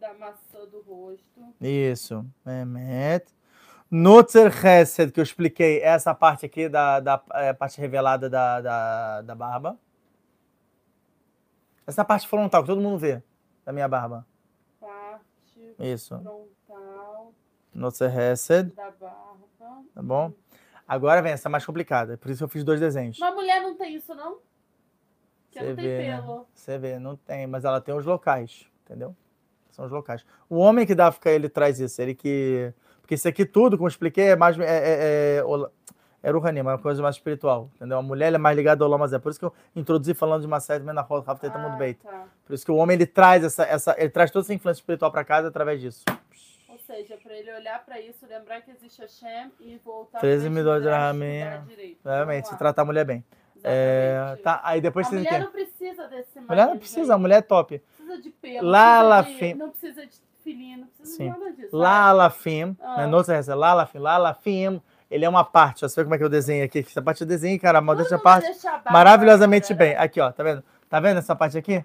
Da 0.00 0.14
maçã 0.14 0.66
do 0.70 0.80
rosto. 0.82 1.54
Isso. 1.60 2.24
Vemet. 2.44 3.26
Nutzer 3.90 4.50
Chesed, 4.50 5.12
que 5.12 5.20
eu 5.20 5.24
expliquei, 5.24 5.80
é 5.80 5.88
essa 5.88 6.14
parte 6.14 6.46
aqui 6.46 6.66
da, 6.68 6.98
da 6.98 7.22
é, 7.34 7.52
parte 7.52 7.78
revelada 7.78 8.28
da, 8.30 8.60
da, 8.60 9.20
da 9.22 9.34
barba. 9.34 9.78
Essa 11.86 12.04
parte 12.04 12.26
frontal, 12.26 12.62
que 12.62 12.68
todo 12.68 12.80
mundo 12.80 12.96
vê, 12.96 13.22
da 13.66 13.72
minha 13.72 13.86
barba. 13.86 14.26
Parte 14.80 15.76
Isso. 15.78 16.18
frontal 16.18 17.34
Nutzer 17.74 18.10
Chesed, 18.12 18.70
da 18.74 18.90
barba. 18.92 19.36
tá 19.94 20.02
bom? 20.02 20.32
Agora 20.88 21.20
vem 21.22 21.32
essa 21.32 21.48
mais 21.48 21.64
complicada, 21.64 22.16
por 22.16 22.30
isso 22.30 22.44
eu 22.44 22.48
fiz 22.48 22.64
dois 22.64 22.80
desenhos. 22.80 23.18
Uma 23.18 23.32
mulher 23.32 23.60
não 23.60 23.76
tem 23.76 23.94
isso, 23.94 24.14
não? 24.14 24.38
Que 25.50 25.58
Você 25.58 25.68
não 25.68 25.76
tem 25.76 25.84
vê, 25.84 25.98
né? 25.98 26.20
pelo. 26.20 26.46
Você 26.54 26.78
vê, 26.78 26.98
não 26.98 27.16
tem, 27.16 27.46
mas 27.46 27.64
ela 27.64 27.80
tem 27.80 27.94
os 27.94 28.06
locais, 28.06 28.66
entendeu? 28.84 29.14
São 29.72 29.84
os 29.84 29.90
locais. 29.90 30.24
O 30.48 30.56
homem 30.58 30.86
que 30.86 30.94
dá 30.94 31.10
ficar, 31.10 31.30
ele 31.32 31.48
traz 31.48 31.80
isso, 31.80 32.00
ele 32.00 32.14
que. 32.14 32.72
Porque 33.00 33.14
isso 33.14 33.26
aqui 33.26 33.44
tudo, 33.44 33.76
como 33.76 33.88
eu 33.88 33.90
expliquei, 33.90 34.26
é 34.30 34.36
mais. 34.36 34.56
É, 34.58 34.64
é, 34.64 35.36
é, 35.38 35.44
ola- 35.44 35.72
é 36.22 36.30
Ruhani, 36.30 36.60
é 36.60 36.62
uma 36.62 36.78
coisa 36.78 37.02
mais 37.02 37.16
espiritual, 37.16 37.68
entendeu? 37.74 37.98
A 37.98 38.02
mulher 38.02 38.32
é 38.32 38.38
mais 38.38 38.56
ligada 38.56 38.84
ao 38.84 38.88
Lamazé. 38.90 39.18
Por 39.18 39.30
isso 39.30 39.40
que 39.40 39.44
eu 39.44 39.52
introduzi 39.74 40.14
falando 40.14 40.42
de 40.42 40.46
uma 40.46 40.60
série 40.60 40.78
também 40.80 40.94
na 40.94 41.00
Roda 41.00 41.26
Rafa 41.26 41.40
Teta 41.40 41.58
Mundo 41.58 41.72
Ah, 41.74 41.76
Beit. 41.78 42.00
tá. 42.00 42.26
Por 42.46 42.54
isso 42.54 42.64
que 42.64 42.70
o 42.70 42.76
homem 42.76 42.94
ele 42.94 43.06
traz 43.06 43.42
essa, 43.42 43.64
essa. 43.64 43.94
Ele 43.98 44.08
traz 44.10 44.30
toda 44.30 44.44
essa 44.44 44.54
influência 44.54 44.80
espiritual 44.80 45.10
para 45.10 45.24
casa 45.24 45.48
através 45.48 45.80
disso. 45.80 46.04
Ou 46.68 46.78
seja, 46.78 47.18
para 47.22 47.34
ele 47.34 47.52
olhar 47.52 47.84
para 47.84 48.00
isso, 48.00 48.24
lembrar 48.26 48.60
que 48.60 48.70
existe 48.70 49.00
Hashem 49.00 49.50
e 49.60 49.78
voltar 49.84 50.20
13 50.20 50.44
pra 50.44 50.50
milhões 50.50 50.82
de 50.82 51.68
direito. 51.68 51.98
Realmente, 52.04 52.48
se 52.48 52.56
tratar 52.56 52.82
a 52.82 52.84
mulher 52.84 53.04
bem. 53.04 53.24
É, 53.64 54.36
tá, 54.42 54.60
aí 54.64 54.80
depois 54.80 55.06
A 55.06 55.10
você 55.10 55.16
mulher 55.16 55.40
não 55.40 55.52
precisa 55.52 56.08
desse 56.08 56.40
Mulher 56.40 56.66
não 56.66 56.78
precisa, 56.78 57.14
a 57.14 57.18
mulher 57.18 57.36
é 57.38 57.42
top. 57.42 57.80
Precisa 58.12 58.22
de 58.22 58.30
pelo. 58.30 59.24
Fim. 59.24 59.48
de, 59.48 59.54
não 59.54 59.70
precisa 59.70 60.06
de 60.06 60.16
filhinho, 60.44 60.78
não 60.80 60.86
precisa 60.88 61.16
Sim. 61.16 61.32
de 61.32 61.38
nada 61.38 61.52
disso. 61.52 61.76
Lá, 61.76 62.12
Lafim, 62.12 62.76
Ah. 62.80 62.96
né? 62.98 63.06
Nossa, 63.06 63.34
essa 63.34 63.54
Lalafim, 63.54 63.98
Lalafim, 63.98 64.82
ele 65.10 65.24
é 65.24 65.28
uma 65.28 65.44
parte. 65.44 65.84
Ó, 65.84 65.88
você 65.88 66.00
vê 66.00 66.04
como 66.04 66.14
é 66.14 66.18
que 66.18 66.24
eu 66.24 66.28
desenho 66.28 66.64
aqui? 66.64 66.80
Essa 66.80 67.00
parte 67.00 67.20
eu 67.22 67.26
desenho, 67.26 67.58
cara, 67.60 67.78
a 67.78 68.18
parte 68.18 68.46
maravilhosamente 68.90 69.72
bem. 69.74 69.94
Aqui, 69.96 70.20
ó, 70.20 70.30
tá 70.32 70.42
vendo? 70.42 70.64
Tá 70.88 71.00
vendo 71.00 71.18
essa 71.18 71.34
parte 71.34 71.56
aqui? 71.56 71.84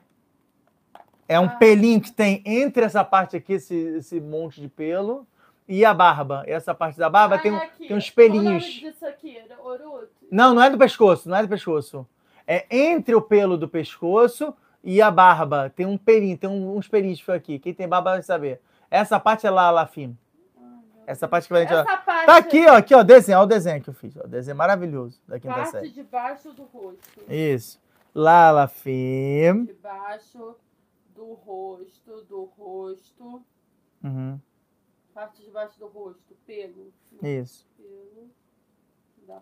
É 1.28 1.39
um 1.39 1.45
Ah. 1.45 1.49
pelinho 1.49 2.01
que 2.01 2.11
tem 2.11 2.41
entre 2.45 2.84
essa 2.84 3.03
parte 3.03 3.36
aqui, 3.36 3.53
esse, 3.53 3.75
esse 3.75 4.19
monte 4.19 4.61
de 4.61 4.67
pelo, 4.67 5.28
e 5.67 5.84
a 5.84 5.93
barba. 5.93 6.43
E 6.47 6.51
essa 6.51 6.73
parte 6.73 6.97
da 6.97 7.09
barba 7.09 7.38
tem, 7.38 7.51
um- 7.51 7.59
tem 7.78 7.95
uns 7.95 8.09
pelinhos. 8.09 8.63
O 8.63 8.82
nome 8.82 8.88
aqui, 9.07 9.41
Oruto. 9.63 10.09
Não, 10.32 10.53
não 10.53 10.61
é 10.63 10.69
do 10.69 10.78
pescoço, 10.78 11.30
não 11.30 11.38
é 11.38 11.41
do 11.43 11.49
pescoço. 11.49 12.07
É 12.45 12.65
entre 12.69 13.13
o 13.13 13.21
pelo 13.21 13.57
do 13.57 13.67
pescoço 13.67 14.53
e 14.89 15.01
a 15.01 15.11
barba. 15.11 15.69
Tem 15.69 15.85
um 15.85 15.97
pelinho, 15.97 16.38
tem 16.38 16.49
um- 16.49 16.77
uns 16.77 16.88
foi 17.19 17.35
aqui. 17.35 17.59
Quem 17.59 17.73
tem 17.73 17.85
barba 17.88 18.11
vai 18.11 18.23
saber. 18.23 18.61
Essa 18.89 19.19
parte 19.19 19.45
é 19.45 19.49
lá, 19.49 19.69
Lafim. 19.69 20.17
Essa 21.05 21.27
parte 21.27 21.47
que 21.47 21.53
vai 21.53 21.65
ó. 21.65 21.81
Essa 21.81 21.97
parte, 21.97 22.25
Tá 22.25 22.38
aqui, 22.38 22.65
ó, 22.65 22.75
aqui, 22.77 22.95
ó, 22.95 23.03
desenho, 23.03 23.39
ó, 23.39 23.43
o 23.43 23.45
desenho 23.45 23.81
que 23.81 23.89
eu 23.89 23.93
fiz, 23.93 24.15
ó, 24.17 24.25
desenho 24.25 24.55
maravilhoso 24.57 25.21
da 25.27 25.39
quinta 25.39 25.53
parte 25.55 25.71
série. 25.71 25.89
de 25.89 26.03
baixo 26.03 26.53
do 26.53 26.63
rosto. 26.63 26.99
Isso. 27.29 27.79
Lalafim. 28.15 29.65
De 29.65 29.73
baixo 29.73 30.55
do 31.15 31.33
rosto, 31.33 32.21
do 32.29 32.43
rosto. 32.57 33.41
Uhum. 34.03 34.39
Parte 35.13 35.43
de 35.43 35.49
baixo 35.51 35.77
do 35.79 35.88
rosto, 35.88 36.33
pelo. 36.45 36.93
Isso. 37.21 37.65
Pelo. 37.77 38.29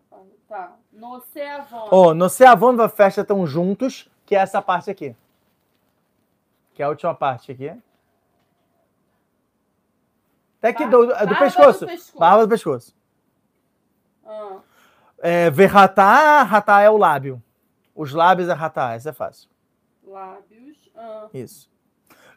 Parte. 0.10 0.26
Tá. 0.50 0.76
No 0.92 1.20
Ceavon. 1.20 1.88
Ó, 1.92 2.14
no 2.16 2.30
Ceavon 2.30 2.76
da 2.76 2.90
festa 2.90 3.22
estão 3.22 3.46
juntos, 3.46 4.10
que 4.26 4.36
é 4.36 4.40
essa 4.40 4.60
parte 4.62 4.90
aqui. 4.90 5.16
Que 6.76 6.84
é 6.84 6.86
a 6.86 6.90
última 6.90 7.16
parte 7.16 7.52
aqui. 7.52 7.70
Até 10.60 10.68
aqui 10.70 10.86
do, 10.86 11.06
do, 11.08 11.14
Barba 11.14 11.36
pescoço. 11.40 11.80
do 11.80 11.88
pescoço. 11.88 12.20
Barba 12.20 12.44
do 12.46 12.50
pescoço. 12.50 12.96
Ah, 14.26 14.58
É, 15.20 15.50
Verratá, 15.50 16.44
ratá 16.44 16.82
é 16.82 16.90
o 16.90 16.98
lábio. 16.98 17.42
Os 17.96 18.12
lábios 18.12 18.50
é 18.50 18.54
ratá, 18.54 18.94
essa 18.94 19.10
é 19.10 19.14
fácil. 19.14 19.50
lábios. 20.06 20.92
Ah, 20.96 21.28
Isso. 21.34 21.72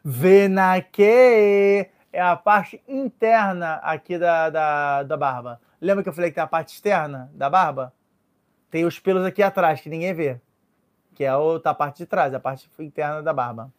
Venaque 0.03 1.03
é 1.03 2.21
a 2.21 2.35
parte 2.35 2.81
interna 2.87 3.75
aqui 3.83 4.17
da, 4.17 4.49
da, 4.49 5.03
da 5.03 5.17
barba. 5.17 5.59
Lembra 5.81 6.01
que 6.03 6.09
eu 6.09 6.13
falei 6.13 6.31
que 6.31 6.35
tem 6.35 6.43
a 6.43 6.47
parte 6.47 6.73
externa 6.73 7.29
da 7.33 7.49
barba? 7.49 7.93
Tem 8.69 8.85
os 8.85 8.99
pelos 8.99 9.25
aqui 9.25 9.43
atrás, 9.43 9.81
que 9.81 9.89
ninguém 9.89 10.13
vê. 10.13 10.39
Que 11.13 11.25
é 11.25 11.27
a 11.27 11.37
outra 11.37 11.73
parte 11.73 11.97
de 11.97 12.05
trás, 12.05 12.33
a 12.33 12.39
parte 12.39 12.69
interna 12.79 13.21
da 13.21 13.33
barba. 13.33 13.71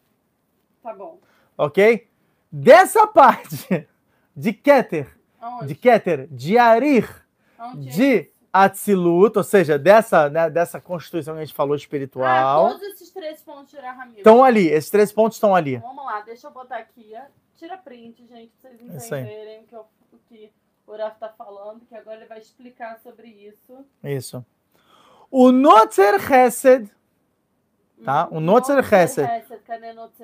Tá 0.83 0.95
bom. 0.95 1.19
Ok? 1.57 2.09
Dessa 2.51 3.07
parte 3.07 3.87
de 4.37 4.53
Keter, 4.53 5.17
Aonde? 5.41 5.67
de 5.69 5.75
Keter, 5.75 6.27
de 6.31 6.59
Arir, 6.59 7.09
Aonde 7.59 7.89
é 7.89 7.93
de? 7.93 8.31
Atzilut, 8.53 9.37
ou 9.39 9.45
seja, 9.45 9.79
dessa, 9.79 10.29
né, 10.29 10.51
dessa 10.51 10.81
constituição 10.81 11.35
que 11.35 11.41
a 11.43 11.45
gente 11.45 11.55
falou 11.55 11.75
Ah, 11.75 11.77
espiritual. 11.77 12.71
todos 12.71 12.83
esses 12.83 13.11
três 13.11 13.41
pontos 13.43 13.71
de. 13.71 13.79
Estão 14.17 14.43
ali, 14.43 14.67
esses 14.69 14.91
três 14.91 15.13
pontos 15.13 15.37
estão 15.37 15.55
ali. 15.55 15.77
Vamos 15.77 16.05
lá, 16.05 16.21
deixa 16.23 16.49
eu 16.49 16.51
botar 16.51 16.79
aqui. 16.79 17.13
Tira 17.57 17.77
print, 17.77 18.27
gente, 18.27 18.53
pra 18.61 18.71
vocês 18.73 19.13
aí. 19.13 19.21
entenderem 19.23 19.61
o 19.61 19.67
que, 19.67 19.75
eu- 19.77 19.87
o 20.13 20.19
que 20.29 20.51
o 20.87 20.97
Raf 20.97 21.17
tá 21.21 21.29
falando, 21.29 21.83
que 21.87 21.95
agora 21.95 22.17
ele 22.17 22.27
vai 22.27 22.39
explicar 22.39 22.99
sobre 22.99 23.29
isso. 23.29 23.85
Isso. 24.03 24.45
O 25.31 25.53
Notzer 25.53 26.19
Chesed, 26.19 26.91
Tá, 28.05 28.29
o 28.31 28.41
Notzer 28.41 28.83
Chesed. 28.85 29.27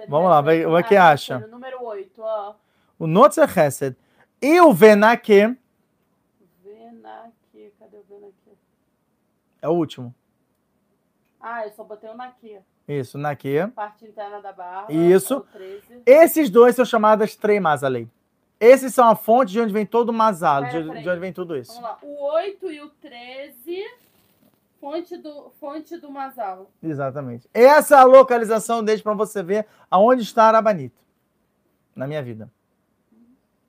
Vamos 0.09 0.31
lá, 0.31 0.43
Chesed? 0.43 0.45
vai- 0.45 0.66
vai 0.66 0.81
Ah, 0.83 0.85
que 0.85 0.97
acha. 0.97 1.39
no 1.41 1.49
Número 1.49 1.83
8, 1.85 2.22
ó. 2.22 2.55
o 2.99 3.07
Notzer 3.07 3.49
Chesed 3.49 3.97
e 4.41 4.61
o 4.61 4.72
Venake 4.72 5.57
Venaki, 6.64 7.72
cadê 7.79 7.97
o 7.99 8.03
Venaki? 8.09 8.59
é 9.62 9.68
o 9.68 9.72
último. 9.72 10.14
Ah, 11.41 11.64
eu 11.66 11.70
só 11.72 11.85
botei 11.85 12.09
o 12.11 12.14
Naki. 12.14 12.59
Isso, 12.89 13.18
Nake. 13.18 13.66
Parte 13.74 14.05
interna 14.07 14.41
da 14.41 14.53
barra. 14.53 14.87
Isso. 14.93 15.35
é 15.35 15.37
o 15.37 15.41
13. 15.41 16.03
Esses 16.07 16.51
dois 16.51 16.74
são 16.74 16.85
chamadas 16.85 17.37
Trei 17.37 17.61
Mazalei. 17.61 18.09
Esses 18.59 18.95
são 18.95 19.07
a 19.09 19.14
fonte 19.14 19.53
de 19.53 19.61
onde 19.61 19.72
vem 19.72 19.85
todo 19.85 20.09
o 20.09 20.12
Mazal, 20.14 20.64
de, 20.64 20.83
de 21.03 21.09
onde 21.11 21.18
vem 21.20 21.33
tudo 21.33 21.57
isso. 21.57 21.74
Vamos 21.74 21.91
lá, 21.91 21.99
o 22.03 22.24
8 22.33 22.70
e 22.72 22.81
o 22.81 22.89
13, 22.89 23.85
fonte 24.87 25.16
do, 25.16 25.51
fonte 25.59 25.97
do 25.97 26.09
Masal. 26.12 26.70
Exatamente. 26.80 27.51
Essa 27.53 27.97
é 27.97 27.99
a 27.99 28.05
localização 28.05 28.84
deles 28.84 29.03
para 29.03 29.14
você 29.14 29.43
ver 29.43 29.66
aonde 29.91 30.22
está 30.22 30.45
Arabanito 30.45 31.03
na 31.95 32.07
minha 32.07 32.22
vida. 32.22 32.49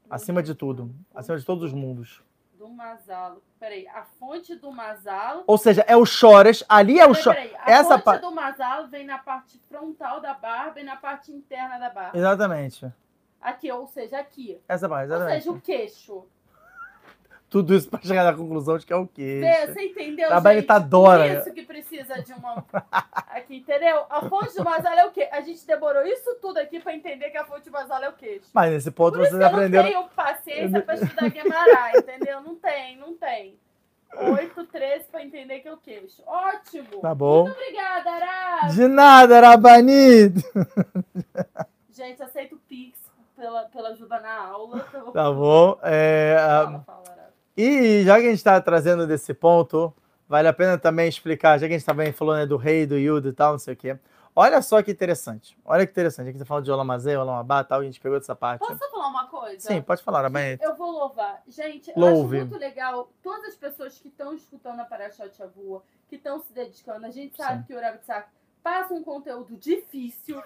Acima 0.07 0.43
de 0.43 0.53
tudo. 0.53 0.93
Acima 1.15 1.36
de 1.38 1.43
todos 1.43 1.63
os 1.63 1.74
mundos. 1.74 2.24
Do 2.55 2.70
Masalo. 2.70 3.41
Peraí, 3.59 3.88
a 3.88 4.03
fonte 4.03 4.53
do 4.55 4.72
Masalo. 4.72 5.43
Ou 5.47 5.57
seja, 5.57 5.84
é 5.88 5.97
o 5.97 6.05
Chores. 6.05 6.63
Ali 6.70 6.99
é 6.99 7.07
o 7.07 7.15
Chores. 7.15 7.51
essa 7.65 7.93
fonte 7.97 8.03
pa- 8.03 8.18
do 8.18 8.32
Masalo 8.32 8.88
vem 8.88 9.03
na 9.05 9.18
parte 9.18 9.57
frontal 9.68 10.22
da 10.22 10.36
barba 10.36 10.80
e 10.80 10.84
na 10.84 10.95
parte 10.97 11.32
interna 11.32 11.80
da 11.80 11.89
barba. 11.89 12.15
Exatamente. 12.15 12.91
Aqui, 13.41 13.72
ou 13.72 13.88
seja, 13.88 14.20
aqui. 14.20 14.61
Essa 14.68 14.88
parte, 14.88 15.09
Ou 15.09 15.15
exatamente. 15.15 15.43
seja, 15.43 15.51
o 15.51 15.59
queixo. 15.61 16.26
Tudo 17.49 17.73
isso 17.73 17.89
para 17.89 18.01
chegar 18.01 18.25
na 18.25 18.33
conclusão 18.33 18.77
de 18.77 18.85
que 18.85 18.91
é 18.91 18.95
o 18.95 19.07
quê? 19.07 19.41
Você 19.67 19.81
entendeu, 19.83 20.33
A 20.33 20.53
gente? 20.53 20.69
adora. 20.69 21.23
Por 21.23 21.39
isso 21.39 21.53
que 21.53 21.63
precisa 21.63 22.21
de 22.21 22.33
uma... 22.33 22.65
Aqui, 23.31 23.57
entendeu? 23.57 24.03
A 24.09 24.21
fonte 24.27 24.53
do 24.55 24.65
Masalo 24.65 24.99
é 24.99 25.05
o 25.05 25.11
quê? 25.11 25.29
A 25.31 25.39
gente 25.39 25.65
demorou 25.65 26.03
isso 26.05 26.35
tudo 26.41 26.57
aqui 26.57 26.79
pra 26.79 26.93
entender 26.93 27.29
que 27.29 27.37
a 27.37 27.45
fonte 27.45 27.63
do 27.65 27.71
Masalo 27.71 28.03
é 28.05 28.09
o 28.09 28.13
queixo. 28.13 28.47
Mas 28.53 28.71
nesse 28.73 28.91
ponto 28.91 29.13
Por 29.13 29.21
isso 29.23 29.31
vocês 29.31 29.39
que 29.39 29.45
eu 29.45 29.49
não 29.51 29.57
aprenderam. 29.57 29.85
tenho 29.85 30.09
paciência 30.09 30.81
pra 30.81 30.95
estudar 30.95 31.29
Guemará, 31.29 31.91
entendeu? 31.97 32.41
Não 32.41 32.55
tem, 32.55 32.97
não 32.97 33.13
tem. 33.15 33.57
8, 34.13 34.65
13 34.65 35.05
pra 35.11 35.23
entender 35.23 35.59
que 35.59 35.67
é 35.67 35.73
o 35.73 35.77
queixo. 35.77 36.21
Ótimo! 36.25 36.99
Tá 37.01 37.13
bom. 37.15 37.43
Muito 37.43 37.55
obrigada, 37.55 38.09
Ara! 38.11 38.67
De 38.73 38.87
nada, 38.87 39.37
Arabanito. 39.37 40.41
Gente, 41.91 42.21
aceito 42.23 42.55
o 42.55 42.59
Pix 42.59 42.97
pela, 43.35 43.63
pela 43.65 43.89
ajuda 43.89 44.19
na 44.19 44.33
aula. 44.47 44.79
Tá 45.13 45.31
bom. 45.31 45.77
É, 45.83 46.35
Fala, 46.39 46.79
fala. 46.85 47.16
E 47.58 48.03
já 48.03 48.20
que 48.20 48.28
a 48.28 48.30
gente 48.30 48.38
está 48.38 48.62
trazendo 48.62 49.08
desse 49.08 49.34
ponto, 49.34 49.91
vale 50.30 50.47
a 50.47 50.53
pena 50.53 50.78
também 50.78 51.10
explicar, 51.10 51.58
já 51.58 51.68
que 51.68 51.74
a 51.74 51.78
gente 51.78 51.86
também 51.86 52.12
falou 52.14 52.36
né, 52.36 52.45
do 52.45 52.55
rei, 52.55 52.86
do 52.86 52.95
Yudo 52.95 53.30
e 53.30 53.34
tal, 53.34 53.53
não 53.53 53.60
sei 53.60 53.74
o 53.74 53.78
quê. 53.78 53.97
Olha 54.36 54.62
só 54.62 54.84
que 54.84 54.91
interessante. 54.91 55.58
Olha 55.66 55.84
que 55.84 55.91
interessante. 55.91 56.30
Aqui 56.30 56.38
você 56.38 56.45
fala 56.45 56.62
de 56.62 56.70
Olamazé, 56.70 57.18
Olamabá 57.18 57.62
e 57.62 57.64
tal, 57.64 57.80
a 57.80 57.84
gente 57.84 57.99
pegou 57.99 58.20
dessa 58.20 58.36
parte. 58.36 58.60
Posso 58.60 58.78
falar 58.91 59.08
uma 59.08 59.26
coisa? 59.26 59.60
Sim, 59.68 59.82
pode 59.82 60.03
falar, 60.03 60.20
Arabanito. 60.20 60.64
Eu 60.64 60.76
vou 60.76 60.91
louvar. 60.91 61.41
Gente, 61.47 61.89
eu 61.89 61.95
Louve. 61.97 62.38
acho 62.38 62.45
muito 62.45 62.62
legal 62.62 63.12
todas 63.24 63.45
as 63.45 63.55
pessoas 63.55 63.97
que 63.97 64.10
estão 64.10 64.36
escutando 64.36 64.80
a 64.80 64.86
Parashat 64.86 65.36
Shavua, 65.36 65.82
que 66.08 66.18
estão 66.18 66.39
se 66.39 66.53
dedicando. 66.53 67.08
A 67.08 67.10
gente 67.10 67.36
sabe 67.36 67.62
Sim. 67.62 67.64
que 67.66 67.74
o 67.74 67.97
Tzak 67.97 68.28
passa 68.62 68.93
um 68.93 69.03
conteúdo 69.03 69.58
difícil, 69.58 70.39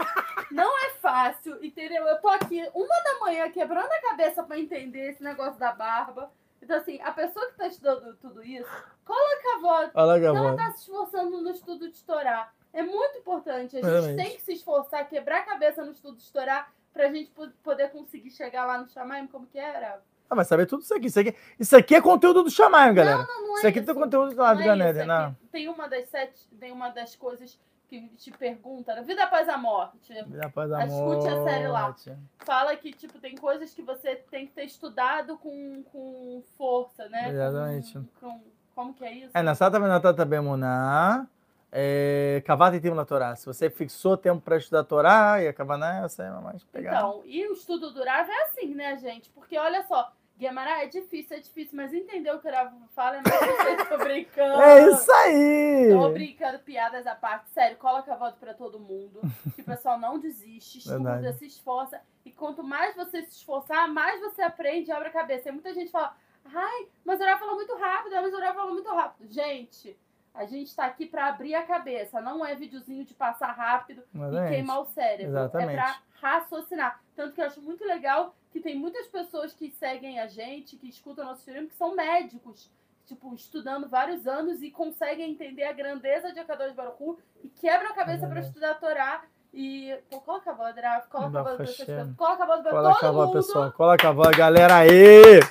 não 0.52 0.72
é 0.86 0.92
fácil, 1.02 1.62
entendeu? 1.62 2.06
Eu 2.06 2.22
tô 2.22 2.30
aqui 2.30 2.66
uma 2.74 3.04
da 3.04 3.20
manhã 3.20 3.52
quebrando 3.52 3.92
a 3.92 4.02
cabeça 4.10 4.42
pra 4.44 4.58
entender 4.58 5.10
esse 5.10 5.22
negócio 5.22 5.60
da 5.60 5.74
barba. 5.74 6.32
Então, 6.62 6.78
assim, 6.78 7.02
a 7.02 7.12
pessoa 7.12 7.48
que 7.48 7.58
tá 7.58 7.68
estudando 7.68 8.16
tudo 8.18 8.44
isso, 8.44 8.70
coloca 9.04 9.56
a 9.56 9.60
voz. 9.60 9.92
Olha 9.96 10.20
que 10.20 10.26
Ela 10.26 10.52
bom. 10.52 10.56
tá 10.56 10.72
se 10.72 10.82
esforçando 10.82 11.42
no 11.42 11.50
estudo 11.50 11.90
de 11.92 12.04
Torá. 12.04 12.52
É 12.72 12.84
muito 12.84 13.18
importante. 13.18 13.76
A 13.78 13.82
gente 13.82 13.90
Realmente. 13.92 14.16
tem 14.24 14.36
que 14.36 14.42
se 14.42 14.54
esforçar, 14.54 15.08
quebrar 15.10 15.40
a 15.40 15.44
cabeça 15.44 15.84
no 15.84 15.92
estudo 15.92 16.18
de 16.18 16.32
Torá 16.32 16.68
pra 16.94 17.10
gente 17.12 17.32
po- 17.32 17.50
poder 17.64 17.90
conseguir 17.92 18.30
chegar 18.32 18.66
lá 18.66 18.78
no 18.78 18.88
Shamaim, 18.88 19.28
como 19.28 19.48
que 19.48 19.58
era? 19.60 20.02
Ah, 20.30 20.36
mas 20.36 20.48
saber 20.48 20.66
tudo 20.66 20.82
isso 20.84 20.94
aqui. 20.94 21.08
Isso 21.08 21.20
aqui, 21.20 21.36
isso 21.60 21.76
aqui 21.76 21.96
é 21.96 22.02
conteúdo 22.02 22.44
do 22.44 22.50
Chamaim, 22.50 22.94
galera. 22.94 23.18
Não, 23.28 23.48
não 23.48 23.56
é 23.56 23.58
isso 23.60 23.68
aqui 23.68 23.80
isso. 23.80 23.86
tem 23.88 23.96
conteúdo 23.96 24.36
lá 24.36 24.54
do 24.54 24.60
Não 24.60 24.66
é 24.66 24.68
Ganeden, 24.70 25.02
é 25.02 25.06
né? 25.06 25.36
que 25.42 25.48
Tem 25.48 25.68
uma 25.68 25.88
das 25.90 26.08
sete, 26.10 26.48
tem 26.60 26.72
uma 26.72 26.90
das 26.90 27.16
coisas 27.16 27.60
que 27.92 28.08
te 28.16 28.32
pergunta, 28.32 28.96
na 28.96 29.02
vida 29.02 29.22
após 29.26 29.50
a 29.50 29.58
morte. 29.58 30.14
Rapaz 30.42 30.70
da 30.70 30.86
Escute 30.86 31.28
a 31.28 31.44
série 31.44 31.68
lá. 31.68 31.94
Fala 32.40 32.74
que, 32.78 32.94
tipo, 32.94 33.20
tem 33.20 33.36
coisas 33.36 33.74
que 33.74 33.82
você 33.82 34.16
tem 34.16 34.48
que 34.48 34.54
ter 34.54 34.64
estudado 34.64 35.38
com, 35.38 35.84
com 35.92 36.42
força, 36.58 37.10
né? 37.10 37.26
Com- 37.26 37.30
Exatamente. 37.32 38.00
Com, 38.22 38.42
como 38.74 38.94
que 38.94 39.04
é 39.04 39.14
isso? 39.14 39.32
É, 39.34 39.42
na 39.42 39.54
Sata 39.56 39.78
Benatata 39.78 40.24
Bemuná, 40.24 41.28
é, 41.70 42.42
Kavata 42.46 42.78
e 42.78 42.80
Timo 42.80 42.96
na 42.96 43.04
Torá. 43.04 43.36
Se 43.36 43.46
você 43.46 43.70
fixou 43.70 44.16
tempo 44.16 44.40
para 44.40 44.56
estudar 44.56 44.80
a 44.80 44.86
Torá 44.86 45.44
e 45.44 45.50
a 45.50 45.54
Kavaná, 45.54 46.08
você 46.08 46.24
vai 46.30 46.42
mais 46.42 46.64
pegar. 46.64 46.96
Então, 46.96 47.22
e 47.26 47.46
o 47.46 47.52
estudo 47.52 47.92
do 47.92 48.02
Rav 48.06 48.30
é 48.30 48.44
assim, 48.44 48.74
né, 48.74 48.96
gente? 49.00 49.30
Porque 49.32 49.58
olha 49.58 49.84
só, 49.84 50.14
Guemará 50.42 50.84
é 50.84 50.88
difícil, 50.88 51.38
é 51.38 51.40
difícil, 51.40 51.78
mas 51.78 51.94
entender 51.94 52.32
o 52.32 52.40
que 52.40 52.48
o 52.48 52.52
Rav 52.52 52.74
fala 52.96 53.18
é 53.18 53.22
mais. 53.22 53.88
Tô 53.88 53.98
brincando. 54.04 54.60
É 54.60 54.90
isso 54.90 55.12
aí! 55.12 55.90
Tô 55.92 56.10
brincando, 56.10 56.58
piadas 56.58 57.06
à 57.06 57.14
parte. 57.14 57.52
Sério, 57.52 57.78
coloca 57.78 58.12
a 58.12 58.18
voz 58.18 58.34
pra 58.38 58.52
todo 58.52 58.80
mundo. 58.80 59.22
Que 59.54 59.62
o 59.62 59.66
pessoal 59.66 60.00
não 60.00 60.18
desiste, 60.18 60.80
estuda, 60.80 61.32
se 61.34 61.46
esforça. 61.46 62.02
E 62.26 62.32
quanto 62.32 62.64
mais 62.64 62.96
você 62.96 63.22
se 63.22 63.36
esforçar, 63.36 63.88
mais 63.88 64.20
você 64.20 64.42
aprende 64.42 64.90
e 64.90 64.92
abre 64.92 65.10
a 65.10 65.12
cabeça. 65.12 65.50
E 65.50 65.52
muita 65.52 65.76
gente 65.76 65.92
fala, 65.92 66.18
ai, 66.44 66.88
mas 67.06 67.22
o 67.22 67.38
falou 67.38 67.54
muito 67.54 67.78
rápido, 67.78 68.16
mas 68.16 68.34
o 68.34 68.40
falou 68.40 68.74
muito 68.74 68.90
rápido. 68.90 69.32
Gente, 69.32 69.96
a 70.34 70.46
gente 70.46 70.76
tá 70.76 70.86
aqui 70.86 71.06
pra 71.06 71.28
abrir 71.28 71.54
a 71.54 71.62
cabeça. 71.62 72.20
Não 72.20 72.44
é 72.44 72.56
videozinho 72.56 73.06
de 73.06 73.14
passar 73.14 73.52
rápido 73.52 74.02
e 74.12 74.50
queimar 74.50 74.82
o 74.82 74.86
cérebro. 74.86 75.34
Exatamente. 75.34 75.70
É 75.70 75.76
pra 75.76 76.00
raciocinar. 76.20 77.00
Tanto 77.16 77.36
que 77.36 77.42
eu 77.42 77.46
acho 77.46 77.62
muito 77.62 77.86
legal 77.86 78.36
que 78.52 78.60
tem 78.60 78.76
muitas 78.78 79.08
pessoas 79.08 79.54
que 79.54 79.72
seguem 79.72 80.20
a 80.20 80.28
gente, 80.28 80.76
que 80.76 80.90
escutam 80.90 81.26
nosso 81.26 81.44
filme, 81.44 81.68
que 81.68 81.76
são 81.76 81.96
médicos. 81.96 82.70
Tipo, 83.06 83.34
estudando 83.34 83.90
vários 83.90 84.28
anos 84.28 84.62
e 84.62 84.70
conseguem 84.70 85.32
entender 85.32 85.64
a 85.64 85.74
grandeza 85.74 86.32
de 86.32 86.40
Akadosh 86.40 86.74
Baruch 86.74 86.96
Hu 87.02 87.18
e 87.44 87.50
quebram 87.50 87.90
a 87.90 87.94
cabeça 87.94 88.20
pra 88.20 88.28
Verdade. 88.28 88.48
estudar 88.48 88.72
a 88.72 88.76
Torá. 88.76 89.24
E, 89.54 89.94
pô, 90.10 90.22
coloca 90.22 90.52
a 90.52 90.54
voz, 90.54 90.74
Draf, 90.76 91.10
coloca 91.10 91.40
a 91.40 91.44
voz 91.44 91.56
pra 91.58 91.66
pessoas, 91.66 92.16
coloca 92.16 92.44
a 92.44 92.46
voz 92.46 92.62
pra 92.62 92.72
Coloca 92.72 93.08
a 93.08 93.12
voz, 93.12 93.28
mundo. 93.28 93.36
pessoal. 93.36 93.72
Coloca 93.74 94.08
a 94.08 94.12
voz, 94.14 94.38
galera 94.38 94.78
aí! 94.78 95.42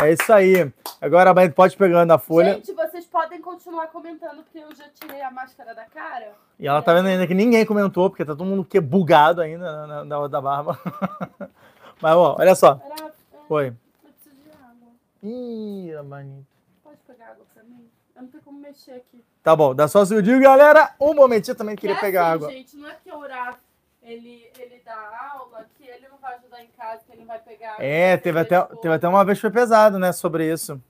É 0.00 0.12
isso 0.12 0.32
aí. 0.32 0.72
Agora, 1.00 1.32
a 1.32 1.42
gente 1.42 1.54
pode 1.54 1.76
pegando 1.76 2.10
a 2.12 2.18
folha. 2.18 2.54
Gente, 2.54 2.72
vocês 2.72 3.06
podem 3.06 3.40
continuar 3.40 3.88
comentando, 3.88 4.42
porque 4.44 4.58
eu 4.58 4.72
já 4.74 4.84
tirei 4.90 5.22
a 5.22 5.30
máscara 5.30 5.74
da 5.74 5.86
cara. 5.86 6.34
E 6.58 6.68
ela 6.68 6.82
tá 6.82 6.94
vendo 6.94 7.08
ainda 7.08 7.26
que 7.26 7.34
ninguém 7.34 7.66
comentou, 7.66 8.08
porque 8.10 8.24
tá 8.24 8.32
todo 8.36 8.44
mundo 8.44 8.64
que 8.64 8.78
bugado 8.78 9.40
ainda 9.40 9.86
na, 9.86 10.04
na, 10.04 10.28
da 10.28 10.40
barba. 10.40 10.78
Mas, 12.00 12.14
ó, 12.14 12.36
olha 12.38 12.54
só. 12.54 12.74
Draf, 12.74 13.02
é, 13.02 13.38
Foi. 13.48 13.68
eu 13.68 14.10
preciso 14.10 14.42
de 14.42 14.50
água. 14.50 14.88
Ih, 15.22 15.94
Rabanito. 15.94 16.46
Pode 16.84 16.98
pegar 17.06 17.30
água 17.30 17.46
pra 17.54 17.62
mim? 17.64 17.88
Eu 18.14 18.22
não 18.22 18.28
tenho 18.28 18.42
como 18.42 18.58
mexer 18.60 18.92
aqui. 18.92 19.24
Tá 19.42 19.54
bom, 19.56 19.74
dá 19.74 19.88
só 19.88 20.02
o 20.02 20.06
segundinho, 20.06 20.40
galera. 20.40 20.94
Um 21.00 21.14
momentinho 21.14 21.56
também 21.56 21.76
queria 21.76 21.96
é 21.96 22.00
pegar 22.00 22.22
assim, 22.26 22.34
água. 22.34 22.50
gente, 22.50 22.76
não 22.76 22.88
é 22.88 22.92
porque 22.94 23.12
o 23.12 23.18
Uraf, 23.18 23.58
ele, 24.02 24.50
ele 24.58 24.82
dá 24.84 25.30
aula 25.34 25.66
que 25.76 25.84
ele 25.88 26.08
não 26.08 26.18
vai 26.18 26.34
ajudar 26.36 26.62
em 26.62 26.68
casa, 26.68 27.02
que 27.04 27.12
ele 27.12 27.20
não 27.20 27.26
vai 27.28 27.38
pegar 27.38 27.72
água. 27.74 27.84
É, 27.84 28.16
que 28.16 28.24
teve 28.24 28.38
até, 28.40 28.58
expor. 28.58 28.76
teve 28.78 28.94
até 28.94 29.08
uma 29.08 29.24
vez 29.24 29.38
que 29.38 29.42
foi 29.42 29.50
pesado, 29.50 29.98
né, 29.98 30.12
sobre 30.12 30.52
isso. 30.52 30.80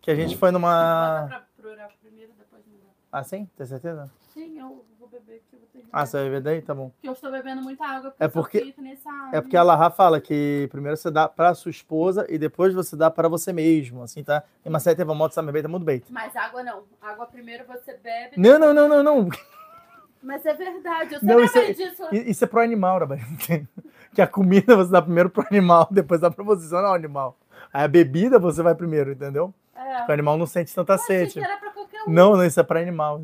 Que 0.00 0.10
a 0.10 0.14
gente 0.14 0.36
foi 0.36 0.50
numa. 0.50 1.26
pra, 1.28 1.42
pro 1.56 1.70
Uraf 1.72 1.94
primeiro, 2.02 2.32
depois 2.38 2.64
me 2.66 2.74
dá. 2.78 2.88
Ah, 3.12 3.24
sim? 3.24 3.48
Tem 3.56 3.66
certeza? 3.66 4.10
Sim, 4.32 4.58
eu 4.58 4.84
beber 5.50 5.68
eu 5.74 5.80
vou. 5.82 5.90
Ah, 5.92 6.06
você 6.06 6.16
vai 6.20 6.30
ver 6.30 6.40
daí? 6.40 6.62
Tá 6.62 6.74
bom. 6.74 6.90
Porque 6.90 7.08
eu 7.08 7.12
estou 7.12 7.30
bebendo 7.30 7.62
muita 7.62 7.84
água, 7.86 8.14
É 8.18 8.24
eu 8.26 8.30
sou 8.30 8.42
porque- 8.42 8.74
É 9.32 9.40
porque 9.40 9.56
a 9.56 9.62
Lahá 9.62 9.90
fala 9.90 10.20
que 10.20 10.68
primeiro 10.70 10.96
você 10.96 11.10
dá 11.10 11.28
pra 11.28 11.54
sua 11.54 11.70
esposa 11.70 12.26
e 12.28 12.36
depois 12.38 12.72
você 12.74 12.96
dá 12.96 13.10
pra 13.10 13.28
você 13.28 13.52
mesmo, 13.52 14.02
assim, 14.02 14.22
tá? 14.24 14.42
E 14.64 14.68
uma 14.68 14.80
certa 14.80 15.04
moto 15.04 15.32
sabe 15.32 15.50
bem, 15.52 15.62
tá 15.62 15.68
muito 15.68 15.84
bem. 15.84 16.02
Mas 16.10 16.34
água 16.36 16.62
não. 16.62 16.82
Água 17.00 17.26
primeiro 17.26 17.64
você 17.66 17.96
bebe. 17.96 18.32
Não, 18.36 18.58
não, 18.58 18.72
não, 18.74 18.88
não, 18.88 19.02
não. 19.02 19.28
Mas 20.22 20.44
é 20.46 20.54
verdade, 20.54 21.14
eu 21.16 21.20
Não, 21.22 21.46
sempre 21.46 21.70
isso 21.72 21.82
é- 21.82 21.88
disso. 21.88 22.08
Isso 22.30 22.44
é 22.44 22.46
pro 22.46 22.60
animal, 22.60 22.98
Rabai. 23.00 23.18
Que 24.14 24.22
a 24.22 24.26
comida 24.28 24.76
você 24.76 24.92
dá 24.92 25.02
primeiro 25.02 25.28
pro 25.28 25.44
animal, 25.50 25.88
depois 25.90 26.20
dá 26.20 26.30
pra 26.30 26.44
você, 26.44 26.72
não 26.72 26.78
é 26.80 26.90
o 26.90 26.94
animal. 26.94 27.36
Aí 27.72 27.82
a 27.84 27.88
bebida 27.88 28.38
você 28.38 28.62
vai 28.62 28.72
primeiro, 28.74 29.10
entendeu? 29.10 29.52
É. 29.74 29.96
Porque 29.98 30.12
o 30.12 30.14
animal 30.14 30.38
não 30.38 30.46
sente 30.46 30.72
tanta 30.74 30.96
sede. 30.98 31.40
era. 31.40 31.63
Não, 32.06 32.36
não, 32.36 32.44
isso 32.44 32.58
é 32.60 32.62
pra 32.62 32.80
animal. 32.80 33.20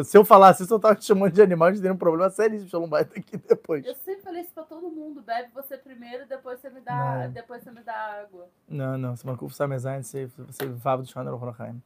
É 0.00 0.04
Se 0.04 0.16
eu 0.16 0.24
falasse 0.24 0.62
isso, 0.62 0.74
eu 0.74 0.80
tava 0.80 0.94
te 0.94 1.04
chamando 1.04 1.32
de 1.32 1.42
animal, 1.42 1.68
a 1.68 1.70
gente 1.72 1.80
teria 1.80 1.94
um 1.94 1.98
problema 1.98 2.30
sério 2.30 2.60
se 2.60 2.74
eu 2.74 2.80
não 2.80 2.88
vai 2.88 3.04
daqui 3.04 3.36
depois. 3.48 3.84
Eu 3.84 3.94
sempre 3.94 4.22
falei 4.22 4.42
isso 4.42 4.52
pra 4.54 4.64
todo 4.64 4.88
mundo. 4.90 5.22
Bebe 5.22 5.48
você 5.54 5.76
primeiro, 5.76 6.26
depois 6.26 6.60
você 6.60 6.70
me 6.70 6.80
dá, 6.80 7.24
Não. 7.24 7.30
depois 7.32 7.62
você 7.62 7.70
me 7.70 7.80
dá 7.82 8.20
água. 8.22 8.46
Não, 8.68 8.98
não, 8.98 9.16
você 9.16 9.26
marcou 9.26 9.48
o 9.48 9.50
Samezan, 9.50 10.02
você, 10.02 10.26
você 10.38 10.68
fala 10.80 11.02
do 11.02 11.08
Shana 11.08 11.30
Rochaim. 11.30 11.82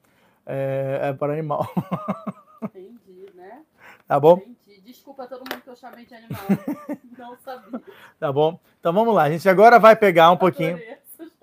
É, 0.46 1.00
é 1.02 1.12
para 1.12 1.32
animal. 1.32 1.66
Entendi, 2.62 3.30
né? 3.34 3.62
Tá 4.06 4.18
bom? 4.18 4.38
Entendi. 4.38 4.80
Desculpa 4.80 5.24
a 5.24 5.26
todo 5.26 5.40
mundo 5.40 5.60
que 5.62 5.68
eu 5.68 5.76
chamei 5.76 6.06
de 6.06 6.14
animal. 6.14 6.40
Não 7.18 7.36
sabia. 7.36 7.80
Tá 8.18 8.32
bom? 8.32 8.58
Então 8.80 8.90
vamos 8.92 9.14
lá. 9.14 9.24
A 9.24 9.30
gente 9.30 9.46
agora 9.48 9.78
vai 9.78 9.94
pegar 9.94 10.30
um 10.30 10.36
pouquinho. 10.36 10.76
Adorei 10.76 10.88
essa 10.92 10.97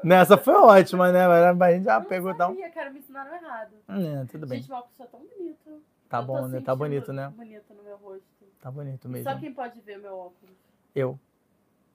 Nessa 0.05 0.37
foi 0.37 0.53
ótima, 0.53 1.11
né? 1.11 1.27
Mas 1.27 1.61
a 1.61 1.71
gente 1.73 1.83
já 1.85 1.95
Eu 1.97 2.05
pegou 2.05 2.31
então. 2.31 2.49
sabia, 2.49 2.69
cara, 2.69 2.91
me 2.91 2.99
ensinaram 2.99 3.33
errado. 3.33 3.71
É, 3.89 4.25
tudo 4.25 4.45
bem. 4.45 4.59
Gente, 4.59 4.69
meu 4.69 4.77
óculos 4.77 4.97
tá 4.97 5.05
tão 5.05 5.19
bonito. 5.19 5.83
Tá 6.07 6.19
Eu 6.19 6.23
bom, 6.23 6.47
né? 6.47 6.61
Tá 6.61 6.75
bonito, 6.75 7.11
né? 7.11 7.33
Bonito 7.35 7.73
no 7.73 7.81
meu 7.81 7.97
rosto. 7.97 8.23
Tá 8.61 8.69
bonito 8.69 9.09
mesmo. 9.09 9.27
Só 9.27 9.37
quem 9.39 9.51
pode 9.51 9.81
ver 9.81 9.97
meu 9.97 10.13
óculos. 10.13 10.55
Eu. 10.93 11.19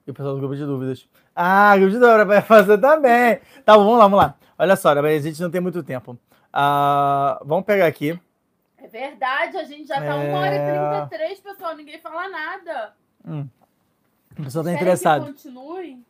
E 0.05 0.11
o 0.11 0.13
pessoal 0.13 0.33
do 0.33 0.39
grupo 0.41 0.55
de 0.57 0.65
dúvidas. 0.65 1.07
Ah, 1.33 1.77
grupo 1.77 1.91
de 1.91 1.99
dúvidas 1.99 2.27
vai 2.27 2.41
fazer 2.41 2.77
também. 2.79 3.39
Tá 3.63 3.77
bom, 3.77 3.85
vamos 3.85 3.99
lá, 3.99 4.03
vamos 4.03 4.19
lá. 4.19 4.35
Olha 4.59 4.75
só, 4.75 4.89
a 4.89 5.19
gente 5.19 5.41
não 5.41 5.49
tem 5.49 5.61
muito 5.61 5.81
tempo. 5.81 6.17
Ah, 6.51 7.41
vamos 7.45 7.63
pegar 7.63 7.85
aqui. 7.87 8.19
É 8.77 8.87
verdade, 8.87 9.55
a 9.55 9.63
gente 9.63 9.87
já 9.87 9.95
tá 9.95 10.05
É. 10.05 10.33
1 10.33 10.33
hora 10.33 10.55
e 10.55 11.07
33, 11.07 11.39
pessoal. 11.39 11.75
Ninguém 11.77 11.99
fala 12.01 12.27
nada. 12.27 12.93
Hum. 13.25 13.47
O 14.37 14.43
pessoal 14.43 14.65
tá 14.65 14.71
Querem 14.71 14.81
interessado. 14.81 15.25
Que 15.25 15.31
continue? 15.31 16.03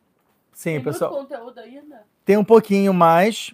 Sim, 0.62 0.74
Tem 0.74 0.84
pessoal. 0.84 1.12
muito 1.12 1.30
conteúdo 1.30 1.59
ainda? 1.59 2.03
Tem 2.24 2.38
um 2.38 2.43
pouquinho 2.43 2.93
mais. 2.93 3.51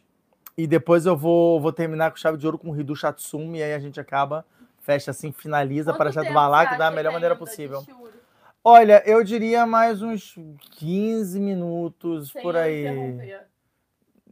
E 0.57 0.67
depois 0.67 1.05
eu 1.05 1.15
vou, 1.15 1.57
vou 1.61 1.71
terminar 1.71 2.11
com 2.11 2.17
chave 2.17 2.37
de 2.37 2.45
ouro 2.45 2.57
com 2.57 2.67
o 2.67 2.73
Ridu 2.73 2.97
Shatsumi. 2.97 3.59
E 3.59 3.63
aí 3.63 3.73
a 3.73 3.79
gente 3.79 3.97
acaba, 3.97 4.45
fecha 4.81 5.11
assim, 5.11 5.31
finaliza 5.31 5.93
para 5.93 6.11
Chato 6.11 6.23
tempo 6.25 6.33
Balak 6.33 6.77
da 6.77 6.91
melhor 6.91 7.13
maneira 7.13 7.33
possível. 7.33 7.81
Olha, 8.61 9.01
eu 9.05 9.23
diria 9.23 9.65
mais 9.65 10.01
uns 10.01 10.35
15 10.71 11.39
minutos 11.39 12.31
Sem 12.31 12.41
por 12.41 12.57
aí. 12.57 12.85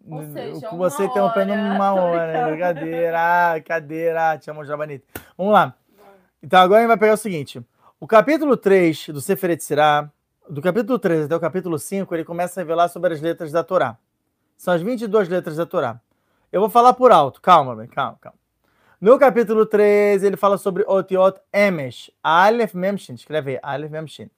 Ou 0.06 0.24
seja, 0.34 0.68
com 0.68 0.76
uma 0.76 0.90
você 0.90 1.06
interrompendo 1.06 1.54
hora. 1.54 1.62
uma 1.62 1.92
Tô 1.96 2.02
hora. 2.02 2.48
Brincadeira, 2.50 3.54
ah, 3.54 3.62
cadeira, 3.62 4.38
te 4.38 4.52
amo, 4.52 4.66
Jabanita. 4.66 5.06
Vamos 5.38 5.54
lá. 5.54 5.74
Então 6.44 6.60
agora 6.60 6.80
a 6.80 6.82
gente 6.82 6.90
vai 6.90 6.98
pegar 6.98 7.14
o 7.14 7.18
seguinte. 7.18 7.62
O 8.02 8.06
capítulo 8.06 8.58
3 8.58 9.08
do 9.14 9.22
Seferet 9.22 9.64
Sirá, 9.64 10.12
do 10.50 10.62
capítulo 10.62 11.00
3 11.00 11.26
até 11.26 11.36
o 11.36 11.40
capítulo 11.40 11.78
5, 11.80 12.14
ele 12.14 12.24
começa 12.24 12.60
a 12.60 12.64
revelar 12.64 12.88
sobre 12.90 13.14
as 13.14 13.22
letras 13.22 13.52
da 13.52 13.64
Torá. 13.64 13.98
São 14.58 14.74
as 14.74 14.82
22 14.82 15.28
letras 15.28 15.58
da 15.58 15.66
Torá. 15.66 16.00
Eu 16.52 16.62
vou 16.62 16.70
falar 16.70 16.94
por 16.94 17.12
alto. 17.12 17.42
Calma, 17.42 17.76
bem, 17.76 17.88
calma, 17.88 18.18
calma. 18.22 18.38
No 19.02 19.20
capítulo 19.20 19.66
3, 19.66 20.24
ele 20.24 20.38
fala 20.38 20.58
sobre 20.58 20.84
Otiot 20.88 21.40
Emesh. 21.52 22.10
Aleph 22.24 22.74
Memshin. 22.74 23.14
Escreve 23.16 23.52
aí. 23.52 23.60
Aleph 23.62 23.92
Memshin. 23.92 24.30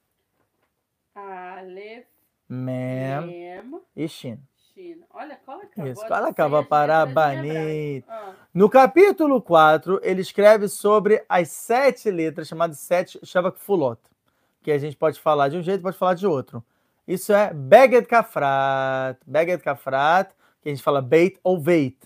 Aleph, 1.16 2.06
Mem 2.50 3.26
Mem, 3.28 3.82
e 3.96 4.08
Shin. 4.08 4.40
Shin. 4.74 5.04
Olha, 5.14 5.36
cola 5.46 5.64
acabou. 5.64 5.92
Isso, 5.92 6.06
acaba 6.06 6.64
para 6.64 7.06
banit. 7.06 8.06
Ah, 8.08 8.34
No 8.54 8.70
capítulo 8.70 9.42
4, 9.42 10.00
ele 10.04 10.22
escreve 10.22 10.68
sobre 10.68 11.24
as 11.28 11.50
sete 11.50 12.10
letras, 12.12 12.48
chamadas 12.48 12.80
sete 12.80 13.20
Shavak 13.26 13.60
Fulot. 13.60 14.00
Que 14.68 14.72
a 14.74 14.78
gente 14.78 14.98
pode 14.98 15.18
falar 15.18 15.48
de 15.48 15.56
um 15.56 15.62
jeito, 15.62 15.82
pode 15.82 15.98
falar 15.98 16.14
de 16.14 16.28
outro. 16.28 16.62
Isso 17.08 17.32
é 17.32 17.54
Beged 17.54 18.06
Kafrat. 18.06 19.18
Beged 19.26 19.64
Kafrat, 19.64 20.30
que 20.62 20.68
a 20.68 20.74
gente 20.74 20.84
fala 20.84 21.02
Beit 21.02 21.40
ou 21.42 21.58
Veit. 21.58 21.98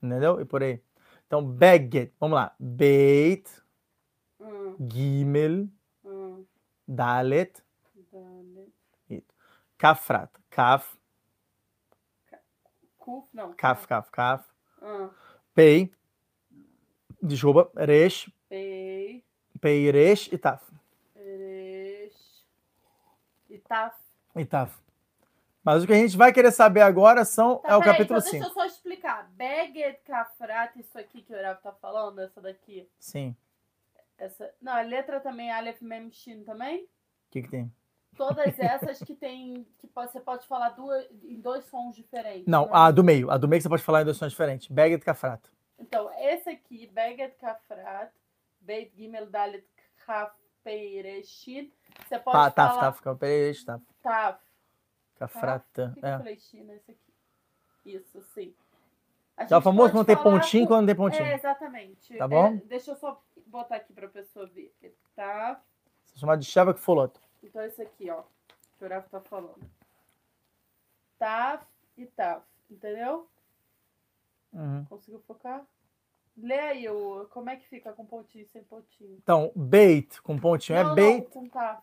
Entendeu? 0.00 0.40
E 0.40 0.44
por 0.44 0.62
aí. 0.62 0.80
Então, 1.26 1.44
Beged. 1.44 2.12
Vamos 2.20 2.36
lá. 2.36 2.54
Beit, 2.56 3.50
hum, 4.38 4.76
Gimel, 4.88 5.68
hum, 6.04 6.44
Dalet, 6.86 7.60
dale. 8.12 8.72
Kafrat. 9.76 10.30
Kaf, 10.50 10.96
Kuf, 12.96 13.28
não. 13.34 13.52
Kaf, 13.54 13.88
Kaf, 13.88 14.08
Kaf. 14.12 14.44
Ah, 14.80 15.10
Pei. 15.52 15.92
Desculpa. 17.20 17.72
Resh, 17.74 18.30
Pei, 18.48 19.24
Pei, 19.60 19.90
Resh 19.90 20.28
e 20.32 20.38
Taf. 20.38 20.77
Eresh, 23.70 23.94
e 23.94 23.94
Taf. 23.94 23.96
E 24.36 24.44
Taf. 24.44 24.78
Mas 25.64 25.82
o 25.82 25.86
que 25.86 25.92
a 25.92 25.96
gente 25.96 26.16
vai 26.16 26.32
querer 26.32 26.50
saber 26.50 26.80
agora 26.80 27.24
são, 27.24 27.56
Tá, 27.58 27.70
é 27.72 27.76
o 27.76 27.80
peraí, 27.80 27.92
capítulo 27.94 28.18
então 28.20 28.30
5. 28.30 28.32
Deixa 28.44 28.48
eu 28.48 28.54
só 28.54 28.64
explicar. 28.66 29.28
Beged 29.32 29.98
Kafrat, 30.04 30.78
isso 30.78 30.98
aqui 30.98 31.20
que 31.22 31.32
o 31.32 31.36
Erav 31.36 31.60
tá 31.60 31.72
falando, 31.72 32.20
essa 32.20 32.40
daqui. 32.40 32.88
Sim. 32.98 33.36
Essa... 34.16 34.50
Não, 34.62 34.72
a 34.72 34.80
letra 34.80 35.20
também 35.20 35.50
é 35.50 35.54
Aleph 35.54 35.80
Mem 35.82 36.10
Shin 36.10 36.42
também? 36.44 36.84
O 36.84 36.88
que, 37.30 37.42
que 37.42 37.48
tem? 37.48 37.72
Todas 38.16 38.56
essas 38.58 38.98
que 39.00 39.14
tem. 39.14 39.66
que 39.78 39.86
pode- 39.86 40.10
você 40.12 40.20
pode 40.20 40.46
falar 40.46 40.70
duas, 40.70 41.06
em 41.22 41.40
dois 41.40 41.64
sons 41.66 41.94
diferentes. 41.94 42.46
Não, 42.46 42.64
né? 42.64 42.70
a 42.72 42.90
do 42.90 43.04
meio. 43.04 43.30
A 43.30 43.36
do 43.36 43.46
meio 43.46 43.58
que 43.60 43.64
você 43.64 43.68
pode 43.68 43.82
falar 43.82 44.02
em 44.02 44.04
dois 44.04 44.16
sons 44.16 44.30
diferentes. 44.32 44.68
Beged 44.68 45.04
Kafrat. 45.04 45.42
Então, 45.78 46.10
esse 46.18 46.48
aqui, 46.48 46.86
Beged 46.86 47.34
Kafrat, 47.38 48.10
Beit 48.60 48.90
Gimel 48.96 49.26
Dalet 49.26 49.64
Kaf 50.06 50.34
Peireshin. 50.64 51.70
Você 52.06 52.18
pode 52.18 52.36
Pa, 52.36 52.50
taf, 52.50 52.74
falar. 52.74 52.80
taf, 52.92 53.02
Taf. 53.02 53.18
Peraí, 53.18 53.54
Taf. 53.64 53.84
Taf. 54.02 54.38
Que, 55.14 56.00
que 56.00 56.06
É. 56.06 56.18
Isso, 57.84 58.22
sim. 58.34 58.54
A 59.36 59.42
É 59.42 59.46
o 59.46 59.48
gente 59.48 59.62
famoso 59.62 59.92
quando 59.92 60.06
tem 60.06 60.16
pontinho 60.16 60.64
com- 60.64 60.68
quando 60.74 60.80
não 60.80 60.86
tem 60.86 60.96
pontinho. 60.96 61.22
É, 61.24 61.34
exatamente. 61.34 62.16
Tá 62.16 62.26
bom? 62.28 62.46
É, 62.48 62.56
deixa 62.66 62.90
eu 62.92 62.96
só 62.96 63.22
botar 63.46 63.76
aqui 63.76 63.92
pra 63.92 64.08
pessoa 64.08 64.46
ver. 64.46 64.74
Tá. 65.14 65.60
Isso 66.04 66.16
é 66.16 66.18
chamado 66.18 66.40
de 66.40 66.46
Shavak 66.46 66.80
Fulot. 66.80 67.12
Então, 67.42 67.62
esse 67.62 67.80
aqui, 67.82 68.10
ó. 68.10 68.22
Que 68.78 68.84
o 68.84 68.88
Rafa 68.88 69.08
tá 69.08 69.20
falando. 69.20 69.60
Taf 71.18 71.64
e 71.96 72.06
Taf. 72.06 72.44
Entendeu? 72.70 73.28
Uhum. 74.52 74.84
Conseguiu 74.86 75.20
focar? 75.26 75.64
Lê 76.40 76.58
aí 76.58 76.88
o, 76.88 77.26
como 77.30 77.50
é 77.50 77.56
que 77.56 77.66
fica 77.68 77.92
com 77.92 78.04
pontinho 78.06 78.44
e 78.44 78.48
sem 78.48 78.62
pontinho. 78.62 79.16
Então, 79.22 79.50
Beit 79.56 80.22
com 80.22 80.38
pontinho 80.38 80.82
não, 80.82 80.92
é. 80.92 80.94
Não, 81.18 81.20
com 81.22 81.48
Taf. 81.48 81.82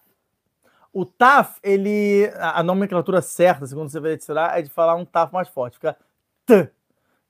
O 0.93 1.05
Taf, 1.05 1.59
ele. 1.61 2.31
A, 2.35 2.59
a 2.59 2.63
nomenclatura 2.63 3.21
certa, 3.21 3.67
segundo 3.67 3.89
você 3.89 3.99
vai 3.99 4.15
tirar, 4.17 4.57
é 4.57 4.61
de 4.61 4.69
falar 4.69 4.95
um 4.95 5.03
Taf 5.03 5.33
mais 5.33 5.49
forte. 5.49 5.73
Fica 5.73 5.97
T. 6.45 6.69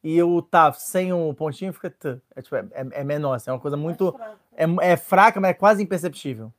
E 0.03 0.21
o 0.21 0.39
Taf 0.39 0.80
sem 0.80 1.11
o 1.11 1.34
pontinho 1.34 1.73
fica 1.73 1.89
T. 1.89 2.21
É, 2.36 2.41
tipo, 2.43 2.55
é, 2.55 2.59
é- 2.73 3.01
é 3.01 3.03
menor, 3.03 3.34
assim, 3.34 3.49
é 3.49 3.53
uma 3.53 3.59
coisa 3.59 3.76
muito. 3.76 4.11
Fraco. 4.11 4.39
É, 4.55 4.91
é 4.91 4.97
fraca, 4.97 5.39
mas 5.41 5.49
é 5.51 5.53
quase 5.55 5.82
imperceptível. 5.82 6.53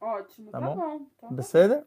Ótimo, 0.00 0.50
Tá 0.50 0.60
tá, 0.60 0.66
bom? 0.66 0.76
bom. 0.76 1.06
Então, 1.16 1.36
tá? 1.36 1.84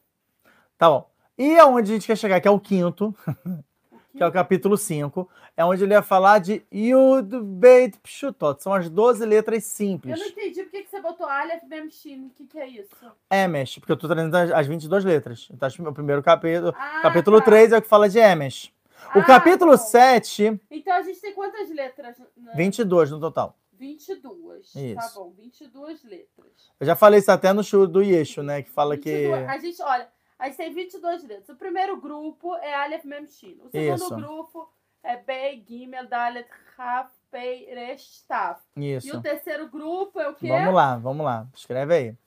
Tá 0.77 0.89
bom. 0.89 1.09
E 1.37 1.57
aonde 1.59 1.91
a 1.91 1.95
gente 1.95 2.07
quer 2.07 2.15
chegar, 2.17 2.39
que 2.39 2.47
é 2.47 2.51
o 2.51 2.59
quinto. 2.59 3.13
que 4.15 4.21
é 4.21 4.27
o 4.27 4.31
capítulo 4.31 4.77
5, 4.77 5.27
é 5.57 5.65
onde 5.65 5.83
ele 5.83 5.93
ia 5.93 6.01
falar 6.01 6.39
de 6.39 6.63
Yud 6.71 7.39
Beit 7.41 7.97
Pshutot. 7.99 8.61
São 8.61 8.73
as 8.73 8.89
12 8.89 9.25
letras 9.25 9.63
Eu 9.63 9.69
simples. 9.69 10.19
não 10.19 10.27
entendi 10.27 10.63
por 10.63 10.71
que 10.71 10.83
que 10.83 10.89
você 10.89 11.01
botou 11.01 11.25
Aleph 11.27 11.63
Mem 11.67 11.89
Shin. 11.89 12.25
O 12.25 12.29
que, 12.31 12.45
que 12.45 12.59
é 12.59 12.67
isso? 12.67 12.89
Emesh, 13.31 13.79
porque 13.79 13.91
eu 13.91 13.97
tô 13.97 14.07
trazendo 14.07 14.35
as, 14.35 14.51
as 14.51 14.67
22 14.67 15.03
letras. 15.03 15.47
Então, 15.51 15.69
que 15.69 15.81
o 15.81 15.93
primeiro 15.93 16.21
capítulo. 16.21 16.73
Ah, 16.77 17.01
capítulo 17.01 17.39
tá. 17.39 17.45
3 17.45 17.71
é 17.71 17.77
o 17.77 17.81
que 17.81 17.87
fala 17.87 18.07
de 18.07 18.19
Emesh. 18.19 18.71
O 19.15 19.19
Ah, 19.19 19.25
capítulo 19.25 19.71
tá 19.71 19.77
bom. 19.77 19.83
7, 19.83 20.61
Então 20.71 20.93
a 20.93 21.01
gente 21.01 21.19
tem 21.19 21.33
quantas 21.33 21.69
letras? 21.69 22.15
Na... 22.37 22.53
22 22.53 23.11
no 23.11 23.19
total. 23.19 23.57
22. 23.77 24.71
Tá 24.73 24.79
Isso. 24.79 25.19
bom, 25.19 25.33
22 25.37 26.03
letras. 26.03 26.71
Eu 26.79 26.85
já 26.85 26.95
falei 26.95 27.19
isso 27.19 27.31
até 27.31 27.51
no 27.51 27.63
show 27.63 27.85
do 27.85 28.01
Yeshu, 28.01 28.41
né? 28.41 28.61
Que 28.61 28.69
fala 28.69 28.95
que. 28.97 29.09
22. 29.11 29.49
A 29.49 29.57
gente, 29.57 29.81
olha, 29.81 30.07
a 30.43 30.47
gente 30.47 30.57
tem 30.57 30.73
22 30.73 31.23
letras. 31.23 31.47
O 31.47 31.55
primeiro 31.55 31.95
grupo 32.01 32.53
é 32.55 32.73
Aleph 32.75 33.05
Mem 33.05 33.25
Shin. 33.25 33.57
O 33.63 33.69
segundo 33.69 33.95
Isso. 33.95 34.13
grupo 34.13 34.69
é 35.01 35.15
Bey, 35.15 35.63
Gimel, 35.65 36.05
Dalet, 36.05 36.49
Raf, 36.75 37.09
Pei, 37.31 37.73
Resh, 37.73 38.25
Taf. 38.27 38.61
E 38.75 38.95
Isso. 38.95 39.17
o 39.17 39.21
terceiro 39.21 39.69
grupo 39.69 40.19
é 40.19 40.27
o 40.27 40.35
quê? 40.35 40.49
Vamos 40.49 40.73
lá, 40.73 40.97
vamos 40.97 41.25
lá. 41.25 41.47
Escreve 41.55 41.93
aí. 41.93 42.17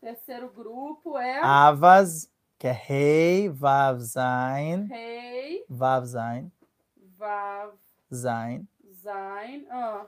terceiro 0.00 0.48
grupo 0.50 1.18
é 1.18 1.40
Avas, 1.40 2.30
que 2.60 2.68
é 2.68 2.70
Rei, 2.70 3.48
Vav, 3.48 3.98
Zain. 3.98 4.84
Rei, 4.84 5.64
Vav, 5.68 6.06
Zain. 6.06 6.52
Vav, 7.18 7.72
Zain. 8.14 8.68
Zain. 9.02 9.66
Ah, 9.68 10.06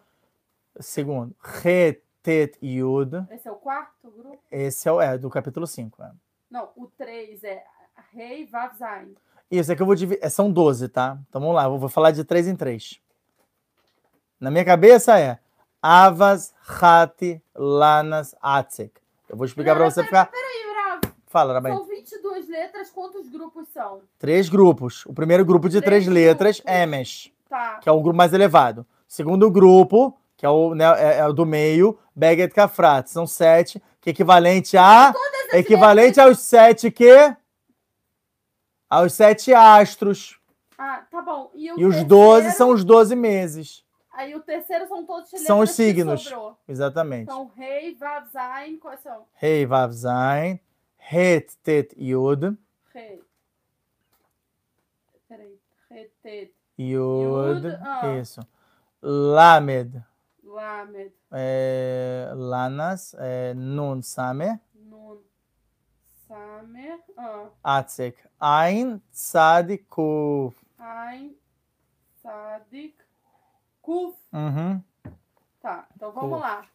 Segundo, 0.79 1.35
Re, 1.41 2.01
Tet, 2.23 2.57
Yud. 2.65 3.27
esse 3.33 3.49
é 3.49 3.51
o 3.51 3.57
quarto 3.57 4.09
grupo? 4.09 4.39
Esse 4.53 4.89
é, 4.89 4.93
o, 4.93 5.01
é 5.01 5.19
do 5.19 5.29
capítulo 5.29 5.67
5. 5.67 6.01
É. 6.01 6.13
Não, 6.51 6.71
o 6.77 6.87
3 6.87 7.43
é 7.45 7.65
Rei, 8.13 8.47
Vav, 8.47 8.77
Zain. 8.77 9.15
Isso, 9.51 9.71
é 9.73 9.77
que 9.77 9.83
eu 9.83 9.87
vou 9.87 9.95
dividir. 9.95 10.29
São 10.31 10.51
12, 10.51 10.89
tá? 10.89 11.19
Então 11.29 11.41
vamos 11.41 11.57
lá, 11.57 11.65
eu 11.65 11.79
vou 11.79 11.89
falar 11.89 12.11
de 12.11 12.25
3 12.25 12.49
em 12.49 12.57
3. 12.57 13.01
Na 14.41 14.51
minha 14.51 14.65
cabeça 14.65 15.19
é 15.19 15.39
Avas, 15.83 16.53
Hati, 16.81 17.41
Lanas, 17.55 18.35
Atsek. 18.43 18.93
Eu 19.29 19.37
vou 19.37 19.47
explicar 19.47 19.75
pra 19.77 19.85
você 19.89 20.03
pera- 20.05 20.27
ficar. 20.27 20.27
Peraí, 20.27 20.75
Rav. 20.75 21.01
Fala, 21.27 21.55
Rabai. 21.55 21.73
São 21.73 21.85
22 21.87 22.49
letras, 22.49 22.91
quantos 22.91 23.29
grupos 23.29 23.69
são? 23.73 24.01
Três 24.19 24.49
grupos. 24.49 25.05
O 25.07 25.13
primeiro 25.15 25.45
grupo 25.45 25.69
de 25.69 25.81
três, 25.81 26.05
Três 26.05 26.15
letras, 26.15 26.61
grupos. 26.61 26.75
Emesh, 26.81 27.33
Tá. 27.49 27.79
que 27.79 27.89
é 27.89 27.93
o 27.93 28.01
grupo 28.01 28.17
mais 28.17 28.33
elevado. 28.33 28.87
Segundo 29.09 29.51
grupo, 29.51 30.17
que 30.37 30.45
é 30.45 30.49
o, 30.51 30.75
né, 30.75 30.85
é, 30.99 31.19
é 31.19 31.27
o 31.27 31.33
do 31.33 31.47
meio, 31.47 31.99
Beget 32.15 32.53
Kafrat. 32.55 33.09
São 33.09 33.27
sete, 33.27 33.83
que 34.07 34.11
equivalente 34.11 34.77
a. 34.79 35.13
Equivalente 35.53 36.21
aos 36.21 36.39
sete 36.39 36.93
que? 36.93 37.37
Aos 38.89 39.15
sete 39.15 39.53
astros. 39.53 40.39
Ah, 40.79 41.05
tá 41.11 41.21
bom. 41.21 41.51
E, 41.55 41.67
E 41.67 41.85
os 41.85 42.05
12 42.05 42.43
terceiro? 42.43 42.57
são 42.57 42.71
os 42.71 42.85
12 42.85 43.17
meses. 43.17 43.85
Aí 44.13 44.33
o 44.37 44.41
terceiro 44.41 44.87
são 44.87 45.05
todos 45.05 45.29
São 45.29 45.59
os 45.59 45.71
letras 45.71 45.71
que 45.71 45.75
signos. 45.75 46.35
Exatamente. 46.69 47.25
Então, 47.25 47.51
Rei, 47.57 47.97
Vav, 47.97 48.29
Zain, 48.31 48.79
quais 48.79 49.01
são? 49.01 49.25
Rei, 49.35 49.67
Vav, 49.67 49.93
Zain, 49.93 50.61
Het, 50.99 51.53
Tet, 51.65 51.95
Yud, 51.99 52.57
Rei. 52.95 53.21
Peraí. 55.29 55.59
Rei, 55.91 56.11
Tet, 56.23 56.53
Yud, 56.79 57.67
Yud, 57.67 57.79
ah. 57.83 58.17
isso. 58.21 58.41
Lamed, 59.03 60.01
Lamed, 60.47 61.13
é, 61.33 62.31
Lanas, 62.35 63.15
é, 63.19 63.53
Nun, 63.55 64.01
Samer, 64.01 64.61
Nun, 64.73 65.21
Samer, 66.27 67.03
ah, 67.17 67.51
Atzek, 67.65 68.17
Ain, 68.39 69.03
Tzad, 69.13 69.77
Kuf. 69.89 70.57
Ain, 70.79 71.37
Sadik, 72.23 72.97
Kuf. 73.83 74.17
Uhum. 74.33 74.83
Tá, 75.61 75.89
então 75.97 76.13
vamos 76.13 76.39
Kuf. 76.39 76.41
lá. 76.41 76.67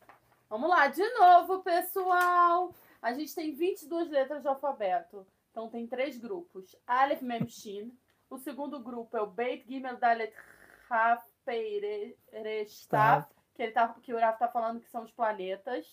Vamos 0.50 0.70
lá, 0.70 0.88
de 0.88 1.08
novo, 1.18 1.64
pessoal. 1.64 2.74
A 3.02 3.14
gente 3.14 3.34
tem 3.34 3.54
22 3.54 4.10
letras 4.10 4.42
de 4.42 4.50
alfabeto. 4.50 5.26
Então 5.50 5.70
tem 5.70 5.88
três 5.88 6.18
grupos. 6.18 6.76
Aleph, 6.86 7.22
Mem, 7.22 7.48
Shin. 7.48 7.98
O 8.30 8.38
segundo 8.38 8.80
grupo 8.80 9.16
é 9.16 9.22
o 9.22 9.28
Beit, 9.28 9.66
Gimel, 9.66 9.98
Dalet, 9.98 10.34
Raf, 10.90 11.26
Pei, 11.46 12.16
Resh, 12.32 12.86
Tav. 12.88 13.28
Que, 13.62 13.66
ele 13.66 13.74
tá, 13.74 13.96
que 14.02 14.12
o 14.12 14.20
Rafa 14.20 14.40
tá 14.40 14.48
falando 14.48 14.80
que 14.80 14.90
são 14.90 15.04
os 15.04 15.12
planetas. 15.12 15.86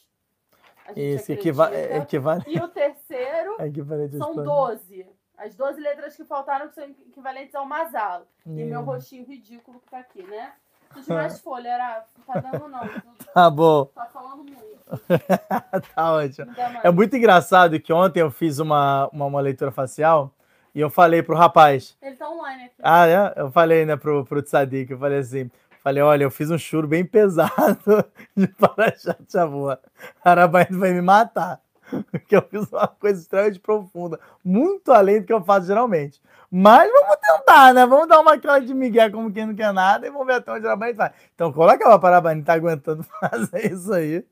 Esse 0.97 1.35
equiva 1.35 1.71
é 1.71 1.99
equivalente. 1.99 2.49
E 2.49 2.59
o 2.59 2.69
terceiro 2.69 3.57
é 3.61 4.09
são 4.17 4.33
planetas. 4.33 4.45
12. 4.87 5.07
As 5.37 5.55
12 5.55 5.79
letras 5.79 6.17
que 6.17 6.25
faltaram 6.25 6.69
que 6.69 6.75
são 6.75 6.85
equivalentes 6.85 7.55
ao 7.55 7.67
Masal. 7.67 8.27
E 8.47 8.65
meu 8.65 8.81
Hum. 8.81 8.85
rostinho 8.85 9.27
ridículo 9.27 9.81
que 9.81 9.91
tá 9.91 9.99
aqui, 9.99 10.23
né? 10.23 10.53
Preciso 10.89 11.09
de 11.11 11.15
mais 11.15 11.39
folha, 11.43 11.77
Rafa. 11.77 12.07
Não 12.17 12.25
tá 12.25 12.41
dando, 12.41 12.69
não. 12.69 12.89
Tá 13.35 13.51
bom, 13.51 13.85
Tá 13.85 14.07
falando 14.07 14.45
muito. 14.45 14.79
tá 15.95 16.13
ótimo. 16.15 16.51
É 16.83 16.91
muito 16.91 17.15
engraçado 17.17 17.79
que 17.79 17.93
ontem 17.93 18.21
eu 18.21 18.31
fiz 18.31 18.59
uma, 18.59 19.11
uma, 19.13 19.27
uma 19.27 19.41
leitura 19.43 19.71
facial 19.71 20.33
e 20.75 20.81
eu 20.81 20.89
falei 20.89 21.23
pro 21.23 21.37
rapaz, 21.37 21.99
Ele 22.01 22.17
tá 22.17 22.31
online 22.31 22.65
aqui. 22.65 22.75
ah, 22.83 23.07
é? 23.07 23.35
Eu 23.37 23.51
falei, 23.51 23.85
né, 23.85 23.95
pro, 23.95 24.25
pro 24.25 24.43
Tzadik, 24.43 24.91
eu 24.91 24.99
falei 24.99 25.19
assim, 25.19 25.51
falei, 25.89 26.03
olha, 26.03 26.25
eu 26.25 26.31
fiz 26.31 26.51
um 26.51 26.59
churo 26.59 26.87
bem 26.87 27.05
pesado 27.05 28.05
de 28.37 28.47
Parashat 28.49 29.19
Shavuot. 29.31 29.81
Arabaíno 30.23 30.79
vai 30.79 30.93
me 30.93 31.01
matar. 31.01 31.61
Porque 32.11 32.37
eu 32.37 32.43
fiz 32.43 32.71
uma 32.71 32.87
coisa 32.87 33.19
extremamente 33.19 33.59
profunda, 33.59 34.21
muito 34.45 34.93
além 34.93 35.21
do 35.21 35.27
que 35.27 35.33
eu 35.33 35.43
faço 35.43 35.67
geralmente. 35.67 36.21
Mas 36.51 36.91
vamos 36.93 37.17
tentar, 37.17 37.73
né? 37.73 37.87
Vamos 37.87 38.07
dar 38.07 38.21
uma 38.21 38.39
cara 38.39 38.61
de 38.61 38.75
migué 38.75 39.09
como 39.09 39.33
quem 39.33 39.47
não 39.47 39.55
quer 39.55 39.73
nada 39.73 40.07
e 40.07 40.11
vamos 40.11 40.27
ver 40.27 40.35
até 40.35 40.53
onde 40.53 40.65
o 40.65 40.69
Arabaíno 40.69 40.97
vai. 40.99 41.13
Então 41.35 41.51
coloca 41.53 41.89
a 41.95 41.99
Parabaíno, 41.99 42.45
tá 42.45 42.53
aguentando 42.53 43.03
fazer 43.21 43.73
isso 43.73 43.93
aí. 43.93 44.25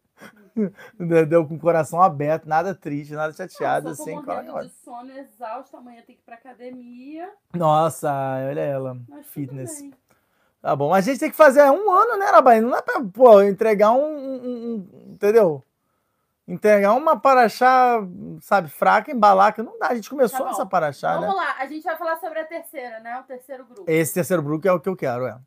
Deu 1.28 1.46
com 1.46 1.54
o 1.54 1.58
coração 1.58 2.00
aberto, 2.02 2.46
nada 2.46 2.74
triste, 2.74 3.14
nada 3.14 3.32
chateado, 3.32 3.86
Não, 3.86 3.92
assim. 3.92 4.14
morrendo 4.14 4.60
de 4.60 4.72
sono, 4.84 5.10
exausta. 5.12 5.78
Amanhã 5.78 6.02
tem 6.06 6.16
que 6.16 6.22
ir 6.22 6.24
pra 6.24 6.34
academia. 6.34 7.30
Nossa, 7.54 8.10
olha 8.48 8.60
ela. 8.60 8.96
Mas 9.08 9.26
Fitness. 9.26 9.82
Tá 10.60 10.74
bom. 10.74 10.92
A 10.92 11.00
gente 11.00 11.20
tem 11.20 11.30
que 11.30 11.36
fazer 11.36 11.62
um 11.70 11.90
ano, 11.90 12.16
né, 12.18 12.26
Arabaíno? 12.26 12.68
Não 12.70 12.76
é 12.78 12.82
pra, 12.82 13.00
pô, 13.02 13.40
entregar 13.42 13.92
um, 13.92 14.04
um- 14.04 14.74
um- 14.74 15.12
Entendeu? 15.12 15.62
Entregar 16.48 16.92
uma 16.94 17.18
paraxá, 17.18 17.98
sabe, 18.40 18.68
fraca, 18.68 19.10
embalar, 19.10 19.52
que 19.54 19.62
não 19.62 19.78
dá. 19.78 19.88
A 19.88 19.94
gente 19.94 20.08
começou 20.10 20.38
Tá 20.38 20.44
bom. 20.44 20.50
nessa 20.50 20.66
paraxá, 20.66 21.14
né? 21.20 21.26
Vamos 21.26 21.36
lá, 21.36 21.56
a 21.58 21.66
gente 21.66 21.82
vai 21.82 21.96
falar 21.96 22.16
sobre 22.18 22.38
a 22.40 22.44
terceira, 22.44 23.00
né? 23.00 23.18
O 23.20 23.24
terceiro 23.24 23.64
grupo. 23.64 23.84
Esse 23.90 24.14
terceiro 24.14 24.42
grupo 24.42 24.66
é 24.68 24.72
o 24.72 24.78
que 24.80 24.88
eu 24.88 24.96
quero, 24.96 25.26
é. 25.26 25.38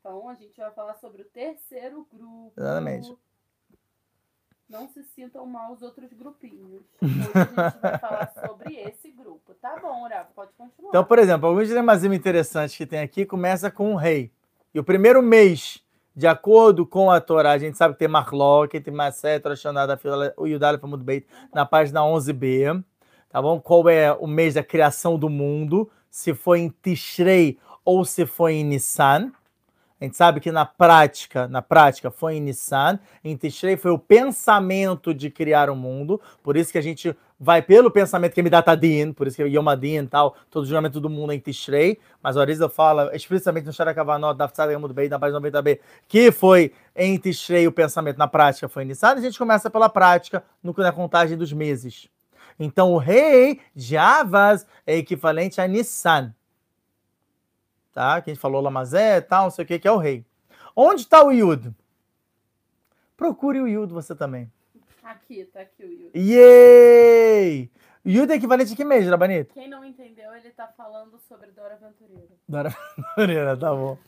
Então 0.00 0.28
a 0.28 0.34
gente 0.34 0.56
vai 0.56 0.70
falar 0.72 0.94
sobre 0.94 1.22
o 1.22 1.24
terceiro 1.26 2.06
grupo. 2.12 2.52
Exatamente. 2.56 3.16
Não 4.68 4.88
se 4.88 5.02
sintam 5.02 5.44
mal 5.46 5.72
os 5.72 5.82
outros 5.82 6.12
grupinhos. 6.12 6.82
Hoje 7.02 7.30
a 7.34 7.44
gente 7.44 7.80
vai 7.80 7.98
falar 7.98 8.32
sobre 8.46 8.76
esse 8.80 9.10
grupo. 9.10 9.52
Tá 9.54 9.76
bom, 9.80 10.04
Rafa, 10.08 10.30
pode 10.34 10.52
continuar. 10.54 10.88
Então, 10.90 11.04
por 11.04 11.18
exemplo, 11.18 11.48
alguns 11.48 11.66
dilemazinhos 11.68 12.16
interessantes 12.16 12.76
que 12.76 12.86
tem 12.86 13.00
aqui 13.00 13.26
começa 13.26 13.70
com 13.70 13.92
o 13.92 13.96
rei. 13.96 14.32
E 14.72 14.78
o 14.78 14.84
primeiro 14.84 15.20
mês, 15.20 15.80
de 16.14 16.28
acordo 16.28 16.86
com 16.86 17.10
a 17.10 17.20
Torá, 17.20 17.50
a 17.52 17.58
gente 17.58 17.76
sabe 17.76 17.94
que 17.94 17.98
tem 17.98 18.08
Marlock, 18.08 18.80
tem 18.80 18.94
Maset, 18.94 19.44
Roshonada, 19.44 19.98
o 20.36 20.46
Yudala 20.46 20.78
foi 20.78 20.88
muito 20.88 21.04
bem 21.04 21.24
na 21.52 21.66
página 21.66 22.02
11b, 22.02 22.84
tá 23.28 23.42
bom? 23.42 23.60
Qual 23.60 23.88
é 23.88 24.12
o 24.12 24.28
mês 24.28 24.54
da 24.54 24.62
criação 24.62 25.18
do 25.18 25.28
mundo, 25.28 25.90
se 26.08 26.34
foi 26.34 26.60
em 26.60 26.68
Tishrei 26.82 27.58
ou 27.84 28.04
se 28.04 28.24
foi 28.24 28.54
em 28.54 28.64
Nissan. 28.64 29.32
A 30.00 30.04
gente 30.04 30.16
sabe 30.16 30.40
que 30.40 30.50
na 30.50 30.64
prática, 30.64 31.46
na 31.46 31.60
prática 31.60 32.10
foi 32.10 32.36
em 32.36 32.40
Nissan, 32.40 32.98
em 33.22 33.36
Tishrei 33.36 33.76
foi 33.76 33.90
o 33.90 33.98
pensamento 33.98 35.12
de 35.12 35.28
criar 35.28 35.68
o 35.68 35.76
mundo, 35.76 36.18
por 36.42 36.56
isso 36.56 36.72
que 36.72 36.78
a 36.78 36.80
gente 36.82 37.14
vai 37.38 37.60
pelo 37.60 37.90
pensamento 37.90 38.32
que 38.32 38.40
é 38.40 38.42
Midatadin, 38.42 39.12
por 39.12 39.26
isso 39.26 39.36
que 39.36 39.42
é 39.42 39.46
Yom 39.46 39.68
Adin 39.68 40.04
e 40.04 40.06
tal, 40.06 40.34
todo 40.50 40.64
o 40.64 40.66
juramento 40.66 40.98
do 41.00 41.10
mundo 41.10 41.32
é 41.32 41.36
em 41.36 41.38
Tishrei, 41.38 41.98
mas 42.22 42.38
a 42.38 42.40
Arisa 42.40 42.66
fala 42.66 43.14
explicitamente 43.14 43.66
no 43.66 43.74
Sharakavanot, 43.74 44.38
da 44.38 44.48
Tzad 44.48 44.72
Yamud 44.72 44.94
Beit, 44.94 45.10
na 45.10 45.18
página 45.18 45.38
90b, 45.38 45.80
que 46.08 46.32
foi 46.32 46.72
em 46.96 47.18
Tishrei 47.18 47.66
o 47.66 47.72
pensamento, 47.72 48.16
na 48.16 48.26
prática 48.26 48.70
foi 48.70 48.84
em 48.84 48.86
Nissan, 48.86 49.08
a 49.08 49.20
gente 49.20 49.38
começa 49.38 49.68
pela 49.68 49.90
prática, 49.90 50.42
no, 50.62 50.74
na 50.78 50.92
contagem 50.92 51.36
dos 51.36 51.52
meses. 51.52 52.08
Então 52.58 52.92
o 52.92 52.96
rei 52.96 53.60
de 53.76 53.98
Avas 53.98 54.66
é 54.86 54.96
equivalente 54.96 55.60
a 55.60 55.68
Nissan. 55.68 56.34
Tá? 57.92 58.20
Que 58.20 58.30
a 58.30 58.34
gente 58.34 58.40
falou 58.40 58.60
Lamazé 58.60 59.16
e 59.16 59.22
tal, 59.22 59.44
não 59.44 59.50
sei 59.50 59.64
o 59.64 59.68
que, 59.68 59.78
que 59.78 59.88
é 59.88 59.92
o 59.92 59.96
rei. 59.96 60.24
Onde 60.76 61.02
está 61.02 61.24
o 61.24 61.32
Yud? 61.32 61.74
Procure 63.16 63.60
o 63.60 63.68
Yud 63.68 63.92
você 63.92 64.14
também. 64.14 64.50
Aqui, 65.02 65.44
tá 65.44 65.60
aqui 65.60 65.84
o 65.84 65.88
Yuri. 65.88 66.10
Yay! 66.14 67.70
Yud 68.06 68.32
é 68.32 68.36
equivalente 68.36 68.72
a 68.72 68.76
que 68.76 68.84
mês, 68.84 69.06
Rabanito? 69.06 69.52
Quem 69.52 69.68
não 69.68 69.84
entendeu, 69.84 70.34
ele 70.34 70.50
tá 70.50 70.68
falando 70.68 71.18
sobre 71.28 71.50
Dora 71.50 71.74
Aventureira. 71.74 72.30
Dora 72.48 72.76
Aventureira, 72.96 73.56
tá 73.56 73.74
bom. 73.74 73.98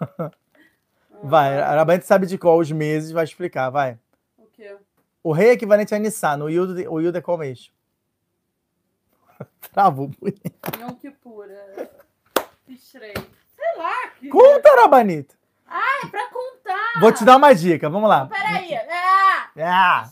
Ah, 0.00 0.30
Vai, 1.22 1.60
a 1.60 1.76
Rabanito 1.76 2.06
sabe 2.06 2.26
de 2.26 2.36
qual 2.36 2.58
os 2.58 2.70
meses, 2.72 3.10
vai 3.10 3.24
explicar, 3.24 3.70
vai. 3.70 3.98
O 4.36 4.46
quê? 4.46 4.76
O 5.22 5.32
rei 5.32 5.50
é 5.50 5.52
equivalente 5.52 5.94
a 5.94 5.98
Nissan, 5.98 6.42
o 6.42 6.50
Yud, 6.50 6.86
o 6.88 7.00
Yud 7.00 7.16
é 7.16 7.20
qual 7.20 7.38
mês? 7.38 7.70
Travou. 9.72 10.10
Yom 10.80 10.94
Kippur. 10.96 11.46
é. 11.50 11.95
Sei 12.68 13.76
lá. 13.76 14.08
Que... 14.18 14.28
Conta, 14.28 14.68
Rabanito. 14.80 15.34
É 15.68 16.06
pra 16.08 16.28
contar. 16.30 17.00
Vou 17.00 17.12
te 17.12 17.24
dar 17.24 17.36
uma 17.36 17.54
dica, 17.54 17.88
vamos 17.90 18.08
lá. 18.08 18.26
Peraí. 18.26 18.74
Ah! 18.74 19.50
Ah, 19.58 20.10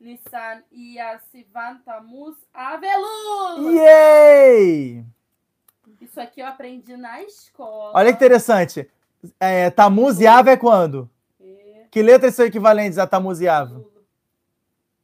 Nissan, 0.00 0.62
Iyar, 0.72 1.20
Sivan, 1.30 1.78
Tammuz, 1.84 2.36
Avelul. 2.52 3.70
yay! 3.72 5.04
Isso 6.00 6.20
aqui 6.20 6.40
eu 6.40 6.46
aprendi 6.46 6.96
na 6.96 7.22
escola. 7.22 7.92
Olha 7.94 8.10
que 8.10 8.16
interessante. 8.16 8.90
É, 9.38 9.70
Tamuz 9.70 10.18
e 10.20 10.26
Ave 10.26 10.50
é 10.50 10.56
quando? 10.56 11.08
E- 11.40 11.86
Que 11.88 12.02
letras 12.02 12.34
são 12.34 12.44
equivalentes 12.44 12.98
a 12.98 13.06
Tamuz 13.06 13.40
e 13.40 13.48
Ave? 13.48 13.74
Lula. 13.74 14.02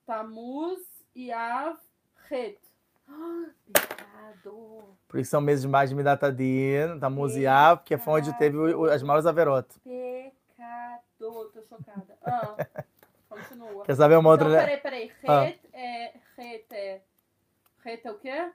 Tammuz, 0.04 0.80
Iav, 1.14 1.76
Het. 2.28 2.58
Por 5.06 5.18
isso 5.18 5.30
são 5.30 5.40
meses 5.40 5.62
de 5.62 5.68
mais 5.68 5.90
de 5.90 5.96
Midatadin, 5.96 6.98
Tamuz 7.00 7.34
e 7.36 7.46
Ave, 7.46 7.82
que 7.84 7.96
foi 7.96 8.20
onde 8.20 8.36
teve 8.38 8.58
as 8.92 9.02
maiores 9.02 9.26
averotas. 9.26 9.78
Pecado. 9.78 11.02
Tô 11.18 11.62
chocada. 11.62 12.18
Ah, 12.22 12.56
continua. 13.28 13.84
Quer 13.84 13.96
saber 13.96 14.16
uma 14.16 14.30
outra? 14.30 14.48
Então, 14.48 14.60
peraí, 14.60 14.80
peraí. 14.80 15.12
Ah. 15.26 15.44
Het 15.44 15.60
é. 15.72 16.14
Het 16.36 16.72
é. 16.72 17.02
Het 17.84 18.06
é 18.06 18.10
o 18.10 18.18
quê? 18.18 18.52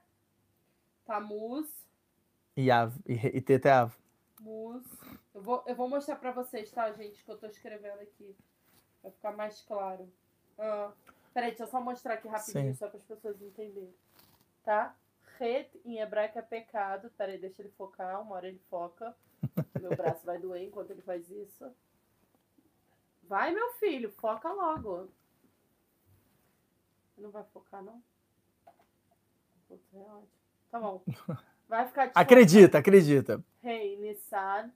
Tammuz, 1.06 1.68
E 2.56 2.70
Ave, 2.70 3.00
e, 3.08 3.14
e 3.14 3.42
Teta 3.42 3.70
é. 3.70 4.04
Muz. 4.42 4.84
Eu 5.34 5.42
vou, 5.42 5.64
eu 5.66 5.76
vou 5.76 5.90
mostrar 5.90 6.18
pra 6.18 6.32
vocês, 6.32 6.70
tá, 6.72 6.92
gente? 6.92 7.24
Que 7.24 7.32
eu 7.32 7.38
tô 7.38 7.48
escrevendo 7.48 8.00
aqui. 8.02 8.36
Vai 9.02 9.12
ficar 9.12 9.32
mais 9.32 9.62
claro. 9.62 10.12
Ah, 10.60 10.92
peraí, 11.34 11.50
deixa 11.52 11.64
eu 11.64 11.68
só 11.68 11.82
mostrar 11.82 12.16
aqui 12.16 12.28
rapidinho, 12.28 12.74
Sim. 12.74 12.78
só 12.78 12.88
para 12.88 12.98
as 12.98 13.06
pessoas 13.06 13.42
entenderem. 13.42 13.94
Tá? 14.64 14.96
Het 15.44 15.70
em 15.84 16.00
hebraico 16.00 16.40
é 16.40 16.42
pecado. 16.42 17.10
Peraí, 17.18 17.38
deixa 17.38 17.62
ele 17.62 17.72
focar. 17.72 18.22
Uma 18.22 18.36
hora 18.36 18.48
ele 18.48 18.62
foca. 18.70 19.16
Meu 19.80 19.96
braço 19.96 20.26
vai 20.26 20.38
doer 20.40 20.64
enquanto 20.64 20.92
ele 20.92 21.02
faz 21.02 21.30
isso. 21.30 21.70
Vai, 23.24 23.52
meu 23.52 23.72
filho, 23.74 24.12
foca 24.12 24.52
logo. 24.52 25.10
Não 27.18 27.32
vai 27.32 27.44
focar, 27.54 27.82
não? 27.82 28.04
Putz, 29.68 29.94
é 29.94 29.98
ótimo. 29.98 30.28
Tá 30.70 30.80
bom. 30.80 31.04
Vai 31.68 31.88
ficar 31.88 32.06
de 32.08 32.12
Acredita, 32.16 32.78
acredita. 32.78 33.44
Rei, 33.62 33.98
Nissan, 33.98 34.72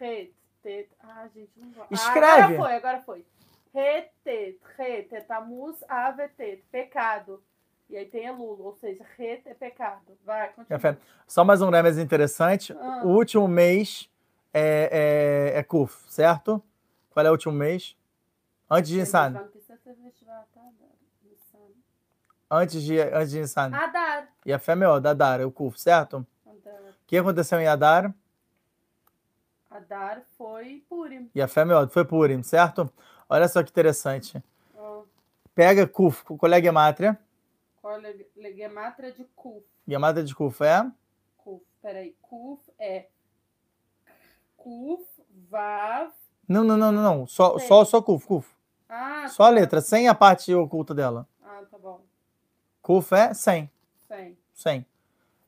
Het, 0.00 0.32
Tet. 0.62 0.90
Ah, 1.00 1.28
gente, 1.28 1.50
não 1.56 1.70
vai. 1.70 1.86
Escreve. 1.90 2.26
Ah, 2.26 2.44
agora 2.44 2.56
foi, 2.56 2.74
agora 2.74 3.02
foi. 3.02 3.26
Het, 3.72 4.12
Tet, 4.24 4.60
Het, 4.78 5.12
é 5.12 5.20
Tamuz, 5.20 5.82
Ave, 5.88 6.28
Tet. 6.30 6.64
Pecado. 6.70 7.42
E 7.88 7.96
aí 7.96 8.06
tem 8.06 8.26
Elul, 8.26 8.60
ou 8.60 8.74
seja, 8.74 9.04
Het 9.16 9.46
é 9.46 9.54
pecado. 9.54 10.00
Vai, 10.24 10.52
continua. 10.52 10.98
Só 11.26 11.44
mais 11.44 11.62
um 11.62 11.70
mês 11.70 11.98
interessante. 11.98 12.72
Ah. 12.72 13.02
O 13.04 13.10
último 13.10 13.46
mês 13.46 14.10
é, 14.52 15.52
é, 15.54 15.58
é 15.58 15.62
Kuf, 15.62 16.04
certo? 16.08 16.60
Qual 17.10 17.24
é 17.24 17.28
o 17.28 17.32
último 17.32 17.54
mês? 17.54 17.96
Antes 18.68 18.90
de 18.90 18.98
Nissan. 18.98 19.40
Antes 22.50 22.82
de, 22.82 23.00
antes 23.00 23.30
de 23.30 23.40
Nissan. 23.40 23.70
Adar. 23.72 24.28
E 24.44 24.52
a 24.52 24.58
fé 24.58 24.72
é 24.72 24.74
melhor, 24.74 25.06
Adar, 25.06 25.40
é 25.40 25.44
o 25.44 25.52
Kuf, 25.52 25.80
certo? 25.80 26.26
Adar. 26.44 26.74
O 26.74 27.06
que 27.06 27.16
aconteceu 27.16 27.60
em 27.60 27.68
Adar? 27.68 28.12
Adar 29.70 30.22
foi 30.36 30.84
Purim. 30.88 31.30
E 31.34 31.40
a 31.40 31.46
fé 31.46 31.60
é 31.60 31.64
melhor, 31.64 31.88
foi 31.88 32.04
Purim, 32.04 32.42
certo? 32.42 32.92
Olha 33.28 33.46
só 33.46 33.62
que 33.62 33.70
interessante. 33.70 34.42
Ah, 34.76 35.02
Pega 35.54 35.86
Kuf, 35.86 36.24
qual 36.24 36.52
é 36.52 36.60
a 37.94 38.00
gemátria? 38.00 38.26
qual 38.34 38.44
é 38.44 38.48
a 38.48 38.52
gemátria 38.52 39.12
de 39.12 39.24
Kuf? 39.34 39.64
Gemátria 39.86 40.24
de 40.24 40.34
Kuf 40.34 40.62
é? 40.64 40.90
Kuf, 41.36 41.62
peraí. 41.82 42.14
Kuf 42.20 42.60
é 42.78 43.06
Kuf, 44.56 45.04
Vav. 45.50 46.10
Não, 46.48 46.64
não, 46.64 46.76
não, 46.76 46.92
não, 46.92 47.02
não. 47.02 47.26
Só, 47.26 47.58
Sei. 47.58 47.68
só, 47.68 47.84
só 47.84 48.02
Kuf, 48.02 48.26
Kuf. 48.26 48.48
Ah, 48.88 49.26
Só 49.28 49.44
a 49.44 49.48
letra, 49.48 49.80
sem 49.80 50.08
a 50.08 50.14
parte 50.14 50.54
oculta 50.54 50.94
dela. 50.94 51.28
ah, 51.42 51.62
tá 51.70 51.76
bom. 51.78 52.00
Kuf 52.82 53.12
é 53.14 53.34
100. 53.34 53.70
100. 54.08 54.38
100. 54.54 54.86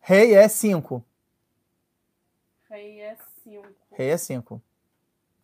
Rei 0.01 0.35
é 0.35 0.49
5. 0.49 1.05
Rei 2.69 3.01
é 3.01 3.17
5. 3.45 3.69
Rei 3.93 4.11
é 4.11 4.17
5. 4.17 4.61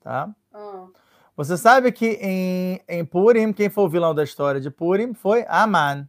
Tá? 0.00 0.34
Ah, 0.52 0.86
Você 1.36 1.56
sabe 1.56 1.90
que 1.92 2.18
em, 2.20 2.80
em 2.88 3.04
Purim, 3.04 3.52
quem 3.52 3.70
foi 3.70 3.84
o 3.84 3.88
vilão 3.88 4.14
da 4.14 4.24
história 4.24 4.60
de 4.60 4.70
Purim 4.70 5.14
foi 5.14 5.44
Aman. 5.48 6.08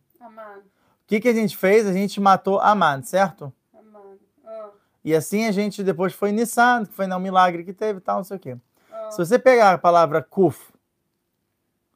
O 1.05 1.07
que, 1.07 1.19
que 1.19 1.27
a 1.29 1.33
gente 1.33 1.55
fez? 1.55 1.85
A 1.85 1.93
gente 1.93 2.19
matou 2.19 2.59
Aman, 2.59 3.03
certo? 3.03 3.53
Aman. 3.73 4.17
Ah, 4.43 4.69
E 5.03 5.13
assim 5.15 5.45
a 5.45 5.51
gente 5.51 5.83
depois 5.83 6.13
foi 6.13 6.31
Nissan, 6.31 6.83
que 6.85 6.93
foi 6.93 7.05
né, 7.05 7.15
um 7.15 7.19
milagre 7.19 7.63
que 7.63 7.71
teve 7.73 7.99
e 7.99 8.01
tal, 8.01 8.17
não 8.17 8.23
sei 8.23 8.37
o 8.37 8.39
quê. 8.39 8.57
ah, 8.91 9.11
Se 9.11 9.17
você 9.23 9.37
pegar 9.37 9.73
a 9.73 9.77
palavra 9.77 10.21
Kuf 10.23 10.73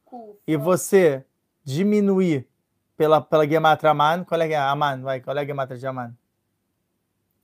Kuf. 0.05 0.37
e 0.45 0.55
você 0.55 1.25
diminuir 1.63 2.47
pela, 2.95 3.19
pela 3.19 3.47
Gematra 3.47 3.89
Aman, 3.91 4.23
qual 4.23 4.39
é 4.41 4.47
que 4.47 4.53
é? 4.53 4.57
Aman, 4.59 5.01
vai, 5.01 5.19
qual 5.21 5.35
é 5.37 5.41
a 5.41 5.45
Gematra 5.45 5.75
de 5.77 5.87
Aman? 5.87 6.15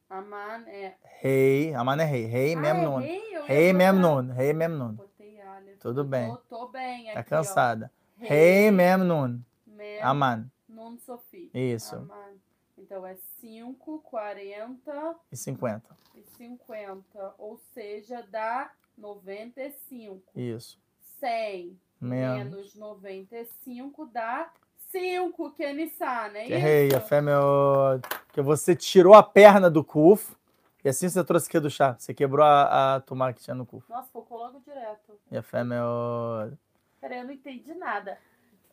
Aman 0.10 0.64
é. 0.68 0.94
Rei, 1.22 1.74
Aman 1.74 2.00
é 2.00 2.06
rei, 2.06 2.26
rei 2.26 2.54
Ah, 2.54 2.60
mesmo 2.60 3.00
é 3.00 3.04
rei? 3.06 3.32
Ia 3.32 3.42
Rei. 3.44 3.74
Botei 3.74 5.42
Aleph. 5.42 5.80
Tudo 5.80 6.04
bem. 6.04 6.30
Tô, 6.48 6.58
tô 6.60 6.68
bem 6.68 7.12
Tá 7.12 7.20
aqui, 7.22 7.30
cansada. 7.30 7.92
Rei 8.20 8.70
mesmo 8.72 9.04
nono. 9.04 9.44
Mem, 9.66 10.00
Aman, 10.02 10.50
Nun 10.86 11.00
Sofi. 11.00 11.50
isso. 11.54 11.96
Aman. 11.96 12.34
Então 12.78 13.06
é 13.06 13.16
5, 13.40 14.00
40 14.00 15.16
E 15.32 15.36
50, 15.38 15.98
e 16.14 16.24
50. 16.38 17.36
Ou 17.40 17.58
seja, 17.74 18.22
dá 18.30 18.72
95. 18.98 20.22
isso. 20.36 20.80
100 21.20 21.80
Menos. 22.00 22.52
menos 22.52 22.76
95 22.76 24.06
dá 24.08 24.52
5, 24.92 25.52
que 25.54 25.64
é 25.64 25.74
Nissan, 25.74 26.30
né? 26.30 26.46
Que 26.46 26.54
é 26.54 26.58
rei, 26.58 26.94
a 26.94 27.00
fé 27.02 27.18
é 27.18 27.22
meu... 27.22 28.00
Que 28.32 28.42
você 28.42 28.76
tirou 28.76 29.14
a 29.14 29.24
perna 29.24 29.70
do 29.70 29.84
Kuf 29.84 30.36
e 30.84 30.90
assim 30.90 31.10
você 31.10 31.24
trouxe 31.24 31.48
aqui 31.48 31.60
do 31.60 31.70
chá. 31.70 31.96
Você 31.98 32.14
quebrou 32.14 32.46
a, 32.46 32.96
a 32.96 33.00
tomada 33.00 33.34
que 33.34 33.42
tinha 33.42 33.56
no 33.56 33.66
Kuf. 33.66 33.90
Nossa, 33.90 34.10
focou 34.12 34.38
logo 34.38 34.60
direto. 34.60 35.18
E 35.32 35.38
a 35.38 35.42
fé 35.42 35.60
é 35.62 35.64
meu... 35.64 36.54
Peraí, 37.00 37.20
eu 37.20 37.24
não 37.26 37.32
entendi 37.32 37.74
nada. 37.74 38.20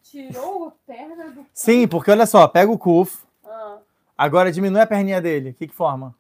Tirou 0.03 0.69
a 0.69 0.71
perna 0.87 1.31
do. 1.31 1.47
Sim, 1.53 1.87
porque 1.89 2.11
olha 2.11 2.27
só, 2.27 2.47
pega 2.49 2.71
o 2.71 2.79
Kuf, 2.79 3.25
Ah, 3.45 3.79
agora 4.19 4.53
diminui 4.53 4.81
a 4.81 4.87
perninha 4.87 5.21
dele. 5.21 5.51
O 5.51 5.55
que 5.55 5.67
que 5.69 5.75
forma? 5.75 6.15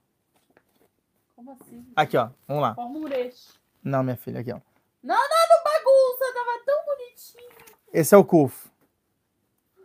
como 1.36 1.52
assim? 1.52 1.84
Aqui, 1.96 2.16
ó. 2.16 2.30
Vamos 2.46 2.62
lá. 2.62 2.74
Forma 2.74 2.98
um 2.98 3.09
eixo. 3.09 3.60
Não, 3.82 4.02
minha 4.02 4.16
filha, 4.16 4.40
aqui, 4.40 4.52
ó. 4.52 4.60
Não, 5.02 5.16
não, 5.16 5.48
não 5.48 5.64
bagunça, 5.64 6.32
tava 6.32 6.64
tão 6.64 6.84
bonitinho. 6.86 7.76
Esse 7.92 8.14
é 8.14 8.18
o 8.18 8.24
Kuf. 8.24 8.70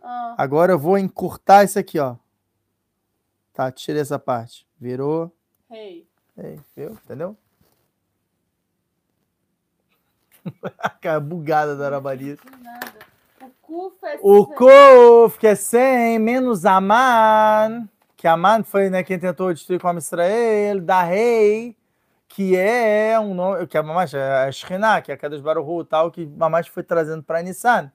Ah, 0.02 0.36
Agora 0.38 0.72
eu 0.72 0.78
vou 0.78 0.96
encurtar 0.96 1.64
esse 1.64 1.78
aqui, 1.78 1.98
ó. 1.98 2.16
Tá, 3.52 3.72
tirei 3.72 4.00
essa 4.00 4.18
parte. 4.18 4.66
Virou. 4.80 5.32
rei. 5.68 6.08
Ei, 6.36 6.60
viu? 6.76 6.92
Entendeu? 6.92 7.36
A 10.78 10.88
cara 10.88 11.18
bugada 11.20 11.76
da 11.76 11.86
Arabanita. 11.86 12.42
Não 12.50 12.58
nada. 12.62 12.98
O 13.68 13.90
Kuf 13.90 13.96
é. 14.04 14.18
O. 14.22 14.46
Kuf, 14.46 15.38
que 15.38 15.46
é 15.46 15.54
100, 15.54 16.18
menos 16.18 16.64
Aman, 16.64 17.88
que 18.16 18.26
Aman 18.26 18.64
foi 18.64 18.88
né, 18.88 19.02
quem 19.02 19.18
tentou 19.18 19.52
destruir 19.52 19.80
com 19.80 19.88
a 19.88 19.94
Israel, 19.94 20.80
da 20.80 21.02
rei, 21.02 21.76
que 22.26 22.56
é 22.56 23.18
um 23.20 23.34
nome, 23.34 23.66
que 23.66 23.76
é 23.76 23.82
Mamash, 23.82 24.14
é 24.14 24.44
a 24.46 24.52
Shekhinah, 24.52 25.02
que 25.02 25.12
é 25.12 25.14
a 25.14 25.18
Kadosh 25.18 25.40
Baruch 25.40 25.68
Hu, 25.68 25.84
tal, 25.84 26.10
que 26.10 26.26
Mamash 26.26 26.68
foi 26.68 26.82
trazendo 26.82 27.22
para 27.22 27.42
Nissan. 27.42 27.92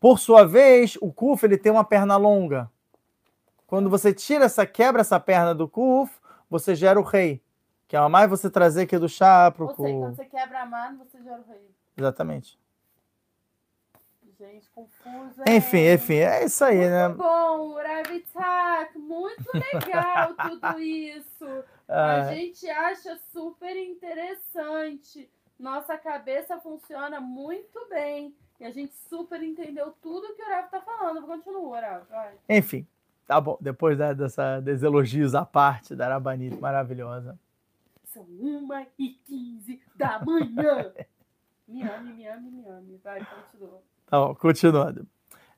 Por 0.00 0.18
sua 0.18 0.46
vez, 0.46 0.96
o 1.00 1.12
Kuf 1.12 1.44
ele 1.44 1.58
tem 1.58 1.72
uma 1.72 1.84
perna 1.84 2.16
longa. 2.16 2.70
Quando 3.66 3.90
você 3.90 4.14
tira 4.14 4.44
essa, 4.44 4.64
quebra 4.64 5.00
essa 5.00 5.18
perna 5.18 5.54
do 5.54 5.68
Kuf, 5.68 6.12
você 6.48 6.74
gera 6.74 6.98
o 6.98 7.02
rei. 7.02 7.42
Que 7.88 7.96
é 7.96 8.08
mais 8.08 8.30
você 8.30 8.48
trazer 8.48 8.82
aqui 8.82 8.96
do 8.96 9.08
chá 9.08 9.50
pro 9.50 9.66
Ou 9.66 9.74
seja, 9.74 9.88
quando 9.88 10.00
Kuf. 10.10 10.16
você 10.16 10.24
quebra 10.26 10.62
a 10.62 10.66
mano, 10.66 10.98
você 10.98 11.22
gera 11.22 11.40
o 11.40 11.50
rei. 11.50 11.68
Exatamente. 11.96 12.58
Gente, 14.38 14.70
confusa. 14.70 15.42
Enfim, 15.48 15.78
hein? 15.78 15.94
enfim, 15.94 16.14
é 16.18 16.44
isso 16.44 16.64
aí, 16.64 16.78
né? 16.78 17.08
Muito 17.08 17.18
bom, 17.18 17.74
Ravitak, 17.74 18.96
muito 18.96 19.50
legal 19.52 20.32
tudo 20.48 20.78
isso. 20.80 21.44
A 21.88 22.14
Ah, 22.28 22.34
gente 22.34 22.68
acha 22.70 23.18
super 23.32 23.76
interessante. 23.76 25.28
Nossa 25.58 25.98
cabeça 25.98 26.56
funciona 26.60 27.20
muito 27.20 27.84
bem. 27.88 28.32
E 28.60 28.64
a 28.64 28.70
gente 28.70 28.94
super 29.08 29.42
entendeu 29.42 29.92
tudo 30.00 30.34
que 30.34 30.42
o 30.42 30.46
Rav 30.48 30.68
tá 30.70 30.80
falando. 30.80 31.26
Continua, 31.26 31.80
Rav, 31.80 32.04
vai. 32.08 32.34
Enfim, 32.48 32.86
tá 33.26 33.40
bom. 33.40 33.58
Depois 33.60 33.98
dessa, 33.98 34.60
desses 34.60 34.84
elogios 34.84 35.34
à 35.34 35.44
parte 35.44 35.96
da 35.96 36.06
Arabanita 36.06 36.56
maravilhosa. 36.60 37.36
São 38.04 38.22
1 38.22 38.68
e 38.98 39.08
15 39.26 39.82
da 39.96 40.24
manhã. 40.24 40.92
me 41.66 41.82
ame, 41.82 42.12
me 42.12 42.26
ame, 42.28 42.50
me 42.50 42.66
ame. 42.68 43.00
Vai, 43.02 43.18
continua. 43.24 43.82
Tá 44.10 44.18
bom, 44.18 44.34
continuando. 44.34 45.06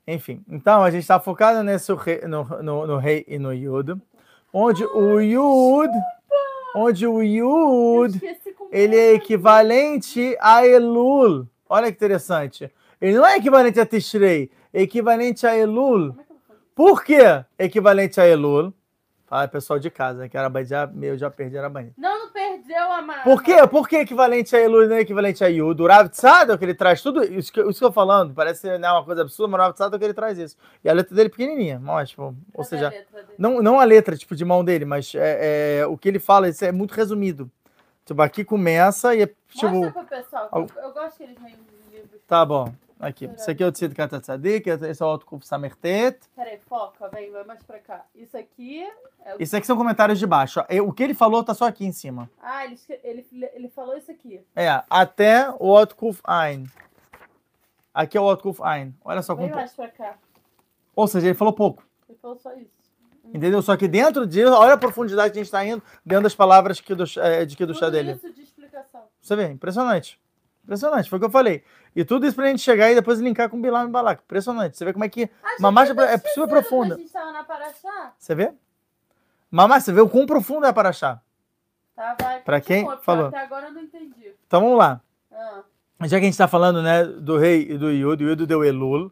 Enfim, 0.05 0.43
então 0.49 0.83
a 0.83 0.91
gente 0.91 1.01
está 1.01 1.19
focado 1.19 1.63
nesse 1.63 1.93
rei, 1.93 2.21
no, 2.21 2.43
no, 2.61 2.87
no 2.87 2.97
rei 2.97 3.23
e 3.27 3.39
no 3.39 3.53
Yud, 3.53 3.95
onde 4.51 4.83
o 4.83 5.19
Yud, 5.21 5.91
onde 6.75 7.07
o 7.07 7.21
Yud, 7.21 8.19
ele 8.71 8.95
é 8.97 9.13
equivalente 9.13 10.35
a 10.41 10.65
Elul. 10.65 11.47
Olha 11.69 11.87
que 11.87 11.95
interessante. 11.95 12.69
Ele 12.99 13.17
não 13.17 13.25
é 13.25 13.37
equivalente 13.37 13.79
a 13.79 13.85
Tishrei, 13.85 14.51
é 14.73 14.81
equivalente 14.81 15.47
a 15.47 15.55
Elul. 15.55 16.15
É? 16.19 16.23
Por 16.75 17.03
que 17.03 17.19
equivalente 17.57 18.19
a 18.19 18.27
Elul? 18.27 18.73
Fala 19.27 19.47
pessoal 19.47 19.79
de 19.79 19.89
casa, 19.89 20.27
que 20.27 20.37
já, 20.65 20.91
eu 21.01 21.17
já 21.17 21.31
perdi 21.31 21.57
a. 21.57 21.69
Não, 21.97 22.20
não 22.61 22.67
perdeu 22.67 22.91
a 22.91 23.01
mão. 23.01 23.23
Por 23.23 23.43
quê? 23.43 23.67
Por 23.67 23.89
que 23.89 23.97
equivalente 23.97 24.55
a 24.55 24.59
Elul 24.59 24.83
e 24.83 24.87
não 24.87 24.95
é 24.95 25.01
equivalente 25.01 25.43
a 25.43 25.47
Yud? 25.47 25.81
O 25.81 25.87
Rav 25.87 26.09
Tzadok, 26.09 26.59
que 26.59 26.65
ele 26.65 26.73
traz 26.73 27.01
tudo 27.01 27.23
isso 27.23 27.51
que, 27.51 27.59
isso 27.61 27.79
que 27.79 27.85
eu 27.85 27.89
tô 27.89 27.91
falando, 27.91 28.33
parece 28.33 28.77
né, 28.77 28.91
uma 28.91 29.03
coisa 29.03 29.21
absurda, 29.21 29.51
mas 29.51 29.59
o 29.59 29.63
Rav 29.63 29.73
Tzadok, 29.73 30.03
ele 30.03 30.13
traz 30.13 30.37
isso. 30.37 30.57
E 30.83 30.89
a 30.89 30.93
letra 30.93 31.15
dele 31.15 31.27
é 31.27 31.29
pequenininha, 31.29 31.79
mas, 31.79 32.09
tipo, 32.09 32.35
ou 32.53 32.63
seja, 32.63 32.93
não, 33.37 33.61
não 33.61 33.79
a 33.79 33.83
letra, 33.83 34.15
tipo, 34.15 34.35
de 34.35 34.45
mão 34.45 34.63
dele, 34.63 34.85
mas 34.85 35.13
é, 35.15 35.79
é, 35.79 35.85
o 35.85 35.97
que 35.97 36.07
ele 36.07 36.19
fala, 36.19 36.49
isso 36.49 36.63
é 36.63 36.71
muito 36.71 36.91
resumido. 36.91 37.49
Tipo, 38.05 38.21
aqui 38.21 38.43
começa 38.43 39.15
e 39.15 39.23
é, 39.23 39.29
Mostra 39.53 39.69
tipo, 39.69 39.91
pro 39.91 40.03
pessoal. 40.05 40.49
Eu, 40.53 40.67
eu 40.83 40.91
gosto 40.93 41.17
que 41.17 41.23
eles 41.23 41.41
leem 41.41 41.55
os 41.55 41.93
livros. 41.93 42.21
tá 42.27 42.45
bom, 42.45 42.73
aqui. 43.01 43.25
Isso 43.35 43.49
aqui 43.49 43.63
é 43.63 43.67
o 43.67 43.71
Tzid 43.71 43.93
Katatzadik, 43.93 44.69
esse 44.69 45.01
é 45.01 45.05
o 45.05 45.09
Autokuf 45.09 45.45
Samertet. 45.45 46.19
Peraí, 46.35 46.59
foca, 46.59 47.09
vem, 47.09 47.31
vai 47.31 47.43
mais 47.43 47.63
pra 47.63 47.79
cá. 47.79 48.05
Isso 48.15 48.37
aqui 48.37 48.83
é 49.25 49.35
o... 49.35 49.41
Isso 49.41 49.55
aqui 49.55 49.65
são 49.65 49.75
comentários 49.75 50.19
de 50.19 50.27
baixo. 50.27 50.63
É, 50.69 50.81
O 50.81 50.91
que 50.93 51.03
ele 51.03 51.13
falou 51.13 51.43
tá 51.43 51.53
só 51.53 51.65
aqui 51.65 51.85
em 51.85 51.91
cima. 51.91 52.29
Ah, 52.41 52.65
ele, 52.65 52.77
ele, 53.03 53.25
ele 53.53 53.69
falou 53.69 53.97
isso 53.97 54.11
aqui. 54.11 54.41
É, 54.55 54.81
até 54.89 55.49
o 55.59 55.75
Autokuf 55.75 56.21
Ein. 56.27 56.65
Aqui 57.93 58.17
é 58.17 58.21
o 58.21 58.29
Autokuf 58.29 58.61
Ein. 58.63 58.95
Olha 59.03 59.21
só 59.21 59.35
Vem 59.35 59.47
como... 59.47 59.59
mais 59.59 59.73
pra 59.73 59.89
cá. 59.89 60.17
Ou 60.95 61.07
seja, 61.07 61.27
ele 61.27 61.35
falou 61.35 61.53
pouco. 61.53 61.83
Ele 62.07 62.17
falou 62.21 62.37
só 62.37 62.53
isso. 62.53 62.81
Entendeu? 63.33 63.61
Só 63.61 63.77
que 63.77 63.87
dentro 63.87 64.27
disso, 64.27 64.51
olha 64.51 64.73
a 64.73 64.77
profundidade 64.77 65.31
que 65.31 65.39
a 65.39 65.43
gente 65.43 65.47
está 65.47 65.65
indo 65.65 65.81
dentro 66.05 66.23
das 66.23 66.35
palavras 66.35 66.81
que 66.81 66.93
do, 66.93 67.05
é, 67.17 67.45
de 67.45 67.55
que 67.55 67.65
do 67.65 67.73
chá 67.73 67.89
dele. 67.89 68.11
isso 68.13 68.33
de 68.33 68.41
explicação. 68.41 69.03
Você 69.21 69.35
vê, 69.35 69.47
impressionante. 69.47 70.19
Impressionante, 70.63 71.09
foi 71.09 71.17
o 71.17 71.19
que 71.19 71.25
eu 71.25 71.31
falei. 71.31 71.63
E 71.95 72.05
tudo 72.05 72.25
isso 72.25 72.35
pra 72.35 72.47
gente 72.47 72.61
chegar 72.61 72.89
e 72.91 72.95
depois 72.95 73.19
linkar 73.19 73.49
com 73.49 73.61
Bilam 73.61 73.87
e 73.87 73.91
Balak. 73.91 74.23
Impressionante. 74.23 74.77
Você 74.77 74.85
vê 74.85 74.93
como 74.93 75.03
é 75.03 75.09
que. 75.09 75.29
A 75.43 75.49
gente 75.49 75.61
Mamá 75.61 75.85
tá 75.93 76.03
é 76.03 76.17
super 76.17 76.47
profunda. 76.47 76.95
A 76.95 76.97
gente 76.97 77.11
tava 77.11 77.31
na 77.31 77.43
Paraxá. 77.43 78.13
Você 78.17 78.33
vê? 78.33 78.53
Mamá, 79.49 79.79
você 79.79 79.91
vê 79.91 79.99
o 79.99 80.07
quão 80.07 80.25
profundo 80.25 80.65
é 80.65 80.69
a 80.69 80.73
Paraxá. 80.73 81.21
Tá, 81.93 82.15
vai. 82.19 82.39
Pra 82.39 82.61
quem 82.61 82.85
porque 82.85 83.03
falou? 83.03 83.27
Até 83.27 83.39
agora 83.39 83.67
eu 83.67 83.73
não 83.73 83.81
entendi. 83.81 84.33
Então 84.47 84.61
vamos 84.61 84.77
lá. 84.77 85.01
Ah, 85.31 85.63
Já 86.01 86.17
que 86.17 86.23
a 86.23 86.27
gente 86.27 86.33
está 86.33 86.47
falando 86.47 86.81
né, 86.81 87.03
do 87.03 87.37
rei 87.37 87.67
e 87.69 87.77
do 87.77 87.91
Yud, 87.91 88.23
o 88.23 88.29
Yud 88.29 88.45
deu 88.45 88.63
Elul. 88.63 89.11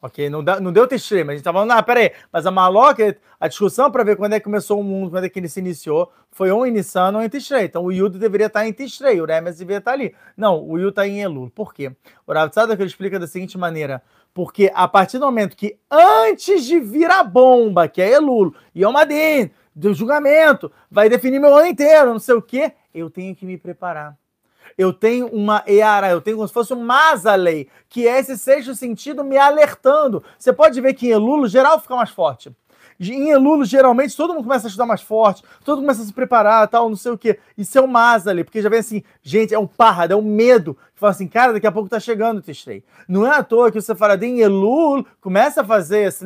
Ok? 0.00 0.30
Não, 0.30 0.44
dá, 0.44 0.60
não 0.60 0.72
deu 0.72 0.86
Tishrei, 0.86 1.24
mas 1.24 1.34
a 1.34 1.36
gente 1.36 1.44
tá 1.44 1.52
falando, 1.52 1.72
ah, 1.72 1.82
peraí, 1.82 2.12
mas 2.32 2.46
a 2.46 2.52
Maloca, 2.52 3.16
a 3.40 3.48
discussão 3.48 3.90
para 3.90 4.04
ver 4.04 4.16
quando 4.16 4.32
é 4.32 4.38
que 4.38 4.44
começou 4.44 4.78
o 4.78 4.84
mundo, 4.84 5.10
quando 5.10 5.24
é 5.24 5.28
que 5.28 5.40
ele 5.40 5.48
se 5.48 5.58
iniciou, 5.58 6.12
foi 6.30 6.52
ou 6.52 6.64
em 6.64 6.70
Nissan 6.70 7.12
ou 7.16 7.22
em 7.22 7.28
Tishrei. 7.28 7.64
Então 7.64 7.84
o 7.84 7.90
Yudo 7.90 8.16
deveria 8.16 8.46
estar 8.46 8.66
em 8.66 8.72
Tishrei, 8.72 9.20
o 9.20 9.24
Remes 9.24 9.58
deveria 9.58 9.78
estar 9.78 9.92
ali. 9.92 10.14
Não, 10.36 10.64
o 10.64 10.78
Yudo 10.78 10.90
está 10.90 11.06
em 11.06 11.20
Elul. 11.20 11.50
Por 11.50 11.74
quê? 11.74 11.90
O 12.24 12.32
Rav 12.32 12.48
Tzadok 12.50 12.80
explica 12.84 13.18
da 13.18 13.26
seguinte 13.26 13.58
maneira, 13.58 14.00
porque 14.32 14.70
a 14.72 14.86
partir 14.86 15.18
do 15.18 15.26
momento 15.26 15.56
que 15.56 15.76
antes 15.90 16.64
de 16.64 16.78
vir 16.78 17.10
a 17.10 17.24
bomba, 17.24 17.88
que 17.88 18.00
é 18.00 18.12
Elul, 18.12 18.54
e 18.72 18.86
o 18.86 18.92
Madin, 18.92 19.50
do 19.74 19.92
julgamento, 19.92 20.70
vai 20.88 21.08
definir 21.08 21.40
meu 21.40 21.54
ano 21.56 21.66
inteiro, 21.66 22.12
não 22.12 22.20
sei 22.20 22.36
o 22.36 22.42
quê, 22.42 22.72
eu 22.94 23.10
tenho 23.10 23.34
que 23.34 23.44
me 23.44 23.58
preparar 23.58 24.16
eu 24.78 24.92
tenho 24.92 25.26
uma 25.26 25.64
Eara, 25.66 26.08
eu 26.08 26.20
tenho 26.20 26.36
como 26.36 26.46
se 26.46 26.54
fosse 26.54 26.72
um 26.72 26.80
Mazalei, 26.80 27.68
que 27.88 28.06
é 28.06 28.20
esse 28.20 28.38
sexto 28.38 28.76
sentido 28.76 29.24
me 29.24 29.36
alertando. 29.36 30.22
Você 30.38 30.52
pode 30.52 30.80
ver 30.80 30.94
que 30.94 31.08
em 31.08 31.10
Elulo, 31.10 31.48
geral 31.48 31.80
fica 31.80 31.96
mais 31.96 32.10
forte. 32.10 32.54
Em 33.00 33.30
Elulo, 33.30 33.64
geralmente, 33.64 34.16
todo 34.16 34.34
mundo 34.34 34.44
começa 34.44 34.66
a 34.66 34.68
estudar 34.68 34.86
mais 34.86 35.02
forte, 35.02 35.42
todo 35.64 35.78
mundo 35.78 35.86
começa 35.86 36.02
a 36.02 36.06
se 36.06 36.12
preparar, 36.12 36.66
tal, 36.68 36.88
não 36.88 36.96
sei 36.96 37.12
o 37.12 37.18
quê. 37.18 37.38
Isso 37.56 37.76
é 37.76 37.80
o 37.80 37.88
Mazalei, 37.88 38.44
porque 38.44 38.62
já 38.62 38.68
vem 38.68 38.78
assim, 38.78 39.02
gente, 39.22 39.52
é 39.52 39.58
um 39.58 39.66
parrado, 39.66 40.12
é 40.12 40.16
um 40.16 40.22
medo. 40.22 40.76
Que 40.94 41.00
fala 41.00 41.10
assim, 41.10 41.26
cara, 41.26 41.52
daqui 41.52 41.66
a 41.66 41.72
pouco 41.72 41.88
tá 41.88 41.98
chegando 41.98 42.38
o 42.38 42.42
Tishrei. 42.42 42.84
Não 43.08 43.26
é 43.26 43.36
à 43.36 43.42
toa 43.42 43.72
que 43.72 43.78
o 43.78 43.82
Sefaradim 43.82 44.26
em 44.26 44.40
Elul 44.40 45.04
começa 45.20 45.60
a 45.62 45.64
fazer 45.64 46.06
esse 46.08 46.24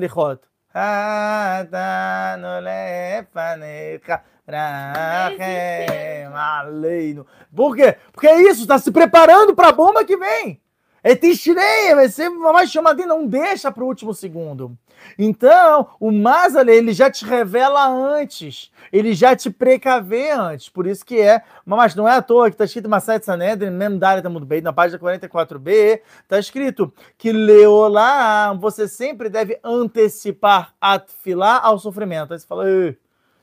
lichot. 6.71 7.27
Por 7.55 7.77
quê? 7.77 7.97
Porque 8.13 8.27
é 8.27 8.43
isso, 8.43 8.63
está 8.63 8.79
se 8.79 8.91
preparando 8.91 9.55
para 9.55 9.69
a 9.69 9.73
bomba 9.73 10.05
que 10.05 10.17
vem. 10.17 10.61
É 11.05 11.17
Tishrei, 11.17 11.95
vai 11.97 12.09
ser 12.09 12.29
mais 12.31 12.71
chamadinho, 12.71 13.09
não 13.09 13.27
deixa 13.27 13.73
para 13.73 13.83
o 13.83 13.89
último 13.89 14.15
segundo. 14.15 14.79
Então, 15.19 15.89
o 15.99 16.13
Mazale, 16.13 16.71
ele 16.71 16.93
já 16.93 17.11
te 17.11 17.25
revela 17.25 17.89
antes, 17.89 18.71
ele 18.93 19.13
já 19.13 19.35
te 19.35 19.51
precavê 19.51 20.31
antes, 20.31 20.69
por 20.69 20.87
isso 20.87 21.05
que 21.05 21.21
é, 21.21 21.43
mas 21.67 21.97
não 21.97 22.09
é 22.09 22.15
à 22.15 22.23
toa 22.23 22.49
que 22.49 22.55
está 22.55 22.65
escrito 22.65 22.89
Masayat 22.89 23.25
Sanedrin, 23.25 23.71
Memdare 23.71 24.27
muito 24.29 24.47
bem, 24.47 24.61
na 24.61 24.73
página 24.73 25.01
44b, 25.01 26.03
está 26.23 26.39
escrito 26.39 26.93
que 27.19 27.33
Leolá, 27.33 28.53
você 28.53 28.87
sempre 28.87 29.29
deve 29.29 29.59
antecipar 29.65 30.73
a 30.81 31.01
tefilá 31.01 31.59
ao 31.61 31.81
sofrimento. 31.81 32.33
Aí 32.33 32.39
você 32.39 32.47
fala, 32.47 32.65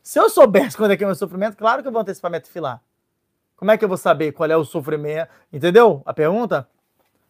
se 0.09 0.17
eu 0.17 0.27
soubesse 0.27 0.75
quando 0.77 0.89
é 0.91 0.97
que 0.97 1.03
é 1.03 1.05
o 1.05 1.09
meu 1.09 1.15
sofrimento, 1.15 1.55
claro 1.55 1.83
que 1.83 1.87
eu 1.87 1.91
vou 1.91 2.01
antecipar 2.01 2.31
minha 2.31 2.41
tefilá. 2.41 2.81
Como 3.55 3.69
é 3.69 3.77
que 3.77 3.85
eu 3.85 3.87
vou 3.87 3.97
saber 3.97 4.31
qual 4.31 4.49
é 4.49 4.57
o 4.57 4.65
sofrimento? 4.65 5.29
Entendeu 5.53 6.01
a 6.03 6.11
pergunta? 6.15 6.67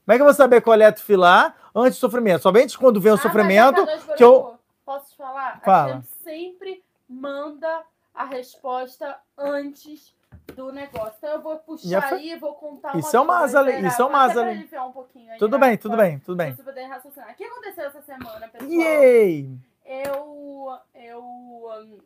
Como 0.06 0.14
é 0.14 0.16
que 0.16 0.22
eu 0.22 0.26
vou 0.26 0.34
saber 0.34 0.62
qual 0.62 0.80
é 0.80 0.86
a 0.86 0.92
tefilá 0.94 1.54
antes 1.76 1.98
do 1.98 2.00
sofrimento? 2.00 2.42
Somente 2.42 2.78
quando 2.78 3.02
vem 3.02 3.12
o 3.12 3.16
ah, 3.16 3.18
sofrimento 3.18 3.86
que 4.16 4.24
eu... 4.24 4.58
Posso 4.86 5.12
te 5.12 5.18
falar? 5.18 5.60
Fala. 5.62 5.92
A 5.92 5.96
gente 5.96 6.08
sempre 6.24 6.84
manda 7.10 7.84
a 8.16 8.24
resposta 8.24 9.18
antes 9.38 10.16
do 10.56 10.72
negócio. 10.72 11.16
Então 11.18 11.32
eu 11.32 11.42
vou 11.42 11.58
puxar 11.58 12.14
aí, 12.14 12.40
vou 12.40 12.54
contar 12.54 12.92
uma 12.94 13.00
Isso 13.02 13.18
é 13.18 13.20
uma 13.20 13.40
asa 13.40 13.78
isso 13.78 14.02
é 14.02 14.06
uma 14.06 14.24
asa. 14.24 14.44
Um 14.44 15.38
tudo 15.38 15.60
bem, 15.60 15.78
tudo 15.78 15.98
bem, 15.98 16.20
tudo 16.20 16.38
bem. 16.38 16.54
O 16.54 17.36
que 17.36 17.44
aconteceu 17.44 17.88
essa 17.88 18.02
semana, 18.04 18.48
pessoal? 18.48 18.72
Yay! 18.72 19.60
Eu, 19.86 20.78
eu 20.94 22.00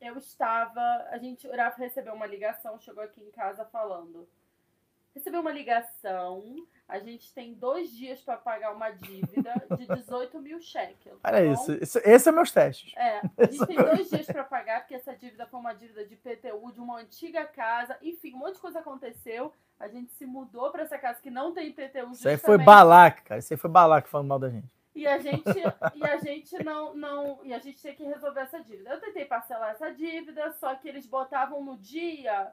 eu 0.00 0.16
estava. 0.16 0.80
A 1.10 1.18
gente, 1.18 1.46
o 1.46 1.56
Rafa 1.56 1.78
recebeu 1.78 2.14
uma 2.14 2.26
ligação, 2.26 2.78
chegou 2.78 3.02
aqui 3.02 3.22
em 3.22 3.30
casa 3.30 3.64
falando. 3.64 4.28
Recebeu 5.14 5.40
uma 5.40 5.50
ligação, 5.50 6.54
a 6.86 6.98
gente 7.00 7.34
tem 7.34 7.52
dois 7.52 7.90
dias 7.90 8.20
para 8.20 8.36
pagar 8.36 8.72
uma 8.72 8.90
dívida 8.90 9.52
de 9.76 9.86
18 9.96 10.38
mil 10.38 10.60
shekels. 10.60 11.18
Olha 11.24 11.32
tá 11.32 11.44
isso, 11.44 11.72
isso, 11.72 12.00
esse 12.04 12.28
é 12.28 12.32
meus 12.32 12.52
testes. 12.52 12.92
É, 12.96 13.20
a 13.36 13.46
gente 13.46 13.66
tem 13.66 13.76
dois 13.76 14.08
dias 14.08 14.26
para 14.26 14.44
pagar, 14.44 14.80
porque 14.80 14.94
essa 14.94 15.16
dívida 15.16 15.46
foi 15.46 15.58
uma 15.58 15.74
dívida 15.74 16.06
de 16.06 16.14
PTU 16.14 16.72
de 16.72 16.80
uma 16.80 17.00
antiga 17.00 17.44
casa. 17.44 17.96
Enfim, 18.00 18.34
um 18.34 18.38
monte 18.38 18.54
de 18.54 18.60
coisa 18.60 18.78
aconteceu. 18.78 19.52
A 19.80 19.88
gente 19.88 20.12
se 20.12 20.24
mudou 20.26 20.70
para 20.70 20.82
essa 20.82 20.98
casa 20.98 21.20
que 21.20 21.30
não 21.30 21.52
tem 21.52 21.72
PTU. 21.72 22.12
Isso 22.12 22.28
aí 22.28 22.36
foi 22.36 22.58
balac, 22.58 23.22
cara. 23.22 23.38
Isso 23.38 23.52
aí 23.52 23.58
foi 23.58 23.70
balac 23.70 24.08
falando 24.08 24.28
mal 24.28 24.38
da 24.38 24.50
gente. 24.50 24.77
E 24.98 25.06
a 25.06 25.16
gente, 25.16 25.44
e 25.94 26.04
a 26.04 26.16
gente 26.16 26.64
não, 26.64 26.92
não. 26.92 27.38
E 27.44 27.54
a 27.54 27.60
gente 27.60 27.80
tem 27.80 27.94
que 27.94 28.02
resolver 28.02 28.40
essa 28.40 28.58
dívida. 28.58 28.90
Eu 28.90 29.00
tentei 29.00 29.24
parcelar 29.24 29.70
essa 29.70 29.92
dívida, 29.92 30.50
só 30.54 30.74
que 30.74 30.88
eles 30.88 31.06
botavam 31.06 31.62
no 31.62 31.78
dia. 31.78 32.52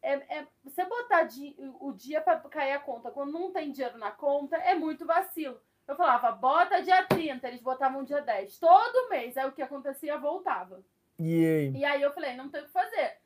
É, 0.00 0.38
é, 0.38 0.46
você 0.64 0.86
botar 0.86 1.24
di, 1.24 1.54
o 1.78 1.92
dia 1.92 2.22
para 2.22 2.40
cair 2.40 2.72
a 2.72 2.80
conta 2.80 3.10
quando 3.10 3.30
não 3.32 3.52
tem 3.52 3.72
dinheiro 3.72 3.98
na 3.98 4.10
conta 4.10 4.56
é 4.56 4.74
muito 4.74 5.04
vacilo. 5.04 5.60
Eu 5.86 5.94
falava, 5.96 6.32
bota 6.32 6.80
dia 6.80 7.04
30, 7.04 7.46
eles 7.46 7.60
botavam 7.60 8.04
dia 8.04 8.22
10. 8.22 8.58
Todo 8.58 9.10
mês. 9.10 9.36
Aí 9.36 9.46
o 9.46 9.52
que 9.52 9.60
acontecia, 9.60 10.16
voltava. 10.16 10.82
E 11.18 11.44
aí? 11.44 11.72
E 11.76 11.84
aí 11.84 12.00
eu 12.00 12.12
falei, 12.14 12.34
não 12.36 12.48
tem 12.48 12.62
o 12.62 12.64
que 12.64 12.72
fazer. 12.72 13.18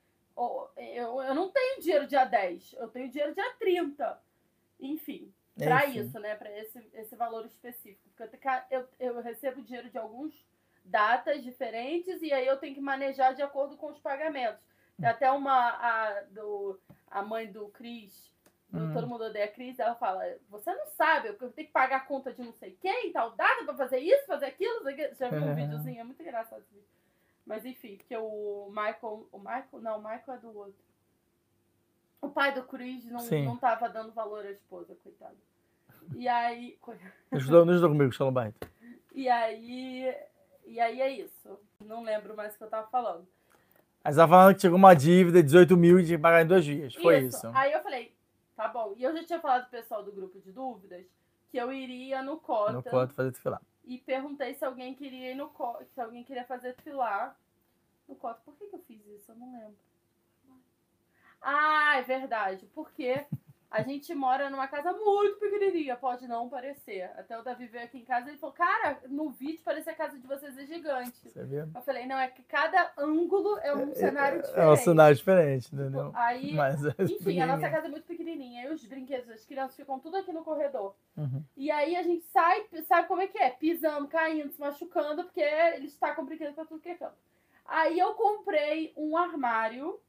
Eu, 0.77 1.23
eu 1.23 1.35
não 1.37 1.51
tenho 1.51 1.81
dinheiro 1.81 2.07
dia 2.09 2.25
10, 2.25 2.75
eu 2.79 2.89
tenho 2.89 3.09
dinheiro 3.09 3.33
dia 3.33 3.55
30. 3.61 4.21
Enfim 4.81 5.33
para 5.57 5.87
isso, 5.87 6.19
né? 6.19 6.35
Para 6.35 6.51
esse, 6.59 6.91
esse 6.95 7.17
valor 7.17 7.45
específico. 7.47 8.09
Porque 8.17 8.49
eu, 8.71 8.81
eu, 8.81 8.89
eu 8.99 9.23
recebo 9.23 9.63
dinheiro 9.63 9.91
de 9.91 9.99
alguns 9.99 10.35
datas 10.85 11.43
diferentes 11.43 12.23
e 12.23 12.33
aí 12.33 12.47
eu 12.47 12.57
tenho 12.57 12.75
que 12.75 12.81
manejar 12.81 13.35
de 13.35 13.43
acordo 13.43 13.77
com 13.77 13.89
os 13.89 13.99
pagamentos. 13.99 14.61
Tem 14.99 15.09
até 15.09 15.31
uma 15.31 15.53
a, 15.53 16.23
do, 16.31 16.79
a 17.11 17.23
mãe 17.23 17.51
do 17.51 17.69
Cris, 17.69 18.31
do 18.69 18.79
hum. 18.79 18.93
Todo 18.93 19.07
Mundo 19.07 19.25
Odeia 19.25 19.49
Cris, 19.49 19.79
ela 19.79 19.95
fala: 19.95 20.23
Você 20.49 20.73
não 20.75 20.87
sabe, 20.87 21.29
eu 21.29 21.37
tenho 21.37 21.53
que 21.53 21.73
pagar 21.73 21.97
a 21.97 22.07
conta 22.07 22.33
de 22.33 22.43
não 22.43 22.53
sei 22.53 22.77
quem, 22.81 23.13
tal 23.13 23.31
data 23.33 23.65
para 23.65 23.75
fazer 23.75 23.99
isso, 23.99 24.27
fazer 24.27 24.47
aquilo. 24.47 24.83
Você 24.83 25.15
já 25.19 25.29
viu 25.29 25.43
um 25.43 25.55
videozinho? 25.55 26.01
É 26.01 26.05
muito 26.05 26.23
engraçado 26.23 26.61
esse 26.61 26.75
vídeo. 26.75 26.89
Mas 27.47 27.65
enfim, 27.65 27.97
porque 27.97 28.17
o 28.17 28.69
Michael. 28.69 29.27
O 29.33 29.39
Michael? 29.39 29.81
Não, 29.81 29.99
o 29.99 30.03
Michael 30.03 30.35
é 30.35 30.39
do 30.39 30.57
outro. 30.57 30.90
O 32.21 32.29
pai 32.29 32.53
do 32.53 32.63
Cruz 32.65 33.05
não, 33.07 33.25
não 33.45 33.57
tava 33.57 33.89
dando 33.89 34.13
valor 34.13 34.45
à 34.45 34.51
esposa, 34.51 34.95
coitado. 35.03 35.37
E 36.17 36.29
aí. 36.29 36.79
Ajudou, 37.33 37.65
não 37.65 37.73
ajudou 37.73 37.91
comigo, 37.91 38.13
Shalom 38.13 38.33
Bait. 38.33 38.55
E 39.15 39.29
aí. 39.29 40.15
E 40.67 40.81
aí 40.81 41.01
é 41.01 41.11
isso. 41.11 41.59
Não 41.85 42.03
lembro 42.03 42.37
mais 42.37 42.55
o 42.55 42.59
que 42.59 42.65
eu 42.65 42.69
tava 42.69 42.87
falando. 42.89 43.27
Mas 44.03 44.19
ela 44.19 44.29
falando 44.29 44.55
que 44.55 44.63
chegou 44.63 44.79
uma 44.79 44.95
dívida 44.95 45.39
de 45.39 45.47
18 45.47 45.77
mil 45.77 46.01
e 46.01 46.05
tinha 46.05 46.17
que 46.17 46.23
pagar 46.23 46.43
em 46.43 46.47
dois 46.47 46.65
dias. 46.65 46.95
Foi 46.95 47.19
isso. 47.19 47.37
isso. 47.37 47.51
Aí 47.55 47.73
eu 47.73 47.83
falei, 47.83 48.15
tá 48.57 48.69
bom. 48.69 48.95
E 48.97 49.03
eu 49.03 49.15
já 49.15 49.25
tinha 49.25 49.41
falado 49.41 49.69
pro 49.69 49.79
pessoal 49.79 50.03
do 50.03 50.13
grupo 50.13 50.39
de 50.41 50.53
dúvidas 50.53 51.05
que 51.51 51.57
eu 51.57 51.73
iria 51.73 52.23
no 52.23 52.39
Cota. 52.39 52.73
No 52.73 52.83
Cota 52.83 53.13
fazer 53.13 53.31
desfilar. 53.31 53.61
E 53.85 53.99
perguntei 53.99 54.55
se 54.55 54.65
alguém 54.65 54.95
queria 54.95 55.33
ir 55.33 55.35
no 55.35 55.49
Cota, 55.49 55.85
se 55.85 56.01
alguém 56.01 56.23
queria 56.25 56.45
fazer 56.45 56.75
desfilar 56.75 57.37
no 58.09 58.15
Cota. 58.15 58.41
Por 58.45 58.55
que, 58.55 58.67
que 58.67 58.77
eu 58.77 58.81
fiz 58.87 59.05
isso? 59.07 59.33
Eu 59.33 59.37
não 59.37 59.53
lembro. 59.53 59.77
Ah, 61.43 61.97
é 61.99 62.03
verdade. 62.03 62.67
Porque 62.75 63.27
a 63.71 63.83
gente 63.83 64.13
mora 64.15 64.51
numa 64.51 64.67
casa 64.67 64.93
muito 64.93 65.39
pequenininha, 65.39 65.97
pode 65.97 66.27
não 66.27 66.49
parecer. 66.49 67.05
Até 67.17 67.39
o 67.39 67.43
Davi 67.43 67.69
veio 67.69 67.85
aqui 67.85 67.99
em 67.99 68.05
casa 68.05 68.27
e 68.27 68.31
ele 68.31 68.39
falou: 68.39 68.53
Cara, 68.53 68.99
no 69.09 69.31
vídeo 69.31 69.61
parece 69.65 69.89
a 69.89 69.95
casa 69.95 70.19
de 70.19 70.27
vocês 70.27 70.59
é 70.59 70.67
gigante. 70.67 71.31
Você 71.31 71.45
viu? 71.45 71.71
Eu 71.73 71.83
falei: 71.83 72.05
Não, 72.05 72.19
é 72.19 72.27
que 72.27 72.43
cada 72.43 72.93
ângulo 72.99 73.59
é 73.59 73.73
um 73.73 73.93
é, 73.93 73.95
cenário 73.95 74.43
diferente. 74.43 74.67
É 74.67 74.69
um 74.69 74.77
cenário 74.77 75.17
diferente, 75.17 75.73
entendeu? 75.73 76.11
Aí, 76.15 76.53
Mas 76.53 76.85
é 76.85 76.95
enfim, 76.99 77.41
a 77.41 77.47
nossa 77.47 77.71
casa 77.71 77.87
é 77.87 77.91
muito 77.91 78.07
pequenininha. 78.07 78.63
Aí 78.63 78.75
os 78.75 78.85
brinquedos, 78.85 79.31
as 79.31 79.47
crianças 79.47 79.77
ficam 79.77 80.01
tudo 80.01 80.17
aqui 80.17 80.33
no 80.33 80.43
corredor. 80.43 80.97
Uhum. 81.17 81.45
E 81.57 81.71
aí 81.71 81.95
a 81.95 82.03
gente 82.03 82.25
sai, 82.25 82.67
sabe 82.89 83.07
como 83.07 83.23
é 83.23 83.29
que 83.29 83.39
é? 83.39 83.51
Pisando, 83.51 84.09
caindo, 84.09 84.51
se 84.51 84.61
machucando, 84.61 85.23
porque 85.23 85.41
eles 85.41 85.97
tacam 85.97 86.25
brinquedos 86.25 86.57
pra 86.57 86.65
tudo 86.65 86.81
que 86.81 86.89
é 86.89 86.97
canto. 86.97 87.15
Aí 87.65 87.97
eu 87.97 88.15
comprei 88.15 88.93
um 88.97 89.17
armário 89.17 90.01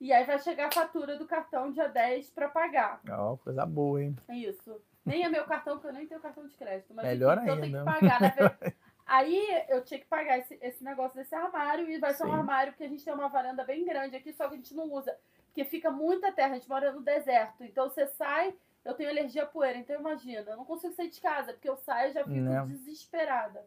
e 0.00 0.12
aí 0.12 0.24
vai 0.24 0.38
chegar 0.38 0.66
a 0.66 0.72
fatura 0.72 1.16
do 1.16 1.26
cartão 1.26 1.70
dia 1.70 1.88
10 1.88 2.30
para 2.30 2.48
pagar. 2.48 3.00
Ó, 3.10 3.32
oh, 3.32 3.38
coisa 3.38 3.64
boa, 3.64 4.02
hein? 4.02 4.16
Isso. 4.28 4.80
Nem 5.04 5.24
é 5.24 5.28
meu 5.28 5.44
cartão, 5.44 5.74
porque 5.74 5.88
eu 5.88 5.92
nem 5.92 6.06
tenho 6.06 6.20
cartão 6.20 6.46
de 6.46 6.56
crédito. 6.56 6.92
Mas 6.92 7.06
Melhor 7.06 7.38
enfim, 7.38 7.50
ainda. 7.50 7.66
Então 7.66 7.80
eu 7.80 7.84
tenho 7.84 8.00
que 8.00 8.08
pagar, 8.08 8.20
né? 8.20 8.74
Aí 9.06 9.64
eu 9.68 9.84
tinha 9.84 10.00
que 10.00 10.06
pagar 10.06 10.38
esse, 10.38 10.58
esse 10.60 10.82
negócio 10.82 11.16
desse 11.16 11.32
armário 11.32 11.88
e 11.88 11.96
vai 11.98 12.12
ser 12.12 12.24
Sim. 12.24 12.30
um 12.30 12.34
armário 12.34 12.72
que 12.72 12.82
a 12.82 12.88
gente 12.88 13.04
tem 13.04 13.14
uma 13.14 13.28
varanda 13.28 13.64
bem 13.64 13.84
grande 13.84 14.16
aqui, 14.16 14.32
só 14.32 14.48
que 14.48 14.54
a 14.54 14.56
gente 14.56 14.74
não 14.74 14.92
usa. 14.92 15.16
Porque 15.46 15.64
fica 15.64 15.92
muita 15.92 16.32
terra, 16.32 16.50
a 16.50 16.54
gente 16.54 16.68
mora 16.68 16.92
no 16.92 17.00
deserto. 17.00 17.62
Então 17.62 17.88
você 17.88 18.06
sai, 18.08 18.52
eu 18.84 18.94
tenho 18.94 19.08
alergia 19.08 19.44
à 19.44 19.46
poeira, 19.46 19.78
então 19.78 19.98
imagina, 19.98 20.50
eu 20.50 20.56
não 20.56 20.64
consigo 20.64 20.92
sair 20.92 21.08
de 21.08 21.20
casa, 21.20 21.52
porque 21.52 21.68
eu 21.68 21.76
saio 21.76 22.10
e 22.10 22.14
já 22.14 22.24
fico 22.24 22.36
não. 22.36 22.66
desesperada. 22.66 23.64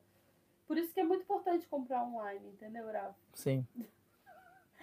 Por 0.67 0.77
isso 0.77 0.93
que 0.93 0.99
é 0.99 1.03
muito 1.03 1.23
importante 1.23 1.65
comprar 1.67 2.03
online, 2.03 2.49
entendeu, 2.49 2.85
Rafa? 2.85 3.15
Sim. 3.33 3.65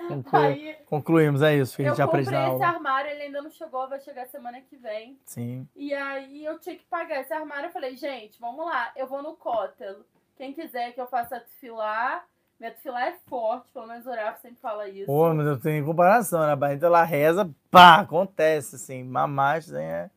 Conclu... 0.08 0.38
Aí, 0.38 0.76
Concluímos, 0.86 1.42
é 1.42 1.56
isso 1.56 1.76
que 1.76 1.84
a 1.84 1.88
gente 1.88 2.02
aprende 2.02 2.30
na 2.30 2.38
aula. 2.38 2.48
Eu 2.48 2.52
comprei 2.52 2.68
esse 2.68 2.76
armário, 2.76 3.10
ele 3.10 3.22
ainda 3.22 3.42
não 3.42 3.50
chegou, 3.50 3.88
vai 3.88 4.00
chegar 4.00 4.26
semana 4.26 4.60
que 4.60 4.76
vem. 4.76 5.18
Sim. 5.24 5.68
E 5.74 5.92
aí 5.94 6.44
eu 6.44 6.58
tinha 6.58 6.76
que 6.76 6.84
pagar 6.84 7.20
esse 7.20 7.32
armário, 7.32 7.66
eu 7.68 7.72
falei, 7.72 7.96
gente, 7.96 8.38
vamos 8.40 8.64
lá, 8.64 8.92
eu 8.96 9.06
vou 9.06 9.22
no 9.22 9.34
Kotel. 9.34 10.00
Quem 10.36 10.52
quiser 10.52 10.92
que 10.92 11.00
eu 11.00 11.06
faça 11.06 11.40
desfilar, 11.40 12.26
minha 12.60 12.70
desfilar 12.70 13.08
é 13.08 13.16
forte, 13.26 13.72
pelo 13.72 13.86
menos 13.86 14.06
o 14.06 14.10
Rafa 14.10 14.40
sempre 14.40 14.60
fala 14.60 14.88
isso. 14.88 15.06
Pô, 15.06 15.32
mas 15.34 15.46
eu 15.46 15.58
tenho 15.58 15.84
comparação, 15.84 16.40
né? 16.40 16.52
A 16.52 16.56
barriga 16.56 16.86
ela 16.86 17.02
reza, 17.02 17.50
pá, 17.70 18.00
acontece, 18.00 18.76
assim, 18.76 19.02
mamagem, 19.02 19.74
assim, 19.74 19.84
é... 19.84 20.10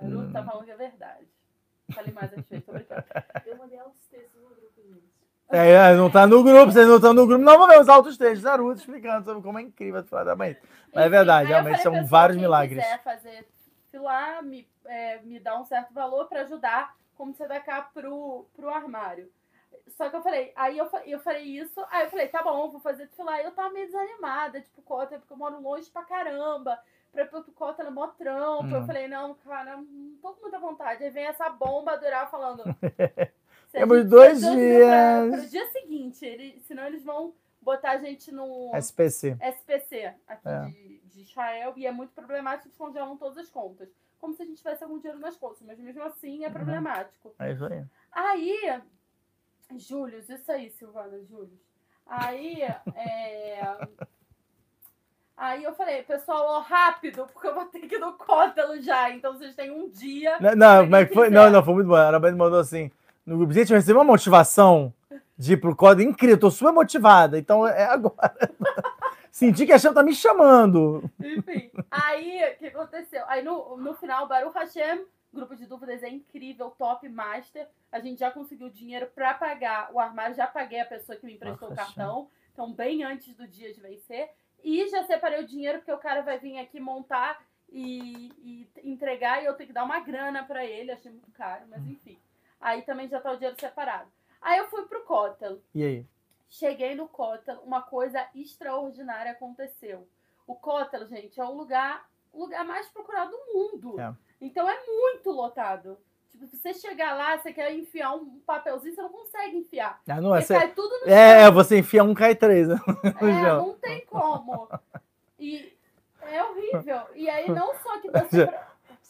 A 0.00 0.06
Lu 0.06 0.32
tá 0.32 0.42
falando 0.42 0.64
que 0.64 0.70
é 0.70 0.76
verdade. 0.76 1.28
Falei 1.92 2.12
mais 2.12 2.30
vezes, 2.30 2.64
tô 2.64 2.72
brincando. 2.72 3.04
Eu 3.44 3.58
mandei 3.58 3.78
altos 3.78 4.00
textos. 4.06 4.39
É, 5.52 5.70
é, 5.72 5.94
não 5.94 6.08
tá 6.08 6.26
no 6.26 6.44
grupo, 6.44 6.70
vocês 6.70 6.86
não 6.86 6.96
estão 6.96 7.12
no 7.12 7.26
grupo. 7.26 7.42
Não 7.42 7.58
vou 7.58 7.66
ver 7.66 7.80
os 7.80 7.88
altos 7.88 8.16
textos 8.16 8.42
da 8.42 8.54
Ruth 8.56 8.78
explicando 8.78 9.24
sobre 9.24 9.42
como 9.42 9.58
é 9.58 9.62
incrível 9.62 9.98
a 9.98 10.00
desfilar 10.00 10.24
da 10.24 10.36
mãe. 10.36 10.56
Mas 10.94 11.06
é 11.06 11.08
verdade, 11.08 11.48
realmente 11.48 11.82
são 11.82 12.06
vários 12.06 12.36
quem 12.36 12.42
milagres. 12.42 12.82
quiser 12.82 13.02
fazer 13.02 13.48
filar, 13.90 14.42
me, 14.44 14.68
é, 14.86 15.18
me 15.22 15.40
dá 15.40 15.58
um 15.58 15.64
certo 15.64 15.92
valor 15.92 16.26
pra 16.26 16.42
ajudar 16.42 16.94
como 17.16 17.34
você 17.34 17.46
dá 17.46 17.60
cá 17.60 17.82
pro, 17.82 18.46
pro 18.54 18.70
armário. 18.70 19.28
Só 19.88 20.08
que 20.08 20.16
eu 20.16 20.22
falei, 20.22 20.52
aí 20.56 20.78
eu, 20.78 20.88
eu 21.04 21.20
falei 21.20 21.42
isso, 21.42 21.84
aí 21.90 22.04
eu 22.04 22.10
falei, 22.10 22.28
tá 22.28 22.42
bom, 22.42 22.70
vou 22.70 22.80
fazer 22.80 23.08
filar. 23.08 23.40
Eu 23.40 23.50
tava 23.50 23.74
meio 23.74 23.86
desanimada, 23.86 24.60
tipo, 24.60 24.80
cota, 24.82 25.18
porque 25.18 25.32
eu 25.32 25.36
moro 25.36 25.60
longe 25.60 25.90
pra 25.90 26.04
caramba. 26.04 26.78
Pra 27.12 27.26
cota 27.26 27.82
é 27.82 27.90
mó 27.90 28.06
trampo. 28.06 28.64
Hum. 28.66 28.76
Eu 28.76 28.86
falei, 28.86 29.08
não, 29.08 29.34
cara, 29.34 29.76
não 29.76 30.16
tô 30.22 30.32
com 30.32 30.42
muita 30.42 30.58
vontade. 30.58 31.02
Aí 31.02 31.10
vem 31.10 31.26
essa 31.26 31.50
bomba 31.50 31.96
durar 31.96 32.30
falando. 32.30 32.62
Temos 33.72 34.04
dois 34.04 34.42
for 34.42 34.56
dias. 34.56 34.86
Pra, 34.88 35.38
pro 35.38 35.48
dia 35.48 35.66
seguinte, 35.72 36.24
ele, 36.24 36.60
senão 36.66 36.84
eles 36.86 37.04
vão 37.04 37.32
botar 37.62 37.92
a 37.92 37.98
gente 37.98 38.32
no. 38.32 38.70
SPC. 38.74 39.36
SPC 39.40 40.12
aqui 40.26 40.48
É. 40.48 40.64
de, 40.66 41.00
de 41.06 41.20
Israel 41.22 41.72
e 41.76 41.86
é 41.86 41.92
muito 41.92 42.10
problemático, 42.12 42.68
eles 42.68 42.76
congelam 42.76 43.16
todas 43.16 43.38
as 43.38 43.48
contas. 43.50 43.88
Como 44.18 44.34
se 44.34 44.42
a 44.42 44.46
gente 44.46 44.58
tivesse 44.58 44.82
algum 44.84 44.98
dinheiro 44.98 45.18
nas 45.20 45.36
contas, 45.36 45.62
mas 45.66 45.78
mesmo 45.78 46.02
assim 46.02 46.44
é 46.44 46.48
Uhum. 46.48 46.52
problemático. 46.52 47.34
É 47.38 47.52
isso 47.52 47.64
aí. 47.64 47.84
Aí, 48.12 48.80
Júlio, 49.78 50.18
isso 50.18 50.52
aí, 50.52 50.70
Silvana, 50.70 51.18
Júlio. 51.24 51.58
Aí, 52.06 52.60
é... 52.62 53.76
Aí 55.36 55.64
eu 55.64 55.72
falei, 55.74 56.02
pessoal, 56.02 56.44
ó, 56.48 56.58
rápido, 56.60 57.26
porque 57.32 57.48
eu 57.48 57.54
vou 57.54 57.64
ter 57.66 57.80
que 57.86 57.94
ir 57.94 57.98
no 57.98 58.12
cótelo 58.12 58.78
já. 58.82 59.10
Então 59.10 59.32
vocês 59.32 59.54
têm 59.54 59.70
um 59.70 59.88
dia. 59.88 60.36
Não, 60.38 60.86
não, 60.86 60.96
é 60.98 61.06
que 61.06 61.14
foi? 61.14 61.30
Não, 61.30 61.48
não, 61.48 61.64
foi 61.64 61.72
muito 61.74 61.86
bom. 61.86 61.94
A 61.94 62.08
Arabane 62.08 62.36
mandou 62.36 62.58
assim 62.60 62.90
no 63.24 63.38
grupo. 63.38 63.52
Gente, 63.52 63.70
eu 63.70 63.76
recebi 63.76 63.98
uma 63.98 64.04
motivação 64.04 64.92
de 65.36 65.54
ir 65.54 65.56
pro 65.56 65.74
código 65.74 66.10
incrível, 66.10 66.38
tô 66.38 66.50
super 66.50 66.72
motivada. 66.72 67.38
Então 67.38 67.66
é 67.66 67.84
agora. 67.84 68.34
Senti 69.32 69.64
que 69.64 69.72
a 69.72 69.78
Chama 69.78 69.94
tá 69.94 70.02
me 70.02 70.14
chamando. 70.14 71.08
Enfim, 71.18 71.70
aí 71.90 72.52
o 72.52 72.58
que 72.58 72.66
aconteceu? 72.66 73.24
Aí 73.26 73.42
no, 73.42 73.76
no 73.76 73.94
final, 73.94 74.26
Baruch 74.26 74.54
Hashem, 74.54 75.06
grupo 75.32 75.54
de 75.54 75.66
dúvidas 75.66 76.02
é 76.02 76.08
incrível, 76.08 76.70
top 76.70 77.08
master. 77.08 77.66
A 77.92 78.00
gente 78.00 78.18
já 78.18 78.30
conseguiu 78.30 78.68
dinheiro 78.68 79.06
pra 79.14 79.32
pagar 79.32 79.90
o 79.92 80.00
armário, 80.00 80.34
já 80.34 80.46
paguei 80.46 80.80
a 80.80 80.84
pessoa 80.84 81.16
que 81.16 81.24
me 81.24 81.34
emprestou 81.34 81.70
o 81.70 81.74
Baruch 81.74 81.94
cartão. 81.94 82.28
Então, 82.52 82.72
bem 82.72 83.04
antes 83.04 83.34
do 83.34 83.46
dia 83.46 83.72
de 83.72 83.80
vencer. 83.80 84.28
E 84.62 84.86
já 84.88 85.04
separei 85.04 85.40
o 85.40 85.46
dinheiro, 85.46 85.78
porque 85.78 85.92
o 85.92 85.98
cara 85.98 86.20
vai 86.20 86.38
vir 86.38 86.58
aqui 86.58 86.78
montar 86.78 87.40
e, 87.72 88.32
e 88.42 88.68
entregar, 88.84 89.42
e 89.42 89.46
eu 89.46 89.54
tenho 89.54 89.68
que 89.68 89.72
dar 89.72 89.84
uma 89.84 90.00
grana 90.00 90.44
pra 90.44 90.64
ele. 90.66 90.90
Achei 90.90 91.10
muito 91.10 91.30
caro, 91.30 91.62
mas 91.70 91.86
enfim. 91.86 92.18
Aí 92.60 92.82
também 92.82 93.08
já 93.08 93.20
tá 93.20 93.30
o 93.32 93.36
dinheiro 93.36 93.58
separado. 93.58 94.08
Aí 94.40 94.58
eu 94.58 94.68
fui 94.68 94.82
pro 94.82 95.02
Cotel. 95.04 95.58
E 95.74 95.82
aí? 95.82 96.06
Cheguei 96.48 96.94
no 96.94 97.08
Cotel, 97.08 97.60
uma 97.64 97.80
coisa 97.80 98.26
extraordinária 98.34 99.32
aconteceu. 99.32 100.06
O 100.46 100.54
Cotel, 100.54 101.06
gente, 101.06 101.40
é 101.40 101.44
o 101.44 101.52
lugar, 101.52 102.04
o 102.32 102.40
lugar 102.40 102.64
mais 102.64 102.88
procurado 102.88 103.30
do 103.30 103.54
mundo. 103.54 104.00
É. 104.00 104.12
Então 104.40 104.68
é 104.68 104.78
muito 104.86 105.30
lotado. 105.30 105.96
Tipo, 106.30 106.46
se 106.46 106.56
você 106.56 106.74
chegar 106.74 107.14
lá, 107.16 107.38
você 107.38 107.52
quer 107.52 107.72
enfiar 107.74 108.14
um 108.14 108.40
papelzinho, 108.46 108.94
você 108.94 109.02
não 109.02 109.10
consegue 109.10 109.56
enfiar. 109.58 110.00
Ah, 110.08 110.20
não 110.20 110.34
é, 110.34 110.40
Porque 110.40 110.54
cai 110.54 110.72
tudo 110.72 111.00
no 111.00 111.08
é, 111.12 111.44
chão. 111.44 111.52
você 111.52 111.78
enfia 111.78 112.04
um, 112.04 112.14
cai 112.14 112.34
três. 112.34 112.68
né? 112.68 112.76
É, 113.20 113.52
não 113.52 113.74
tem 113.74 114.04
como. 114.06 114.68
E 115.38 115.76
é 116.22 116.42
horrível. 116.44 117.00
E 117.14 117.28
aí, 117.28 117.50
não 117.50 117.74
só 117.82 117.98
que 118.00 118.10
você. 118.10 118.48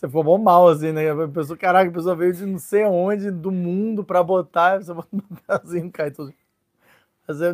Você 0.00 0.06
ficou 0.06 0.24
bom 0.24 0.38
mal, 0.38 0.66
assim, 0.66 0.92
né? 0.92 1.10
A 1.10 1.28
pessoa, 1.28 1.58
caraca, 1.58 1.90
a 1.90 1.92
pessoa 1.92 2.16
veio 2.16 2.32
de 2.32 2.46
não 2.46 2.58
sei 2.58 2.86
onde 2.86 3.30
do 3.30 3.52
mundo 3.52 4.02
pra 4.02 4.22
botar, 4.22 4.82
você 4.82 4.94
bota 4.94 5.08
um 5.12 5.20
papelzinho, 5.20 5.92
cai 5.92 6.10
tudo. 6.10 6.32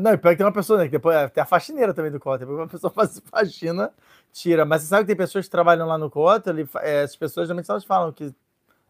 Não, 0.00 0.12
e 0.12 0.16
pior 0.16 0.30
que 0.30 0.36
tem 0.36 0.46
uma 0.46 0.52
pessoa, 0.52 0.78
né? 0.78 0.84
Que 0.84 0.92
depois 0.92 1.28
tem 1.32 1.42
a 1.42 1.44
faxineira 1.46 1.92
também 1.92 2.10
do 2.12 2.20
Cota. 2.20 2.38
Depois 2.38 2.56
uma 2.56 2.68
pessoa 2.68 2.88
faz 2.94 3.20
faxina, 3.26 3.92
tira. 4.32 4.64
Mas 4.64 4.82
você 4.82 4.88
sabe 4.88 5.02
que 5.02 5.08
tem 5.08 5.16
pessoas 5.16 5.44
que 5.46 5.50
trabalham 5.50 5.88
lá 5.88 5.98
no 5.98 6.08
Cota, 6.08 6.50
ele, 6.50 6.64
fa- 6.64 6.82
é, 6.82 7.02
essas 7.02 7.16
pessoas 7.16 7.48
geralmente 7.48 7.68
elas 7.68 7.84
falam 7.84 8.12
que 8.12 8.32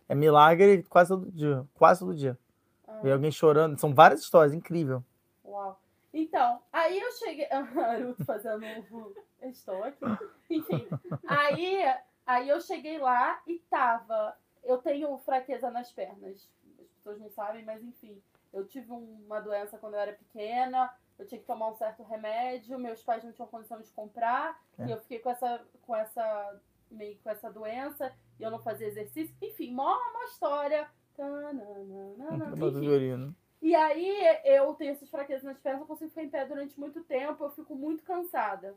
é 0.07 0.15
milagre 0.15 0.85
quase 0.89 1.09
todo 1.09 1.33
dia. 1.33 1.65
Quase 1.75 2.01
todo 2.01 2.15
dia. 2.15 2.39
Ah. 2.87 3.01
Vem 3.03 3.13
alguém 3.15 3.31
chorando. 3.33 3.79
São 3.81 3.95
várias 3.95 4.21
histórias, 4.21 4.53
incrível. 4.53 5.03
Uau. 5.43 5.81
Então, 6.13 6.61
aí 6.71 7.01
eu 7.01 7.11
cheguei. 7.13 7.49
Naruto 7.75 8.23
fazendo 8.25 8.63
um. 8.93 9.13
Estou 9.49 9.83
aqui. 9.83 10.05
Enfim. 10.51 10.87
Aí, 11.27 11.85
aí 12.27 12.49
eu 12.49 12.61
cheguei 12.61 12.99
lá 12.99 13.41
e 13.47 13.59
tava. 13.71 14.37
Eu 14.63 14.79
tenho 14.79 15.17
fraqueza 15.19 15.71
nas 15.71 15.93
pernas. 15.93 16.51
As 16.81 16.89
pessoas 16.89 17.19
não 17.21 17.31
sabem, 17.31 17.65
mas 17.65 17.83
enfim. 17.83 18.21
Eu 18.53 18.67
tive 18.67 18.91
uma 18.93 19.41
doença 19.41 19.79
quando 19.79 19.95
eu 19.95 20.01
era 20.01 20.13
pequena. 20.13 20.93
Eu 21.19 21.27
tinha 21.27 21.41
que 21.41 21.47
tomar 21.47 21.69
um 21.69 21.75
certo 21.77 22.03
remédio. 22.03 22.79
Meus 22.79 23.03
pais 23.03 23.23
não 23.25 23.33
tinham 23.33 23.49
condição 23.49 23.81
de 23.81 23.91
comprar. 23.93 24.61
É. 24.79 24.87
E 24.87 24.91
eu 24.91 24.99
fiquei 25.01 25.19
com 25.21 25.31
essa. 25.31 25.65
Com 25.83 25.95
essa 25.97 26.61
meio 26.91 27.17
com 27.19 27.31
essa 27.31 27.51
doença. 27.51 28.13
E 28.39 28.43
eu 28.43 28.51
não 28.51 28.59
fazia 28.59 28.87
exercício. 28.87 29.35
Enfim, 29.41 29.73
mó 29.73 29.97
uma 30.11 30.25
história. 30.25 30.89
Tananana, 31.17 31.63
enfim. 32.75 32.81
Violino. 32.81 33.37
E 33.63 33.75
aí 33.75 34.15
eu 34.45 34.75
tenho 34.75 34.93
essas 34.93 35.09
fraquezas 35.09 35.43
nas 35.43 35.59
pernas, 35.59 35.81
eu 35.81 35.87
consigo 35.87 36.11
ficar 36.11 36.23
em 36.23 36.29
pé 36.29 36.45
durante 36.45 36.79
muito 36.79 37.03
tempo, 37.03 37.43
eu 37.43 37.51
fico 37.51 37.75
muito 37.75 38.05
cansada. 38.05 38.75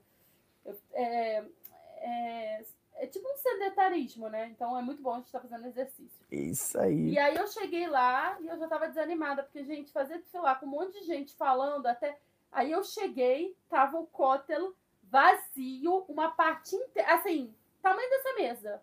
Eu- 0.66 0.78
é, 0.94 1.44
é, 1.98 2.66
é 3.00 3.08
tipo 3.08 3.28
um 3.28 3.38
sedentarismo, 3.38 4.30
né? 4.30 4.48
Então 4.50 4.78
é 4.78 4.82
muito 4.82 5.02
bom 5.02 5.14
a 5.14 5.16
gente 5.18 5.26
estar 5.28 5.40
fazendo 5.40 5.66
exercício. 5.68 6.20
Isso 6.32 6.80
aí. 6.80 7.12
E 7.12 7.18
aí 7.20 7.36
eu 7.36 7.48
cheguei 7.48 7.88
lá 7.88 8.38
e 8.40 8.48
eu 8.48 8.58
já 8.58 8.68
tava 8.68 8.88
desanimada, 8.88 9.42
porque, 9.44 9.64
gente, 9.64 9.92
fazer, 9.92 10.22
sei 10.32 10.40
lá, 10.40 10.56
com 10.56 10.66
um 10.66 10.70
monte 10.70 11.00
de 11.00 11.06
gente 11.06 11.34
falando 11.36 11.86
até. 11.88 12.18
Aí 12.52 12.72
eu 12.72 12.84
cheguei, 12.84 13.56
tava 13.70 13.98
o 14.00 14.08
cótel 14.08 14.74
vazio, 15.04 16.06
uma 16.08 16.30
parte 16.32 16.76
inteira. 16.76 17.14
Assim, 17.16 17.54
tamanho 17.82 18.10
dessa 18.10 18.34
mesa. 18.34 18.82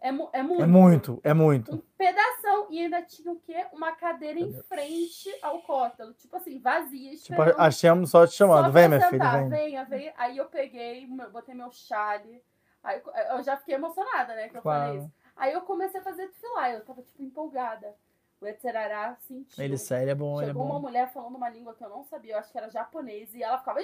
É, 0.00 0.12
mu- 0.12 0.30
é 0.32 0.42
muito. 0.42 0.62
É 0.62 0.66
muito, 0.66 1.20
é 1.24 1.34
muito. 1.34 1.74
Um 1.74 1.82
pedação. 1.96 2.68
E 2.70 2.80
ainda 2.80 3.02
tinha 3.02 3.32
o 3.32 3.40
quê? 3.40 3.66
Uma 3.72 3.92
cadeira 3.92 4.38
em 4.38 4.52
frente 4.62 5.28
ao 5.42 5.60
cótelo. 5.62 6.12
Tipo 6.14 6.36
assim, 6.36 6.58
vazia, 6.60 7.16
Tipo, 7.16 7.42
achamos 7.56 8.10
só 8.10 8.26
te 8.26 8.34
chamando. 8.34 8.66
só 8.66 8.70
Vem, 8.70 8.88
minha 8.88 9.00
filha, 9.00 9.10
sentar. 9.10 9.40
vem. 9.40 9.48
Venha, 9.48 9.84
venha. 9.84 10.14
Aí 10.16 10.36
eu 10.36 10.46
peguei, 10.46 11.06
botei 11.32 11.54
meu 11.54 11.72
chale. 11.72 12.40
Aí 12.82 13.02
eu- 13.30 13.42
já 13.42 13.56
fiquei 13.56 13.74
emocionada, 13.74 14.34
né? 14.34 14.48
Que 14.48 14.56
eu 14.58 14.62
falei 14.62 14.98
isso. 14.98 15.12
Aí 15.36 15.52
eu 15.52 15.60
comecei 15.62 16.00
a 16.00 16.04
fazer 16.04 16.26
desfilar. 16.28 16.72
Eu 16.72 16.84
tava, 16.84 17.02
tipo, 17.02 17.22
empolgada. 17.22 17.94
O 18.40 18.46
Etzerará 18.46 19.16
sentiu. 19.26 19.64
Ele 19.64 19.76
sério 19.76 20.10
é 20.10 20.14
bom, 20.14 20.36
ele 20.40 20.44
é 20.44 20.46
Chegou 20.52 20.62
uma 20.64 20.74
bom. 20.74 20.80
mulher 20.80 21.12
falando 21.12 21.34
uma 21.34 21.48
língua 21.48 21.74
que 21.74 21.84
eu 21.84 21.88
não 21.88 22.04
sabia, 22.04 22.34
eu 22.34 22.38
acho 22.38 22.52
que 22.52 22.58
era 22.58 22.70
japonês, 22.70 23.34
e 23.34 23.42
ela 23.42 23.58
ficava. 23.58 23.80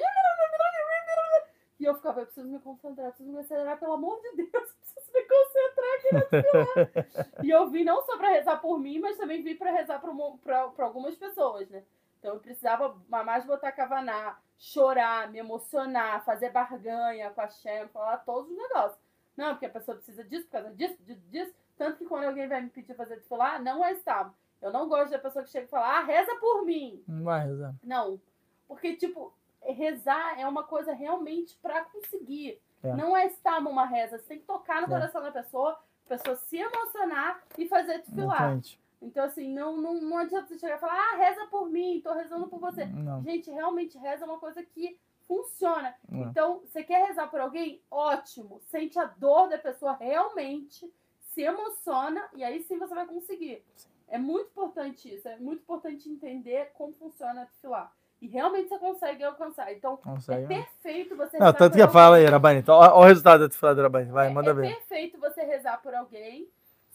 E 1.81 1.85
eu 1.85 1.95
ficava, 1.97 2.21
eu 2.21 2.27
preciso 2.27 2.47
me 2.49 2.61
concentrar, 2.61 3.09
preciso 3.09 3.31
me 3.31 3.37
concentrar, 3.43 3.79
pelo 3.79 3.95
amor 3.95 4.21
de 4.23 4.37
Deus, 4.37 4.49
eu 4.55 4.63
preciso 4.63 5.13
me 5.13 5.23
concentrar 5.23 5.95
aqui 5.97 6.15
na 6.15 7.43
e 7.45 7.51
eu 7.51 7.69
vim 7.69 7.83
não 7.83 8.01
só 8.03 8.17
pra 8.17 8.29
rezar 8.31 8.59
por 8.59 8.79
mim, 8.79 9.01
mas 9.01 9.17
também 9.17 9.43
vim 9.43 9.57
pra 9.57 9.73
rezar 9.73 9.99
pra, 10.01 10.13
pra- 10.43 10.69
pra 10.69 10.85
algumas 10.87 11.17
pessoas, 11.17 11.69
né? 11.69 11.83
Então 12.21 12.35
eu 12.35 12.41
precisava 12.41 12.97
mais 13.09 13.45
botar 13.45 13.73
cavaná, 13.73 14.39
chorar, 14.59 15.31
me 15.31 15.39
emocionar, 15.39 16.25
fazer 16.25 16.51
barganha 16.51 17.31
com 17.31 17.41
a 17.41 17.49
Shem, 17.49 17.89
falar 17.89 18.19
todos 18.19 18.51
os 18.51 18.57
negócios. 18.57 18.99
Não, 19.37 19.51
porque 19.51 19.67
a 19.67 19.71
pessoa 19.71 19.97
precisa 19.97 20.23
disso, 20.25 20.45
por 20.47 20.53
causa 20.53 20.71
disso, 20.75 20.97
disso, 21.03 21.21
disso. 21.29 21.55
Tanto 21.77 21.99
que 21.99 22.07
quando 22.07 22.25
alguém 22.25 22.47
vai 22.49 22.61
me 22.61 22.71
pedir 22.71 22.95
fazer 22.95 23.17
desfilar, 23.17 23.61
não 23.63 23.85
é 23.85 23.93
estável. 23.93 24.33
Eu 24.63 24.73
não 24.73 24.89
gosto 24.89 25.11
da 25.11 25.19
pessoa 25.19 25.45
que 25.45 25.51
chega 25.51 25.67
e 25.67 25.69
fala, 25.69 25.99
ah, 25.99 26.03
reza 26.05 26.35
por 26.37 26.65
mim. 26.65 27.03
Não 27.07 27.25
vai 27.25 27.45
rezar. 27.47 27.75
Não. 27.83 28.21
Porque, 28.69 28.95
tipo, 28.97 29.35
rezar 29.61 30.39
é 30.41 30.47
uma 30.47 30.63
coisa 30.65 30.93
realmente 30.95 31.57
pra 31.61 31.85
conseguir. 31.85 32.61
É. 32.83 32.95
Não 32.95 33.17
é 33.17 33.27
estar 33.27 33.61
numa 33.61 33.85
reza. 33.85 34.19
Você 34.19 34.25
tem 34.29 34.39
que 34.39 34.45
tocar 34.47 34.81
no 34.81 34.87
É. 34.87 34.91
coração 34.91 35.21
da 35.23 35.33
pessoa, 35.33 35.73
a 36.07 36.09
pessoa 36.09 36.37
se 36.37 36.57
emocionar 36.59 37.43
e 37.59 37.67
fazer 37.69 37.99
desfilar. 37.99 38.35
Exatamente. 38.37 38.81
Então, 39.05 39.25
assim, 39.25 39.49
não, 39.53 39.77
não, 39.77 39.95
não 40.01 40.19
adianta 40.19 40.49
você 40.49 40.59
chegar 40.59 40.77
e 40.77 40.81
falar, 40.81 40.95
ah, 40.95 41.17
reza 41.17 41.47
por 41.47 41.69
mim, 41.71 42.01
tô 42.03 42.13
rezando 42.13 42.47
por 42.47 42.59
você. 42.59 42.85
Não. 42.87 43.23
Gente, 43.23 43.51
realmente 43.51 43.99
reza 43.99 44.25
é 44.25 44.29
uma 44.29 44.39
coisa 44.39 44.63
que 44.63 44.99
funciona. 45.29 45.95
não. 46.09 46.23
Então, 46.31 46.61
você 46.61 46.83
quer 46.83 47.07
rezar 47.07 47.29
por 47.29 47.41
alguém? 47.41 47.81
Ótimo. 47.91 48.61
Sente 48.71 48.99
a 48.99 49.05
dor 49.05 49.49
da 49.49 49.59
pessoa 49.59 49.95
realmente, 49.95 50.93
se 51.33 51.43
emociona 51.43 52.23
e 52.35 52.45
aí 52.45 52.63
sim 52.63 52.79
você 52.79 52.95
vai 52.95 53.07
conseguir. 53.07 53.63
É 54.09 54.19
muito 54.19 54.49
importante 54.51 55.13
isso. 55.15 55.27
É 55.29 55.37
muito 55.37 55.61
importante 55.63 56.09
entender 56.09 56.71
como 56.75 56.93
funciona 56.93 57.45
desfilar. 57.47 57.91
E 58.21 58.27
realmente 58.29 58.69
você 58.69 58.79
consegue 58.79 59.25
alcançar. 59.25 59.73
Então, 59.73 59.99
Não 60.05 60.17
é 60.17 60.21
sei. 60.21 60.47
perfeito 60.47 61.17
você 61.17 61.39
Não, 61.39 61.47
rezar 61.47 61.59
tanto 61.59 61.75
que 61.75 61.81
alguém. 61.83 61.93
fala 61.93 62.17
aí, 62.17 62.25
Rabani. 62.27 62.61
Então, 62.61 62.75
ó, 62.77 62.99
ó 62.99 63.01
o 63.01 63.05
resultado 63.05 63.41
da 63.41 63.47
desfilada 63.49 63.77
da 63.77 63.83
Rabani. 63.83 64.11
Vai, 64.13 64.29
É- 64.29 64.31
manda 64.31 64.51
é 64.51 64.55
ver. 64.55 64.75
perfeito 64.77 65.19
você 65.19 65.43
rezar 65.43 65.83
por 65.83 65.95
alguém, 65.95 66.49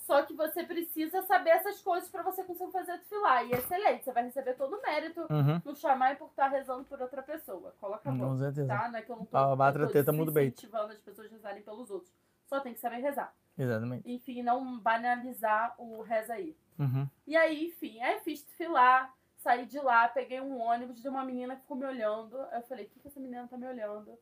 só 0.09 0.23
que 0.23 0.33
você 0.33 0.63
precisa 0.63 1.21
saber 1.21 1.51
essas 1.51 1.79
coisas 1.83 2.09
para 2.09 2.23
você 2.23 2.43
conseguir 2.43 2.71
fazer 2.71 2.97
desfilar. 2.97 3.45
E 3.45 3.53
é 3.53 3.57
excelente, 3.57 4.03
você 4.03 4.11
vai 4.11 4.23
receber 4.23 4.55
todo 4.55 4.75
o 4.75 4.81
mérito 4.81 5.21
Uhum. 5.29 5.61
no 5.63 5.75
chamar 5.75 6.17
por 6.17 6.29
estar 6.29 6.47
rezando 6.47 6.83
por 6.85 6.99
outra 6.99 7.21
pessoa. 7.21 7.75
Coloca 7.79 8.09
a 8.09 8.11
mão. 8.11 8.29
Com 8.29 8.37
certeza. 8.37 8.67
Tá? 8.67 8.89
Não 8.89 8.97
é 8.97 9.03
que 9.03 9.11
eu 9.11 9.15
não 9.17 9.25
tô, 9.25 9.37
Ah, 9.37 9.51
eu 9.51 9.87
tô 9.87 9.93
teta, 9.93 10.11
incentivando 10.11 10.93
as 10.93 10.99
pessoas 10.99 11.27
a 11.27 11.29
rezarem 11.29 11.61
pelos 11.61 11.91
outros. 11.91 12.11
Só 12.47 12.59
tem 12.59 12.73
que 12.73 12.79
saber 12.79 12.97
rezar. 12.97 13.31
Exatamente. 13.55 14.11
Enfim, 14.11 14.41
não 14.41 14.79
banalizar 14.79 15.75
o 15.77 16.01
reza 16.01 16.33
aí. 16.33 16.57
Uhum. 16.79 17.07
E 17.27 17.37
aí, 17.37 17.67
enfim, 17.67 18.01
aí 18.01 18.19
fiz 18.21 18.43
filar, 18.57 19.13
saí 19.37 19.67
de 19.67 19.79
lá, 19.79 20.07
peguei 20.07 20.41
um 20.41 20.59
ônibus 20.59 20.99
de 20.99 21.07
uma 21.07 21.23
menina 21.23 21.55
que 21.55 21.61
ficou 21.61 21.77
me 21.77 21.85
olhando. 21.85 22.35
Eu 22.51 22.63
falei, 22.63 22.85
o 22.85 22.89
que, 22.89 22.99
que 22.99 23.07
essa 23.09 23.19
menina 23.19 23.47
tá 23.47 23.55
me 23.57 23.67
olhando? 23.67 24.17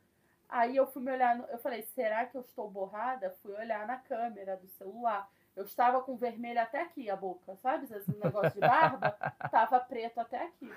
Aí 0.49 0.76
eu 0.76 0.85
fui 0.85 1.01
me 1.01 1.14
olhar, 1.14 1.34
no... 1.38 1.45
eu 1.45 1.59
falei, 1.59 1.81
será 1.84 2.26
que 2.26 2.35
eu 2.35 2.41
estou 2.41 2.69
borrada? 2.69 3.34
Fui 3.41 3.53
olhar 3.53 3.88
na 3.88 3.95
câmera 3.95 4.57
do 4.57 4.68
celular. 4.68 5.30
Eu 5.57 5.63
estava 5.65 6.01
com 6.03 6.15
vermelho 6.15 6.61
até 6.61 6.84
aqui 6.84 7.09
a 7.09 7.15
boca, 7.15 7.55
sabe? 7.55 7.85
Esse 7.91 8.15
negócio 8.15 8.53
de 8.53 8.59
barba. 8.59 9.09
Tava 9.49 9.79
preto 9.79 10.19
até 10.19 10.45
aqui. 10.45 10.71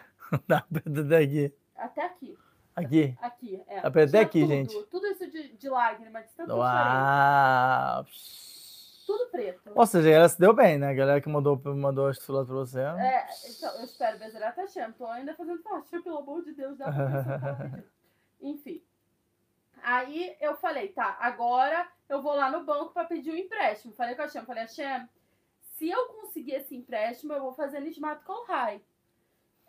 Dá 0.49 0.63
pra 0.63 1.03
daqui. 1.03 1.55
Até 1.77 2.07
aqui. 2.07 2.39
Aqui. 2.75 3.15
Aqui, 3.21 3.63
é. 3.67 3.83
Tá 3.83 3.91
preto 3.91 4.09
até 4.09 4.21
aqui, 4.21 4.41
tudo, 4.41 4.49
gente. 4.49 4.83
Tudo 4.85 5.07
isso 5.09 5.31
de, 5.31 5.49
de 5.55 5.69
lágrima, 5.69 6.23
de 6.23 6.33
tanto. 6.33 6.55
Uau! 6.55 8.07
Tudo 9.07 9.31
preto. 9.31 9.71
Ou 9.75 9.87
seja, 9.87 10.09
ela 10.09 10.29
se 10.31 10.41
deu 10.41 10.55
bem, 10.55 10.79
né? 10.79 10.89
A 10.89 10.95
galera 10.95 11.21
que 11.21 11.29
mandou, 11.29 11.61
mandou 11.75 12.07
as 12.07 12.17
fotos 12.17 12.47
pra 12.47 12.57
você. 12.57 12.81
É, 12.81 13.27
então, 13.51 13.77
eu 13.77 13.85
espero 13.85 14.19
Bezerat 14.19 14.57
Hashem. 14.57 14.93
Tô 14.93 15.05
ainda 15.05 15.35
fazendo 15.35 15.63
parte, 15.63 16.01
pelo 16.01 16.17
amor 16.17 16.43
de 16.43 16.55
Deus, 16.55 16.79
dá 16.79 16.91
pra. 16.91 17.85
Enfim. 18.41 18.83
Aí 19.83 20.37
eu 20.41 20.55
falei, 20.57 20.89
tá, 20.89 21.17
agora 21.21 21.87
eu 22.09 22.21
vou 22.23 22.35
lá 22.35 22.51
no 22.51 22.65
banco 22.65 22.93
pra 22.93 23.05
pedir 23.05 23.33
um 23.33 23.37
empréstimo. 23.37 23.95
Falei 23.95 24.15
com 24.15 24.23
a 24.23 24.25
Hashem, 24.27 24.45
falei, 24.45 24.63
Hashem, 24.65 25.09
se 25.77 25.89
eu 25.89 26.07
conseguir 26.09 26.53
esse 26.57 26.75
empréstimo, 26.77 27.33
eu 27.33 27.41
vou 27.41 27.53
fazer 27.55 27.81
Nishmat 27.81 28.23
Kolhai. 28.25 28.83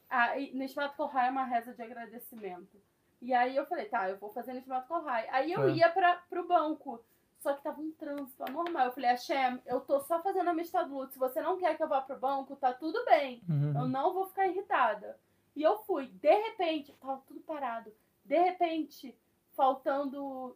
Aí, 0.10 0.52
Nishmat 0.54 0.96
Kolhai 0.96 1.28
é 1.28 1.32
uma 1.32 1.46
reza 1.46 1.74
de 1.74 1.82
agradecimento. 1.82 2.82
E 3.22 3.34
aí 3.34 3.56
eu 3.56 3.66
falei, 3.68 3.86
tá, 3.86 4.10
eu 4.10 4.18
vou 4.18 4.30
fazer 4.32 4.54
Nishmat 4.54 4.86
Kolhai. 4.88 5.28
Aí 5.32 5.52
eu 5.52 5.70
É. 5.70 5.72
ia 5.72 5.90
pra, 5.90 6.16
pro 6.30 6.48
banco. 6.48 7.04
Só 7.40 7.54
que 7.54 7.64
tava 7.64 7.82
um 7.82 7.92
trânsito 7.94 8.44
anormal. 8.44 8.86
Eu 8.86 8.92
falei, 8.92 9.10
Hashem, 9.10 9.60
eu 9.66 9.82
tô 9.82 10.00
só 10.02 10.22
fazendo 10.22 10.50
a 10.50 10.54
Mistadlut. 10.54 11.12
Se 11.12 11.18
você 11.18 11.42
não 11.42 11.58
quer 11.58 11.76
que 11.76 11.82
eu 11.82 11.88
vá 11.88 12.00
pro 12.02 12.16
banco, 12.20 12.56
tá 12.56 12.72
tudo 12.72 13.04
bem. 13.06 13.42
Eu 13.50 13.82
Uhum. 13.82 13.88
não 13.88 14.14
vou 14.14 14.28
ficar 14.28 14.46
irritada. 14.48 15.18
E 15.56 15.64
eu 15.64 15.80
fui. 15.80 16.06
De 16.08 16.32
repente, 16.32 16.94
tava 17.02 17.20
tudo 17.28 17.40
parado. 17.40 17.92
De 18.24 18.38
repente, 18.38 19.18
faltando, 19.56 20.56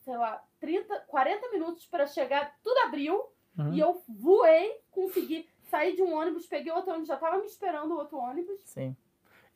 sei 0.00 0.16
lá, 0.16 0.42
30, 0.60 1.00
40 1.08 1.50
minutos 1.50 1.86
pra 1.86 2.06
chegar, 2.06 2.56
tudo 2.62 2.78
abriu. 2.78 3.24
Uhum. 3.58 3.74
E 3.74 3.80
eu 3.80 4.02
voei, 4.08 4.80
consegui 4.90 5.48
sair 5.64 5.94
de 5.94 6.02
um 6.02 6.14
ônibus, 6.14 6.46
peguei 6.46 6.72
outro 6.72 6.90
ônibus, 6.90 7.08
já 7.08 7.16
tava 7.16 7.38
me 7.38 7.46
esperando 7.46 7.92
o 7.92 7.98
outro 7.98 8.18
ônibus. 8.18 8.60
Sim. 8.64 8.96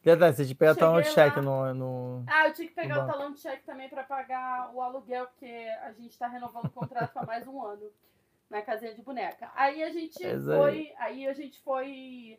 Detalhe, 0.02 0.36
você 0.36 0.46
te 0.46 0.54
pega 0.54 0.74
talão 0.76 1.00
de 1.00 1.08
cheque 1.08 1.40
no, 1.40 1.74
no. 1.74 2.24
Ah, 2.28 2.46
eu 2.46 2.54
tinha 2.54 2.68
que 2.68 2.74
pegar 2.74 3.02
o 3.02 3.06
talão 3.08 3.32
de 3.32 3.40
cheque 3.40 3.64
também 3.64 3.88
pra 3.88 4.04
pagar 4.04 4.72
o 4.72 4.80
aluguel, 4.80 5.26
porque 5.26 5.68
a 5.82 5.90
gente 5.92 6.16
tá 6.16 6.28
renovando 6.28 6.66
o 6.66 6.70
contrato 6.70 7.12
pra 7.12 7.26
mais 7.26 7.44
um 7.48 7.60
ano 7.60 7.90
na 8.48 8.62
casinha 8.62 8.94
de 8.94 9.02
boneca. 9.02 9.50
Aí 9.56 9.82
a 9.82 9.90
gente 9.90 10.24
aí. 10.24 10.40
foi. 10.40 10.92
Aí 10.98 11.26
a 11.26 11.32
gente 11.32 11.60
foi. 11.60 12.38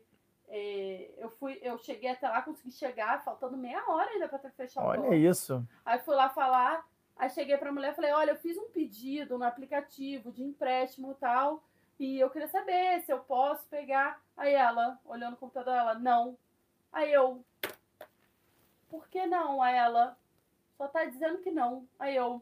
É, 0.50 1.12
eu 1.18 1.30
fui, 1.30 1.60
eu 1.62 1.78
cheguei 1.78 2.10
até 2.10 2.28
lá, 2.28 2.42
consegui 2.42 2.72
chegar, 2.72 3.24
faltando 3.24 3.58
meia 3.58 3.84
hora 3.88 4.10
ainda 4.12 4.30
que 4.30 4.50
fechar 4.52 4.82
o 4.82 4.88
Olha 4.88 5.16
isso. 5.16 5.66
Aí 5.86 6.00
fui 6.00 6.16
lá 6.16 6.30
falar, 6.30 6.88
aí 7.18 7.30
cheguei 7.30 7.58
pra 7.58 7.72
mulher 7.72 7.92
e 7.92 7.96
falei, 7.96 8.12
olha, 8.12 8.32
eu 8.32 8.38
fiz 8.38 8.58
um 8.58 8.70
pedido 8.70 9.38
no 9.38 9.44
aplicativo 9.44 10.32
de 10.32 10.44
empréstimo 10.44 11.12
e 11.12 11.16
tal, 11.16 11.64
e 12.00 12.20
eu 12.20 12.30
queria 12.30 12.48
saber 12.48 13.02
se 13.02 13.12
eu 13.12 13.20
posso 13.20 13.68
pegar. 13.68 14.22
Aí 14.36 14.54
ela, 14.54 15.00
olhando 15.04 15.34
o 15.34 15.38
computador, 15.38 15.74
ela, 15.74 15.96
não. 15.96 16.38
Aí 16.92 17.12
eu, 17.12 17.44
por 18.88 19.08
que 19.10 19.26
não? 19.26 19.62
Aí 19.62 19.76
ela, 19.76 20.18
só 20.78 20.88
tá 20.88 21.06
dizendo 21.06 21.40
que 21.40 21.52
não. 21.52 21.88
Aí 22.00 22.16
eu, 22.16 22.42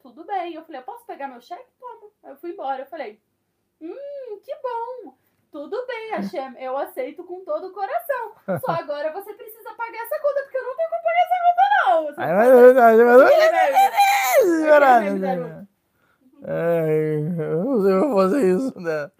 tudo 0.00 0.24
bem. 0.24 0.54
Eu 0.54 0.64
falei, 0.64 0.80
eu 0.80 0.84
posso 0.84 1.04
pegar 1.04 1.28
meu 1.28 1.40
cheque? 1.40 1.70
Toma. 1.78 2.10
Aí 2.22 2.30
eu 2.30 2.36
fui 2.38 2.52
embora. 2.52 2.82
Eu 2.82 2.86
falei, 2.86 3.20
hum, 3.80 4.40
que 4.42 4.54
bom. 4.56 5.14
Tudo 5.50 5.86
bem, 5.86 6.10
Hashem, 6.10 6.54
eu 6.58 6.76
aceito 6.76 7.24
com 7.24 7.44
todo 7.44 7.68
o 7.68 7.72
coração. 7.72 8.32
Só 8.60 8.72
agora 8.72 9.12
você 9.12 9.32
precisa 9.32 9.72
pagar 9.74 9.98
essa 9.98 10.20
conta, 10.20 10.42
porque 10.42 10.58
eu 10.58 10.64
não 10.64 10.76
tenho 10.76 10.90
como 10.90 11.02
pagar 11.02 11.22
essa 11.24 11.38
conta, 11.44 11.62
não. 11.86 12.04
Você 12.06 12.20
eu 17.42 17.64
não 17.64 17.82
sei 17.82 18.00
como 18.00 18.14
fazer 18.14 18.54
isso, 18.54 18.80
né? 18.80 19.10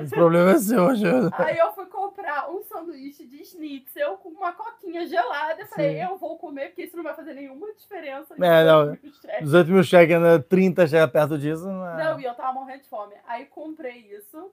Esse 0.00 0.14
problema 0.14 0.52
é 0.52 0.58
seu, 0.58 0.94
Jana. 0.94 1.30
Aí 1.34 1.58
eu 1.58 1.72
fui 1.72 1.86
comprar 1.86 2.50
um 2.50 2.62
sanduíche 2.62 3.26
de 3.26 3.44
schnitzel 3.44 4.16
com 4.18 4.30
uma 4.30 4.52
coquinha 4.52 5.06
gelada. 5.06 5.60
Eu 5.60 5.66
falei, 5.66 5.94
Sim. 5.94 6.02
eu 6.02 6.16
vou 6.16 6.38
comer, 6.38 6.68
porque 6.68 6.84
isso 6.84 6.96
não 6.96 7.04
vai 7.04 7.14
fazer 7.14 7.34
nenhuma 7.34 7.66
diferença. 7.74 8.34
É, 8.34 8.64
não. 8.64 8.86
no 8.86 8.96
cheque. 8.96 9.44
200 9.44 9.70
mil 9.70 9.82
cheques, 9.82 10.20
né? 10.20 10.38
30 10.38 10.86
cheques 10.86 11.12
perto 11.12 11.36
disso. 11.36 11.66
Não 11.66 11.86
é. 11.86 12.04
Não, 12.04 12.20
e 12.20 12.24
eu 12.24 12.34
tava 12.34 12.52
morrendo 12.52 12.82
de 12.82 12.88
fome. 12.88 13.14
Aí 13.26 13.44
comprei 13.44 13.98
isso. 14.16 14.50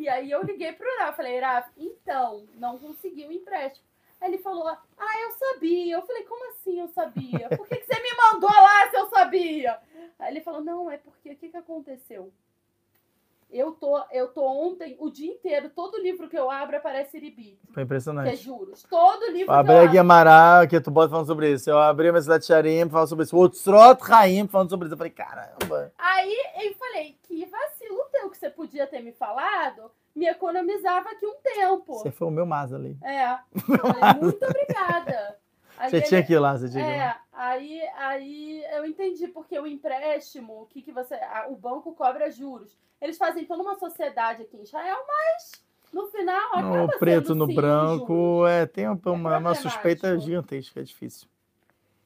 E 0.00 0.08
aí 0.08 0.30
eu 0.30 0.42
liguei 0.42 0.72
pro 0.72 0.90
Iraf. 0.94 1.14
Falei, 1.14 1.36
Iraf, 1.36 1.70
então, 1.76 2.48
não 2.54 2.78
consegui 2.78 3.26
o 3.26 3.32
empréstimo. 3.32 3.84
Aí 4.18 4.30
ele 4.30 4.38
falou, 4.38 4.66
ah, 4.66 5.20
eu 5.20 5.30
sabia. 5.32 5.96
Eu 5.96 6.02
falei, 6.02 6.22
como 6.24 6.48
assim 6.50 6.80
eu 6.80 6.88
sabia? 6.88 7.48
Por 7.50 7.68
que, 7.68 7.76
que 7.76 7.84
você 7.84 8.00
me 8.00 8.10
mandou 8.16 8.50
lá 8.50 8.90
se 8.90 8.96
eu 8.96 9.10
sabia? 9.10 9.78
Aí 10.18 10.32
ele 10.32 10.40
falou, 10.40 10.62
não, 10.62 10.90
é 10.90 10.96
porque 10.96 11.30
o 11.32 11.36
que, 11.36 11.50
que 11.50 11.56
aconteceu? 11.56 12.32
Eu 13.52 13.72
tô, 13.72 14.00
eu 14.12 14.28
tô 14.28 14.44
ontem, 14.44 14.96
o 15.00 15.10
dia 15.10 15.30
inteiro, 15.32 15.70
todo 15.70 16.00
livro 16.00 16.28
que 16.28 16.38
eu 16.38 16.50
abro 16.50 16.76
aparece 16.76 17.16
Iribi, 17.16 17.58
Foi 17.66 17.74
que 17.74 17.80
é 17.80 17.82
impressionante. 17.82 18.36
juros. 18.36 18.84
Todo 18.84 19.26
livro 19.26 19.46
que 19.46 19.50
eu 19.50 19.54
Abri 19.54 19.72
a 19.72 19.80
abro. 19.80 19.92
Guimarães, 19.92 20.68
que 20.70 20.80
tu 20.80 20.90
bota 20.90 21.10
falando 21.10 21.26
sobre 21.26 21.52
isso. 21.52 21.68
Eu 21.68 21.78
abri 21.78 22.08
a 22.08 22.12
Messilhat 22.12 22.44
Sharim 22.44 22.88
falando 22.88 23.08
sobre 23.08 23.24
isso. 23.24 23.36
O 23.36 23.40
Otzrot 23.40 24.00
Haim 24.10 24.46
falando 24.46 24.70
sobre 24.70 24.86
isso. 24.86 24.94
Eu 24.94 24.98
falei, 24.98 25.12
caramba. 25.12 25.92
Aí 25.98 26.36
eu 26.64 26.74
falei, 26.74 27.18
que 27.22 27.44
vacilo 27.46 28.04
teu 28.12 28.30
que 28.30 28.36
você 28.38 28.50
podia 28.50 28.86
ter 28.86 29.00
me 29.02 29.12
falado, 29.12 29.90
me 30.14 30.26
economizava 30.26 31.10
aqui 31.10 31.26
um 31.26 31.36
tempo. 31.42 31.94
Você 31.94 32.10
foi 32.10 32.28
o 32.28 32.30
meu 32.30 32.46
Maza 32.46 32.76
ali. 32.76 32.96
É. 33.02 33.32
Eu 33.32 33.94
falei, 33.94 34.20
muito 34.22 34.44
obrigada. 34.44 35.36
Aí 35.80 35.88
Você 35.90 35.96
ele- 35.96 36.06
tinha 36.06 36.22
que 36.22 36.32
ir 36.34 36.38
lá, 36.38 36.56
você 36.58 36.68
tinha 36.68 36.84
que 36.84 36.90
ir 36.90 36.96
lá. 36.98 37.04
É, 37.04 37.16
aí, 37.32 37.82
aí 37.96 38.64
eu 38.74 38.84
entendi, 38.84 39.26
porque 39.28 39.58
o 39.58 39.66
empréstimo, 39.66 40.62
o 40.62 40.66
que, 40.66 40.82
que 40.82 40.92
você. 40.92 41.14
a- 41.14 41.46
o 41.48 41.56
banco 41.56 41.94
cobra 41.94 42.30
juros. 42.30 42.76
Eles 43.00 43.16
fazem 43.16 43.46
toda 43.46 43.62
uma 43.62 43.74
sociedade 43.76 44.42
aqui 44.42 44.58
em 44.58 44.62
Israel, 44.62 44.98
mas 45.08 45.64
no 45.90 46.06
final 46.08 46.48
acaba 46.50 46.86
No 46.86 46.98
preto, 46.98 47.34
no 47.34 47.46
sim, 47.46 47.54
branco, 47.54 48.46
é, 48.46 48.66
tem 48.66 48.84
uma, 48.86 48.92
uma, 48.92 49.12
uma 49.12 49.20
problemático. 49.30 49.70
suspeita 49.70 50.18
gigantesca, 50.18 50.80
é 50.80 50.82
difícil. 50.82 51.26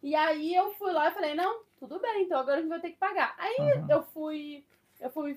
E 0.00 0.14
aí 0.14 0.54
eu 0.54 0.70
fui 0.74 0.92
lá 0.92 1.08
e 1.10 1.14
falei, 1.14 1.34
não, 1.34 1.62
tudo 1.80 1.98
bem, 1.98 2.22
então 2.22 2.38
agora 2.38 2.58
a 2.58 2.60
gente 2.60 2.68
vai 2.68 2.80
ter 2.80 2.90
que 2.90 2.96
pagar. 2.98 3.34
Aí 3.38 3.56
Uhum. 3.58 3.86
eu 3.90 4.02
fui, 4.04 4.64
eu 5.00 5.10
fui, 5.10 5.36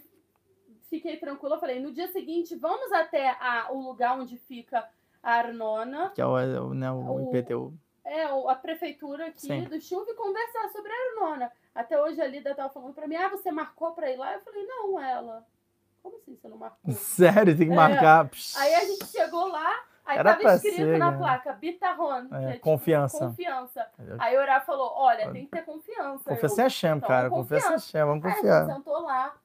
fiquei 0.89 1.17
tranquila, 1.17 1.57
falei, 1.59 1.79
no 1.79 1.91
dia 1.91 2.07
seguinte, 2.11 2.55
vamos 2.55 2.91
até 2.91 3.29
a, 3.39 3.69
o 3.71 3.81
lugar 3.81 4.15
onde 4.19 4.37
fica 4.37 4.87
a 5.23 5.31
Arnona, 5.31 6.11
Que 6.11 6.21
é 6.21 6.25
o, 6.25 6.37
é 6.37 6.45
né, 6.75 6.91
O- 6.91 7.19
IPTU. 7.33 7.73
É, 8.07 8.23
a 8.23 8.55
prefeitura 8.55 9.27
aqui 9.27 9.41
Sim. 9.41 9.63
do 9.65 9.79
Chuva 9.81 10.09
e 10.09 10.13
conversar 10.15 10.69
sobre 10.69 10.91
a 10.91 10.95
Arnona. 11.25 11.51
Até 11.75 12.01
hoje 12.01 12.21
a 12.21 12.27
Lida 12.27 12.55
tava 12.55 12.69
falando 12.69 12.93
pra 12.93 13.07
mim, 13.07 13.15
ah, 13.15 13.29
você 13.29 13.51
marcou 13.51 13.91
pra 13.91 14.09
ir 14.09 14.15
lá? 14.17 14.33
Eu 14.33 14.41
falei, 14.41 14.65
não, 14.65 14.99
ela. 14.99 15.45
Como 16.01 16.15
assim 16.17 16.35
você 16.35 16.47
não 16.47 16.57
marcou? 16.57 16.79
Sério, 16.93 17.57
tem 17.57 17.67
que 17.67 17.73
É. 17.73 17.75
marcar. 17.75 18.29
Aí 18.57 18.73
a 18.75 18.85
gente 18.85 19.05
chegou 19.07 19.47
lá, 19.47 19.83
aí 20.05 20.17
Era 20.17 20.35
tava 20.35 20.55
escrito 20.55 20.75
ser, 20.77 20.97
na 20.97 21.11
né? 21.11 21.17
placa, 21.17 21.53
Bitarron. 21.53 22.27
É, 22.33 22.43
é, 22.45 22.51
tipo, 22.53 22.63
confiança. 22.63 23.19
Confiança. 23.19 23.87
Aí 24.19 24.37
o 24.37 24.39
Orá 24.39 24.61
falou, 24.61 24.91
olha, 24.95 25.29
tem 25.31 25.45
que 25.45 25.51
ter 25.51 25.65
confiança. 25.65 26.23
Confiança 26.29 26.61
Eu- 26.61 26.65
é 26.65 26.69
Shem, 26.69 26.91
Então, 26.97 27.07
cara. 27.09 27.29
confiança. 27.29 27.65
Confiança 27.67 27.87
é 27.87 27.91
Shem, 27.91 28.05
vamos 28.07 28.23
Aí 28.25 28.31
a 28.31 28.33
gente 28.35 28.41
confiar. 28.43 28.65
sentou 28.75 29.01
lá, 29.01 29.35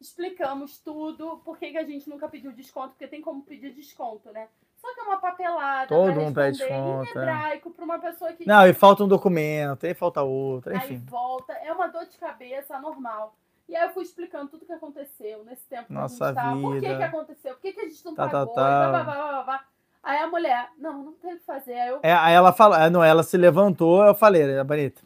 explicamos 0.00 0.78
tudo, 0.78 1.38
por 1.44 1.56
que, 1.58 1.70
que 1.70 1.78
a 1.78 1.84
gente 1.84 2.08
nunca 2.08 2.28
pediu 2.28 2.52
desconto, 2.52 2.90
porque 2.90 3.06
tem 3.08 3.20
como 3.22 3.42
pedir 3.42 3.72
desconto, 3.72 4.30
né? 4.32 4.48
Só 4.80 4.94
que 4.94 5.00
é 5.00 5.02
uma 5.02 5.18
papelada 5.18 5.88
Todo 5.88 6.12
mundo 6.12 6.34
pede 6.34 6.62
em 6.62 6.66
é. 6.66 7.10
hebraico 7.10 7.70
pra 7.70 7.84
uma 7.84 7.98
pessoa 7.98 8.32
que 8.32 8.46
Não, 8.46 8.66
e 8.66 8.72
falta 8.72 9.04
um 9.04 9.08
documento, 9.08 9.84
aí 9.84 9.94
falta 9.94 10.22
outro, 10.22 10.70
aí 10.70 10.78
enfim. 10.78 11.02
volta, 11.08 11.52
é 11.52 11.72
uma 11.72 11.88
dor 11.88 12.06
de 12.06 12.16
cabeça 12.16 12.78
normal. 12.78 13.34
E 13.68 13.76
aí 13.76 13.86
eu 13.86 13.92
fui 13.92 14.02
explicando 14.02 14.48
tudo 14.48 14.64
que 14.64 14.72
aconteceu 14.72 15.44
nesse 15.44 15.66
tempo 15.68 15.92
Nossa 15.92 16.32
que 16.32 16.38
a 16.38 16.42
gente 16.42 16.42
tava, 16.42 16.60
por 16.60 16.74
que 16.74 16.80
vida. 16.80 16.96
que 16.96 17.02
aconteceu, 17.02 17.54
por 17.54 17.60
que, 17.60 17.72
que 17.72 17.80
a 17.80 17.88
gente 17.88 18.04
não 18.04 18.14
Tá, 18.14 18.24
tá, 18.28 18.30
pagou, 18.38 18.54
tá. 18.54 18.86
e 18.86 18.90
blá, 18.90 19.04
blá, 19.04 19.42
blá. 19.42 19.64
Aí 20.02 20.18
a 20.18 20.26
mulher, 20.28 20.68
não, 20.78 21.02
não 21.02 21.12
tem 21.14 21.34
o 21.34 21.38
que 21.38 21.44
fazer. 21.44 21.74
Aí 21.74 21.88
eu, 21.88 22.00
É, 22.02 22.12
aí 22.14 22.32
ela 22.32 22.52
fala, 22.52 22.84
é, 22.84 22.88
não, 22.88 23.02
ela 23.04 23.22
se 23.22 23.36
levantou, 23.36 24.02
eu 24.04 24.14
falei, 24.14 24.62
Bonita, 24.64 25.02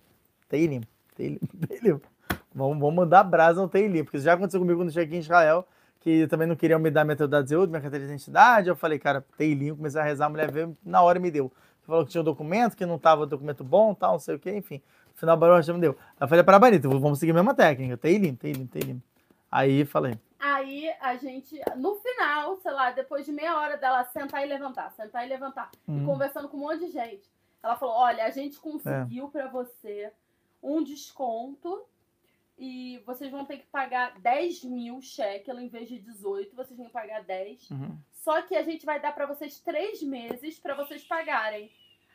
Teilim, 0.49 0.83
Teilim, 1.17 1.41
Teilim. 1.67 2.01
Vamos, 2.55 2.79
vamos 2.79 2.95
mandar 2.95 3.25
brasa 3.25 3.61
no 3.61 3.69
Teilim, 3.69 4.05
porque 4.05 4.19
isso 4.19 4.27
já 4.27 4.35
aconteceu 4.35 4.61
comigo 4.61 4.79
quando 4.79 4.93
cheguei 4.93 5.19
em 5.19 5.23
Israel, 5.23 5.67
que 6.03 6.27
também 6.27 6.49
não 6.49 6.57
queriam 6.57 6.81
me 6.81 6.91
dar 6.91 7.05
minha 7.05 7.15
de 7.17 7.49
Zeud, 7.49 7.71
minha 7.71 7.81
carteira 7.81 8.05
de 8.05 8.13
identidade, 8.13 8.69
eu 8.69 8.75
falei, 8.75 8.99
cara, 8.99 9.25
Teilim, 9.37 9.75
comecei 9.75 10.01
a 10.01 10.05
rezar, 10.05 10.27
a 10.27 10.29
mulher 10.29 10.51
veio, 10.51 10.77
na 10.85 11.01
hora 11.01 11.21
me 11.21 11.31
deu. 11.31 11.51
Falou 11.83 12.05
que 12.05 12.11
tinha 12.11 12.21
um 12.21 12.25
documento, 12.25 12.77
que 12.77 12.85
não 12.85 12.99
tava 12.99 13.25
documento 13.25 13.63
bom, 13.63 13.95
tal, 13.95 14.13
não 14.13 14.19
sei 14.19 14.35
o 14.35 14.39
que, 14.39 14.51
enfim. 14.51 14.83
No 15.13 15.19
final, 15.19 15.37
o 15.37 15.39
Baruch 15.39 15.59
Hashem 15.59 15.75
me 15.75 15.81
deu. 15.81 15.97
Aí 16.19 16.25
eu 16.25 16.29
falei 16.29 16.43
para 16.43 16.57
a 16.57 16.61
Bonita, 16.61 16.89
vamos 16.89 17.19
seguir 17.19 17.31
a 17.31 17.35
mesma 17.35 17.55
técnica, 17.55 17.97
Teilim, 17.97 18.35
Teilim, 18.35 18.67
Teilim. 18.67 19.03
Aí 19.51 19.85
falei, 19.85 20.19
Aí 20.41 20.93
a 21.01 21.15
gente, 21.15 21.61
no 21.77 21.95
final, 21.95 22.57
sei 22.57 22.73
lá, 22.73 22.91
depois 22.91 23.25
de 23.25 23.31
meia 23.31 23.57
hora 23.57 23.77
dela 23.77 24.03
sentar 24.07 24.45
e 24.45 24.49
levantar, 24.49 24.91
sentar 24.91 25.25
e 25.25 25.29
levantar, 25.29 25.71
e 25.87 25.93
hum, 25.93 26.05
conversando 26.05 26.49
com 26.49 26.57
um 26.57 26.61
monte 26.61 26.81
de 26.81 26.91
gente, 26.91 27.31
ela 27.63 27.77
falou: 27.77 27.95
olha, 27.95 28.25
a 28.25 28.31
gente 28.31 28.59
conseguiu 28.59 29.29
pra 29.29 29.47
você 29.47 30.13
um 30.61 30.83
desconto 30.83 31.85
e 32.65 33.03
vocês 33.05 33.29
vão 33.29 33.45
ter 33.45 33.57
que 33.57 33.67
pagar 33.67 34.17
10 34.21 34.63
mil 34.63 35.03
shekel 35.03 35.59
em 35.59 35.67
vez 35.67 35.89
de 35.89 35.99
18, 35.99 36.55
vocês 36.55 36.79
vão 36.79 36.89
pagar 36.89 37.25
10. 37.25 37.73
Uhum. 37.73 37.99
Só 38.13 38.41
que 38.43 38.55
a 38.55 38.63
gente 38.63 38.87
vai 38.87 39.01
dar 39.01 39.13
pra 39.13 39.27
vocês 39.27 39.59
três 39.59 40.01
meses 40.01 40.61
pra 40.61 40.77
vocês 40.77 41.03
pagarem. 41.03 41.73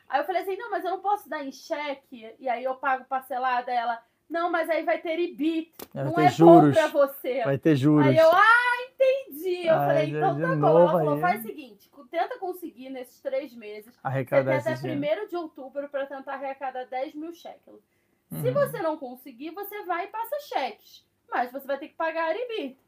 Aí 0.08 0.18
eu 0.18 0.24
falei 0.24 0.40
assim, 0.40 0.56
não, 0.56 0.70
mas 0.70 0.82
eu 0.86 0.92
não 0.92 1.00
posso 1.00 1.28
dar 1.28 1.44
em 1.44 1.52
cheque, 1.52 2.34
e 2.38 2.48
aí 2.48 2.64
eu 2.64 2.74
pago 2.76 3.04
parcelada. 3.04 3.70
Ela, 3.70 4.02
não, 4.26 4.50
mas 4.50 4.70
aí 4.70 4.84
vai 4.84 4.96
ter 4.96 5.18
IBIT, 5.18 5.70
Vai 5.92 6.04
não 6.04 6.14
ter 6.14 6.24
é 6.24 6.30
juros. 6.30 6.74
bom 6.74 6.80
pra 6.80 6.86
você. 6.86 7.44
Vai 7.44 7.58
ter 7.58 7.76
juros. 7.76 8.06
Aí 8.06 8.16
eu, 8.16 8.30
ah, 8.32 8.88
entendi. 8.88 9.66
Eu 9.66 9.74
Ai, 9.74 9.86
falei, 9.86 10.08
então 10.08 10.40
tá 10.40 10.56
bom. 10.56 10.66
Ela 10.66 10.92
falou, 10.92 11.14
aí. 11.16 11.20
faz 11.20 11.40
o 11.40 11.46
seguinte, 11.46 11.90
tenta 12.10 12.38
conseguir 12.38 12.88
nesses 12.88 13.20
três 13.20 13.54
meses. 13.54 13.92
Você 13.92 14.00
Arrecadar 14.02 14.50
tem 14.52 14.60
até 14.60 14.72
esse 14.72 14.82
dinheiro. 14.82 15.24
1 15.24 15.28
de 15.28 15.36
outubro 15.36 15.90
pra 15.90 16.06
tentar 16.06 16.32
arrecadar 16.32 16.86
10 16.86 17.14
mil 17.14 17.34
shekels. 17.34 17.82
Se 18.30 18.46
Uhum. 18.48 18.52
você 18.52 18.82
não 18.82 18.96
conseguir, 18.98 19.50
você 19.50 19.82
vai 19.84 20.04
e 20.04 20.08
passa 20.08 20.36
cheques. 20.48 21.04
Mas 21.30 21.50
você 21.50 21.66
vai 21.66 21.78
ter 21.78 21.88
que 21.88 21.94
pagar 21.94 22.34
IBIT. 22.36 22.78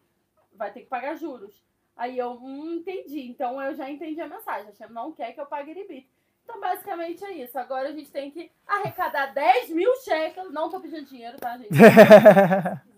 Vai 0.54 0.70
ter 0.72 0.80
que 0.80 0.86
pagar 0.86 1.16
juros. 1.16 1.62
Aí 1.96 2.18
eu, 2.18 2.32
hum, 2.32 2.76
entendi. 2.80 3.22
Então 3.28 3.60
eu 3.60 3.74
já 3.74 3.90
entendi 3.90 4.20
a 4.20 4.28
mensagem. 4.28 4.70
A 4.70 4.72
Shem 4.72 4.88
não 4.90 5.12
quer 5.12 5.32
que 5.32 5.40
eu 5.40 5.46
pague 5.46 5.70
IBIT. 5.72 6.06
Então, 6.44 6.60
basicamente 6.60 7.24
é 7.24 7.32
isso. 7.32 7.58
Agora 7.58 7.88
a 7.88 7.92
gente 7.92 8.10
tem 8.10 8.30
que 8.30 8.50
arrecadar 8.66 9.26
10 9.26 9.70
mil 9.70 9.94
shekels. 9.96 10.52
Não 10.52 10.68
tô 10.68 10.80
pedindo 10.80 11.06
dinheiro, 11.06 11.36
tá, 11.38 11.56
gente? 11.56 11.74
Se 11.74 11.80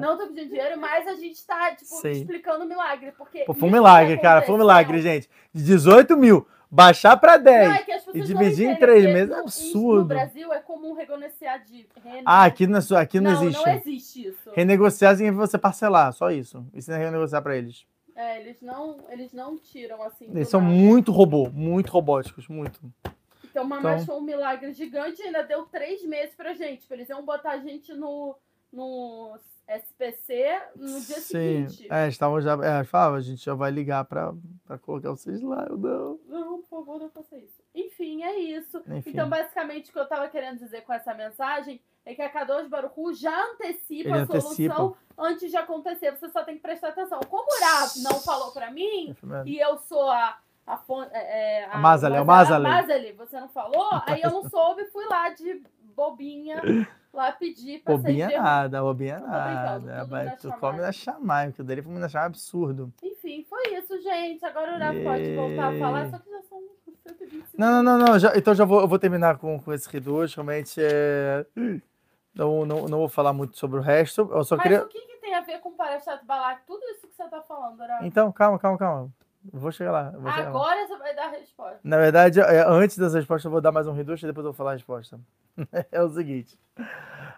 Não 0.00 0.16
tô 0.16 0.28
pedindo 0.28 0.48
dinheiro, 0.50 0.80
mas 0.80 1.06
a 1.06 1.14
gente 1.14 1.44
tá, 1.46 1.74
tipo, 1.74 1.94
Sei. 1.96 2.12
explicando 2.12 2.64
o 2.64 2.68
milagre. 2.68 3.12
Porque 3.12 3.44
Pô, 3.44 3.54
foi 3.54 3.68
um 3.68 3.72
milagre, 3.72 4.18
cara. 4.20 4.42
Foi 4.42 4.54
um 4.54 4.58
milagre, 4.58 5.00
gente. 5.02 5.28
De 5.52 5.62
18 5.64 6.16
mil, 6.16 6.46
baixar 6.70 7.16
pra 7.16 7.36
10. 7.36 7.68
Não, 7.68 7.74
é 7.74 8.00
e 8.14 8.20
dividir 8.22 8.66
em 8.66 8.70
entendem, 8.72 8.76
três 8.76 9.02
porque 9.04 9.12
meses 9.14 9.30
é 9.34 9.38
absurdo. 9.40 10.00
No 10.00 10.04
Brasil 10.06 10.52
é 10.52 10.58
comum 10.60 10.92
renegociar 10.94 11.64
de 11.64 11.86
renda. 12.02 12.22
Ah, 12.24 12.44
aqui 12.44 12.66
não, 12.66 12.78
é 12.78 12.80
só- 12.80 12.96
aqui 12.96 13.20
não, 13.20 13.32
não, 13.32 13.42
existe. 13.44 13.66
não 13.66 13.72
existe 13.74 14.28
isso. 14.28 14.50
Renegociar 14.54 15.16
significa 15.16 15.46
você 15.46 15.58
parcelar, 15.58 16.12
só 16.12 16.30
isso. 16.30 16.66
Isso 16.74 16.90
não 16.90 16.98
é 16.98 17.04
renegociar 17.04 17.42
pra 17.42 17.56
eles. 17.56 17.84
É, 18.14 18.40
eles 18.40 18.56
não, 18.62 18.96
eles 19.10 19.32
não 19.32 19.58
tiram 19.58 20.02
assim. 20.02 20.30
Eles 20.30 20.48
são 20.48 20.60
nada. 20.60 20.72
muito 20.72 21.12
robô, 21.12 21.50
muito 21.50 21.90
robóticos, 21.90 22.48
muito. 22.48 22.80
Então, 23.44 23.64
mas 23.64 23.80
Então- 23.80 24.06
foi 24.06 24.16
um 24.16 24.22
milagre 24.24 24.72
gigante 24.72 25.20
e 25.20 25.26
ainda 25.26 25.42
deu 25.42 25.64
três 25.66 26.02
meses 26.06 26.34
pra 26.34 26.54
gente. 26.54 26.82
Tipo, 26.82 26.94
Eles 26.94 27.08
iam 27.10 27.24
botar 27.24 27.50
a 27.52 27.58
gente 27.58 27.92
no, 27.94 28.36
no 28.72 29.36
SPC 29.68 30.60
no 30.76 31.00
dia 31.00 31.20
Sim. 31.20 31.68
seguinte. 31.68 31.88
É, 31.90 32.08
estavam 32.08 32.40
já. 32.40 32.52
É, 32.64 32.84
falava, 32.84 33.16
a 33.16 33.20
gente 33.20 33.44
já 33.44 33.54
vai 33.54 33.70
ligar 33.70 34.04
pra, 34.04 34.32
pra 34.64 34.78
colocar 34.78 35.10
vocês 35.10 35.42
lá. 35.42 35.66
Eu 35.68 35.76
não. 35.76 36.20
Não, 36.28 36.62
por 36.62 36.68
favor, 36.68 36.98
não 37.00 37.10
faça 37.10 37.36
isso. 37.36 37.60
Enfim, 37.74 38.22
é 38.22 38.36
isso. 38.38 38.82
Enfim. 38.88 39.10
Então, 39.10 39.28
basicamente, 39.28 39.90
o 39.90 39.92
que 39.92 39.98
eu 39.98 40.08
tava 40.08 40.28
querendo 40.28 40.58
dizer 40.58 40.82
com 40.82 40.92
essa 40.92 41.12
mensagem 41.14 41.80
é 42.04 42.14
que 42.14 42.22
a 42.22 42.28
Kadosh 42.28 42.68
Baruchu 42.68 43.12
já 43.14 43.36
antecipa 43.52 44.08
Ele 44.08 44.18
a 44.18 44.22
antecipa. 44.22 44.74
solução 44.74 44.96
antes 45.18 45.50
de 45.50 45.56
acontecer. 45.56 46.12
Você 46.12 46.28
só 46.30 46.44
tem 46.44 46.54
que 46.56 46.62
prestar 46.62 46.88
atenção. 46.88 47.18
Como 47.28 47.44
o 47.44 47.64
Rav 47.64 47.90
não 48.02 48.20
falou 48.20 48.52
pra 48.52 48.70
mim, 48.70 49.14
e 49.44 49.58
eu 49.58 49.76
sou 49.78 50.08
a. 50.08 50.38
A, 50.68 50.82
é, 51.12 51.60
é, 51.60 51.64
A 51.70 51.78
Mazali, 51.78 52.16
é 52.16 52.20
o 52.20 52.26
Mazali, 52.26 52.64
Mazali. 52.64 52.88
Mazali, 52.88 53.12
você 53.12 53.38
não 53.40 53.48
falou? 53.48 53.88
Aí 54.04 54.20
eu 54.20 54.30
não 54.32 54.48
soube, 54.48 54.84
fui 54.86 55.04
lá 55.06 55.28
de 55.28 55.62
bobinha, 55.96 56.62
lá 57.12 57.32
pedir 57.32 57.82
pra 57.82 57.96
Bobinha 57.96 58.28
ser 58.28 58.38
nada, 58.40 58.82
bobinha 58.82 59.14
brincando, 59.16 59.86
nada. 59.86 60.24
na 60.24 60.36
Tu 60.36 60.52
come 60.60 60.80
na 60.80 60.92
chamada, 60.92 61.52
que 61.52 61.60
o 61.62 61.64
dele 61.64 61.82
foi 61.82 61.92
na 61.94 62.08
chamada 62.08 62.26
absurdo. 62.28 62.92
Enfim, 63.02 63.44
foi 63.48 63.74
isso, 63.78 64.00
gente. 64.02 64.44
Agora 64.44 64.76
o 64.76 64.78
Rav 64.78 65.02
pode 65.02 65.34
voltar 65.34 65.68
a 65.74 65.78
falar, 65.78 66.10
só 66.10 66.18
que 66.18 66.30
já 66.30 66.42
são 66.42 66.60
120 66.84 67.30
segundos. 67.30 67.52
Não, 67.56 67.82
não, 67.82 67.98
não, 67.98 68.06
não. 68.06 68.18
já- 68.18 68.36
então 68.36 68.54
já 68.54 68.64
vou, 68.64 68.80
eu 68.82 68.88
vou 68.88 68.98
terminar 68.98 69.38
com, 69.38 69.58
com 69.58 69.72
esse 69.72 69.88
Reduz. 69.90 70.34
Realmente 70.34 70.80
é. 70.82 71.46
Não, 72.34 72.66
não, 72.66 72.84
não 72.86 72.98
vou 72.98 73.08
falar 73.08 73.32
muito 73.32 73.56
sobre 73.56 73.78
o 73.78 73.82
resto. 73.82 74.28
Eu 74.30 74.44
só 74.44 74.56
Mas 74.56 74.64
queria. 74.64 74.82
o 74.84 74.88
que, 74.88 75.00
que 75.00 75.16
tem 75.22 75.34
a 75.34 75.40
ver 75.40 75.58
com 75.60 75.70
o 75.70 75.72
Parashat 75.72 76.22
Balak? 76.26 76.60
Tudo 76.66 76.82
isso 76.90 77.06
que 77.08 77.14
você 77.16 77.26
tá 77.28 77.40
falando, 77.40 77.78
Rav? 77.78 78.04
Então, 78.04 78.30
calma, 78.30 78.58
calma, 78.58 78.76
calma. 78.78 79.10
Vou 79.52 79.70
chegar 79.70 79.92
lá. 79.92 80.10
vou 80.10 80.30
chegar 80.30 80.44
lá. 80.44 80.48
Agora 80.48 80.86
você 80.86 80.96
vai 80.96 81.14
dar 81.14 81.26
a 81.26 81.30
resposta. 81.30 81.80
Na 81.82 81.96
verdade, 81.98 82.40
é, 82.40 82.64
antes 82.66 82.98
dessa 82.98 83.16
resposta, 83.16 83.48
eu 83.48 83.52
vou 83.52 83.60
dar 83.60 83.72
mais 83.72 83.86
um 83.86 83.92
reducho 83.92 84.24
e 84.24 84.28
depois 84.28 84.44
eu 84.44 84.52
vou 84.52 84.56
falar 84.56 84.70
a 84.72 84.74
resposta. 84.74 85.18
é 85.92 86.02
o 86.02 86.08
seguinte. 86.08 86.58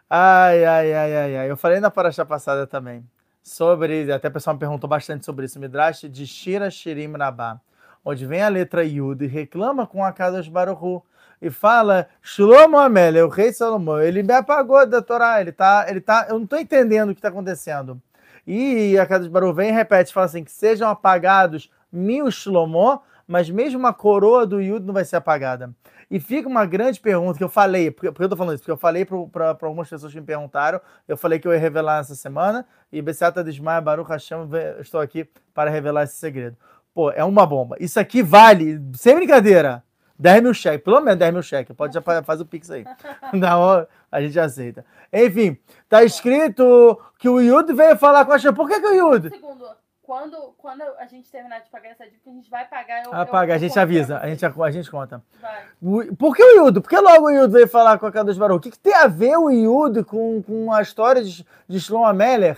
Ai, 0.08 0.64
ai, 0.64 0.94
ai, 0.94 1.16
ai, 1.16 1.36
ai. 1.36 1.50
Eu 1.50 1.56
falei 1.56 1.80
na 1.80 1.90
paraxá 1.90 2.24
passada 2.24 2.66
também. 2.66 3.04
Sobre. 3.42 4.10
Até 4.12 4.28
o 4.28 4.32
pessoal 4.32 4.54
me 4.54 4.60
perguntou 4.60 4.88
bastante 4.88 5.24
sobre 5.24 5.46
isso. 5.46 5.60
Midrash 5.60 6.02
de 6.08 6.26
Shira 6.26 6.70
Shirim 6.70 7.12
Rabá. 7.16 7.60
Onde 8.04 8.26
vem 8.26 8.42
a 8.42 8.48
letra 8.48 8.84
Yud 8.84 9.24
e 9.24 9.28
reclama 9.28 9.86
com 9.86 10.04
a 10.04 10.12
casa 10.12 10.42
de 10.42 10.50
Baruchu. 10.50 11.02
E 11.40 11.50
fala, 11.50 12.08
Shlomo 12.20 12.78
Amélia, 12.78 13.24
o 13.24 13.28
rei 13.28 13.52
Salomão, 13.52 14.00
ele 14.02 14.24
me 14.24 14.32
apagou 14.32 14.84
da 14.84 15.00
Torá, 15.00 15.40
ele 15.40 15.52
tá, 15.52 15.86
ele 15.88 16.00
tá, 16.00 16.26
eu 16.28 16.34
não 16.34 16.42
estou 16.42 16.58
entendendo 16.58 17.10
o 17.10 17.14
que 17.14 17.20
está 17.20 17.28
acontecendo. 17.28 18.02
E 18.44 18.98
a 18.98 19.06
casa 19.06 19.24
de 19.24 19.30
Baruch 19.30 19.54
vem 19.54 19.68
e 19.68 19.72
repete, 19.72 20.12
fala 20.12 20.26
assim, 20.26 20.42
que 20.42 20.50
sejam 20.50 20.88
apagados 20.88 21.70
mil 21.92 22.30
Shlomo, 22.30 23.00
mas 23.26 23.50
mesmo 23.50 23.86
a 23.86 23.92
coroa 23.92 24.46
do 24.46 24.60
Yud 24.60 24.84
não 24.86 24.94
vai 24.94 25.04
ser 25.04 25.16
apagada. 25.16 25.70
E 26.10 26.18
fica 26.18 26.48
uma 26.48 26.64
grande 26.64 26.98
pergunta 26.98 27.36
que 27.36 27.44
eu 27.44 27.48
falei, 27.50 27.90
porque, 27.90 28.10
porque 28.10 28.24
eu 28.24 28.28
tô 28.30 28.36
falando 28.36 28.54
isso, 28.54 28.62
porque 28.62 28.72
eu 28.72 28.76
falei 28.78 29.04
para 29.04 29.56
algumas 29.62 29.88
pessoas 29.90 30.10
que 30.12 30.18
me 30.18 30.24
perguntaram, 30.26 30.80
eu 31.06 31.16
falei 31.18 31.38
que 31.38 31.46
eu 31.46 31.52
ia 31.52 31.58
revelar 31.58 32.00
essa 32.00 32.14
semana, 32.14 32.64
e 32.90 33.02
Bessata 33.02 33.44
Desmaia 33.44 33.80
Baruch 33.82 34.08
Hashem, 34.10 34.38
estou 34.80 35.00
aqui 35.00 35.28
para 35.52 35.68
revelar 35.68 36.04
esse 36.04 36.14
segredo. 36.16 36.56
Pô, 36.94 37.10
é 37.10 37.22
uma 37.22 37.44
bomba. 37.46 37.76
Isso 37.78 38.00
aqui 38.00 38.22
vale, 38.22 38.80
sem 38.94 39.14
brincadeira, 39.16 39.84
10 40.18 40.42
mil 40.42 40.54
cheques, 40.54 40.82
pelo 40.82 41.00
menos 41.02 41.18
10 41.18 41.32
mil 41.34 41.42
cheques. 41.42 41.76
Pode 41.76 41.92
já 41.94 42.00
fa- 42.00 42.22
faz 42.22 42.40
o 42.40 42.46
pix 42.46 42.70
aí. 42.70 42.84
Na 43.34 43.58
hora 43.58 43.86
a 44.10 44.20
gente 44.22 44.40
aceita. 44.40 44.84
Enfim, 45.12 45.58
tá 45.88 46.02
escrito 46.02 46.98
que 47.18 47.28
o 47.28 47.38
Yud 47.40 47.72
veio 47.74 47.96
falar 47.98 48.24
com 48.24 48.32
a 48.32 48.36
Hashem. 48.36 48.52
Por 48.54 48.66
que, 48.66 48.80
que 48.80 48.86
o 48.86 48.90
Um 48.90 49.12
Yud? 49.12 49.28
segundo. 49.28 49.64
Quando, 50.08 50.54
quando 50.56 50.80
a 50.98 51.04
gente 51.04 51.30
terminar 51.30 51.58
de 51.60 51.68
pagar 51.68 51.90
essa 51.90 52.04
dívida, 52.04 52.30
a 52.30 52.32
gente 52.32 52.48
vai 52.48 52.66
pagar. 52.66 53.04
Eu, 53.04 53.12
Apaga, 53.12 53.52
eu- 53.52 53.56
a 53.56 53.58
gente 53.58 53.76
eu- 53.76 53.82
avisa, 53.82 54.18
a 54.18 54.26
gente, 54.26 54.42
a 54.42 54.70
gente 54.70 54.90
conta. 54.90 55.22
Vai. 55.38 55.64
O- 55.82 56.16
Por 56.16 56.34
que 56.34 56.42
o 56.42 56.56
Yudo? 56.64 56.80
Por 56.80 56.88
que 56.88 56.98
logo 56.98 57.26
o 57.26 57.30
Yudo 57.30 57.52
veio 57.52 57.68
falar 57.68 57.98
com 57.98 58.06
a 58.06 58.10
Kadosh 58.10 58.38
Baruch? 58.38 58.56
O 58.56 58.60
que, 58.62 58.70
que 58.70 58.78
tem 58.78 58.94
a 58.94 59.06
ver 59.06 59.36
o 59.36 59.50
Yudo 59.50 60.02
com, 60.06 60.42
com 60.42 60.72
a 60.72 60.80
história 60.80 61.22
de, 61.22 61.46
de 61.68 61.78
Shlomo 61.78 62.10
Meller? 62.14 62.56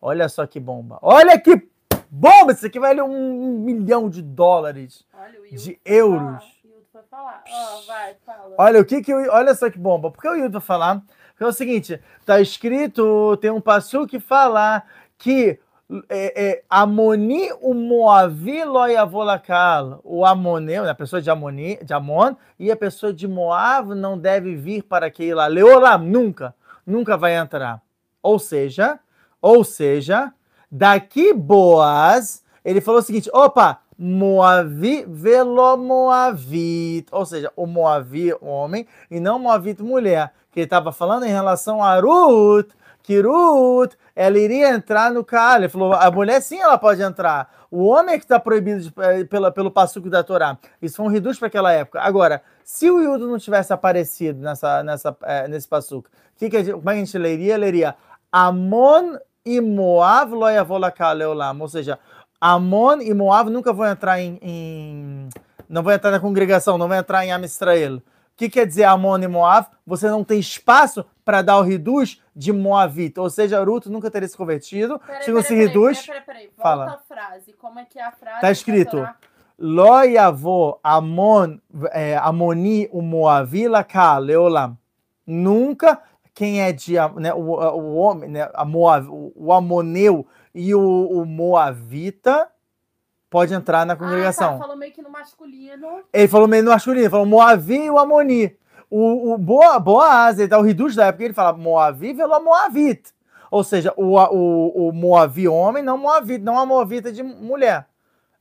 Olha 0.00 0.28
só 0.28 0.46
que 0.46 0.60
bomba. 0.60 1.00
Olha 1.02 1.36
que 1.40 1.68
bomba! 2.08 2.52
Isso 2.52 2.66
aqui 2.66 2.78
vale 2.78 3.02
um, 3.02 3.58
milhão 3.58 4.08
de 4.08 4.22
dólares. 4.22 5.04
Olha, 5.12 5.40
o 5.40 5.44
Hildo 5.44 5.56
De 5.56 5.80
euros. 5.84 6.44
falar, 7.10 7.42
falar. 7.42 7.44
Ó, 7.50 7.80
vai, 7.84 8.14
fala. 8.24 8.54
Olha 8.58 8.80
o 8.80 8.84
que 8.84 9.02
que 9.02 9.12
o- 9.12 9.28
olha 9.32 9.52
só 9.56 9.68
que 9.68 9.76
bomba. 9.78 10.08
Por 10.08 10.22
que 10.22 10.28
o 10.28 10.36
Yudo 10.36 10.60
vai 10.60 10.62
falar? 10.64 11.02
Porque 11.30 11.42
é 11.42 11.46
o 11.48 11.52
seguinte, 11.52 12.00
tá 12.24 12.40
escrito, 12.40 13.36
tem 13.38 13.50
um 13.50 13.60
passo 13.60 14.06
que 14.06 14.20
fala 14.20 14.84
que 15.18 15.58
Amoni 16.68 17.50
o 17.60 17.74
Moavi 17.74 18.64
loyavolakal. 18.64 20.00
O 20.04 20.24
Amoneu, 20.24 20.88
a 20.88 20.94
pessoa 20.94 21.20
de, 21.20 21.30
Amoni, 21.30 21.78
de 21.82 21.92
Amon, 21.92 22.34
e 22.58 22.70
a 22.70 22.76
pessoa 22.76 23.12
de 23.12 23.26
Moav 23.28 23.94
não 23.94 24.18
deve 24.18 24.54
vir 24.54 24.82
para 24.82 25.12
lá. 25.34 25.46
Leolam, 25.46 25.98
nunca, 25.98 26.54
nunca 26.86 27.16
vai 27.16 27.36
entrar. 27.36 27.82
Ou 28.22 28.38
seja, 28.38 28.98
ou 29.40 29.64
seja, 29.64 30.32
daqui 30.70 31.32
Boaz, 31.32 32.44
ele 32.64 32.80
falou 32.80 33.00
o 33.00 33.02
seguinte, 33.02 33.28
opa, 33.32 33.80
Moavi 33.98 35.04
velo 35.06 35.76
Moavit, 35.76 37.06
ou 37.12 37.26
seja, 37.26 37.52
o 37.54 37.66
Moavi 37.66 38.34
homem 38.40 38.86
e 39.10 39.20
não 39.20 39.38
Moavit 39.38 39.82
mulher, 39.82 40.32
que 40.50 40.60
ele 40.60 40.64
estava 40.64 40.90
falando 40.92 41.24
em 41.24 41.30
relação 41.30 41.82
a 41.82 42.00
Ruth, 42.00 42.70
Ruth, 43.20 43.94
ela 44.14 44.38
iria 44.38 44.70
entrar 44.70 45.10
no. 45.10 45.26
Ele 45.56 45.68
falou, 45.68 45.92
a 45.92 46.10
mulher 46.10 46.40
sim, 46.40 46.60
ela 46.60 46.78
pode 46.78 47.02
entrar. 47.02 47.50
O 47.70 47.84
homem 47.86 48.14
é 48.14 48.18
que 48.18 48.24
está 48.24 48.38
proibido 48.38 48.80
de, 48.82 48.92
eh, 48.98 49.24
pela, 49.24 49.50
pelo 49.50 49.70
passuco 49.70 50.08
da 50.10 50.22
Torá. 50.22 50.58
Isso 50.80 50.96
foi 50.96 51.06
um 51.06 51.08
reduz 51.08 51.38
para 51.38 51.48
aquela 51.48 51.72
época. 51.72 52.00
Agora, 52.00 52.42
se 52.62 52.90
o 52.90 53.00
Yudo 53.00 53.26
não 53.26 53.38
tivesse 53.38 53.72
aparecido 53.72 54.40
nessa, 54.40 54.82
nessa, 54.82 55.16
eh, 55.22 55.48
nesse 55.48 55.66
passuco, 55.66 56.08
que 56.36 56.50
que 56.50 56.72
como 56.72 56.90
é 56.90 56.92
que 56.94 57.00
a 57.00 57.04
gente 57.04 57.18
leria? 57.18 57.56
Leria 57.56 57.94
Amon 58.30 59.16
e 59.44 59.60
Moav 59.60 60.32
leolam. 61.16 61.60
Ou 61.60 61.68
seja, 61.68 61.98
Amon 62.40 63.00
e 63.00 63.12
Moav 63.14 63.48
nunca 63.50 63.72
vão 63.72 63.86
entrar 63.86 64.20
em, 64.20 64.38
em- 64.42 65.28
não 65.68 65.82
vão 65.82 65.92
entrar 65.94 66.10
na 66.10 66.20
congregação, 66.20 66.76
não 66.76 66.88
vão 66.88 66.98
entrar 66.98 67.24
em 67.24 67.32
Am 67.32 67.44
Israel. 67.44 68.02
O 68.34 68.36
que 68.36 68.48
quer 68.48 68.66
dizer 68.66 68.84
Amon 68.84 69.18
e 69.18 69.28
Moav? 69.28 69.66
Você 69.86 70.08
não 70.08 70.24
tem 70.24 70.40
espaço 70.40 71.04
para 71.24 71.42
dar 71.42 71.58
o 71.58 71.62
reduz 71.62 72.20
de 72.34 72.52
Moavita. 72.52 73.20
Ou 73.20 73.30
seja, 73.30 73.62
Ruth 73.62 73.86
nunca 73.86 74.10
teria 74.10 74.28
se 74.28 74.36
convertido. 74.36 74.98
Peraí, 74.98 75.22
Se 75.22 75.30
você 75.32 75.48
peraí, 75.48 75.66
reduz, 75.66 76.06
Peraí, 76.06 76.20
peraí, 76.22 76.38
peraí. 76.48 76.56
fala. 76.56 76.86
Volta 76.86 77.00
a 77.00 77.14
frase. 77.14 77.52
Como 77.52 77.78
é 77.78 77.84
que 77.84 77.98
é 77.98 78.04
a 78.04 78.10
frase? 78.12 78.40
Tá 78.40 78.50
escrito. 78.50 78.90
Torá? 78.92 79.16
Lo 79.58 79.92
Amon, 80.82 81.58
é, 81.92 82.16
Amoni 82.16 82.88
o 82.90 83.00
Moavi 83.00 83.68
laka 83.68 84.18
leolam. 84.18 84.76
Nunca 85.24 86.02
quem 86.34 86.62
é 86.62 86.72
de 86.72 86.94
né, 87.16 87.32
o, 87.32 87.38
o 87.38 87.94
homem, 87.94 88.28
né, 88.30 88.48
a 88.54 88.64
Moav, 88.64 89.06
o, 89.08 89.32
o 89.36 89.52
Amoneu 89.52 90.26
e 90.54 90.74
o, 90.74 91.08
o 91.10 91.24
Moavita 91.24 92.48
pode 93.32 93.54
entrar 93.54 93.86
na 93.86 93.94
Ah, 93.94 93.96
congregação. 93.96 94.52
tá, 94.52 94.58
falou 94.58 94.76
meio 94.76 94.92
que 94.92 95.00
no 95.00 95.08
masculino. 95.10 96.02
Ele 96.12 96.28
falou 96.28 96.46
meio 96.46 96.62
no 96.62 96.70
masculino, 96.70 97.10
falou 97.10 97.24
Moavi 97.26 97.86
e 97.86 97.90
o 97.90 97.98
Amoni. 97.98 98.54
O, 98.90 99.32
o 99.32 99.38
Boa, 99.38 99.80
Boaz, 99.80 100.38
ele 100.38 100.48
dá 100.48 100.58
o 100.58 100.62
Riduz 100.62 100.94
da 100.94 101.06
época, 101.06 101.24
ele 101.24 101.32
fala 101.32 101.56
Moavi 101.56 102.12
velo 102.12 102.38
Moavit. 102.40 103.10
Ou 103.50 103.64
seja, 103.64 103.92
o, 103.96 104.16
o, 104.18 104.88
o 104.88 104.92
Moavi 104.92 105.48
homem, 105.48 105.82
não 105.82 105.96
Moavit, 105.96 106.42
não 106.44 106.58
a 106.58 106.66
Moavita 106.66 107.10
de 107.10 107.22
mulher. 107.22 107.86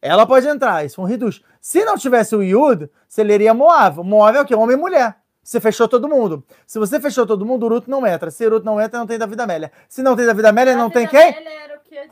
Ela 0.02 0.26
pode 0.26 0.46
entrar, 0.48 0.86
isso 0.86 1.00
é 1.00 1.04
um 1.04 1.08
Riduz. 1.08 1.42
Se 1.62 1.86
não 1.86 1.96
tivesse 1.98 2.36
o 2.36 2.44
Yud, 2.44 2.90
você 3.08 3.24
leria 3.24 3.54
Moav. 3.54 4.00
Moav 4.04 4.36
é 4.38 4.42
o 4.42 4.46
quê? 4.46 4.54
Homem 4.56 4.76
e 4.76 4.80
mulher. 4.80 5.16
Você 5.44 5.60
fechou 5.60 5.88
todo 5.88 6.08
mundo. 6.08 6.44
Se 6.68 6.78
você 6.80 7.00
fechou 7.00 7.26
todo 7.26 7.46
mundo, 7.46 7.66
o 7.66 7.70
Ruto 7.70 7.90
não 7.90 8.06
entra. 8.06 8.30
Se 8.30 8.46
o 8.46 8.50
Ruto 8.50 8.66
não 8.66 8.80
entra, 8.82 9.00
não 9.00 9.08
tem 9.08 9.18
Davi 9.18 9.36
Amélia. 9.40 9.72
Se 9.88 10.04
não 10.04 10.16
tem 10.16 10.26
Davi 10.26 10.46
Amélia, 10.46 10.76
não 10.76 10.90
tem 10.90 11.08
quem? 11.08 11.36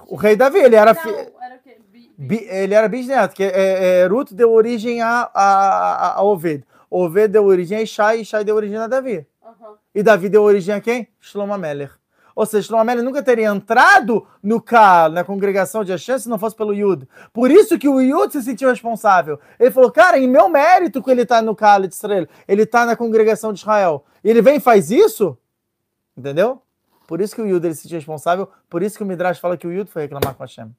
O, 0.07 0.13
o 0.13 0.17
rei 0.17 0.35
Davi, 0.35 0.59
ele 0.59 0.75
era, 0.75 0.93
fi... 0.93 1.09
era? 1.09 1.58
Bi, 2.21 2.45
ele 2.49 2.73
era 2.73 2.89
bisneto, 2.89 3.33
que 3.33 3.41
é, 3.41 4.01
é, 4.01 4.05
Ruto 4.05 4.35
deu 4.35 4.51
origem 4.51 5.01
a, 5.01 5.31
a, 5.33 6.17
a 6.17 6.21
Oved. 6.21 6.65
Oved 6.91 7.29
deu 7.29 7.45
origem 7.45 7.77
a 7.77 7.81
Ishai, 7.81 8.19
Ishai 8.19 8.43
deu 8.43 8.57
origem 8.57 8.75
a 8.75 8.87
Davi. 8.87 9.25
Uhum. 9.41 9.75
E 9.95 10.03
Davi 10.03 10.27
deu 10.27 10.43
origem 10.43 10.75
a 10.75 10.81
quem? 10.81 11.07
Shlomo 11.17 11.53
Ameller. 11.53 11.97
Ou 12.35 12.45
seja, 12.45 12.67
Shlomo 12.67 12.81
Ameller 12.81 13.05
nunca 13.05 13.23
teria 13.23 13.47
entrado 13.47 14.27
no 14.43 14.61
Kal, 14.61 15.09
na 15.09 15.23
congregação 15.23 15.81
de 15.81 15.93
Hashem, 15.93 16.19
se 16.19 16.27
não 16.27 16.37
fosse 16.37 16.57
pelo 16.57 16.73
Yud. 16.73 17.07
Por 17.31 17.49
isso 17.49 17.79
que 17.79 17.87
o 17.87 18.01
Yud 18.01 18.33
se 18.33 18.43
sentiu 18.43 18.67
responsável. 18.67 19.39
Ele 19.57 19.71
falou, 19.71 19.89
cara, 19.89 20.19
em 20.19 20.27
meu 20.27 20.49
mérito 20.49 21.01
que 21.01 21.09
ele 21.09 21.21
está 21.21 21.41
no 21.41 21.55
Kal 21.55 21.87
de 21.87 21.95
Israel, 21.95 22.27
ele 22.45 22.63
está 22.63 22.85
na 22.85 22.97
congregação 22.97 23.53
de 23.53 23.59
Israel. 23.59 24.03
E 24.21 24.29
ele 24.29 24.41
vem 24.41 24.57
e 24.57 24.59
faz 24.59 24.91
isso? 24.91 25.37
Entendeu? 26.17 26.61
Por 27.07 27.21
isso 27.21 27.33
que 27.33 27.41
o 27.41 27.47
Yud 27.47 27.65
ele 27.65 27.75
se 27.75 27.83
sentiu 27.83 27.97
responsável, 27.97 28.49
por 28.69 28.83
isso 28.83 28.97
que 28.97 29.03
o 29.03 29.07
Midrash 29.07 29.39
fala 29.39 29.55
que 29.55 29.65
o 29.65 29.71
Yud 29.71 29.89
foi 29.89 30.01
reclamar 30.01 30.35
com 30.35 30.43
Hashem. 30.43 30.69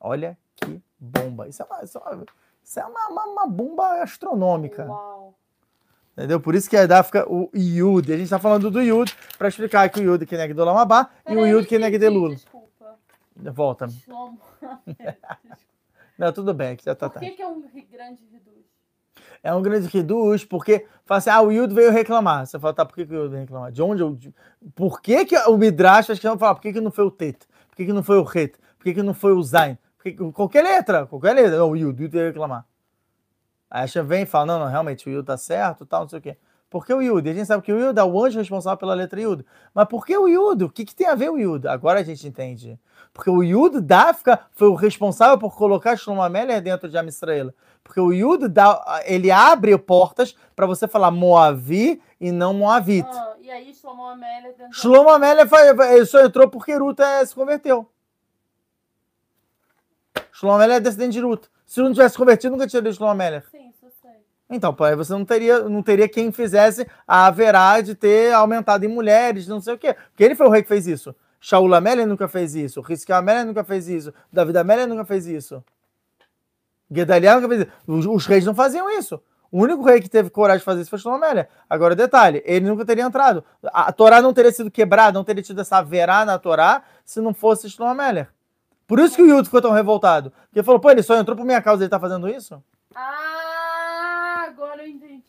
Olha 0.00 0.36
que 0.56 0.80
bomba. 0.98 1.48
Isso 1.48 1.62
é 1.62 1.66
uma, 1.66 1.82
isso 1.82 1.98
é 1.98 2.00
uma, 2.00 2.24
isso 2.62 2.80
é 2.80 2.84
uma, 2.84 3.08
uma, 3.08 3.24
uma 3.24 3.46
bomba 3.46 4.02
astronômica. 4.02 4.86
Uau. 4.86 5.34
Entendeu? 6.16 6.40
Por 6.40 6.54
isso 6.54 6.70
que 6.70 6.76
a 6.76 7.04
fica 7.04 7.30
o 7.30 7.50
Yud. 7.54 8.10
A 8.10 8.16
gente 8.16 8.24
está 8.24 8.38
falando 8.38 8.70
do 8.70 8.80
Yud 8.80 9.14
para 9.36 9.48
explicar 9.48 9.88
que 9.90 10.00
o 10.00 10.02
Yud 10.02 10.24
que 10.24 10.34
é 10.34 10.54
do 10.54 10.64
Lamabá 10.64 11.10
e 11.28 11.36
o 11.36 11.46
Yud 11.46 11.66
que 11.66 11.76
é 11.76 11.90
de 11.90 12.08
Lula. 12.08 12.34
Desculpa. 12.34 12.96
Volta. 13.52 13.86
Não, 16.18 16.32
tudo 16.32 16.54
bem, 16.54 16.74
que 16.74 16.84
já 16.84 16.94
tá 16.94 17.10
Por 17.10 17.20
que, 17.20 17.32
que 17.32 17.42
é 17.42 17.46
um 17.46 17.60
grande 17.60 18.24
reduz? 18.32 18.64
É 19.42 19.54
um 19.54 19.60
grande 19.60 19.86
reduz 19.88 20.42
porque 20.42 20.86
fala 21.04 21.18
assim: 21.18 21.28
ah, 21.28 21.42
o 21.42 21.52
Yud 21.52 21.74
veio 21.74 21.92
reclamar. 21.92 22.46
Você 22.46 22.58
fala, 22.58 22.72
tá, 22.72 22.86
por 22.86 22.94
que, 22.94 23.04
que 23.04 23.12
o 23.12 23.16
Yud 23.16 23.28
veio 23.28 23.42
reclamar? 23.42 23.70
De 23.70 23.82
onde 23.82 24.02
eu. 24.02 24.18
Por 24.74 25.02
que, 25.02 25.26
que 25.26 25.36
o 25.36 25.58
Midrash 25.58 26.08
acho 26.08 26.20
que 26.20 26.26
não 26.26 26.38
fala, 26.38 26.54
por 26.54 26.62
que, 26.62 26.72
que 26.72 26.80
não 26.80 26.90
foi 26.90 27.04
o 27.04 27.10
Tet? 27.10 27.46
Por 27.68 27.76
que, 27.76 27.84
que 27.84 27.92
não 27.92 28.02
foi 28.02 28.18
o 28.18 28.26
Het? 28.26 28.58
Por 28.78 28.84
que, 28.84 28.94
que 28.94 29.02
não 29.02 29.12
foi 29.12 29.34
o 29.34 29.42
Zain? 29.42 29.76
Que, 30.12 30.32
qualquer 30.32 30.62
letra, 30.62 31.04
qualquer 31.06 31.34
letra. 31.34 31.64
O 31.64 31.74
Yud, 31.74 31.98
o 31.98 32.02
Yud 32.04 32.12
veio 32.12 32.26
reclamar. 32.26 32.64
Aí 33.68 33.88
a 33.92 34.02
vem 34.02 34.22
e 34.22 34.26
fala, 34.26 34.46
não, 34.46 34.60
não, 34.60 34.66
realmente 34.70 35.08
o 35.08 35.12
Yud 35.12 35.26
tá 35.26 35.36
certo, 35.36 35.84
tal, 35.84 36.02
não 36.02 36.08
sei 36.08 36.20
o 36.20 36.22
quê. 36.22 36.36
Por 36.70 36.86
que 36.86 36.94
o 36.94 37.02
Yud? 37.02 37.26
E 37.26 37.30
a 37.30 37.34
gente 37.34 37.46
sabe 37.46 37.62
que 37.62 37.72
o 37.72 37.78
Yud 37.78 37.98
é 37.98 38.04
o 38.04 38.24
anjo 38.24 38.38
responsável 38.38 38.76
pela 38.76 38.94
letra 38.94 39.20
Yud. 39.20 39.44
Mas 39.74 39.86
por 39.88 40.06
que 40.06 40.16
o 40.16 40.28
Yud? 40.28 40.64
O 40.64 40.70
que, 40.70 40.84
que 40.84 40.94
tem 40.94 41.08
a 41.08 41.14
ver 41.14 41.30
o 41.30 41.38
Yud? 41.38 41.66
Agora 41.66 42.00
a 42.00 42.02
gente 42.04 42.26
entende. 42.26 42.78
Porque 43.12 43.30
o 43.30 43.42
Yud 43.42 43.80
Dafka 43.80 44.40
foi 44.52 44.68
o 44.68 44.74
responsável 44.74 45.38
por 45.38 45.56
colocar 45.56 45.96
Shlomo 45.96 46.22
Amélia 46.22 46.60
dentro 46.60 46.88
de 46.88 46.96
Amistraela. 46.96 47.52
Porque 47.82 48.00
o 48.00 48.12
Yud, 48.12 48.48
dá, 48.48 49.02
ele 49.06 49.30
abre 49.30 49.76
portas 49.78 50.36
para 50.54 50.66
você 50.66 50.86
falar 50.86 51.10
Moavi 51.10 52.00
e 52.20 52.30
não 52.30 52.54
Moavit. 52.54 53.08
Ah, 53.10 53.36
e 53.40 53.50
aí 53.50 53.74
Shlomo. 53.74 54.16
Dentro... 54.16 54.72
Shlomo 54.72 55.08
Amélia 55.08 55.46
foi, 55.46 55.68
ele 55.94 56.06
só 56.06 56.24
entrou 56.24 56.48
porque 56.48 56.74
Ruta 56.76 57.24
se 57.24 57.34
converteu. 57.34 57.88
Shlomo 60.36 60.62
é 60.62 60.78
descendente 60.78 61.12
de 61.12 61.20
Ruta. 61.20 61.48
Se 61.66 61.80
não 61.80 61.92
tivesse 61.92 62.14
convertido, 62.14 62.52
nunca 62.52 62.66
tinha 62.66 62.82
lido 62.82 62.94
Shlomo. 62.94 63.22
Sim, 63.50 63.70
isso 63.70 63.90
sei. 64.02 64.10
Então, 64.50 64.76
aí 64.80 64.94
você 64.94 65.10
não 65.14 65.24
teria, 65.24 65.60
não 65.60 65.82
teria 65.82 66.06
quem 66.06 66.30
fizesse 66.30 66.86
a 67.08 67.30
verá 67.30 67.80
de 67.80 67.94
ter 67.94 68.34
aumentado 68.34 68.84
em 68.84 68.88
mulheres, 68.88 69.48
não 69.48 69.62
sei 69.62 69.72
o 69.72 69.78
quê. 69.78 69.94
Porque 69.94 70.22
ele 70.22 70.34
foi 70.34 70.46
o 70.46 70.50
rei 70.50 70.60
que 70.60 70.68
fez 70.68 70.86
isso. 70.86 71.16
Shaul 71.40 71.74
Amélia 71.74 72.04
nunca 72.04 72.28
fez 72.28 72.54
isso. 72.54 72.82
Rizkiel 72.82 73.16
Amélia 73.16 73.46
nunca 73.46 73.64
fez 73.64 73.88
isso. 73.88 74.12
David 74.30 74.58
Amélia 74.58 74.86
nunca 74.86 75.06
fez 75.06 75.26
isso. 75.26 75.64
Gedaliah 76.90 77.36
nunca 77.36 77.48
fez 77.48 77.60
isso. 77.62 77.70
Os, 77.86 78.04
os, 78.06 78.26
reis 78.26 78.44
não 78.44 78.54
faziam 78.54 78.90
isso. 78.90 79.18
O 79.50 79.62
único 79.62 79.82
rei 79.84 80.02
que 80.02 80.08
teve 80.08 80.28
coragem 80.28 80.58
de 80.58 80.64
fazer 80.66 80.82
isso 80.82 80.90
foi 80.90 80.98
Shlomo 80.98 81.16
Amélia. 81.16 81.48
Agora, 81.68 81.96
detalhe, 81.96 82.42
ele 82.44 82.66
nunca 82.66 82.84
teria 82.84 83.04
entrado. 83.04 83.42
A, 83.72 83.88
a 83.88 83.92
Torá 83.92 84.20
não 84.20 84.34
teria 84.34 84.52
sido 84.52 84.70
quebrada, 84.70 85.12
não 85.12 85.24
teria 85.24 85.42
tido 85.42 85.62
essa 85.62 85.80
verá 85.80 86.26
na 86.26 86.38
Torá 86.38 86.82
se 87.06 87.22
não 87.22 87.32
fosse 87.32 87.70
Shlomo 87.70 87.92
Amélia. 87.92 88.28
Por 88.86 89.00
isso 89.00 89.16
que 89.16 89.22
o 89.22 89.28
Yuto 89.28 89.46
ficou 89.46 89.60
tão 89.60 89.72
revoltado. 89.72 90.30
Porque 90.30 90.60
ele 90.60 90.64
falou, 90.64 90.80
pô, 90.80 90.90
ele 90.90 91.02
só 91.02 91.16
entrou 91.16 91.36
por 91.36 91.44
minha 91.44 91.60
causa, 91.60 91.82
ele 91.82 91.90
tá 91.90 91.98
fazendo 91.98 92.28
isso? 92.28 92.62
Ah, 92.94 94.44
agora 94.46 94.82
eu 94.82 94.88
entendi. 94.88 95.24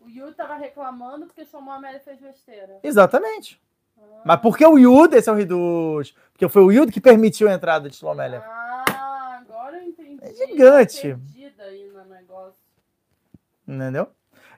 O 0.00 0.08
Yuto 0.08 0.34
tava 0.34 0.54
reclamando 0.54 1.26
porque 1.26 1.44
chamou 1.44 1.72
a 1.72 1.80
Mary 1.80 2.00
fez 2.00 2.20
besteira. 2.20 2.80
Exatamente. 2.82 3.60
Ah. 3.96 4.22
Mas 4.24 4.40
por 4.40 4.56
que 4.58 4.66
o 4.66 4.78
Yudo, 4.78 5.16
esse 5.16 5.28
é 5.28 5.32
o 5.32 5.36
Riduz? 5.36 6.14
Porque 6.32 6.48
foi 6.48 6.62
o 6.62 6.72
Yudo 6.72 6.90
que 6.90 7.00
permitiu 7.00 7.48
a 7.48 7.52
entrada 7.52 7.88
de 7.88 7.96
Shlomélia. 7.96 8.42
Ah, 8.44 9.40
agora 9.40 9.78
eu 9.78 9.84
entendi. 9.84 10.18
É 10.20 10.34
gigante. 10.34 11.02
Perdida 11.02 11.62
aí 11.64 11.88
no 11.92 12.04
negócio. 12.04 12.58
Entendeu? 13.66 14.08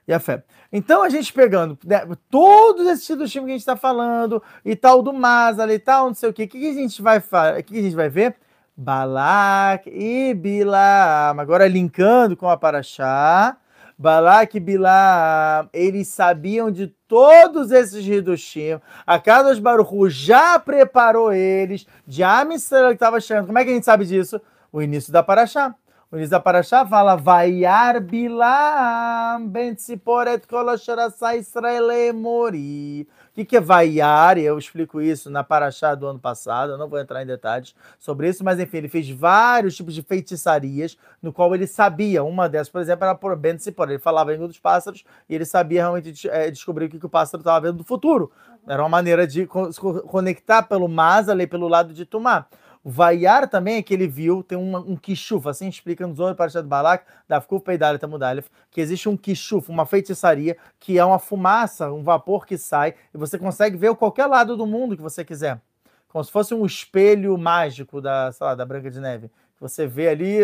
E 0.07 0.13
a 0.13 0.19
fé. 0.19 0.43
Então 0.71 1.03
a 1.03 1.09
gente 1.09 1.31
pegando 1.31 1.77
né, 1.85 2.07
todos 2.29 2.87
esses 2.87 3.05
títulos 3.05 3.31
que 3.31 3.39
a 3.39 3.41
gente 3.41 3.59
está 3.59 3.75
falando 3.75 4.41
e 4.65 4.75
tal 4.75 5.01
do 5.01 5.13
Mazal 5.13 5.69
e 5.69 5.79
tal, 5.79 6.07
não 6.07 6.13
sei 6.13 6.29
o 6.29 6.33
que, 6.33 6.43
o 6.43 6.47
que 6.47 6.69
a 6.69 6.73
gente 6.73 7.01
vai 7.01 7.19
o 7.19 7.63
que 7.63 7.79
a 7.79 7.81
gente 7.81 7.95
vai 7.95 8.09
ver? 8.09 8.35
Balak 8.75 9.89
e 9.89 10.33
Bilam. 10.33 11.39
Agora 11.39 11.67
linkando 11.67 12.35
com 12.35 12.49
a 12.49 12.57
Paraxá. 12.57 13.57
Balak 13.97 14.57
e 14.57 14.59
Bilam, 14.59 15.69
eles 15.71 16.07
sabiam 16.07 16.71
de 16.71 16.87
todos 17.07 17.69
esses 17.69 18.03
Hidushim. 18.03 18.79
A 19.05 19.19
Kadosh 19.19 19.59
Baruch 19.59 20.09
já 20.09 20.57
preparou 20.57 21.31
eles 21.31 21.85
de 22.07 22.23
Amisrael 22.23 22.87
que 22.87 22.93
estava 22.95 23.21
chegando. 23.21 23.45
Como 23.45 23.59
é 23.59 23.63
que 23.63 23.69
a 23.69 23.73
gente 23.73 23.85
sabe 23.85 24.05
disso? 24.05 24.41
O 24.71 24.81
início 24.81 25.13
da 25.13 25.21
Paraxá. 25.21 25.75
O 26.11 26.17
início 26.17 26.31
da 26.31 26.41
Paraxá 26.41 26.85
fala 26.85 27.15
Vaiar 27.15 28.01
Bilam 28.01 29.47
ben 29.47 29.73
Tziporet 29.73 30.45
Kolasharassá 30.45 31.37
Israele 31.37 32.11
Mori. 32.11 33.07
O 33.29 33.33
que, 33.33 33.45
que 33.45 33.55
é 33.55 33.61
vaiar? 33.61 34.37
Eu 34.37 34.59
explico 34.59 34.99
isso 34.99 35.29
na 35.29 35.41
Paraxá 35.41 35.95
do 35.95 36.05
ano 36.05 36.19
passado, 36.19 36.73
eu 36.73 36.77
não 36.77 36.89
vou 36.89 36.99
entrar 36.99 37.23
em 37.23 37.25
detalhes 37.25 37.73
sobre 37.97 38.27
isso, 38.27 38.43
mas 38.43 38.59
enfim, 38.59 38.79
ele 38.79 38.89
fez 38.89 39.09
vários 39.09 39.73
tipos 39.73 39.95
de 39.95 40.01
feitiçarias, 40.01 40.97
no 41.21 41.31
qual 41.31 41.55
ele 41.55 41.65
sabia, 41.65 42.25
uma 42.25 42.49
dessas, 42.49 42.67
por 42.67 42.81
exemplo, 42.81 43.05
era 43.05 43.15
por 43.15 43.33
Ben 43.37 43.55
Ele 43.87 43.97
falava 43.97 44.35
em 44.35 44.37
dos 44.37 44.59
pássaros 44.59 45.05
e 45.29 45.35
ele 45.35 45.45
sabia 45.45 45.83
realmente 45.83 46.29
é, 46.29 46.51
descobrir 46.51 46.87
o 46.87 46.89
que, 46.89 46.99
que 46.99 47.05
o 47.05 47.09
pássaro 47.09 47.39
estava 47.39 47.67
vendo 47.67 47.77
do 47.77 47.85
futuro. 47.85 48.29
Era 48.67 48.81
uma 48.81 48.89
maneira 48.89 49.25
de 49.25 49.47
conectar 49.47 50.63
pelo 50.63 50.89
Mazale, 50.89 51.47
pelo 51.47 51.69
lado 51.69 51.93
de 51.93 52.05
Tumá. 52.05 52.47
Vaiar 52.83 53.47
também 53.47 53.75
é 53.75 53.81
que 53.83 53.93
ele 53.93 54.07
viu, 54.07 54.41
tem 54.41 54.57
um, 54.57 54.75
um 54.75 54.95
kishuf, 54.95 55.47
assim 55.47 55.67
explica 55.67 56.07
nos 56.07 56.19
outros 56.19 56.35
para 56.35 56.61
do 56.61 56.67
Balak, 56.67 57.05
da 57.27 57.39
Fkuf 57.39 57.63
Peidalha 57.63 57.99
Tamudalef, 57.99 58.49
que 58.71 58.81
existe 58.81 59.07
um 59.07 59.15
kishuf, 59.15 59.69
uma 59.69 59.85
feitiçaria, 59.85 60.57
que 60.79 60.97
é 60.97 61.05
uma 61.05 61.19
fumaça, 61.19 61.91
um 61.91 62.01
vapor 62.01 62.45
que 62.45 62.57
sai, 62.57 62.95
e 63.13 63.17
você 63.17 63.37
consegue 63.37 63.77
ver 63.77 63.93
qualquer 63.95 64.25
lado 64.25 64.57
do 64.57 64.65
mundo 64.65 64.95
que 64.95 65.01
você 65.01 65.23
quiser. 65.23 65.61
Como 66.07 66.23
se 66.23 66.31
fosse 66.31 66.53
um 66.53 66.65
espelho 66.65 67.37
mágico 67.37 68.01
da, 68.01 68.31
sei 68.31 68.45
lá, 68.45 68.55
da 68.55 68.65
Branca 68.65 68.89
de 68.89 68.99
Neve. 68.99 69.31
Você 69.61 69.85
vê 69.85 70.09
ali, 70.09 70.37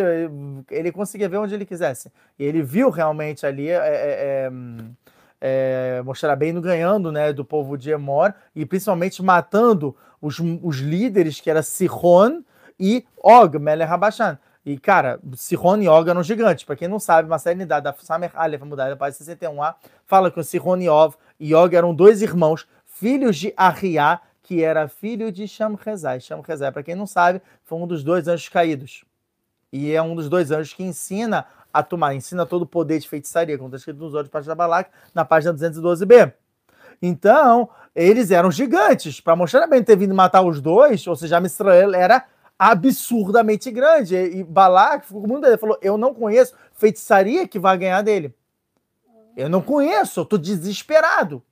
ele 0.69 0.91
conseguia 0.91 1.27
ver 1.27 1.38
onde 1.38 1.53
ele 1.53 1.65
quisesse. 1.65 2.11
E 2.38 2.43
ele 2.43 2.61
viu 2.61 2.91
realmente 2.91 3.47
ali. 3.47 3.68
É, 3.68 3.73
é, 3.73 3.80
é, 3.80 4.51
é, 5.39 6.01
mostrar 6.03 6.35
bem 6.35 6.51
no 6.51 6.61
ganhando 6.61 7.11
né, 7.11 7.31
do 7.31 7.45
povo 7.45 7.77
de 7.77 7.91
Emor 7.91 8.34
e 8.55 8.65
principalmente 8.65 9.22
matando 9.22 9.95
os, 10.22 10.39
os 10.39 10.77
líderes 10.77 11.39
que 11.39 11.49
era 11.49 11.61
Sihon 11.61 12.41
e 12.80 13.05
Og, 13.23 13.59
Melech 13.59 13.91
Habashan. 13.91 14.38
E, 14.65 14.77
cara, 14.77 15.19
Sihon 15.35 15.81
e 15.81 15.88
Og 15.88 16.09
eram 16.09 16.22
gigantes. 16.22 16.65
Para 16.65 16.76
quem 16.76 16.88
não 16.88 16.99
sabe, 16.99 17.30
uma 17.30 17.39
série 17.39 17.65
da 17.65 17.95
Samer 17.99 18.31
Aleph, 18.34 18.61
mudar 18.64 18.89
da 18.89 18.95
página 18.95 19.26
61a, 19.26 19.76
fala 20.05 20.30
que 20.30 20.39
o 20.39 20.43
Sihon 20.43 20.77
e 20.77 20.89
Og, 20.89 21.14
e 21.39 21.55
Og 21.55 21.73
eram 21.73 21.95
dois 21.95 22.22
irmãos, 22.22 22.68
filhos 22.85 23.38
de 23.38 23.53
Arriá, 23.55 24.19
que 24.43 24.64
era 24.64 24.88
filho 24.88 25.31
de 25.31 25.47
Shamrezai. 25.47 26.19
Shamrezai, 26.19 26.72
para 26.72 26.84
quem 26.84 26.95
não 26.95 27.07
sabe, 27.07 27.41
foi 27.64 27.77
um 27.77 27.88
dos 27.88 28.03
dois 28.03 28.27
anjos 28.27 28.49
caídos. 28.49 29.05
E 29.72 29.91
é 29.91 30.01
um 30.01 30.15
dos 30.15 30.30
dois 30.30 30.51
anjos 30.51 30.73
que 30.73 30.84
ensina 30.84 31.45
a 31.77 31.83
tomar, 31.83 32.15
ensina 32.15 32.45
todo 32.45 32.63
o 32.63 32.67
poder 32.67 32.99
de 32.99 33.07
feitiçaria, 33.07 33.57
como 33.57 33.69
está 33.69 33.77
escrito 33.77 33.99
nos 33.99 34.13
olhos 34.13 34.25
de 34.25 34.31
página 34.31 34.53
da 34.53 34.55
Balak, 34.55 34.89
na 35.13 35.23
página 35.23 35.53
212b. 35.53 36.33
Então, 37.01 37.69
eles 37.95 38.31
eram 38.31 38.49
gigantes. 38.51 39.19
Para 39.19 39.35
mostrar 39.35 39.67
bem 39.67 39.83
ter 39.83 39.95
vindo 39.95 40.13
matar 40.13 40.41
os 40.41 40.59
dois, 40.59 41.05
ou 41.05 41.15
seja, 41.15 41.37
a 41.37 41.95
era 41.95 42.25
absurdamente 42.57 43.69
grande. 43.71 44.15
E 44.15 44.43
Balak 44.43 45.05
ficou 45.05 45.21
com 45.21 45.27
muito 45.27 45.45
ele 45.45 45.57
falou: 45.57 45.77
Eu 45.81 45.97
não 45.97 46.13
conheço 46.13 46.53
feitiçaria 46.73 47.47
que 47.47 47.59
vai 47.59 47.77
ganhar 47.77 48.01
dele. 48.01 48.33
Eu 49.35 49.49
não 49.49 49.61
conheço, 49.61 50.21
eu 50.21 50.25
tô 50.25 50.37
desesperado. 50.37 51.43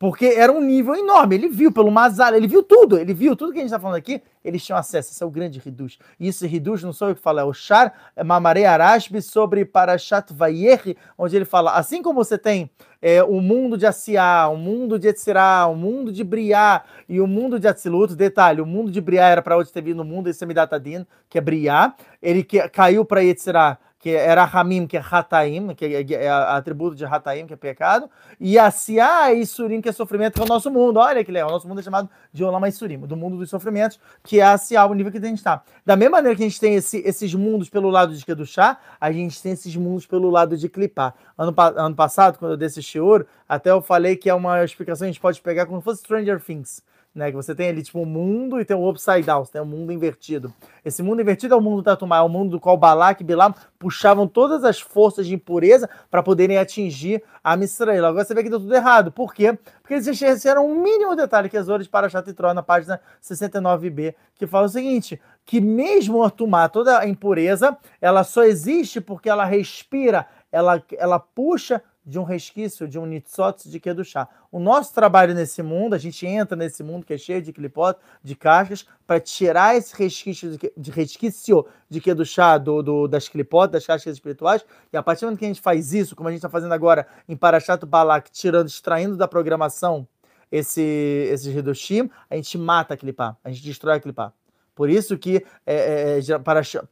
Porque 0.00 0.24
era 0.24 0.50
um 0.50 0.62
nível 0.62 0.94
enorme. 0.94 1.34
Ele 1.34 1.48
viu 1.50 1.70
pelo 1.70 1.90
Mazar, 1.90 2.32
ele 2.32 2.48
viu 2.48 2.62
tudo. 2.62 2.96
Ele 2.96 3.12
viu 3.12 3.36
tudo 3.36 3.52
que 3.52 3.58
a 3.58 3.60
gente 3.60 3.68
está 3.68 3.78
falando 3.78 3.98
aqui. 3.98 4.22
Eles 4.42 4.64
tinham 4.64 4.78
acesso. 4.78 5.12
Esse 5.12 5.22
é 5.22 5.26
o 5.26 5.30
grande 5.30 5.58
Riduz. 5.58 5.98
E 6.18 6.26
esse 6.26 6.46
Riduz, 6.46 6.82
não 6.82 6.90
sou 6.90 7.10
eu 7.10 7.14
que 7.14 7.20
falo, 7.20 7.38
é 7.38 7.44
o 7.44 7.52
Shar 7.52 7.92
Mamarei 8.24 8.64
Arashbi 8.64 9.20
sobre 9.20 9.62
Parashat 9.62 10.32
Vayer, 10.32 10.96
onde 11.18 11.36
ele 11.36 11.44
fala, 11.44 11.72
assim 11.72 12.02
como 12.02 12.24
você 12.24 12.38
tem 12.38 12.70
é, 13.02 13.22
o 13.22 13.42
mundo 13.42 13.76
de 13.76 13.86
Asiá, 13.86 14.48
o 14.48 14.56
mundo 14.56 14.98
de 14.98 15.06
Etzirá, 15.06 15.66
o 15.66 15.76
mundo 15.76 16.10
de 16.10 16.24
Briá 16.24 16.82
e 17.06 17.20
o 17.20 17.26
mundo 17.26 17.60
de 17.60 17.68
Atzilut, 17.68 18.14
detalhe, 18.14 18.62
o 18.62 18.66
mundo 18.66 18.90
de 18.90 19.02
Briá 19.02 19.28
era 19.28 19.42
para 19.42 19.58
onde 19.58 19.70
ter 19.70 19.82
vindo 19.82 20.00
o 20.00 20.04
mundo 20.04 20.30
de 20.30 20.34
Semidatadin, 20.34 21.06
que 21.28 21.36
é 21.36 21.42
Briá, 21.42 21.94
ele 22.22 22.42
que, 22.42 22.66
caiu 22.70 23.04
para 23.04 23.22
Etzirá, 23.22 23.78
que 24.00 24.08
era 24.08 24.44
Ramim, 24.44 24.86
que 24.86 24.96
é 24.96 25.04
Hataim, 25.08 25.74
que 25.74 25.84
é, 25.84 26.00
é, 26.00 26.24
é 26.24 26.30
atributo 26.30 26.96
de 26.96 27.04
Hataim, 27.04 27.46
que 27.46 27.52
é 27.52 27.56
pecado, 27.56 28.10
e 28.40 28.58
Asiá 28.58 29.32
e 29.32 29.44
Surim, 29.44 29.82
que 29.82 29.90
é 29.90 29.92
sofrimento, 29.92 30.34
que 30.34 30.40
é 30.40 30.44
o 30.44 30.48
nosso 30.48 30.70
mundo. 30.70 30.98
Olha 30.98 31.22
que 31.22 31.30
legal, 31.30 31.50
o 31.50 31.52
nosso 31.52 31.68
mundo 31.68 31.80
é 31.80 31.82
chamado 31.82 32.08
de 32.32 32.42
Olam 32.42 32.66
e 32.66 32.72
Surim, 32.72 32.98
do 33.00 33.14
mundo 33.14 33.36
dos 33.36 33.50
sofrimentos, 33.50 34.00
que 34.24 34.40
é 34.40 34.42
Asiá, 34.42 34.86
o 34.86 34.94
nível 34.94 35.12
que 35.12 35.18
a 35.18 35.20
gente 35.20 35.36
está. 35.36 35.62
Da 35.84 35.96
mesma 35.96 36.16
maneira 36.16 36.34
que 36.34 36.42
a 36.42 36.48
gente 36.48 36.58
tem 36.58 36.74
esse, 36.76 36.98
esses 37.06 37.34
mundos 37.34 37.68
pelo 37.68 37.90
lado 37.90 38.16
de 38.16 38.24
Kedushá, 38.24 38.78
a 38.98 39.12
gente 39.12 39.40
tem 39.42 39.52
esses 39.52 39.76
mundos 39.76 40.06
pelo 40.06 40.30
lado 40.30 40.56
de 40.56 40.66
Clipar. 40.66 41.14
Ano, 41.36 41.54
ano 41.76 41.94
passado, 41.94 42.38
quando 42.38 42.52
eu 42.52 42.56
dei 42.56 42.68
esse 42.68 42.82
shiur, 42.82 43.26
até 43.46 43.70
eu 43.70 43.82
falei 43.82 44.16
que 44.16 44.30
é 44.30 44.34
uma 44.34 44.64
explicação 44.64 45.04
que 45.04 45.10
a 45.10 45.12
gente 45.12 45.20
pode 45.20 45.42
pegar 45.42 45.66
como 45.66 45.78
se 45.78 45.84
fosse 45.84 46.00
Stranger 46.00 46.40
Things 46.40 46.82
né? 47.14 47.30
Que 47.30 47.36
você 47.36 47.54
tem 47.54 47.68
ali 47.68 47.82
tipo 47.82 48.00
um 48.00 48.04
mundo 48.04 48.60
e 48.60 48.64
tem 48.64 48.76
o 48.76 48.80
um 48.80 48.88
upside 48.88 49.22
down, 49.22 49.44
você 49.44 49.52
tem 49.52 49.60
um 49.60 49.66
mundo 49.66 49.92
invertido. 49.92 50.52
Esse 50.84 51.02
mundo 51.02 51.20
invertido 51.20 51.54
é 51.54 51.56
o 51.56 51.60
mundo 51.60 51.76
do 51.76 51.82
Tatumá, 51.82 52.18
é 52.18 52.22
o 52.22 52.28
mundo 52.28 52.52
do 52.52 52.60
qual 52.60 52.76
Balak 52.76 53.22
e 53.22 53.26
Bilam 53.26 53.54
puxavam 53.78 54.28
todas 54.28 54.64
as 54.64 54.80
forças 54.80 55.26
de 55.26 55.34
impureza 55.34 55.88
para 56.10 56.22
poderem 56.22 56.58
atingir 56.58 57.22
a 57.42 57.56
Misrael. 57.56 58.06
Agora 58.06 58.24
você 58.24 58.34
vê 58.34 58.42
que 58.42 58.50
deu 58.50 58.60
tudo 58.60 58.74
errado. 58.74 59.10
Por 59.10 59.34
quê? 59.34 59.58
Porque 59.80 59.94
eles 59.94 60.06
esqueceram 60.06 60.66
um 60.66 60.82
mínimo 60.82 61.16
detalhe 61.16 61.48
que 61.48 61.56
as 61.56 61.68
horas 61.68 61.88
para 61.88 62.08
Chatritró 62.08 62.54
na 62.54 62.62
página 62.62 63.00
69b, 63.22 64.14
que 64.36 64.46
fala 64.46 64.66
o 64.66 64.70
seguinte: 64.70 65.20
que 65.44 65.60
mesmo 65.60 66.22
a 66.22 66.30
Tumá, 66.30 66.68
toda 66.68 66.98
a 66.98 67.08
impureza, 67.08 67.76
ela 68.00 68.22
só 68.22 68.44
existe 68.44 69.00
porque 69.00 69.28
ela 69.28 69.44
respira, 69.44 70.26
ela, 70.52 70.82
ela 70.96 71.18
puxa 71.18 71.82
de 72.04 72.18
um 72.18 72.24
resquício, 72.24 72.88
de 72.88 72.98
um 72.98 73.06
nitzot 73.06 73.68
de 73.68 73.78
Kedushá. 73.78 74.28
O 74.52 74.58
nosso 74.58 74.92
trabalho 74.92 75.32
nesse 75.32 75.62
mundo, 75.62 75.94
a 75.94 75.98
gente 75.98 76.26
entra 76.26 76.56
nesse 76.56 76.82
mundo 76.82 77.06
que 77.06 77.14
é 77.14 77.18
cheio 77.18 77.40
de 77.40 77.52
clipot, 77.52 77.96
de 78.20 78.34
cascas, 78.34 78.84
para 79.06 79.20
tirar 79.20 79.76
esse 79.76 79.94
resquício 79.96 80.56
de, 80.56 80.72
de 80.76 80.90
resquício 80.90 81.64
de 81.88 82.00
Kedushá 82.00 82.58
do, 82.58 82.82
do, 82.82 83.06
das 83.06 83.28
clipot, 83.28 83.70
das 83.70 83.86
cascas 83.86 84.14
espirituais, 84.14 84.64
e 84.92 84.96
a 84.96 85.02
partir 85.02 85.20
do 85.20 85.26
momento 85.26 85.38
que 85.38 85.44
a 85.44 85.48
gente 85.48 85.60
faz 85.60 85.92
isso, 85.92 86.16
como 86.16 86.28
a 86.28 86.32
gente 86.32 86.40
está 86.40 86.48
fazendo 86.48 86.74
agora 86.74 87.06
em 87.28 87.36
Parashat 87.36 87.86
Balak, 87.86 88.28
tirando, 88.32 88.66
extraindo 88.66 89.16
da 89.16 89.28
programação 89.28 90.06
esse, 90.50 90.82
esse 91.30 91.48
Hidoshim, 91.50 92.10
a 92.28 92.34
gente 92.34 92.58
mata 92.58 92.94
a 92.94 92.96
clipá, 92.96 93.36
a 93.44 93.50
gente 93.50 93.62
destrói 93.62 93.98
a 93.98 94.00
clipá. 94.00 94.32
Por 94.74 94.90
isso 94.90 95.16
que 95.16 95.44
é, 95.64 95.74
é, 95.74 96.18
é 96.18 96.20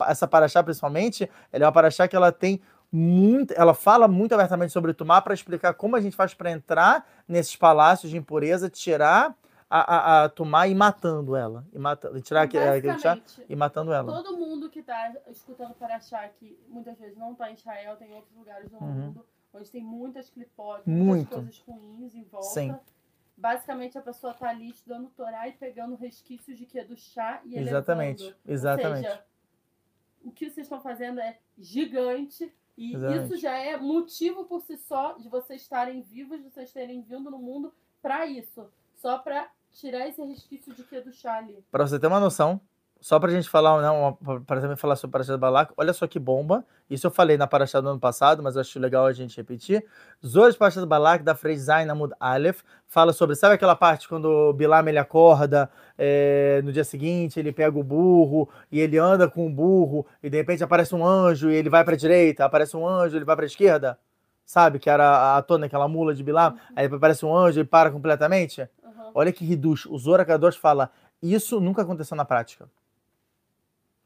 essa 0.06 0.28
paraxá, 0.28 0.62
principalmente, 0.62 1.28
ela 1.50 1.64
é 1.64 1.66
uma 1.66 1.72
paraxá 1.72 2.06
que 2.06 2.14
ela 2.14 2.30
tem 2.30 2.60
muito, 2.90 3.52
ela 3.52 3.74
fala 3.74 4.08
muito 4.08 4.34
abertamente 4.34 4.72
sobre 4.72 4.94
Tumá 4.94 5.20
para 5.20 5.34
explicar 5.34 5.74
como 5.74 5.94
a 5.94 6.00
gente 6.00 6.16
faz 6.16 6.32
para 6.32 6.50
entrar 6.50 7.06
nesses 7.26 7.54
palácios 7.54 8.10
de 8.10 8.16
impureza, 8.16 8.70
tirar 8.70 9.36
a, 9.68 9.96
a, 9.96 10.24
a 10.24 10.28
Tumá 10.30 10.66
e 10.66 10.74
matando 10.74 11.36
ela. 11.36 11.66
E 11.72 11.78
mata, 11.78 12.10
tirar 12.20 12.42
aquele 12.42 12.98
chá 12.98 13.20
e 13.48 13.54
matando 13.54 13.92
ela. 13.92 14.10
Todo 14.10 14.36
mundo 14.38 14.70
que 14.70 14.80
está 14.80 15.12
escutando 15.28 15.74
Paraxá, 15.74 16.26
que 16.28 16.58
muitas 16.68 16.98
vezes 16.98 17.16
não 17.16 17.32
está 17.32 17.50
em 17.50 17.54
Israel, 17.54 17.96
tem 17.96 18.12
outros 18.14 18.34
lugares 18.34 18.70
do 18.70 18.76
uhum. 18.76 18.90
mundo, 18.90 19.26
onde 19.52 19.70
tem 19.70 19.84
muitas 19.84 20.30
clipotes, 20.30 20.86
muitas 20.86 21.34
coisas 21.34 21.58
ruins 21.66 22.14
em 22.14 22.24
volta. 22.24 22.48
Sim. 22.48 22.74
Basicamente 23.36 23.96
a 23.96 24.02
pessoa 24.02 24.32
está 24.32 24.48
ali 24.48 24.70
estudando 24.70 25.10
Torá 25.10 25.46
e 25.46 25.52
pegando 25.52 25.94
resquícios 25.94 26.58
de 26.58 26.66
que 26.66 26.78
é 26.78 26.84
do 26.84 26.96
chá 26.96 27.40
e 27.44 27.56
Exatamente, 27.56 28.22
elevando. 28.22 28.42
exatamente. 28.46 29.06
Seja, 29.06 29.24
o 30.24 30.32
que 30.32 30.50
vocês 30.50 30.66
estão 30.66 30.80
fazendo 30.80 31.20
é 31.20 31.38
gigante 31.56 32.52
e 32.78 32.94
Exatamente. 32.94 33.24
isso 33.24 33.36
já 33.36 33.58
é 33.58 33.76
motivo 33.76 34.44
por 34.44 34.62
si 34.62 34.76
só 34.76 35.14
de 35.14 35.28
vocês 35.28 35.62
estarem 35.62 36.00
vivos, 36.00 36.38
de 36.38 36.48
vocês 36.48 36.72
terem 36.72 37.02
vindo 37.02 37.28
no 37.28 37.38
mundo 37.38 37.74
para 38.00 38.24
isso. 38.24 38.70
Só 38.94 39.18
para 39.18 39.50
tirar 39.72 40.06
esse 40.06 40.22
resquício 40.22 40.72
de 40.72 40.84
que 40.84 40.94
é 40.94 41.00
do 41.00 41.12
Charlie. 41.12 41.64
Para 41.72 41.84
você 41.84 41.98
ter 41.98 42.06
uma 42.06 42.20
noção, 42.20 42.60
só 43.00 43.18
para 43.20 43.30
a 43.30 43.34
gente 43.34 43.48
falar, 43.48 43.80
não, 43.80 44.18
para 44.44 44.60
também 44.60 44.76
falar 44.76 44.96
sobre 44.96 45.10
o 45.10 45.12
Parashat 45.12 45.38
Balak, 45.38 45.72
olha 45.76 45.92
só 45.92 46.06
que 46.06 46.18
bomba. 46.18 46.64
Isso 46.90 47.06
eu 47.06 47.10
falei 47.10 47.36
na 47.36 47.46
Parashat 47.46 47.80
do 47.82 47.90
ano 47.90 48.00
passado, 48.00 48.42
mas 48.42 48.56
eu 48.56 48.60
acho 48.60 48.78
legal 48.80 49.06
a 49.06 49.12
gente 49.12 49.36
repetir. 49.36 49.84
Zoras 50.26 50.56
Parashat 50.56 50.84
Balak, 50.84 51.22
da 51.22 51.34
Frei 51.34 51.56
Zain 51.56 51.88
Amud 51.88 52.12
Aleph, 52.18 52.62
fala 52.88 53.12
sobre, 53.12 53.36
sabe 53.36 53.54
aquela 53.54 53.76
parte 53.76 54.08
quando 54.08 54.24
o 54.24 54.52
Bilam 54.52 54.88
ele 54.88 54.98
acorda 54.98 55.70
é, 55.96 56.60
no 56.64 56.72
dia 56.72 56.82
seguinte, 56.82 57.38
ele 57.38 57.52
pega 57.52 57.78
o 57.78 57.84
burro 57.84 58.48
e 58.72 58.80
ele 58.80 58.98
anda 58.98 59.28
com 59.28 59.46
o 59.46 59.50
burro 59.50 60.06
e 60.22 60.28
de 60.28 60.36
repente 60.36 60.64
aparece 60.64 60.94
um 60.94 61.06
anjo 61.06 61.50
e 61.50 61.54
ele 61.54 61.68
vai 61.68 61.84
para 61.84 61.94
a 61.94 61.98
direita, 61.98 62.44
aparece 62.44 62.76
um 62.76 62.86
anjo, 62.86 63.16
ele 63.16 63.24
vai 63.24 63.36
para 63.36 63.44
a 63.44 63.46
esquerda? 63.46 63.98
Sabe, 64.44 64.78
que 64.78 64.88
era 64.88 65.36
a 65.36 65.42
tona, 65.42 65.66
aquela 65.66 65.86
mula 65.86 66.14
de 66.14 66.24
Bilam, 66.24 66.52
uhum. 66.52 66.58
aí 66.74 66.86
aparece 66.86 67.24
um 67.24 67.36
anjo 67.36 67.60
e 67.60 67.64
para 67.64 67.90
completamente? 67.90 68.62
Uhum. 68.82 69.10
Olha 69.14 69.30
que 69.30 69.44
riduz. 69.44 69.84
O 69.84 69.98
Zora 69.98 70.24
Kadosh 70.24 70.56
fala, 70.56 70.90
isso 71.22 71.60
nunca 71.60 71.82
aconteceu 71.82 72.16
na 72.16 72.24
prática. 72.24 72.66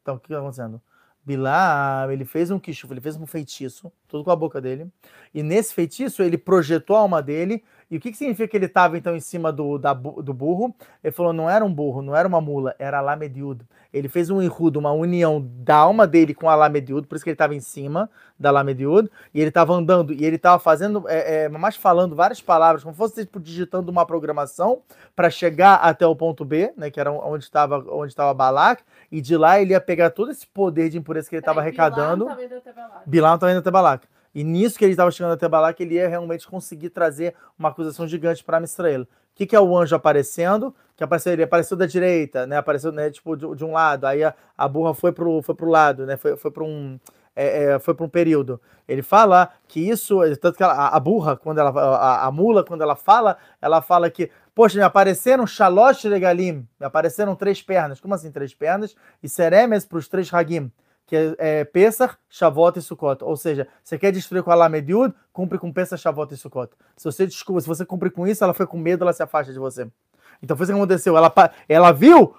Então, 0.02 0.16
o 0.16 0.18
que 0.20 0.26
está 0.26 0.38
acontecendo? 0.38 0.80
Bilam, 1.24 2.10
ele 2.10 2.24
fez 2.24 2.50
um 2.50 2.58
kishuf, 2.58 2.92
ele 2.92 3.00
fez 3.00 3.16
um 3.16 3.26
feitiço, 3.26 3.92
tudo 4.08 4.24
com 4.24 4.30
a 4.32 4.36
boca 4.36 4.60
dele. 4.60 4.90
E 5.32 5.42
nesse 5.42 5.72
feitiço, 5.72 6.22
ele 6.22 6.36
projetou 6.36 6.96
a 6.96 7.00
alma 7.00 7.22
dele. 7.22 7.62
E 7.92 7.98
o 7.98 8.00
que, 8.00 8.10
que 8.10 8.16
significa 8.16 8.48
que 8.48 8.56
ele 8.56 8.64
estava, 8.64 8.96
então, 8.96 9.14
em 9.14 9.20
cima 9.20 9.52
do, 9.52 9.76
da, 9.76 9.92
do 9.92 10.32
burro? 10.32 10.74
Ele 11.04 11.12
falou, 11.12 11.30
não 11.30 11.50
era 11.50 11.62
um 11.62 11.70
burro, 11.70 12.00
não 12.00 12.16
era 12.16 12.26
uma 12.26 12.40
mula, 12.40 12.74
era 12.78 13.02
Lamediud. 13.02 13.66
Ele 13.92 14.08
fez 14.08 14.30
um 14.30 14.40
irrudo, 14.40 14.78
uma 14.78 14.92
união 14.92 15.46
da 15.58 15.76
alma 15.76 16.06
dele 16.06 16.32
com 16.32 16.48
a 16.48 16.54
Lamediud, 16.54 17.06
por 17.06 17.16
isso 17.16 17.22
que 17.22 17.28
ele 17.28 17.34
estava 17.34 17.54
em 17.54 17.60
cima 17.60 18.08
da 18.40 18.50
Lamediud. 18.50 19.10
E 19.34 19.40
ele 19.40 19.50
estava 19.50 19.74
andando, 19.74 20.10
e 20.10 20.24
ele 20.24 20.36
estava 20.36 20.58
fazendo, 20.58 21.06
é, 21.06 21.42
é, 21.42 21.48
mais 21.50 21.76
falando 21.76 22.16
várias 22.16 22.40
palavras, 22.40 22.82
como 22.82 22.96
fosse 22.96 23.26
tipo, 23.26 23.38
digitando 23.38 23.90
uma 23.90 24.06
programação 24.06 24.80
para 25.14 25.28
chegar 25.28 25.74
até 25.74 26.06
o 26.06 26.16
ponto 26.16 26.46
B, 26.46 26.72
né, 26.74 26.90
que 26.90 26.98
era 26.98 27.12
onde 27.12 27.44
estava 27.44 27.76
onde 27.94 28.10
estava 28.10 28.32
Balak 28.32 28.82
e 29.10 29.20
de 29.20 29.36
lá 29.36 29.60
ele 29.60 29.72
ia 29.72 29.80
pegar 29.82 30.08
todo 30.08 30.30
esse 30.30 30.46
poder 30.46 30.88
de 30.88 30.96
impureza 30.96 31.28
que 31.28 31.34
ele 31.34 31.42
estava 31.42 31.60
arrecadando. 31.60 32.24
Bilam 33.04 33.34
estava 33.34 33.52
indo 33.52 33.58
até 33.58 33.70
Balak. 33.70 34.08
E 34.34 34.42
nisso 34.42 34.78
que 34.78 34.84
ele 34.84 34.92
estava 34.92 35.10
chegando 35.10 35.32
até 35.32 35.48
Balak, 35.48 35.82
ele 35.82 35.94
ia 35.94 36.08
realmente 36.08 36.46
conseguir 36.46 36.90
trazer 36.90 37.34
uma 37.58 37.68
acusação 37.68 38.06
gigante 38.06 38.42
para 38.42 38.60
Mistrael. 38.60 39.02
O 39.02 39.06
que, 39.34 39.46
que 39.46 39.56
é 39.56 39.60
o 39.60 39.76
anjo 39.76 39.94
aparecendo? 39.94 40.74
Que 40.96 41.04
apareceu, 41.04 41.32
ele 41.32 41.42
apareceu 41.42 41.76
da 41.76 41.86
direita, 41.86 42.46
né? 42.46 42.56
Apareceu, 42.56 42.92
né, 42.92 43.10
tipo, 43.10 43.36
de, 43.36 43.54
de 43.54 43.64
um 43.64 43.72
lado. 43.72 44.06
Aí 44.06 44.22
a, 44.22 44.34
a 44.56 44.68
burra 44.68 44.94
foi 44.94 45.12
pro, 45.12 45.40
foi 45.42 45.54
pro 45.54 45.68
lado, 45.68 46.06
né? 46.06 46.16
Foi, 46.16 46.36
foi 46.36 46.50
para 46.50 46.64
um 46.64 46.98
é, 47.34 47.64
é, 47.64 47.78
foi 47.78 47.94
para 47.94 48.04
um 48.04 48.08
período. 48.08 48.60
Ele 48.86 49.02
fala 49.02 49.50
que 49.66 49.80
isso, 49.80 50.18
tanto 50.36 50.56
que 50.56 50.62
ela, 50.62 50.74
a, 50.74 50.96
a, 50.96 51.00
burra, 51.00 51.34
quando 51.34 51.58
ela, 51.58 51.70
a, 51.70 52.26
a, 52.26 52.30
mula, 52.30 52.62
quando 52.62 52.82
ela 52.82 52.94
fala, 52.94 53.38
ela 53.60 53.80
fala 53.80 54.10
que 54.10 54.30
Poxa, 54.54 54.76
me 54.76 54.84
apareceram 54.84 55.46
Shalosh 55.46 56.04
Regalim, 56.04 56.68
me 56.78 56.86
apareceram 56.86 57.34
três 57.34 57.62
pernas. 57.62 58.00
Como 58.00 58.12
assim 58.12 58.30
três 58.30 58.52
pernas? 58.54 58.94
E 59.22 59.28
Seremes 59.28 59.86
para 59.86 59.96
os 59.96 60.08
três 60.08 60.32
Hagim, 60.32 60.70
que 61.12 61.16
é, 61.16 61.34
é 61.60 61.64
Pesach, 61.64 62.14
Shavuot 62.30 62.78
e 62.78 62.80
Sukkot. 62.80 63.22
Ou 63.22 63.36
seja, 63.36 63.68
você 63.84 63.98
quer 63.98 64.10
destruir 64.10 64.42
com 64.42 64.50
a 64.50 64.54
Lamediud, 64.54 65.14
cumpre 65.30 65.58
com 65.58 65.70
Pesach, 65.70 66.00
Shavuot 66.00 66.32
e 66.32 66.38
Sukkot. 66.38 66.72
Se 66.96 67.04
você, 67.04 67.26
desculpa, 67.26 67.60
se 67.60 67.66
você 67.66 67.84
cumprir 67.84 68.12
com 68.12 68.26
isso, 68.26 68.42
ela 68.42 68.54
foi 68.54 68.66
com 68.66 68.78
medo, 68.78 69.04
ela 69.04 69.12
se 69.12 69.22
afasta 69.22 69.52
de 69.52 69.58
você. 69.58 69.86
Então 70.42 70.56
foi 70.56 70.64
isso 70.64 70.72
que 70.72 70.78
aconteceu. 70.78 71.14
Ela, 71.14 71.30
ela 71.68 71.92
viu, 71.92 72.34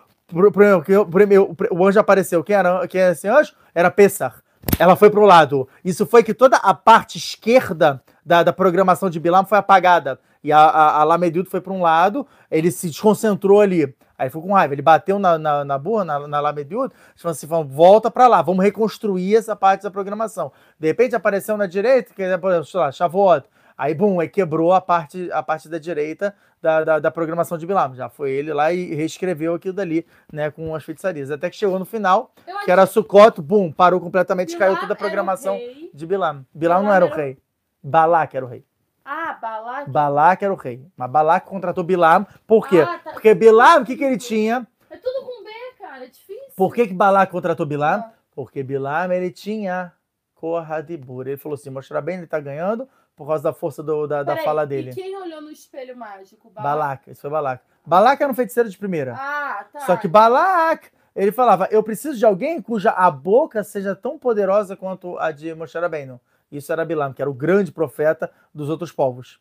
o 1.69 1.85
anjo 1.85 1.99
apareceu. 1.99 2.43
Quem 2.43 2.55
era, 2.55 2.87
quem 2.87 2.99
era 2.99 3.11
esse 3.11 3.27
anjo? 3.27 3.53
Era 3.75 3.91
Pesach. 3.91 4.37
Ela 4.79 4.95
foi 4.95 5.11
para 5.11 5.19
o 5.19 5.25
lado. 5.25 5.69
Isso 5.85 6.07
foi 6.07 6.23
que 6.23 6.33
toda 6.33 6.57
a 6.57 6.73
parte 6.73 7.19
esquerda 7.19 8.01
da, 8.25 8.41
da 8.41 8.51
programação 8.51 9.07
de 9.07 9.19
Bilam 9.19 9.45
foi 9.45 9.59
apagada. 9.59 10.19
E 10.43 10.51
a, 10.51 10.57
a, 10.57 11.03
a 11.03 11.19
foi 11.47 11.61
para 11.61 11.73
um 11.73 11.83
lado, 11.83 12.25
ele 12.49 12.71
se 12.71 12.87
desconcentrou 12.87 13.61
ali. 13.61 13.93
Aí 14.23 14.29
foi 14.29 14.41
com 14.41 14.53
raiva. 14.53 14.73
Ele 14.73 14.81
bateu 14.81 15.19
na, 15.19 15.37
na, 15.37 15.65
na 15.65 15.77
burra, 15.77 16.05
na, 16.05 16.27
na 16.27 16.39
Lamedildo, 16.39 16.93
tipo 17.13 17.27
assim, 17.27 17.45
falando, 17.45 17.69
volta 17.69 18.09
para 18.09 18.25
lá, 18.27 18.41
vamos 18.41 18.63
reconstruir 18.63 19.35
essa 19.35 19.53
parte 19.53 19.83
da 19.83 19.91
programação. 19.91 20.51
De 20.79 20.87
repente 20.87 21.13
apareceu 21.13 21.57
na 21.57 21.65
direita, 21.65 22.13
que 22.13 22.23
é, 22.23 22.39
sei 22.63 22.79
lá, 22.79 22.91
Shavuot. 22.91 23.45
Aí, 23.77 23.93
bum, 23.93 24.19
aí 24.19 24.29
quebrou 24.29 24.71
a 24.71 24.79
parte, 24.79 25.29
a 25.31 25.43
parte 25.43 25.67
da 25.67 25.77
direita 25.77 26.33
da, 26.61 26.83
da, 26.83 26.99
da, 26.99 27.11
programação 27.11 27.57
de 27.57 27.65
Bilam. 27.65 27.93
Já 27.95 28.07
foi 28.07 28.31
ele 28.31 28.53
lá 28.53 28.71
e 28.71 28.93
reescreveu 28.95 29.55
aquilo 29.55 29.73
dali, 29.73 30.05
né, 30.31 30.49
com 30.51 30.73
as 30.73 30.83
feitiçarias. 30.83 31.29
Até 31.29 31.49
que 31.49 31.55
chegou 31.57 31.77
no 31.77 31.85
final, 31.85 32.31
que 32.63 32.71
era 32.71 32.85
Sukkot, 32.85 33.41
bum, 33.41 33.71
parou 33.71 33.99
completamente, 33.99 34.53
Bilam 34.53 34.59
caiu 34.59 34.79
toda 34.79 34.93
a 34.93 34.95
programação 34.95 35.59
de 35.93 36.05
Bilam. 36.05 36.45
Bilam 36.53 36.83
não 36.83 36.93
era 36.93 37.05
o 37.05 37.09
rei. 37.09 37.37
Balak 37.83 38.37
era 38.37 38.45
o 38.45 38.47
rei. 38.47 38.63
Ah, 39.05 39.37
Balak. 39.41 39.89
Balak 39.91 40.43
era 40.45 40.53
o 40.53 40.57
rei. 40.57 40.85
Mas 40.95 41.11
Balak 41.11 41.47
contratou 41.47 41.83
Bilam. 41.83 42.25
Por 42.47 42.67
quê? 42.67 42.81
Ah, 42.81 42.99
tá. 43.03 43.11
Porque 43.11 43.33
Bilam, 43.33 43.81
o 43.81 43.85
que, 43.85 43.95
que 43.97 44.03
ele 44.03 44.17
tinha? 44.17 44.65
É 44.89 44.97
tudo 44.97 45.25
com 45.25 45.43
B, 45.43 45.49
cara. 45.77 46.05
É 46.05 46.07
difícil. 46.07 46.43
Por 46.55 46.73
que, 46.73 46.87
que 46.87 46.93
Balak 46.93 47.31
contratou 47.31 47.65
Bilam? 47.65 47.99
Ah. 47.99 48.11
Porque 48.35 48.63
Bilam, 48.63 49.11
ele 49.11 49.29
tinha 49.31 49.91
Corradibur. 50.35 51.27
Ele 51.27 51.37
falou 51.37 51.55
assim, 51.55 51.69
mostrar 51.69 52.01
bem, 52.01 52.17
ele 52.17 52.27
tá 52.27 52.39
ganhando. 52.39 52.87
por 53.15 53.27
causa 53.27 53.43
da 53.43 53.53
força 53.53 53.83
do- 53.83 54.07
da, 54.07 54.23
da 54.23 54.35
fala 54.37 54.63
E 54.63 54.67
dele. 54.67 54.91
quem 54.93 55.15
olhou 55.15 55.39
no 55.39 55.51
espelho 55.51 55.95
mágico? 55.95 56.49
Balac, 56.49 57.11
isso 57.11 57.21
foi 57.21 57.29
Balac. 57.29 57.63
Balac 57.85 58.23
era 58.23 58.31
um 58.31 58.35
feiticeiro 58.35 58.67
de 58.67 58.75
primeira. 58.77 59.13
Ah, 59.15 59.65
tá. 59.71 59.81
Só 59.81 59.95
que 59.97 60.07
Balac, 60.07 60.89
ele 61.15 61.31
falava, 61.31 61.67
eu 61.69 61.83
preciso 61.83 62.17
de 62.17 62.25
alguém 62.25 62.59
cuja 62.59 62.89
a 62.89 63.11
boca 63.11 63.63
seja 63.63 63.95
tão 63.95 64.17
poderosa 64.17 64.75
quanto 64.75 65.15
a 65.19 65.31
de 65.31 65.53
Moshe 65.53 65.77
Rabbeinu. 65.77 66.19
Isso 66.53 66.71
era 66.71 66.85
Bilam, 66.85 67.11
que 67.13 67.21
era 67.21 67.29
o 67.29 67.33
grande 67.33 67.71
profeta 67.71 68.31
dos 68.53 68.69
outros 68.69 68.91
povos. 68.91 69.39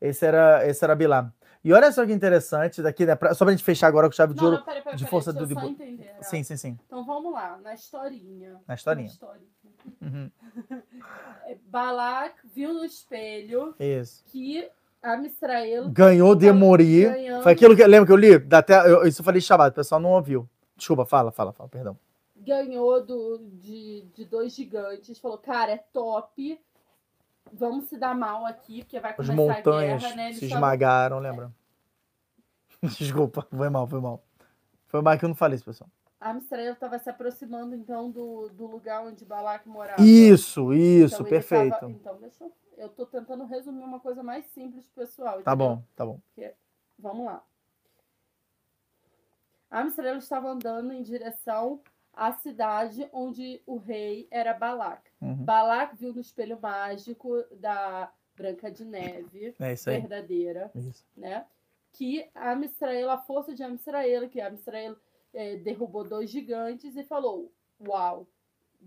Esse 0.00 0.24
era, 0.24 0.66
esse 0.66 0.82
era 0.82 0.94
Bilam. 0.96 1.30
E 1.62 1.70
olha 1.74 1.92
só 1.92 2.06
que 2.06 2.12
interessante, 2.12 2.80
daqui, 2.80 3.04
né, 3.04 3.14
pra- 3.14 3.34
só 3.34 3.44
pra 3.44 3.52
gente 3.52 3.62
fechar 3.62 3.86
agora 3.86 4.08
com 4.08 4.12
chave 4.14 4.32
de 4.32 4.38
Não, 4.40 4.46
ouro. 4.46 4.56
não, 4.58 4.64
peraí, 4.64 4.80
peraí, 4.82 4.96
de 4.96 5.04
peraí, 5.04 5.10
força 5.10 5.30
do 5.30 5.46
Dibu- 5.46 5.60
entender. 5.68 6.10
ah. 6.18 6.22
Sim, 6.22 6.42
sim, 6.42 6.56
sim. 6.56 6.78
Então 6.86 7.04
vamos 7.04 7.30
lá, 7.34 7.58
na 7.62 7.74
historinha. 7.74 8.56
Na 8.66 8.74
historinha. 8.74 9.08
Na 9.08 9.12
historinha. 9.12 9.50
Uhum. 10.00 10.30
É, 11.46 11.56
Balak 11.66 12.34
viu 12.54 12.72
no 12.72 12.84
espelho 12.84 13.74
Isso. 13.80 14.22
que 14.26 14.68
a 15.02 15.16
Misrael 15.16 15.88
Ganhou 15.90 16.34
de 16.36 16.46
ganhando, 16.46 17.42
Foi 17.42 17.52
aquilo 17.52 17.74
que 17.76 17.84
lembra 17.86 18.06
que 18.06 18.12
eu 18.12 18.16
li? 18.16 18.34
Até, 18.52 18.90
eu, 18.90 19.04
isso 19.06 19.20
eu 19.20 19.24
falei 19.24 19.40
chamado, 19.40 19.72
o 19.72 19.74
pessoal 19.74 20.00
não 20.00 20.10
ouviu. 20.10 20.48
Desculpa, 20.76 21.04
fala, 21.04 21.30
fala, 21.32 21.52
fala, 21.52 21.68
perdão. 21.68 21.98
Ganhou 22.50 23.04
do, 23.04 23.38
de, 23.38 24.02
de 24.12 24.24
dois 24.24 24.52
gigantes, 24.54 25.18
falou, 25.20 25.38
cara, 25.38 25.70
é 25.72 25.78
top. 25.78 26.60
Vamos 27.52 27.84
se 27.86 27.96
dar 27.96 28.14
mal 28.14 28.44
aqui, 28.44 28.82
porque 28.82 28.98
vai 28.98 29.12
As 29.12 29.16
começar 29.16 29.34
montanhas 29.36 30.04
a 30.04 30.08
guerra, 30.08 30.16
né? 30.16 30.24
Eles 30.26 30.38
se 30.38 30.44
estavam- 30.46 30.64
esmagaram, 30.68 31.18
lembra? 31.20 31.52
Desculpa, 32.82 33.46
foi 33.50 33.68
mal, 33.68 33.86
foi 33.86 34.00
mal. 34.00 34.22
Foi 34.86 35.00
mal 35.02 35.18
que 35.18 35.24
eu 35.24 35.28
não 35.28 35.36
falei 35.36 35.56
isso, 35.56 35.64
pessoal. 35.64 35.88
A 36.20 36.34
Misrael 36.34 36.74
estava 36.74 36.98
se 36.98 37.08
aproximando, 37.08 37.74
então, 37.74 38.10
do, 38.10 38.48
do 38.50 38.66
lugar 38.66 39.02
onde 39.06 39.24
Balak 39.24 39.66
morava. 39.68 40.02
Isso, 40.02 40.72
isso, 40.74 41.14
Então, 41.14 41.26
perfeito. 41.26 41.74
tava- 41.78 41.90
Então, 41.90 42.18
deixa 42.20 42.44
eu... 42.44 42.52
Eu 42.76 42.88
tô 42.88 43.04
tentando 43.04 43.44
resumir 43.44 43.82
uma 43.84 44.00
coisa 44.00 44.22
mais 44.22 44.46
simples 44.46 44.86
pessoal. 44.94 45.42
Tá 45.42 45.52
entendeu? 45.52 45.76
bom, 45.76 45.82
tá 45.94 46.06
bom. 46.06 46.18
Vamos 46.98 47.26
lá. 47.26 47.42
A 49.70 49.84
Misrael 49.84 50.16
estava 50.16 50.48
andando 50.48 50.90
em 50.92 51.02
direção 51.02 51.80
à 52.20 52.32
cidade 52.34 53.08
onde 53.14 53.62
o 53.64 53.78
rei 53.78 54.28
era 54.30 54.52
Balak. 54.52 55.10
Uhum. 55.22 55.42
Balak 55.42 55.96
viu 55.96 56.12
no 56.12 56.20
espelho 56.20 56.60
mágico 56.60 57.42
da 57.52 58.12
Branca 58.36 58.70
de 58.70 58.84
Neve, 58.84 59.54
É 59.58 60.00
verdadeira, 60.00 60.70
Isso. 60.74 61.02
né? 61.16 61.46
Que 61.94 62.28
a 62.34 62.54
Misrael, 62.54 63.08
a 63.10 63.16
força 63.16 63.54
de 63.54 63.62
Amisrael, 63.62 64.28
que 64.28 64.38
a 64.38 64.50
Misrael 64.50 64.96
eh, 65.32 65.56
derrubou 65.56 66.04
dois 66.04 66.28
gigantes 66.28 66.94
e 66.94 67.02
falou: 67.02 67.50
Uau, 67.80 68.26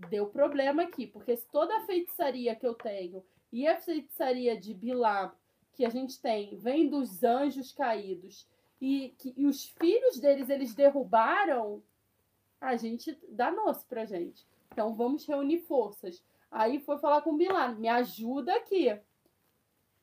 deu 0.08 0.28
problema 0.28 0.84
aqui, 0.84 1.04
porque 1.04 1.36
se 1.36 1.46
toda 1.48 1.76
a 1.76 1.86
feitiçaria 1.86 2.54
que 2.54 2.66
eu 2.66 2.74
tenho 2.74 3.20
e 3.52 3.66
a 3.66 3.76
feitiçaria 3.76 4.56
de 4.56 4.72
Bilam 4.72 5.32
que 5.72 5.84
a 5.84 5.90
gente 5.90 6.22
tem 6.22 6.56
vem 6.56 6.88
dos 6.88 7.24
anjos 7.24 7.72
caídos 7.72 8.46
e, 8.80 9.12
que, 9.18 9.34
e 9.36 9.44
os 9.44 9.64
filhos 9.64 10.20
deles 10.20 10.48
eles 10.48 10.72
derrubaram, 10.72 11.82
a 12.68 12.76
gente 12.76 13.18
danou-se 13.28 13.84
pra 13.86 14.04
gente. 14.04 14.46
Então 14.72 14.94
vamos 14.94 15.26
reunir 15.26 15.58
forças. 15.60 16.22
Aí 16.50 16.80
foi 16.80 16.98
falar 16.98 17.22
com 17.22 17.36
Bilam, 17.36 17.74
me 17.76 17.88
ajuda 17.88 18.54
aqui. 18.54 18.96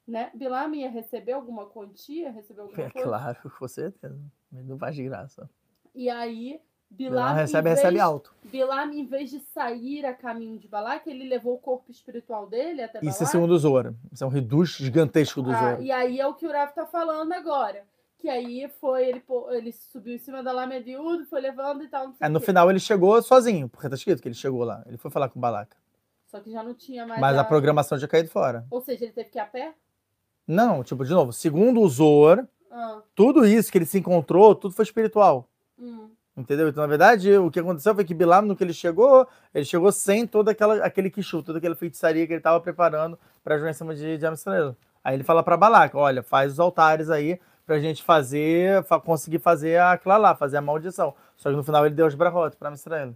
Né? 0.08 0.32
Bilam 0.34 0.74
ia 0.76 0.90
receber 0.90 1.32
alguma 1.34 1.66
quantia, 1.68 2.32
receber 2.32 2.62
alguma 2.62 2.82
É 2.84 2.90
coisa. 2.90 3.08
claro, 3.08 3.38
com 3.58 3.68
certeza. 3.68 4.20
Não 4.52 4.78
faz 4.78 4.96
de 4.96 5.04
graça. 5.04 5.50
E 5.96 6.10
aí 6.10 6.60
Bilam 6.90 7.34
recebe, 7.34 7.70
vez, 7.70 7.80
recebe 7.80 8.00
alto. 8.00 8.34
Bilam, 8.44 8.92
em 8.92 9.06
vez 9.06 9.30
de 9.30 9.40
sair 9.40 10.06
a 10.06 10.14
caminho 10.14 10.60
de 10.60 10.68
Balak, 10.68 11.10
ele 11.10 11.26
levou 11.30 11.54
o 11.56 11.60
corpo 11.60 11.90
espiritual 11.90 12.48
dele 12.48 12.82
até 12.82 13.00
Balak. 13.00 13.08
Isso 13.08 13.24
é 13.24 13.28
segundo 13.28 13.52
o 13.52 13.58
Zora. 13.58 13.96
Isso 14.12 14.24
é 14.24 14.28
um 14.28 14.30
reducho 14.30 14.84
gigantesco 14.84 15.42
do 15.42 15.52
Ah, 15.52 15.60
Zora. 15.60 15.82
e 15.82 15.92
aí 15.92 16.20
é 16.20 16.28
o 16.28 16.34
que 16.34 16.46
o 16.46 16.52
Rav 16.52 16.74
tá 16.74 16.86
falando 16.86 17.32
agora. 17.32 17.86
Que 18.22 18.30
aí 18.30 18.70
foi, 18.80 19.08
ele, 19.08 19.24
ele 19.50 19.72
subiu 19.72 20.14
em 20.14 20.20
cima 20.20 20.44
da 20.44 20.52
lama 20.52 20.80
de 20.80 20.96
Udo, 20.96 21.26
foi 21.26 21.42
levando 21.42 21.84
e 21.84 21.88
tal. 21.88 22.14
É, 22.20 22.30
no 22.30 22.40
quê. 22.40 22.46
final 22.46 22.70
ele 22.70 22.80
chegou 22.80 23.20
sozinho, 23.24 23.68
porque 23.68 23.90
tá 23.90 23.96
escrito 23.96 24.22
que 24.22 24.28
ele 24.28 24.36
chegou 24.36 24.64
lá. 24.64 24.84
Ele 24.86 24.98
foi 24.98 25.10
falar 25.10 25.28
com 25.30 25.40
o 25.40 25.42
Balaca. 25.42 25.76
Só 26.28 26.40
que 26.40 26.52
já 26.52 26.62
não 26.62 26.76
tinha 26.76 27.06
mais. 27.06 27.20
Mas 27.20 27.36
a 27.38 27.44
programação 27.44 27.98
tinha 27.98 28.08
caído 28.08 28.30
fora. 28.30 28.66
Ou 28.70 28.80
seja, 28.80 29.06
ele 29.06 29.12
teve 29.12 29.30
que 29.30 29.40
ir 29.40 29.42
a 29.42 29.46
pé? 29.46 29.74
Não, 30.48 30.84
tipo, 30.84 31.04
de 31.04 31.12
novo, 31.12 31.34
segundo 31.34 31.82
o 31.82 31.90
Zor, 31.90 32.48
Ah, 32.70 33.02
tudo 33.16 33.46
isso 33.46 33.72
que 33.72 33.78
ele 33.78 33.86
se 33.86 33.98
encontrou, 33.98 34.54
tudo 34.54 34.74
foi 34.74 34.84
espiritual. 34.84 35.50
hum. 35.80 36.10
Entendeu? 36.38 36.70
Então, 36.70 36.82
na 36.82 36.88
verdade, 36.88 37.36
o 37.38 37.52
que 37.52 37.60
aconteceu 37.60 37.94
foi 37.94 38.06
que 38.06 38.14
Bilam, 38.14 38.44
no 38.44 38.56
que 38.56 38.64
ele 38.64 38.74
chegou, 38.74 39.28
ele 39.54 39.66
chegou 39.66 39.92
sem 39.92 40.26
todo 40.26 40.48
aquela, 40.48 40.76
aquele 40.86 41.10
quichu, 41.10 41.44
toda 41.44 41.58
aquela 41.58 41.76
feitiçaria 41.76 42.26
que 42.26 42.32
ele 42.32 42.40
estava 42.40 42.60
preparando 42.62 43.20
para 43.44 43.58
jogar 43.58 43.72
em 43.72 43.74
cima 43.74 43.94
de, 43.94 44.18
de 44.18 44.26
Amsterdã. 44.26 44.74
Aí 45.04 45.16
ele 45.16 45.26
fala 45.26 45.44
para 45.44 45.58
Balac, 45.58 45.96
olha, 45.96 46.24
faz 46.24 46.54
os 46.54 46.60
altares 46.60 47.10
aí 47.10 47.38
pra 47.66 47.80
gente 47.80 48.04
fazer, 48.04 48.84
fa- 48.84 49.00
conseguir 49.00 49.40
fazer 49.40 49.80
aquela 49.80 50.18
lá, 50.18 50.36
fazer 50.36 50.58
a 50.58 50.62
maldição. 50.62 51.16
Só 51.36 51.50
que 51.50 51.56
no 51.56 51.64
final 51.64 51.86
ele 51.86 51.96
deu 51.96 52.06
os 52.08 52.16
brahot 52.16 52.56
para 52.58 52.70
Amsterdã. 52.70 53.14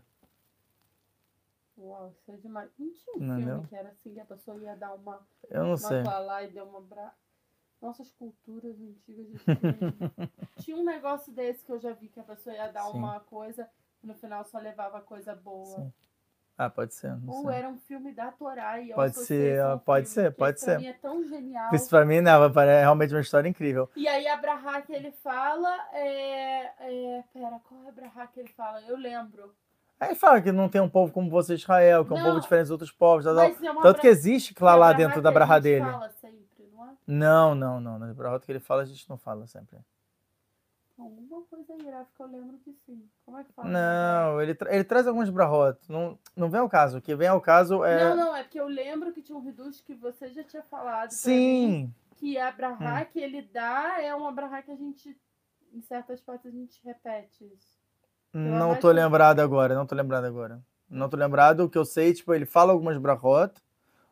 Uau, 1.78 2.10
isso 2.10 2.32
é 2.32 2.38
demais. 2.38 2.70
Não 2.80 2.92
tinha 2.94 3.16
um 3.16 3.20
Não, 3.20 3.36
filme 3.38 3.68
que 3.68 3.76
era 3.76 3.90
assim, 3.90 4.14
que 4.14 4.20
a 4.20 4.26
pessoa 4.26 4.58
ia 4.62 4.76
dar 4.76 4.94
uma, 4.94 5.20
Eu 5.50 5.62
não 5.64 5.70
uma 5.70 5.78
sei. 5.78 6.04
lá 6.04 6.44
e 6.44 6.48
deu 6.52 6.66
uma 6.66 6.82
bra... 6.82 7.14
Nossas 7.82 8.10
culturas 8.12 8.74
antigas 8.80 9.28
de 9.28 9.38
filme. 9.38 9.60
Tinha 10.64 10.78
um 10.78 10.84
negócio 10.86 11.32
desse 11.32 11.64
que 11.66 11.72
eu 11.72 11.78
já 11.80 11.92
vi 11.92 12.08
que 12.08 12.20
a 12.20 12.24
pessoa 12.24 12.56
ia 12.56 12.72
dar 12.72 12.84
Sim. 12.86 12.98
uma 12.98 13.20
coisa 13.20 13.70
e 14.02 14.08
no 14.08 14.16
final 14.16 14.44
só 14.46 14.58
levava 14.58 15.02
coisa 15.02 15.36
boa. 15.36 15.66
Sim. 15.82 15.94
Ah, 16.58 16.70
pode 16.70 16.94
ser. 16.94 17.16
Não 17.18 17.34
Ou 17.34 17.44
sei. 17.46 17.54
era 17.56 17.68
um 17.68 17.78
filme 17.78 18.14
da 18.14 18.32
Torá 18.32 18.80
e 18.80 18.90
eu 18.90 18.96
Pode 18.96 19.16
ser, 19.18 19.66
um 19.66 19.78
pode 19.80 20.08
filme, 20.08 20.30
ser, 20.30 20.36
pode 20.36 20.58
pra 20.60 20.66
ser. 20.74 20.80
mim 20.80 20.88
é 20.88 20.94
tão 20.94 21.24
genial. 21.28 21.76
Isso 21.76 21.90
pra 21.90 22.06
mim, 22.06 22.22
não, 22.22 22.46
é 22.46 22.80
realmente 22.80 23.14
uma 23.14 23.20
história 23.20 23.50
incrível. 23.50 23.90
E 23.96 24.08
aí 24.08 24.26
a 24.28 24.38
Brahá 24.38 24.82
que 24.82 24.94
ele 24.94 25.12
fala 25.12 25.70
é, 25.92 26.72
é. 27.18 27.24
Pera, 27.34 27.60
qual 27.68 27.84
é 27.84 27.90
a 27.90 27.92
Brahá 27.92 28.28
que 28.28 28.40
ele 28.40 28.50
fala? 28.50 28.82
Eu 28.84 28.96
lembro. 28.96 29.54
Aí 30.00 30.16
fala 30.16 30.42
que 30.42 30.52
não 30.52 30.70
tem 30.70 30.80
um 30.82 30.90
povo 30.90 31.12
como 31.12 31.30
você, 31.30 31.56
Israel, 31.56 32.06
que 32.06 32.12
é 32.12 32.16
um 32.16 32.20
Não. 32.20 32.26
povo 32.26 32.40
diferente 32.42 32.64
dos 32.66 32.72
outros 32.72 32.92
povos. 32.92 33.26
tal, 33.26 33.36
tal. 33.36 33.46
É 33.46 33.82
Tanto 33.82 34.02
que 34.02 34.08
existe 34.08 34.54
lá, 34.62 34.76
lá 34.76 34.94
dentro 34.94 35.22
da 35.22 35.30
que 35.32 35.38
a 35.38 35.40
brahá 35.40 35.56
gente 35.56 35.64
dele. 35.64 35.86
fala 35.86 36.10
sempre, 36.10 36.70
não 36.74 36.86
é? 36.90 36.94
Não, 37.08 37.56
não, 37.56 37.80
não. 37.82 38.00
Na 38.00 38.14
brahota 38.14 38.46
que 38.46 38.52
ele 38.52 38.60
fala, 38.60 38.82
a 38.82 38.86
gente 38.86 39.10
não 39.10 39.18
fala 39.18 39.46
sempre. 39.48 39.78
Alguma 40.98 41.42
coisa 41.44 41.74
aí 41.74 41.84
gráfica 41.84 42.24
eu 42.24 42.28
lembro 42.28 42.58
que 42.60 42.74
sim. 42.86 43.04
Como 43.26 43.38
é 43.38 43.44
que 43.44 43.52
fala? 43.52 43.68
Não, 43.70 44.42
ele, 44.42 44.56
tra- 44.56 44.74
ele 44.74 44.84
traz 44.86 45.06
alguns 45.08 45.30
brahotes. 45.30 45.88
Não, 45.90 46.18
não 46.36 46.50
vem 46.50 46.62
ao 46.62 46.70
caso. 46.70 46.98
O 46.98 47.02
que 47.02 47.14
vem 47.16 47.28
ao 47.28 47.42
caso 47.42 47.84
é. 47.84 48.02
Não, 48.04 48.16
não, 48.16 48.36
é 48.36 48.44
porque 48.44 48.60
eu 48.60 48.68
lembro 48.68 49.12
que 49.12 49.22
tinha 49.22 49.38
um 49.38 49.42
reduz 49.44 49.82
que 49.82 49.94
você 49.94 50.30
já 50.30 50.44
tinha 50.44 50.64
falado. 50.64 51.10
pra 51.10 51.32
mim, 51.32 51.88
Sim, 51.90 51.94
que 52.16 52.38
a 52.38 52.50
Brahá 52.52 53.02
Hum. 53.02 53.06
que 53.12 53.20
ele 53.20 53.42
dá 53.42 54.02
é 54.02 54.16
uma 54.16 54.32
Brahá 54.32 54.62
que 54.62 54.72
a 54.72 54.76
gente. 54.76 55.18
Em 55.74 55.82
certas 55.82 56.22
partes 56.22 56.46
a 56.48 56.52
gente 56.52 56.80
repete 56.86 57.44
isso. 57.54 57.78
não 58.34 58.76
tô 58.76 58.88
que- 58.88 58.94
lembrado 58.94 59.42
agora. 59.42 59.76
Não 59.76 59.86
tô 59.86 59.94
lembrado 59.96 60.24
agora. 60.24 60.62
Não 60.90 61.10
tô 61.10 61.18
lembrado. 61.18 61.62
O 61.66 61.70
que 61.70 61.78
eu 61.78 61.84
sei, 61.84 62.14
tipo, 62.14 62.34
ele 62.34 62.46
fala 62.46 62.72
algumas 62.72 62.98
brahot. 62.98 63.54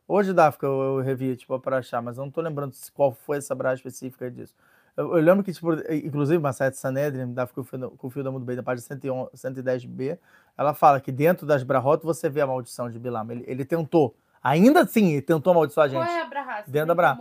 Hoje 0.06 0.34
dá, 0.34 0.52
porque 0.52 0.66
eu, 0.66 0.82
eu 0.82 1.00
revi, 1.00 1.38
tipo, 1.38 1.58
para 1.62 1.78
achar, 1.78 2.02
mas 2.02 2.18
eu 2.18 2.26
não 2.26 2.32
tô 2.32 2.42
lembrando 2.42 2.74
se- 2.74 2.92
qual 2.92 3.14
foi 3.14 3.38
essa 3.38 3.56
brahá 3.56 3.74
específica 3.74 4.30
disso. 4.30 4.54
Eu, 4.96 5.16
eu 5.18 5.24
lembro 5.24 5.44
que, 5.44 5.52
tipo, 5.52 5.74
inclusive, 5.92 6.38
Masayat 6.42 6.76
Sanedrin, 6.78 7.34
da 7.34 7.48
Kufil 7.48 8.24
da 8.24 8.32
Mundo 8.32 8.46
Bem, 8.46 8.56
da 8.56 8.62
página 8.64 8.86
111 8.86 9.32
110b, 9.36 10.20
ela 10.56 10.74
fala 10.74 11.02
que 11.02 11.12
dentro 11.12 11.48
das 11.48 11.64
brahot 11.64 12.04
você 12.04 12.30
vê 12.30 12.42
a 12.42 12.48
maldição 12.48 12.90
de 12.90 13.00
Bilam. 13.00 13.30
Ele, 13.32 13.44
ele 13.48 13.66
tentou. 13.66 14.16
Ainda 14.42 14.82
assim, 14.82 15.14
ele 15.14 15.22
tentou 15.22 15.52
amaldiçoar 15.52 15.86
a 15.86 15.90
gente. 15.90 16.06
Qual 16.06 16.18
é 16.18 16.22
a 16.22 16.26
Brahá? 16.26 16.64
Dentro 16.68 16.88
da 16.88 16.96
Brahá. 16.96 17.18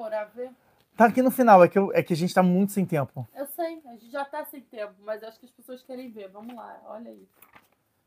Tá 0.97 1.07
aqui 1.07 1.23
no 1.23 1.31
final, 1.31 1.65
é 1.65 1.69
que, 1.69 1.79
eu- 1.79 1.91
é 1.95 2.03
que 2.03 2.13
a 2.13 2.17
gente 2.17 2.35
tá 2.35 2.43
muito 2.43 2.73
sem 2.73 2.85
tempo. 2.85 3.27
Eu 3.35 3.47
sei, 3.47 3.81
a 3.87 3.93
gente 3.93 4.11
já 4.11 4.25
tá 4.25 4.45
sem 4.45 4.61
tempo, 4.61 4.93
mas 5.05 5.23
acho 5.23 5.39
que 5.41 5.47
as 5.47 5.53
pessoas 5.53 5.83
querem 5.83 6.11
ver. 6.11 6.29
Vamos 6.29 6.55
lá, 6.55 6.79
olha 6.87 7.11
aí. 7.11 7.27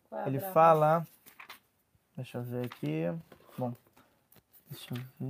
Qual 0.07 0.21
é 0.21 0.27
Ele 0.27 0.37
Brahá? 0.37 0.53
fala. 0.53 1.07
Deixa 2.15 2.37
eu 2.37 2.43
ver 2.43 2.65
aqui. 2.65 3.11
Bom. 3.57 3.73
Deixa 4.69 4.93
eu 4.93 5.01
ver. 5.19 5.25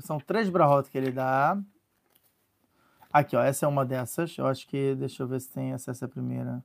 São 0.00 0.18
três 0.18 0.48
brahot 0.48 0.90
que 0.90 0.98
ele 0.98 1.10
dá. 1.10 1.58
Aqui, 3.12 3.36
ó. 3.36 3.42
Essa 3.42 3.66
é 3.66 3.68
uma 3.68 3.84
dessas. 3.84 4.36
Eu 4.38 4.46
acho 4.46 4.66
que. 4.68 4.94
Deixa 4.94 5.22
eu 5.22 5.26
ver 5.26 5.40
se 5.40 5.50
tem 5.50 5.72
essa, 5.72 5.90
essa 5.90 6.04
é 6.04 6.06
a 6.06 6.08
primeira. 6.08 6.62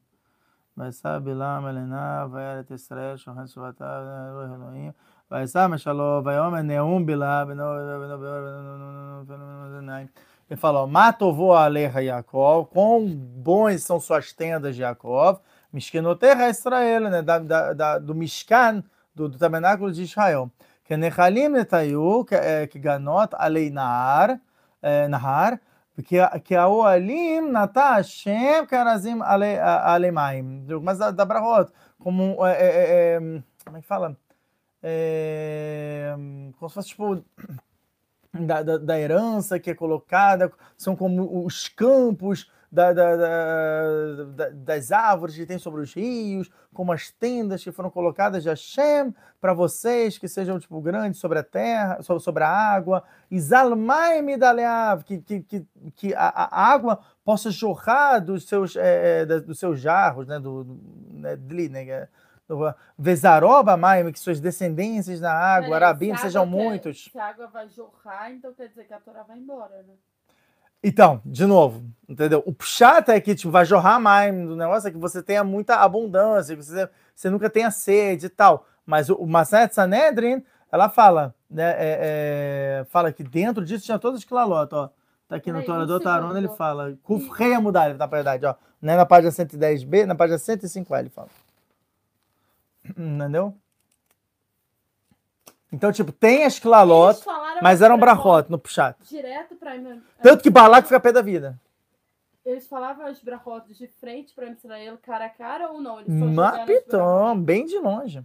Vai 0.76 0.92
saber 0.92 1.34
lá, 1.34 1.62
Melená, 1.62 2.26
vai 2.26 2.44
era 2.44 2.66
Israel, 2.70 3.18
Shohan 3.18 3.46
Shuvatá, 3.46 3.86
Elohim. 4.54 4.94
Vai 5.30 5.46
saber, 5.46 5.78
Shalom, 5.78 6.22
vai 6.22 6.40
homem, 6.40 6.64
Neum, 6.64 7.04
Bilá, 7.04 7.46
ele 10.50 10.58
fala, 10.58 10.82
ó, 10.82 10.88
Matovô 10.88 11.54
Aleha 11.54 12.02
Yaakov, 12.02 12.68
quão 12.70 13.08
bons 13.08 13.84
são 13.84 14.00
suas 14.00 14.34
tendas 14.34 14.78
Yaakov, 14.78 15.40
Mishkenoterra 15.72 16.50
Israel, 16.50 17.10
né, 17.10 17.22
da, 17.22 17.40
da, 17.40 17.74
da, 17.74 18.00
do 18.00 18.14
Mishkan, 18.14 18.84
do, 19.16 19.30
do 19.30 19.38
tabernáculo 19.38 19.92
de 19.92 20.04
Israel. 20.04 20.52
Que 20.92 20.98
Nechalim 20.98 21.48
Netayu, 21.48 22.26
é, 22.32 22.68
Ganot 22.68 23.34
Alei 23.38 23.70
Nahar, 23.70 24.42
é, 24.82 25.08
Nahar, 25.08 25.58
que 26.44 26.54
a 26.54 26.68
Oalim 26.68 27.50
Natá 27.50 27.96
Hashem 27.96 28.66
Karazim 28.66 29.22
ale- 29.22 29.58
a- 29.58 29.94
Alemaim. 29.94 30.68
Mas 30.84 30.98
da, 30.98 31.10
da 31.12 31.24
Brahot, 31.24 31.72
como. 31.98 32.46
é, 32.46 32.52
é, 32.52 33.16
é, 33.16 33.20
como 33.64 33.78
é 33.78 33.82
que 33.82 33.88
fala? 33.88 34.18
É, 34.84 36.14
como 36.60 36.68
se 36.68 36.76
fosse 36.76 36.90
tipo. 36.90 37.24
Da, 38.34 38.62
da, 38.62 38.78
da 38.78 39.00
herança 39.00 39.60
que 39.62 39.72
é 39.72 39.74
colocada, 39.74 40.52
são 40.78 40.94
como 40.94 41.46
os 41.46 41.70
campos 41.70 42.52
da- 42.72 42.94
da- 42.94 43.16
da- 43.18 44.24
da- 44.36 44.50
das 44.50 44.92
árvores 44.92 45.36
que 45.36 45.46
tem 45.46 45.60
sobre 45.60 45.82
os 45.82 45.94
rios, 45.94 46.50
como 46.74 46.94
as 46.94 47.12
tendas 47.12 47.62
que 47.64 47.72
foram 47.72 47.90
colocadas 47.90 48.44
de 48.44 48.50
Hashem 48.50 49.14
para 49.42 49.54
vocês, 49.54 50.18
que 50.18 50.28
sejam 50.28 50.58
tipo 50.58 50.80
grandes 50.80 51.20
sobre 51.20 51.40
a 51.40 51.44
terra, 51.44 52.02
sobre, 52.02 52.24
sobre 52.24 52.44
a 52.44 52.50
água. 52.50 53.04
Isalmai 53.30 54.22
Midaleav, 54.22 55.04
que, 55.04 55.18
que, 55.20 55.42
que, 55.42 55.66
que 55.96 56.14
a, 56.16 56.28
a 56.30 56.66
água 56.72 57.00
possa 57.26 57.52
jorrar 57.52 58.20
dos 58.20 58.48
seus, 58.48 58.76
eh, 58.78 59.26
da- 59.26 59.40
dos 59.40 59.60
seus 59.60 59.80
jarros, 59.80 60.26
né? 60.28 60.40
Do, 60.40 60.64
do, 60.64 60.80
né, 61.14 61.36
né, 61.70 62.08
do- 62.48 62.74
Vezaroba 62.98 63.76
Maim, 63.76 64.12
que 64.12 64.20
suas 64.20 64.40
descendências 64.40 65.20
na 65.20 65.34
água, 65.34 65.76
Arabim, 65.76 66.16
sejam 66.18 66.44
água 66.44 66.56
muitos. 66.64 67.10
Se 67.12 67.20
a 67.20 67.26
água 67.28 67.48
vai 67.48 67.68
jorrar, 67.68 68.32
então 68.32 68.54
quer 68.54 68.68
dizer 68.70 68.86
que 68.86 68.94
a 68.94 69.00
Torá 69.00 69.24
vai 69.24 69.38
embora, 69.38 69.76
né? 69.84 69.94
Então, 70.84 71.22
de 71.26 71.46
novo, 71.46 71.84
entendeu? 72.10 72.42
O 72.46 72.54
pshat 72.54 73.10
é 73.10 73.22
que 73.22 73.36
tipo, 73.36 73.52
vai 73.52 73.66
jorrar 73.66 74.00
mais 74.00 74.34
do 74.34 74.56
negócio, 74.56 74.88
é 74.88 74.92
que 74.92 74.98
você 74.98 75.22
tenha 75.22 75.44
muita 75.44 75.76
abundância, 75.78 76.56
que 76.56 76.64
você, 76.64 76.90
você 77.16 77.30
nunca 77.30 77.50
tenha 77.50 77.70
sede 77.70 78.26
e 78.26 78.30
tal. 78.30 78.66
Mas 78.86 79.10
o, 79.10 79.16
o 79.16 79.28
Maset 79.28 79.74
Sanedrin, 79.74 80.44
ela 80.72 80.90
fala, 80.90 81.36
né? 81.50 81.72
é- 81.78 82.00
é, 82.82 82.86
fala 82.86 83.12
que 83.14 83.24
dentro 83.24 83.64
disso 83.64 83.86
tinha 83.86 84.00
todas 84.00 84.20
as 84.20 84.26
clalotas, 84.26 84.78
ó. 84.80 84.90
Tá 85.28 85.38
aqui 85.38 85.50
no 85.52 85.64
Torah 85.64 85.86
do 85.86 85.94
Otarona, 85.96 86.38
ele 86.40 86.50
fala. 86.50 86.98
Kufrei 87.04 87.58
mudar, 87.58 87.94
na 87.94 88.06
verdade, 88.06 88.46
ó. 88.46 88.56
Não 88.82 88.94
é 88.94 88.98
na 88.98 89.06
página 89.06 89.32
110b, 89.32 90.06
na 90.06 90.16
página 90.16 90.38
105 90.38 90.94
ele 90.96 91.10
fala. 91.10 91.30
Entendeu? 92.98 93.56
Então, 95.72 95.92
tipo, 95.92 96.12
tem 96.12 96.44
as 96.44 96.60
falaram 97.24 97.60
mas 97.62 97.82
eram 97.82 97.98
brachot 97.98 98.50
no 98.52 98.60
pshat. 98.60 98.98
Direto 99.08 99.56
pra 99.56 99.78
mim. 99.78 100.02
Tanto 100.22 100.44
que 100.44 100.50
Balak 100.50 100.88
fica 100.88 101.00
pé 101.00 101.12
da 101.12 101.22
vida. 101.22 101.58
Eles 102.44 102.68
falavam 102.68 103.06
as 103.06 103.22
brachotas 103.22 103.78
de 103.78 103.88
frente 103.88 104.34
pra 104.34 104.48
Israel 104.50 104.98
cara 105.02 105.26
a 105.26 105.30
cara 105.30 105.72
ou 105.72 105.80
não? 105.80 106.00
Eles? 106.00 106.12
Mapitão, 106.12 107.40
bem 107.40 107.66
de 107.66 107.78
longe. 107.78 108.22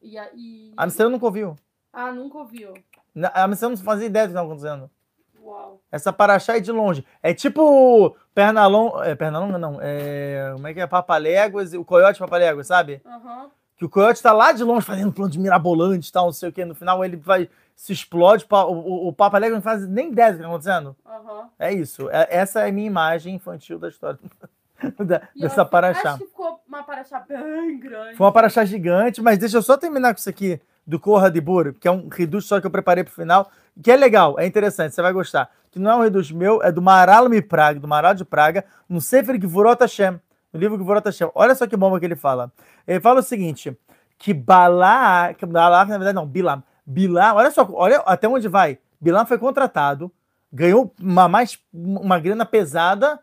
E, 0.00 0.18
a- 0.18 0.30
e... 0.34 0.72
A 0.76 0.84
Amsterdã 0.84 1.10
nunca 1.10 1.26
ouviu. 1.26 1.54
Ah, 1.92 2.10
nunca 2.10 2.38
ouviu. 2.38 2.74
Na- 3.14 3.28
A 3.34 3.44
Amsterdã 3.44 3.76
não 3.76 3.82
fazia 3.84 4.06
ideia 4.06 4.26
do 4.26 4.30
que 4.30 4.32
estava 4.32 4.46
acontecendo. 4.48 4.90
Uau. 5.42 5.80
Essa 5.92 6.12
paraxá 6.12 6.56
é 6.56 6.60
de 6.60 6.72
longe. 6.72 7.04
É 7.22 7.32
tipo 7.34 8.16
Pernalonga. 8.34 9.04
É, 9.08 9.14
Pernalonga 9.14 9.58
não. 9.58 9.78
É, 9.80 10.50
como 10.54 10.66
é 10.66 10.74
que 10.74 10.80
é? 10.80 10.86
Papaléguas, 10.86 11.72
o 11.74 11.84
coiote 11.84 12.18
Papaléguas, 12.18 12.66
sabe? 12.66 13.00
Aham. 13.04 13.50
Que 13.78 13.84
o 13.84 13.88
coiote 13.88 14.20
tá 14.22 14.32
lá 14.32 14.50
de 14.52 14.64
longe 14.64 14.84
fazendo 14.84 15.12
plano 15.12 15.30
de 15.30 15.38
mirabolante 15.38 16.08
e 16.08 16.12
tal, 16.12 16.26
não 16.26 16.32
sei 16.32 16.48
o 16.48 16.52
que. 16.52 16.64
No 16.64 16.74
final 16.74 17.04
ele 17.04 17.16
vai. 17.16 17.48
Se 17.76 17.92
explode. 17.92 18.44
O, 18.50 18.56
o, 18.56 19.08
o 19.08 19.12
Papaléguas 19.12 19.56
não 19.58 19.62
faz 19.62 19.86
nem 19.88 20.10
ideia 20.10 20.32
do 20.32 20.36
que 20.38 20.42
tá 20.42 20.48
acontecendo. 20.48 20.96
Aham. 21.06 21.48
É 21.58 21.72
isso. 21.72 22.10
É- 22.10 22.26
essa 22.28 22.60
é 22.62 22.68
a 22.68 22.72
minha 22.72 22.86
imagem 22.88 23.36
infantil 23.36 23.78
da 23.78 23.88
história. 23.88 24.18
da- 24.98 25.22
E 25.36 25.42
dessa 25.42 25.64
paraxá. 25.64 26.10
Acho 26.10 26.18
que 26.18 26.26
ficou 26.26 26.60
uma 26.66 26.82
paraxá 26.82 27.20
bem 27.20 27.78
grande. 27.78 28.16
Foi 28.16 28.26
uma 28.26 28.32
paraxá 28.32 28.64
gigante, 28.64 29.22
mas 29.22 29.38
deixa 29.38 29.56
eu 29.58 29.62
só 29.62 29.76
terminar 29.76 30.12
com 30.12 30.18
isso 30.18 30.28
aqui 30.28 30.60
do 30.84 30.98
Corra 30.98 31.30
de 31.30 31.40
Bur, 31.40 31.74
que 31.74 31.86
é 31.86 31.90
um 31.90 32.08
reduz 32.08 32.46
só 32.46 32.60
que 32.60 32.66
eu 32.66 32.70
preparei 32.70 33.04
pro 33.04 33.12
final, 33.12 33.50
que 33.82 33.92
é 33.92 33.96
legal, 33.96 34.40
é 34.40 34.46
interessante, 34.46 34.94
você 34.94 35.02
vai 35.02 35.12
gostar. 35.12 35.50
Que 35.70 35.78
não 35.78 35.90
é 35.90 35.96
um 35.96 36.00
reduz 36.00 36.32
meu, 36.32 36.62
é 36.62 36.72
do 36.72 36.80
Maral 36.80 37.26
Praga, 37.46 37.78
do 37.78 37.86
Maral 37.86 38.14
de 38.14 38.24
Praga, 38.24 38.64
no 38.88 38.98
Sefer 39.00 39.38
Gvurot 39.38 39.78
Hashem, 39.82 40.18
no 40.52 40.60
livro 40.60 40.78
Gvurot 40.78 41.04
Hashem. 41.04 41.30
Olha 41.34 41.54
só 41.54 41.66
que 41.66 41.76
bomba 41.76 41.98
que 41.98 42.06
ele 42.06 42.16
fala. 42.16 42.52
Ele 42.86 43.00
fala 43.00 43.20
o 43.20 43.22
seguinte, 43.22 43.76
que 44.18 44.34
Balá, 44.34 45.34
que 45.34 45.46
Balá, 45.46 45.84
na 45.84 45.98
verdade 45.98 46.14
não, 46.14 46.26
Bilam, 46.26 46.62
Bilam, 46.84 47.36
olha 47.36 47.50
só, 47.50 47.68
olha 47.72 47.98
até 48.00 48.28
onde 48.28 48.48
vai. 48.48 48.78
Bilam 49.00 49.26
foi 49.26 49.38
contratado, 49.38 50.10
ganhou 50.52 50.92
uma, 51.00 51.28
mais, 51.28 51.58
uma 51.72 52.18
grana 52.18 52.44
pesada 52.44 53.20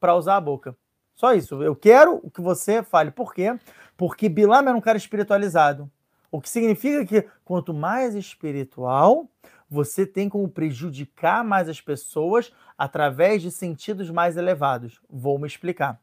para 0.00 0.16
usar 0.16 0.36
a 0.36 0.40
boca. 0.40 0.76
Só 1.14 1.34
isso. 1.34 1.62
Eu 1.62 1.76
quero 1.76 2.20
que 2.34 2.40
você 2.40 2.82
fale. 2.82 3.10
Por 3.10 3.32
quê? 3.32 3.56
Porque 3.96 4.28
Bilam 4.28 4.66
era 4.66 4.76
um 4.76 4.80
cara 4.80 4.98
espiritualizado. 4.98 5.90
O 6.30 6.40
que 6.40 6.48
significa 6.48 7.04
que 7.04 7.28
quanto 7.44 7.74
mais 7.74 8.14
espiritual, 8.14 9.28
você 9.70 10.06
tem 10.06 10.28
como 10.28 10.48
prejudicar 10.48 11.44
mais 11.44 11.68
as 11.68 11.80
pessoas 11.80 12.52
através 12.76 13.42
de 13.42 13.50
sentidos 13.50 14.10
mais 14.10 14.36
elevados. 14.36 15.00
Vou 15.08 15.38
me 15.38 15.46
explicar. 15.46 16.00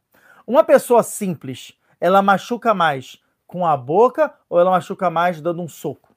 Uma 0.50 0.64
pessoa 0.64 1.04
simples, 1.04 1.78
ela 2.02 2.24
machuca 2.24 2.74
mais 2.74 3.22
com 3.46 3.68
a 3.68 3.78
boca 3.78 4.34
ou 4.50 4.60
ela 4.60 4.72
machuca 4.72 5.08
mais 5.08 5.40
dando 5.40 5.62
um 5.62 5.68
soco? 5.68 6.12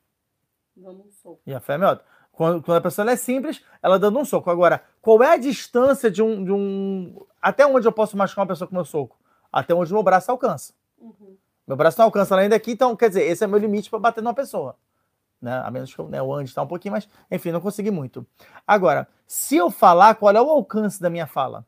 Dando 0.75 1.03
um 1.03 1.11
soco. 1.23 1.43
E 1.47 1.53
a 1.53 1.61
fé 1.61 1.75
é 1.75 1.77
melhor. 1.77 2.01
Quando, 2.33 2.63
quando 2.63 2.79
a 2.79 2.81
pessoa 2.81 3.11
é 3.11 3.15
simples, 3.15 3.63
ela 3.83 3.99
dando 3.99 4.19
um 4.19 4.25
soco. 4.25 4.49
Agora, 4.49 4.83
qual 5.03 5.23
é 5.23 5.35
a 5.35 5.37
distância 5.37 6.11
de 6.11 6.23
um, 6.23 6.43
de 6.43 6.51
um. 6.51 7.27
Até 7.43 7.67
onde 7.67 7.87
eu 7.87 7.93
posso 7.93 8.17
machucar 8.17 8.45
uma 8.45 8.49
pessoa 8.49 8.67
com 8.67 8.75
meu 8.75 8.87
soco? 8.87 9.19
Até 9.53 9.75
onde 9.75 9.93
o 9.93 9.97
meu 9.97 10.03
braço 10.03 10.31
alcança. 10.31 10.73
Uhum. 10.97 11.37
Meu 11.67 11.77
braço 11.77 11.99
não 11.99 12.07
alcança 12.07 12.35
além 12.35 12.49
daqui, 12.49 12.71
então, 12.71 12.97
quer 12.97 13.09
dizer, 13.09 13.25
esse 13.25 13.45
é 13.45 13.47
meu 13.47 13.59
limite 13.59 13.91
para 13.91 13.99
bater 13.99 14.23
numa 14.23 14.33
pessoa. 14.33 14.77
Né? 15.43 15.61
A 15.63 15.71
menos 15.71 15.95
que 15.95 16.01
eu, 16.01 16.09
né, 16.09 16.21
eu 16.21 16.33
ande 16.33 16.55
tá 16.55 16.63
um 16.63 16.67
pouquinho, 16.67 16.93
mas, 16.93 17.07
enfim, 17.31 17.51
não 17.51 17.61
consegui 17.61 17.91
muito. 17.91 18.27
Agora, 18.67 19.07
se 19.27 19.57
eu 19.57 19.71
falar, 19.71 20.15
qual 20.15 20.35
é 20.35 20.41
o 20.41 20.49
alcance 20.49 21.03
da 21.03 21.11
minha 21.11 21.27
fala? 21.27 21.67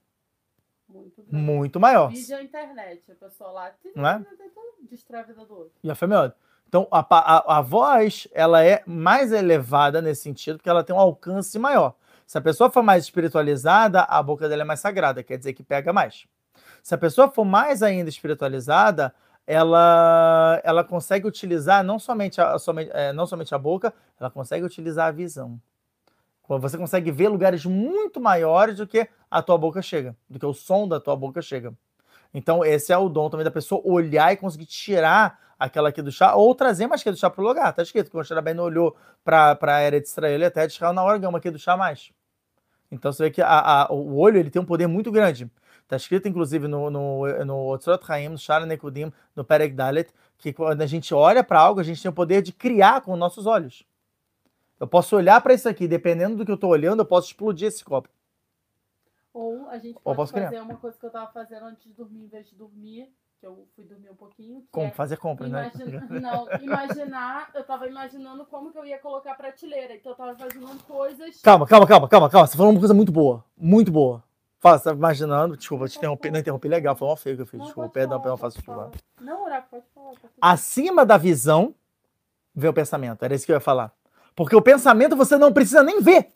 Muito 0.95 1.23
grande. 1.23 1.45
Muito 1.45 1.81
maior. 1.81 2.09
Vídeo 2.09 2.37
na 2.37 2.43
internet, 2.43 3.03
a 3.11 3.15
pessoa 3.15 3.51
lá 3.51 3.73
Não 3.97 4.07
é? 4.07 4.25
distrai 4.89 5.23
a 5.23 5.25
vida 5.25 5.45
do 5.45 5.55
outro. 5.55 5.73
E 5.83 5.91
a 5.91 5.93
é. 5.93 6.33
Então, 6.69 6.89
a, 6.91 7.07
a, 7.11 7.59
a 7.59 7.61
voz, 7.61 8.29
ela 8.33 8.65
é 8.65 8.83
mais 8.87 9.33
elevada 9.33 10.01
nesse 10.01 10.23
sentido, 10.23 10.57
porque 10.57 10.69
ela 10.69 10.83
tem 10.83 10.95
um 10.95 10.99
alcance 10.99 11.59
maior. 11.59 11.95
Se 12.27 12.39
a 12.39 12.41
pessoa 12.41 12.71
for 12.71 12.83
mais 12.83 13.05
espiritualizada, 13.05 14.03
a 14.03 14.23
boca 14.23 14.49
dela 14.49 14.63
é 14.63 14.65
mais 14.65 14.81
sagrada, 14.81 15.23
quer 15.23 15.37
dizer 15.37 15.53
que 15.53 15.63
pega 15.63 15.93
mais. 15.93 16.27
Se 16.83 16.95
a 16.95 16.99
pessoa 16.99 17.31
for 17.31 17.45
mais 17.45 17.83
ainda 17.83 18.09
espiritualizada, 18.09 19.15
ela, 19.47 20.61
ela 20.65 20.85
consegue 20.85 21.27
utilizar 21.27 21.85
não 21.85 21.99
somente 21.99 22.41
a, 22.41 22.59
somente, 22.59 22.91
é, 22.93 23.13
não 23.13 23.27
somente 23.27 23.55
a 23.55 23.59
boca, 23.59 23.93
ela 24.19 24.31
consegue 24.31 24.65
utilizar 24.65 25.09
a 25.09 25.13
visão. 25.13 25.61
Você 26.49 26.77
consegue 26.77 27.11
ver 27.11 27.29
lugares 27.29 27.65
muito 27.65 28.21
maiores 28.21 28.77
do 28.77 28.87
que 28.87 29.09
a 29.31 29.43
tua 29.43 29.57
boca 29.57 29.81
chega, 29.81 30.15
do 30.29 30.39
que 30.39 30.45
o 30.45 30.53
som 30.53 30.87
da 30.87 31.01
tua 31.01 31.17
boca 31.17 31.41
chega. 31.41 31.73
Então, 32.33 32.65
esse 32.65 32.93
é 32.93 32.99
o 32.99 33.09
dom 33.09 33.31
também 33.31 33.45
da 33.45 33.51
pessoa 33.51 33.81
olhar 33.85 34.33
e 34.33 34.37
conseguir 34.37 34.67
tirar 34.67 35.39
aquela 35.59 35.89
aqui 35.89 36.03
do 36.03 36.11
chá, 36.13 36.35
ou 36.35 36.55
trazer 36.55 36.87
mais 36.87 37.03
que 37.03 37.11
do 37.11 37.17
chá 37.17 37.31
para 37.31 37.43
o 37.43 37.47
lugar. 37.47 37.73
Tá 37.73 37.83
escrito 37.83 38.11
que 38.11 38.17
o 38.17 38.25
Xarabem 38.25 38.59
olhou 38.59 38.95
para 39.25 39.57
a 39.63 39.81
era 39.81 40.01
de 40.01 40.07
Israel 40.07 40.41
e 40.41 40.45
até 40.45 40.67
descaiu 40.67 40.93
na 40.93 41.03
hora 41.03 41.17
gama 41.17 41.39
aqui 41.39 41.51
do 41.51 41.59
chá 41.59 41.77
mais. 41.77 42.13
Então 42.91 43.13
você 43.13 43.25
vê 43.25 43.31
que 43.31 43.41
a- 43.41 43.85
a- 43.85 43.93
o 43.93 44.17
olho 44.19 44.39
ele 44.39 44.51
tem 44.51 44.61
um 44.61 44.65
poder 44.65 44.87
muito 44.87 45.11
grande. 45.11 45.51
Está 45.83 45.97
escrito, 45.97 46.29
inclusive, 46.29 46.67
no, 46.67 46.91
no, 46.91 47.45
no 47.45 47.79
Chaim, 48.05 48.29
no 48.29 48.39
Shara 48.39 48.67
Nekudim, 48.67 49.13
no 49.35 49.45
Perek 49.45 49.75
Dalet, 49.75 50.11
que 50.39 50.53
quando 50.53 50.81
a 50.83 50.87
gente 50.87 51.15
olha 51.15 51.45
para 51.45 51.61
algo, 51.61 51.81
a 51.81 51.85
gente 51.85 52.03
tem 52.03 52.11
o 52.11 52.15
poder 52.15 52.43
de 52.43 52.53
criar 52.53 53.01
com 53.03 53.15
nossos 53.17 53.47
olhos. 53.47 53.85
Eu 54.85 54.89
posso 54.89 55.17
olhar 55.17 55.41
para 55.41 55.55
isso 55.55 55.67
aqui, 55.67 55.89
dependendo 55.89 56.37
do 56.37 56.45
que 56.45 56.51
eu 56.51 56.57
estou 56.57 56.69
olhando, 56.71 57.01
eu 57.01 57.07
posso 57.07 57.29
explodir 57.29 57.69
esse 57.69 57.83
copo. 57.83 58.07
Ou 59.33 59.67
a 59.71 59.79
gente 59.79 59.99
pode 59.99 60.17
posso 60.17 60.33
criar. 60.33 60.45
fazer 60.51 60.61
uma 60.61 60.77
coisa 60.77 60.97
que 60.99 61.07
eu 61.07 61.11
tava 61.11 61.33
fazendo 61.33 61.65
antes 61.65 61.83
de 61.85 61.93
dormir, 61.95 62.25
em 62.25 62.29
vez 62.29 62.47
de 62.51 62.55
dormir, 62.55 63.11
que 63.41 63.47
eu 63.47 63.67
fui 63.75 63.85
dormir 63.87 64.11
um 64.11 64.15
pouquinho. 64.15 64.63
Como 64.71 64.87
é 64.87 64.91
fazer 64.91 65.17
compras, 65.17 65.51
né? 65.51 65.73
imagina- 65.75 66.07
Não, 66.21 66.47
imaginar, 66.61 67.51
eu 67.55 67.65
tava 67.65 67.89
imaginando 67.89 68.45
como 68.45 68.71
que 68.71 68.79
eu 68.79 68.85
ia 68.85 68.99
colocar 68.99 69.33
a 69.33 69.35
prateleira. 69.35 69.95
Então 69.97 70.13
eu 70.13 70.17
tava 70.17 70.33
imaginando 70.39 70.83
coisas. 70.85 71.41
Calma, 71.41 71.67
calma, 71.67 71.87
calma, 71.87 72.09
calma, 72.09 72.29
calma. 72.29 72.47
Você 72.47 72.57
falou 72.59 72.71
uma 72.73 72.79
coisa 72.79 72.95
muito 72.95 73.11
boa. 73.11 73.43
Muito 73.57 73.91
boa. 73.91 74.23
Fala, 74.61 74.79
você 74.79 74.85
tá 74.85 74.93
imaginando. 74.95 75.57
Desculpa, 75.57 75.89
te 75.89 75.97
interrompi. 75.97 76.31
Não 76.31 76.41
interrompi 76.41 76.69
legal, 76.69 76.95
foi 76.95 77.09
uma 77.09 77.17
feia 77.17 77.37
que 77.37 77.43
eu 77.43 77.47
fiz. 77.47 77.59
Não, 77.59 77.65
Desculpa, 77.67 77.89
perdão, 77.89 78.21
perdão, 78.21 78.37
faço 78.37 78.59
desculpa. 78.59 78.91
Não, 79.19 79.45
Uraco, 79.45 79.69
pode 79.71 79.85
falar. 79.95 80.13
Acima 80.43 81.07
da 81.07 81.17
visão, 81.17 81.75
vê 82.55 82.69
o 82.69 82.73
pensamento. 82.75 83.25
Era 83.25 83.35
isso 83.35 83.45
que 83.47 83.51
eu 83.53 83.57
ia 83.57 83.61
falar. 83.61 83.91
Porque 84.35 84.57
o 84.57 84.63
pensamento 84.63 85.17
você 85.17 85.37
não 85.37 85.53
precisa 85.53 85.83
nem 85.83 86.01
ver. 86.01 86.33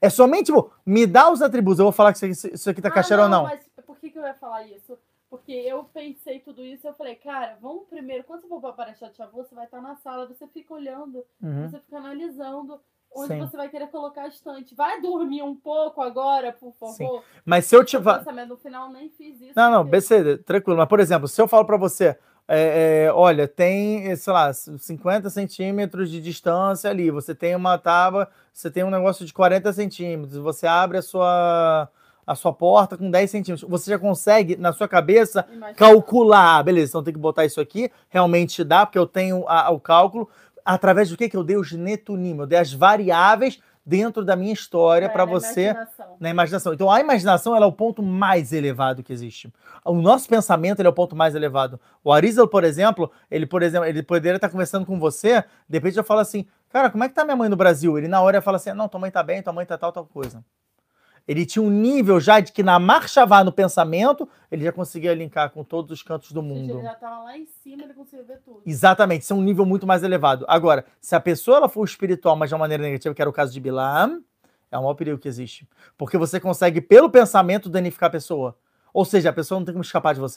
É 0.00 0.10
somente, 0.10 0.46
tipo, 0.46 0.70
me 0.84 1.06
dá 1.06 1.30
os 1.30 1.40
atributos. 1.42 1.78
Eu 1.78 1.86
vou 1.86 1.92
falar 1.92 2.12
que 2.12 2.18
isso 2.18 2.46
aqui, 2.46 2.54
isso 2.54 2.70
aqui 2.70 2.82
tá 2.82 2.88
Ah, 2.88 2.92
cacheiro 2.92 3.22
ou 3.22 3.28
não. 3.28 3.44
Mas 3.44 3.60
por 3.86 3.96
que, 3.98 4.10
que 4.10 4.18
eu 4.18 4.22
ia 4.24 4.34
falar 4.34 4.64
isso? 4.66 4.98
Porque 5.30 5.52
eu 5.52 5.84
pensei 5.92 6.38
tudo 6.40 6.62
isso, 6.64 6.86
eu 6.86 6.94
falei, 6.94 7.16
cara, 7.16 7.56
vamos 7.60 7.88
primeiro, 7.88 8.22
quando 8.22 8.42
você 8.42 8.48
for 8.48 8.60
para 8.60 8.72
Paraxá 8.72 9.08
de 9.08 9.16
Shavuot, 9.16 9.48
você 9.48 9.54
vai 9.54 9.64
estar 9.64 9.80
na 9.80 9.96
sala, 9.96 10.26
você 10.26 10.46
fica 10.46 10.72
olhando, 10.74 11.24
Uhum. 11.42 11.68
você 11.68 11.80
fica 11.80 11.96
analisando 11.96 12.78
onde 13.16 13.28
Sim. 13.28 13.40
você 13.40 13.56
vai 13.56 13.68
querer 13.68 13.88
colocar 13.88 14.22
a 14.22 14.28
estante. 14.28 14.74
Vai 14.76 15.00
dormir 15.00 15.42
um 15.42 15.56
pouco 15.56 16.00
agora, 16.02 16.52
por 16.52 16.72
favor. 16.74 17.24
Mas 17.44 17.64
se 17.64 17.74
eu 17.74 17.80
O 17.80 17.84
tiver. 17.84 18.22
no 18.46 18.56
final 18.56 18.90
nem 18.92 19.08
fiz 19.08 19.40
isso. 19.40 19.52
Não, 19.56 19.70
não, 19.70 19.78
porque- 19.84 19.96
BC, 19.96 20.38
tranquilo. 20.38 20.76
Mas, 20.78 20.88
por 20.88 21.00
exemplo, 21.00 21.26
se 21.26 21.40
eu 21.40 21.48
falo 21.48 21.64
pra 21.64 21.76
você, 21.76 22.16
é, 22.46 23.04
é, 23.06 23.12
olha, 23.12 23.48
tem, 23.48 24.08
eh, 24.10 24.16
sei 24.16 24.32
lá, 24.32 24.52
50 24.52 25.30
centímetros 25.30 26.10
de 26.10 26.20
distância 26.20 26.90
ali, 26.90 27.10
você 27.10 27.34
tem 27.34 27.56
uma 27.56 27.78
tábua, 27.78 28.28
você 28.52 28.70
tem 28.70 28.84
um 28.84 28.90
negócio 28.90 29.24
de 29.24 29.32
40 29.32 29.72
centímetros, 29.72 30.36
você 30.38 30.66
abre 30.66 30.98
a 30.98 31.02
sua, 31.02 31.88
a 32.26 32.34
sua 32.34 32.52
porta 32.52 32.96
com 32.98 33.10
10 33.10 33.30
centímetros. 33.30 33.68
Você 33.68 33.90
já 33.90 33.98
consegue, 33.98 34.56
na 34.56 34.72
sua 34.72 34.86
cabeça, 34.86 35.46
Imagina. 35.50 35.74
calcular. 35.74 36.58
Ah, 36.58 36.62
beleza, 36.62 36.90
então 36.90 37.02
tem 37.02 37.14
que 37.14 37.18
botar 37.20 37.44
isso 37.46 37.60
aqui, 37.60 37.90
realmente 38.10 38.62
dá, 38.62 38.84
porque 38.84 38.98
eu 38.98 39.06
tenho 39.06 39.44
a- 39.48 39.70
o 39.70 39.80
cálculo. 39.80 40.28
Através 40.64 41.10
do 41.10 41.16
que, 41.16 41.28
que 41.28 41.36
eu 41.36 41.44
dei 41.44 41.56
os 41.56 41.72
netunim? 41.72 42.38
Eu 42.38 42.46
dei 42.46 42.58
as 42.58 42.72
variáveis 42.72 43.58
dentro 43.84 44.24
da 44.24 44.34
minha 44.34 44.52
história 44.52 45.06
É, 45.06 45.08
para 45.08 45.24
você 45.24 45.70
imaginação. 45.70 46.16
na 46.18 46.30
imaginação. 46.30 46.72
Então 46.72 46.90
a 46.90 47.00
imaginação 47.00 47.54
ela 47.54 47.66
é 47.66 47.68
o 47.68 47.72
ponto 47.72 48.02
mais 48.02 48.52
elevado 48.52 49.02
que 49.02 49.12
existe. 49.12 49.52
O 49.84 49.94
nosso 49.94 50.28
pensamento 50.28 50.80
ele 50.80 50.88
é 50.88 50.90
o 50.90 50.94
ponto 50.94 51.14
mais 51.14 51.34
elevado. 51.34 51.78
O 52.02 52.12
Arizal, 52.12 52.48
por 52.48 52.64
exemplo, 52.64 53.10
ele 53.30 53.46
por 53.46 53.62
exemplo, 53.62 53.86
ele 53.86 54.02
poderia 54.02 54.36
estar 54.36 54.48
conversando 54.48 54.86
com 54.86 54.98
você, 54.98 55.42
de 55.68 55.76
repente 55.78 55.98
eu 55.98 56.04
falo 56.04 56.20
assim, 56.20 56.46
cara, 56.70 56.88
como 56.90 57.04
é 57.04 57.08
que 57.08 57.14
tá 57.14 57.24
minha 57.24 57.36
mãe 57.36 57.48
no 57.48 57.56
Brasil? 57.56 57.98
Ele 57.98 58.08
na 58.08 58.20
hora 58.22 58.40
fala 58.40 58.56
assim, 58.56 58.72
não, 58.72 58.88
tua 58.88 59.00
mãe 59.00 59.10
tá 59.10 59.22
bem, 59.22 59.42
tua 59.42 59.52
mãe 59.52 59.66
tá 59.66 59.76
tal, 59.76 59.92
tal 59.92 60.06
coisa. 60.06 60.42
Ele 61.26 61.46
tinha 61.46 61.62
um 61.62 61.70
nível 61.70 62.20
já 62.20 62.38
de 62.38 62.52
que 62.52 62.62
na 62.62 62.78
marcha 62.78 63.24
vá 63.24 63.42
no 63.42 63.50
pensamento, 63.50 64.28
ele 64.50 64.64
já 64.64 64.72
conseguia 64.72 65.14
linkar 65.14 65.50
com 65.50 65.64
todos 65.64 65.90
os 65.90 66.02
cantos 66.02 66.32
do 66.32 66.42
mundo. 66.42 66.74
Ele 66.74 66.82
já 66.82 66.94
tava 66.94 67.24
lá 67.24 67.38
em 67.38 67.46
cima, 67.46 67.82
ele 67.84 67.94
conseguiu 67.94 68.26
ver 68.26 68.40
tudo. 68.44 68.60
Exatamente, 68.66 69.22
isso 69.22 69.32
é 69.32 69.36
um 69.36 69.42
nível 69.42 69.64
muito 69.64 69.86
mais 69.86 70.02
elevado. 70.02 70.44
Agora, 70.46 70.84
se 71.00 71.16
a 71.16 71.20
pessoa 71.20 71.56
ela 71.56 71.68
for 71.68 71.82
espiritual, 71.84 72.36
mas 72.36 72.50
de 72.50 72.54
uma 72.54 72.60
maneira 72.60 72.82
negativa, 72.82 73.14
que 73.14 73.22
era 73.22 73.30
o 73.30 73.32
caso 73.32 73.52
de 73.52 73.60
Bilam, 73.60 74.22
é 74.70 74.78
o 74.78 74.82
maior 74.82 74.94
perigo 74.94 75.18
que 75.18 75.28
existe. 75.28 75.66
Porque 75.96 76.18
você 76.18 76.38
consegue, 76.38 76.80
pelo 76.80 77.08
pensamento, 77.08 77.70
danificar 77.70 78.08
a 78.08 78.12
pessoa. 78.12 78.58
Ou 78.92 79.04
seja, 79.04 79.30
a 79.30 79.32
pessoa 79.32 79.58
não 79.58 79.64
tem 79.64 79.72
como 79.72 79.84
escapar 79.84 80.12
de 80.14 80.20
você. 80.20 80.36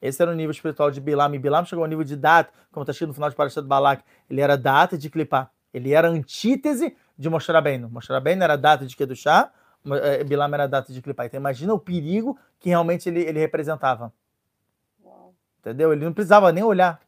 Esse 0.00 0.22
era 0.22 0.30
o 0.30 0.34
nível 0.34 0.50
espiritual 0.50 0.90
de 0.90 1.00
Bilam. 1.00 1.34
E 1.34 1.38
Bilam 1.38 1.64
chegou 1.64 1.82
ao 1.82 1.88
nível 1.88 2.04
de 2.04 2.14
Data, 2.14 2.52
como 2.70 2.84
está 2.84 2.92
escrito 2.92 3.08
no 3.08 3.14
final 3.14 3.30
de 3.30 3.36
Parashat 3.36 3.66
Balak. 3.66 4.04
Ele 4.28 4.40
era 4.40 4.56
Data 4.56 4.98
de 4.98 5.08
Clipar. 5.08 5.50
Ele 5.72 5.92
era 5.92 6.08
antítese 6.08 6.94
de 7.16 7.28
Moshe 7.30 7.50
Rabbeinu. 7.50 7.88
Moshe 7.90 8.12
Rabbeinu 8.12 8.42
era 8.42 8.56
Data 8.56 8.86
de 8.86 8.96
Kedushá, 8.96 9.50
eh, 10.02 10.24
Bilam 10.24 10.52
era 10.54 10.66
Data 10.66 10.92
de 10.92 11.00
Clipar. 11.02 11.26
Então 11.26 11.38
imagina 11.38 11.72
o 11.74 11.78
perigo 11.78 12.38
que 12.58 12.68
realmente 12.70 13.08
ele, 13.08 13.20
ele 13.20 13.38
representava. 13.40 14.12
Uau. 15.04 15.34
Entendeu? 15.60 15.92
Ele 15.92 16.04
não 16.04 16.12
precisava 16.12 16.50
nem 16.52 16.64
olhar. 16.64 17.00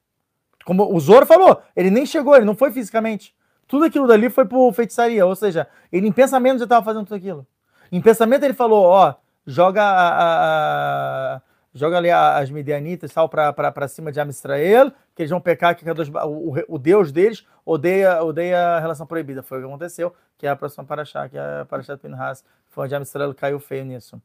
Como 0.64 0.92
o 0.94 0.98
Zoro 1.00 1.24
falou, 1.26 1.62
ele 1.74 1.90
nem 1.90 2.04
chegou, 2.04 2.34
ele 2.36 2.44
não 2.44 2.54
foi 2.56 2.70
fisicamente. 2.72 3.34
Tudo 3.68 3.84
aquilo 3.84 4.06
dali 4.06 4.28
foi 4.30 4.44
por 4.44 4.72
feitiçaria, 4.72 5.24
ou 5.26 5.34
seja, 5.34 5.66
ele 5.92 6.06
em 6.08 6.12
pensamento 6.12 6.58
já 6.58 6.64
estava 6.64 6.84
fazendo 6.84 7.04
tudo 7.04 7.16
aquilo. 7.16 7.46
Em 7.90 8.00
pensamento 8.00 8.44
ele 8.44 8.54
falou, 8.54 8.84
ó, 8.84 9.14
joga 9.46 9.82
a, 9.82 10.08
a- 10.08 11.34
a- 11.36 11.42
joga 11.76 11.96
ali 11.98 12.10
as 12.10 12.50
midianitas 12.50 13.12
tal 13.12 13.28
para 13.28 13.86
cima 13.88 14.10
de 14.10 14.18
Amistrael, 14.18 14.90
que 15.14 15.22
eles 15.22 15.30
vão 15.30 15.40
pecar 15.40 15.76
que 15.76 15.84
Ba- 16.10 16.26
o, 16.26 16.54
o, 16.68 16.78
Deus 16.78 17.12
deles 17.12 17.46
odeia, 17.64 18.22
odeia 18.22 18.58
a 18.76 18.80
relação 18.80 19.06
proibida. 19.06 19.42
Foi 19.42 19.58
o 19.58 19.60
que 19.60 19.66
aconteceu, 19.66 20.14
que 20.36 20.46
é 20.46 20.50
a 20.50 20.56
próxima 20.56 20.84
paraxá, 20.84 21.28
que 21.28 21.36
é 21.38 21.60
a 21.60 21.64
paraxá 21.64 21.94
de 21.94 22.00
Pinhas, 22.00 22.44
foi 22.68 22.84
onde 22.84 22.94
Amistrael 22.94 23.34
caiu 23.34 23.60
feio 23.60 23.84
nisso. 23.84 24.20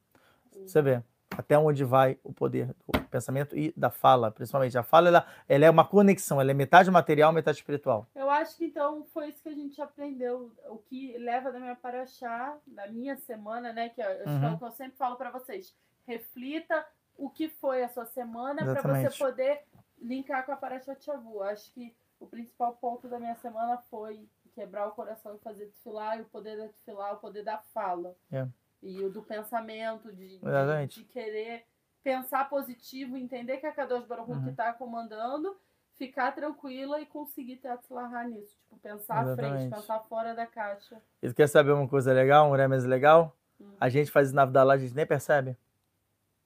Você 0.65 0.81
vê 0.81 1.01
até 1.37 1.57
onde 1.57 1.85
vai 1.85 2.17
o 2.25 2.33
poder 2.33 2.67
do 2.93 2.99
pensamento 3.09 3.57
e 3.57 3.73
da 3.77 3.89
fala, 3.89 4.29
principalmente. 4.31 4.77
A 4.77 4.83
fala 4.83 5.07
ela, 5.07 5.25
ela 5.47 5.65
é 5.65 5.69
uma 5.69 5.85
conexão, 5.85 6.41
ela 6.41 6.51
é 6.51 6.53
metade 6.53 6.91
material, 6.91 7.31
metade 7.31 7.57
espiritual. 7.57 8.05
Eu 8.13 8.29
acho 8.29 8.57
que 8.57 8.65
então 8.65 9.05
foi 9.13 9.29
isso 9.29 9.41
que 9.41 9.47
a 9.47 9.53
gente 9.53 9.81
aprendeu. 9.81 10.51
O 10.69 10.77
que 10.77 11.17
leva 11.17 11.49
da 11.51 11.57
minha 11.59 11.75
paraxá, 11.75 12.53
da 12.67 12.87
minha 12.87 13.15
semana, 13.15 13.71
né? 13.71 13.87
Que 13.89 14.01
é 14.01 14.23
Uhum. 14.27 14.53
o 14.55 14.57
que 14.57 14.65
eu 14.65 14.71
sempre 14.71 14.97
falo 14.97 15.15
para 15.15 15.31
vocês. 15.31 15.73
Reflita 16.05 16.85
o 17.21 17.29
que 17.29 17.47
foi 17.47 17.83
a 17.83 17.89
sua 17.89 18.05
semana 18.05 18.63
para 18.63 18.73
você 18.73 19.05
Exatamente. 19.05 19.19
poder 19.19 19.61
linkar 20.01 20.43
com 20.43 20.53
a 20.53 20.55
paraxá 20.57 20.95
de 20.95 21.03
Shavu. 21.03 21.43
Acho 21.43 21.71
que 21.71 21.93
o 22.19 22.25
principal 22.25 22.73
ponto 22.73 23.07
da 23.07 23.19
minha 23.19 23.35
semana 23.35 23.77
foi 23.91 24.27
quebrar 24.55 24.87
o 24.87 24.91
coração 24.91 25.35
e 25.35 25.39
fazer 25.39 25.67
desfilar, 25.67 26.17
e 26.17 26.21
o 26.21 26.25
poder 26.25 26.57
da 26.57 26.65
desfilar, 26.65 27.13
o 27.13 27.17
poder 27.17 27.43
da 27.43 27.59
fala. 27.73 28.15
É. 28.31 28.47
E 28.81 28.99
o 29.03 29.09
do 29.11 29.21
pensamento, 29.21 30.11
de, 30.11 30.39
de, 30.39 30.45
Exatamente. 30.47 30.99
de 30.99 31.05
querer 31.05 31.63
pensar 32.03 32.49
positivo, 32.49 33.15
entender 33.15 33.57
que 33.57 33.67
é 33.67 33.69
a 33.69 33.73
Kadosh 33.73 34.05
Baruch 34.05 34.31
Hu 34.31 34.33
Uhum. 34.33 34.43
que 34.43 34.49
está 34.49 34.73
comandando, 34.73 35.55
ficar 35.93 36.31
tranquila 36.33 36.99
e 36.99 37.05
conseguir 37.05 37.57
ter 37.57 37.67
atzlahá 37.67 38.23
nisso. 38.23 38.57
Tipo, 38.63 38.77
pensar 38.79 39.19
à 39.19 39.35
frente, 39.35 39.41
Exatamente. 39.41 39.75
pensar 39.75 39.99
fora 40.09 40.33
da 40.33 40.47
caixa. 40.47 40.99
E 41.21 41.31
quer 41.31 41.47
saber 41.47 41.71
uma 41.73 41.87
coisa 41.87 42.11
legal, 42.11 42.49
um 42.49 42.55
remes 42.55 42.83
legal? 42.83 43.35
Hum. 43.59 43.71
A 43.79 43.89
gente 43.89 44.09
faz 44.09 44.31
na 44.33 44.41
Avdalá, 44.41 44.73
a 44.73 44.77
gente 44.79 44.95
nem 44.95 45.05
percebe. 45.05 45.55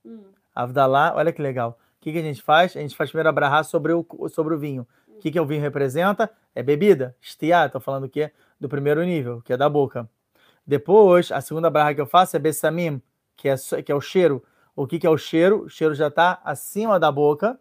Hum. 0.03 0.33
Avdalá, 0.55 1.13
olha 1.15 1.33
que 1.33 1.41
legal. 1.41 1.77
O 1.99 2.01
que, 2.01 2.13
que 2.13 2.19
a 2.19 2.21
gente 2.21 2.41
faz? 2.41 2.77
A 2.77 2.79
gente 2.79 2.95
faz 2.95 3.09
primeiro 3.09 3.29
abrahar 3.29 3.63
sobre 3.65 3.91
o, 3.91 4.05
sobre 4.29 4.53
o 4.53 4.57
vinho. 4.57 4.87
O 5.09 5.19
que, 5.19 5.31
que 5.31 5.39
o 5.39 5.45
vinho 5.45 5.61
representa? 5.61 6.31
É 6.53 6.63
bebida. 6.63 7.15
Estiá, 7.21 7.67
tô 7.67 7.79
falando 7.79 8.05
o 8.05 8.09
quê? 8.09 8.31
Do 8.59 8.69
primeiro 8.69 9.03
nível, 9.03 9.41
que 9.41 9.51
é 9.51 9.57
da 9.57 9.67
boca. 9.67 10.09
Depois, 10.65 11.31
a 11.31 11.41
segunda 11.41 11.69
barra 11.69 11.93
que 11.93 12.01
eu 12.01 12.05
faço 12.05 12.35
é 12.35 12.39
bessamim, 12.39 13.01
que 13.35 13.49
é, 13.49 13.55
que 13.83 13.91
é 13.91 13.95
o 13.95 14.01
cheiro. 14.01 14.43
O 14.75 14.87
que, 14.87 14.97
que 14.99 15.05
é 15.05 15.09
o 15.09 15.17
cheiro? 15.17 15.63
O 15.63 15.69
cheiro 15.69 15.93
já 15.93 16.07
está 16.07 16.41
acima 16.43 16.99
da 16.99 17.11
boca, 17.11 17.59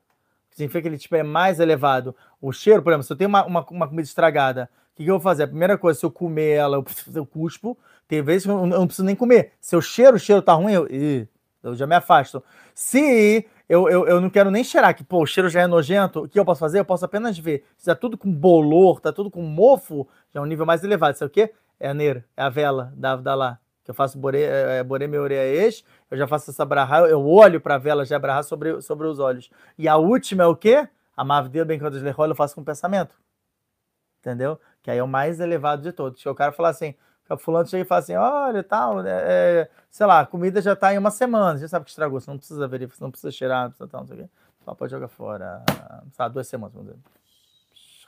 que 0.50 0.56
significa 0.56 0.82
que 0.82 0.88
ele 0.88 0.98
tipo, 0.98 1.14
é 1.16 1.22
mais 1.22 1.60
elevado. 1.60 2.14
O 2.40 2.52
cheiro, 2.52 2.82
por 2.82 2.90
exemplo, 2.90 3.04
se 3.04 3.12
eu 3.12 3.16
tenho 3.16 3.28
uma, 3.28 3.44
uma, 3.44 3.66
uma 3.70 3.88
comida 3.88 4.06
estragada, 4.06 4.70
o 4.92 4.96
que, 4.96 5.04
que 5.04 5.10
eu 5.10 5.14
vou 5.14 5.20
fazer? 5.20 5.44
A 5.44 5.48
primeira 5.48 5.76
coisa, 5.76 5.98
se 5.98 6.06
eu 6.06 6.10
comer 6.10 6.52
ela, 6.52 6.76
eu, 6.76 6.84
eu 7.14 7.26
cuspo. 7.26 7.76
Tem 8.06 8.22
vezes 8.22 8.44
que 8.44 8.50
eu 8.50 8.56
não, 8.56 8.64
eu 8.64 8.80
não 8.80 8.86
preciso 8.86 9.06
nem 9.06 9.16
comer. 9.16 9.52
Se 9.60 9.76
o 9.76 9.82
cheiro, 9.82 10.16
o 10.16 10.20
cheiro 10.20 10.40
tá 10.40 10.52
ruim, 10.54 10.72
eu, 10.72 10.86
ih, 10.88 11.28
eu 11.64 11.74
já 11.74 11.86
me 11.86 11.94
afasto. 11.94 12.42
Se 12.74 13.46
eu, 13.68 13.88
eu, 13.88 14.06
eu 14.06 14.20
não 14.20 14.28
quero 14.28 14.50
nem 14.50 14.62
cheirar, 14.62 14.94
que 14.94 15.02
pô, 15.02 15.22
o 15.22 15.26
cheiro 15.26 15.48
já 15.48 15.62
é 15.62 15.66
nojento, 15.66 16.24
o 16.24 16.28
que 16.28 16.38
eu 16.38 16.44
posso 16.44 16.60
fazer? 16.60 16.80
Eu 16.80 16.84
posso 16.84 17.04
apenas 17.04 17.38
ver. 17.38 17.64
Se 17.76 17.86
tá 17.86 17.94
tudo 17.94 18.18
com 18.18 18.30
bolor, 18.30 19.00
tá 19.00 19.12
tudo 19.12 19.30
com 19.30 19.42
mofo, 19.42 20.06
já 20.32 20.40
é 20.40 20.42
um 20.42 20.46
nível 20.46 20.66
mais 20.66 20.84
elevado. 20.84 21.16
Sabe 21.16 21.30
o 21.30 21.32
quê? 21.32 21.52
É 21.80 21.88
a 21.88 21.94
neira, 21.94 22.24
é 22.36 22.42
a 22.42 22.48
vela 22.48 22.92
da 22.96 23.12
Avdalá. 23.12 23.58
Que 23.82 23.90
eu 23.90 23.94
faço 23.94 24.18
bore, 24.18 24.38
é, 24.38 24.78
é, 24.78 24.82
bore 24.82 25.04
ex, 25.34 25.84
eu 26.10 26.16
já 26.16 26.26
faço 26.26 26.50
essa 26.50 26.64
brahá, 26.64 27.00
eu 27.00 27.26
olho 27.26 27.60
para 27.60 27.74
a 27.74 27.78
vela 27.78 28.04
já 28.06 28.18
brahá 28.18 28.42
sobre, 28.42 28.80
sobre 28.80 29.06
os 29.06 29.18
olhos. 29.18 29.50
E 29.76 29.86
a 29.86 29.96
última 29.96 30.44
é 30.44 30.46
o 30.46 30.56
quê? 30.56 30.88
A 31.14 31.22
mavdeu 31.22 31.66
bem 31.66 31.78
quando 31.78 31.96
eu 31.96 32.34
faço 32.34 32.54
com 32.54 32.64
pensamento. 32.64 33.14
Entendeu? 34.20 34.58
Que 34.82 34.90
aí 34.90 34.98
é 34.98 35.02
o 35.02 35.08
mais 35.08 35.38
elevado 35.38 35.82
de 35.82 35.92
todos. 35.92 36.22
Que 36.22 36.28
o 36.28 36.34
cara 36.34 36.50
fala 36.50 36.70
assim, 36.70 36.94
fulano 37.38 37.66
chega 37.66 37.82
e 37.82 37.86
fala 37.86 38.00
assim, 38.00 38.14
olha, 38.14 38.62
tal, 38.62 39.04
é, 39.04 39.10
é, 39.10 39.70
sei 39.90 40.06
lá, 40.06 40.20
a 40.20 40.26
comida 40.26 40.60
já 40.60 40.76
tá 40.76 40.92
em 40.92 40.98
uma 40.98 41.10
semana, 41.10 41.58
já 41.58 41.66
sabe 41.66 41.84
que 41.84 41.90
estragou, 41.90 42.20
você 42.20 42.30
não 42.30 42.38
precisa 42.38 42.68
verificar, 42.68 42.98
você 42.98 43.04
não 43.04 43.10
precisa 43.10 43.32
cheirar, 43.32 43.62
não 43.62 43.70
precisa 43.70 43.88
tal, 43.88 44.00
não 44.00 44.08
sei 44.08 44.16
o 44.16 44.22
quê. 44.22 44.30
Só 44.64 44.74
pode 44.74 44.90
jogar 44.90 45.08
fora, 45.08 45.62
sabe, 46.12 46.34
duas 46.34 46.48
semanas, 46.48 46.74
vamos 46.74 46.92
dizer. 46.92 47.02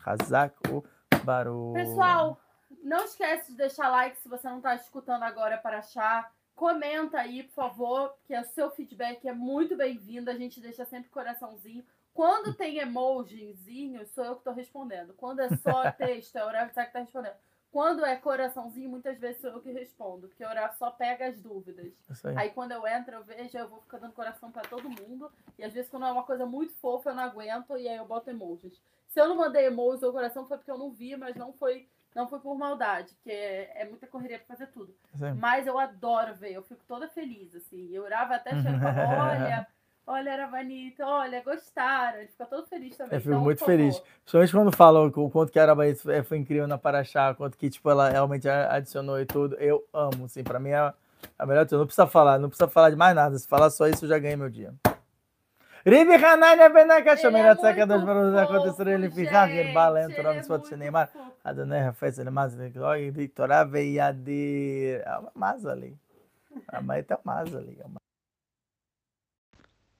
Hazak 0.04 0.54
o 0.70 0.84
barulho. 1.24 1.74
Pessoal, 1.74 2.38
não 2.82 3.04
esquece 3.04 3.52
de 3.52 3.58
deixar 3.58 3.88
like 3.88 4.18
se 4.18 4.28
você 4.28 4.48
não 4.48 4.58
está 4.58 4.74
escutando 4.74 5.22
agora 5.22 5.58
para 5.58 5.78
achar. 5.78 6.32
Comenta 6.54 7.18
aí, 7.18 7.42
por 7.42 7.52
favor, 7.52 8.14
que 8.24 8.38
o 8.38 8.44
seu 8.44 8.70
feedback 8.70 9.26
é 9.26 9.32
muito 9.32 9.76
bem-vindo. 9.76 10.30
A 10.30 10.34
gente 10.34 10.60
deixa 10.60 10.84
sempre 10.84 11.10
coraçãozinho. 11.10 11.84
Quando 12.14 12.54
tem 12.54 12.78
emojizinho, 12.78 14.06
sou 14.06 14.24
eu 14.24 14.32
que 14.32 14.40
estou 14.40 14.54
respondendo. 14.54 15.12
Quando 15.14 15.40
é 15.40 15.54
só 15.56 15.90
texto, 15.92 16.36
é 16.36 16.44
o 16.44 16.46
Horácio 16.46 16.72
que 16.72 16.80
está 16.80 17.00
respondendo. 17.00 17.36
Quando 17.76 18.06
é 18.06 18.16
coraçãozinho, 18.16 18.88
muitas 18.88 19.18
vezes 19.18 19.38
sou 19.38 19.50
eu 19.50 19.60
que 19.60 19.70
respondo, 19.70 20.28
porque 20.28 20.42
o 20.42 20.48
Horácio 20.48 20.78
só 20.78 20.90
pega 20.90 21.26
as 21.26 21.38
dúvidas. 21.38 21.92
Aí. 22.24 22.34
Aí 22.38 22.50
quando 22.50 22.72
eu 22.72 22.86
entro, 22.86 23.16
eu 23.16 23.22
vejo, 23.22 23.58
eu 23.58 23.68
vou 23.68 23.82
ficar 23.82 23.98
dando 23.98 24.14
coração 24.14 24.50
pra 24.50 24.62
todo 24.62 24.88
mundo. 24.88 25.30
E 25.58 25.62
às 25.62 25.74
vezes 25.74 25.90
quando 25.90 26.06
é 26.06 26.10
uma 26.10 26.22
coisa 26.22 26.46
muito 26.46 26.72
fofa, 26.76 27.10
eu 27.10 27.14
não 27.14 27.24
aguento 27.24 27.76
e 27.76 27.86
aí 27.86 27.98
eu 27.98 28.06
boto 28.06 28.30
emojis. 28.30 28.80
Se 29.08 29.20
eu 29.20 29.28
não 29.28 29.36
mandei 29.36 29.66
emojis 29.66 30.02
ou 30.02 30.10
coração 30.10 30.46
foi 30.46 30.56
porque 30.56 30.70
eu 30.70 30.78
não 30.78 30.90
vi, 30.90 31.14
mas 31.16 31.36
não 31.36 31.52
foi, 31.52 31.86
não 32.14 32.26
foi 32.26 32.40
por 32.40 32.56
maldade, 32.56 33.12
porque 33.16 33.30
é, 33.30 33.82
é 33.82 33.84
muita 33.84 34.06
correria 34.06 34.38
pra 34.38 34.56
fazer 34.56 34.68
tudo. 34.68 34.96
Aí. 35.20 35.34
Mas 35.34 35.66
eu 35.66 35.78
adoro 35.78 36.34
ver, 36.34 36.52
eu 36.52 36.62
fico 36.62 36.82
toda 36.88 37.10
feliz, 37.10 37.54
assim. 37.54 37.90
Eu 37.92 38.04
orava 38.04 38.36
até 38.36 38.52
falava, 38.56 39.22
olha, 39.22 39.66
olha, 40.06 40.30
era 40.30 40.46
bonito, 40.46 41.02
olha, 41.02 41.42
gostaram. 41.42 42.18
Ele 42.18 42.28
fica 42.28 42.46
todo 42.46 42.66
feliz 42.66 42.96
também. 42.96 43.14
Eu 43.14 43.20
fico 43.20 43.32
Então, 43.34 43.42
muito 43.42 43.64
feliz. 43.64 44.02
Principalmente 44.22 44.52
quando 44.52 44.76
falam 44.76 45.10
que 45.10 45.18
o 45.20 45.30
quanto 45.30 45.52
que 45.52 45.58
a 45.58 45.62
Arabaí 45.62 45.94
foi 45.94 46.22
foi 46.22 46.38
incrível 46.38 46.66
na 46.66 46.78
Paraxá, 46.78 47.34
quanto 47.34 47.56
que 47.58 47.68
tipo, 47.70 47.90
ela 47.90 48.08
realmente 48.08 48.48
a- 48.48 48.74
adicionou 48.74 49.20
e 49.20 49.26
tudo. 49.26 49.56
Eu 49.56 49.84
amo, 49.92 50.24
assim, 50.26 50.42
pra 50.42 50.58
mim 50.58 50.70
é 50.70 50.92
a 51.38 51.46
melhor 51.46 51.64
coisa. 51.66 51.78
Não 51.78 51.86
precisa 51.86 52.06
falar, 52.06 52.38
não 52.38 52.48
precisa 52.48 52.68
falar 52.68 52.90
de 52.90 52.96
mais 52.96 53.14
nada. 53.14 53.38
Se 53.38 53.46
falar 53.48 53.70
só 53.70 53.86
isso, 53.86 54.04
eu 54.04 54.08
já 54.08 54.18
ganhei 54.18 54.36
meu 54.36 54.48
dia. 54.50 54.72
Ribi 55.84 56.14
Hanania 56.14 56.68
Benaka 56.68 57.10
Ele 57.10 57.10
é 57.10 57.16
Shomerat 57.22 57.60
Saka 57.60 57.86
muito 57.86 57.98
dos 58.00 58.04
Barulhos 58.04 58.34
fofo, 58.40 58.52
acontecer 58.56 58.88
ele 58.88 59.08
ficar, 59.08 59.48
ele 59.48 59.70
é 59.70 59.72
Ram 60.22 60.40
Spot 60.40 60.58
muito 60.58 60.68
Shinemar, 60.68 61.06
fofo. 61.08 61.32
Adonai 61.44 61.86
Hafez, 61.86 62.18
ele 62.18 62.30
mais, 62.30 62.58
ele 62.58 63.10
Victorá 63.12 63.62
Veiadir. 63.62 65.00
É 65.04 65.18
uma 65.18 65.30
masa 65.32 65.70
ali. 65.70 65.96
A 66.66 66.80
mãe 66.82 67.04
tá 67.04 67.20
masa 67.22 67.58
ali. 67.58 67.78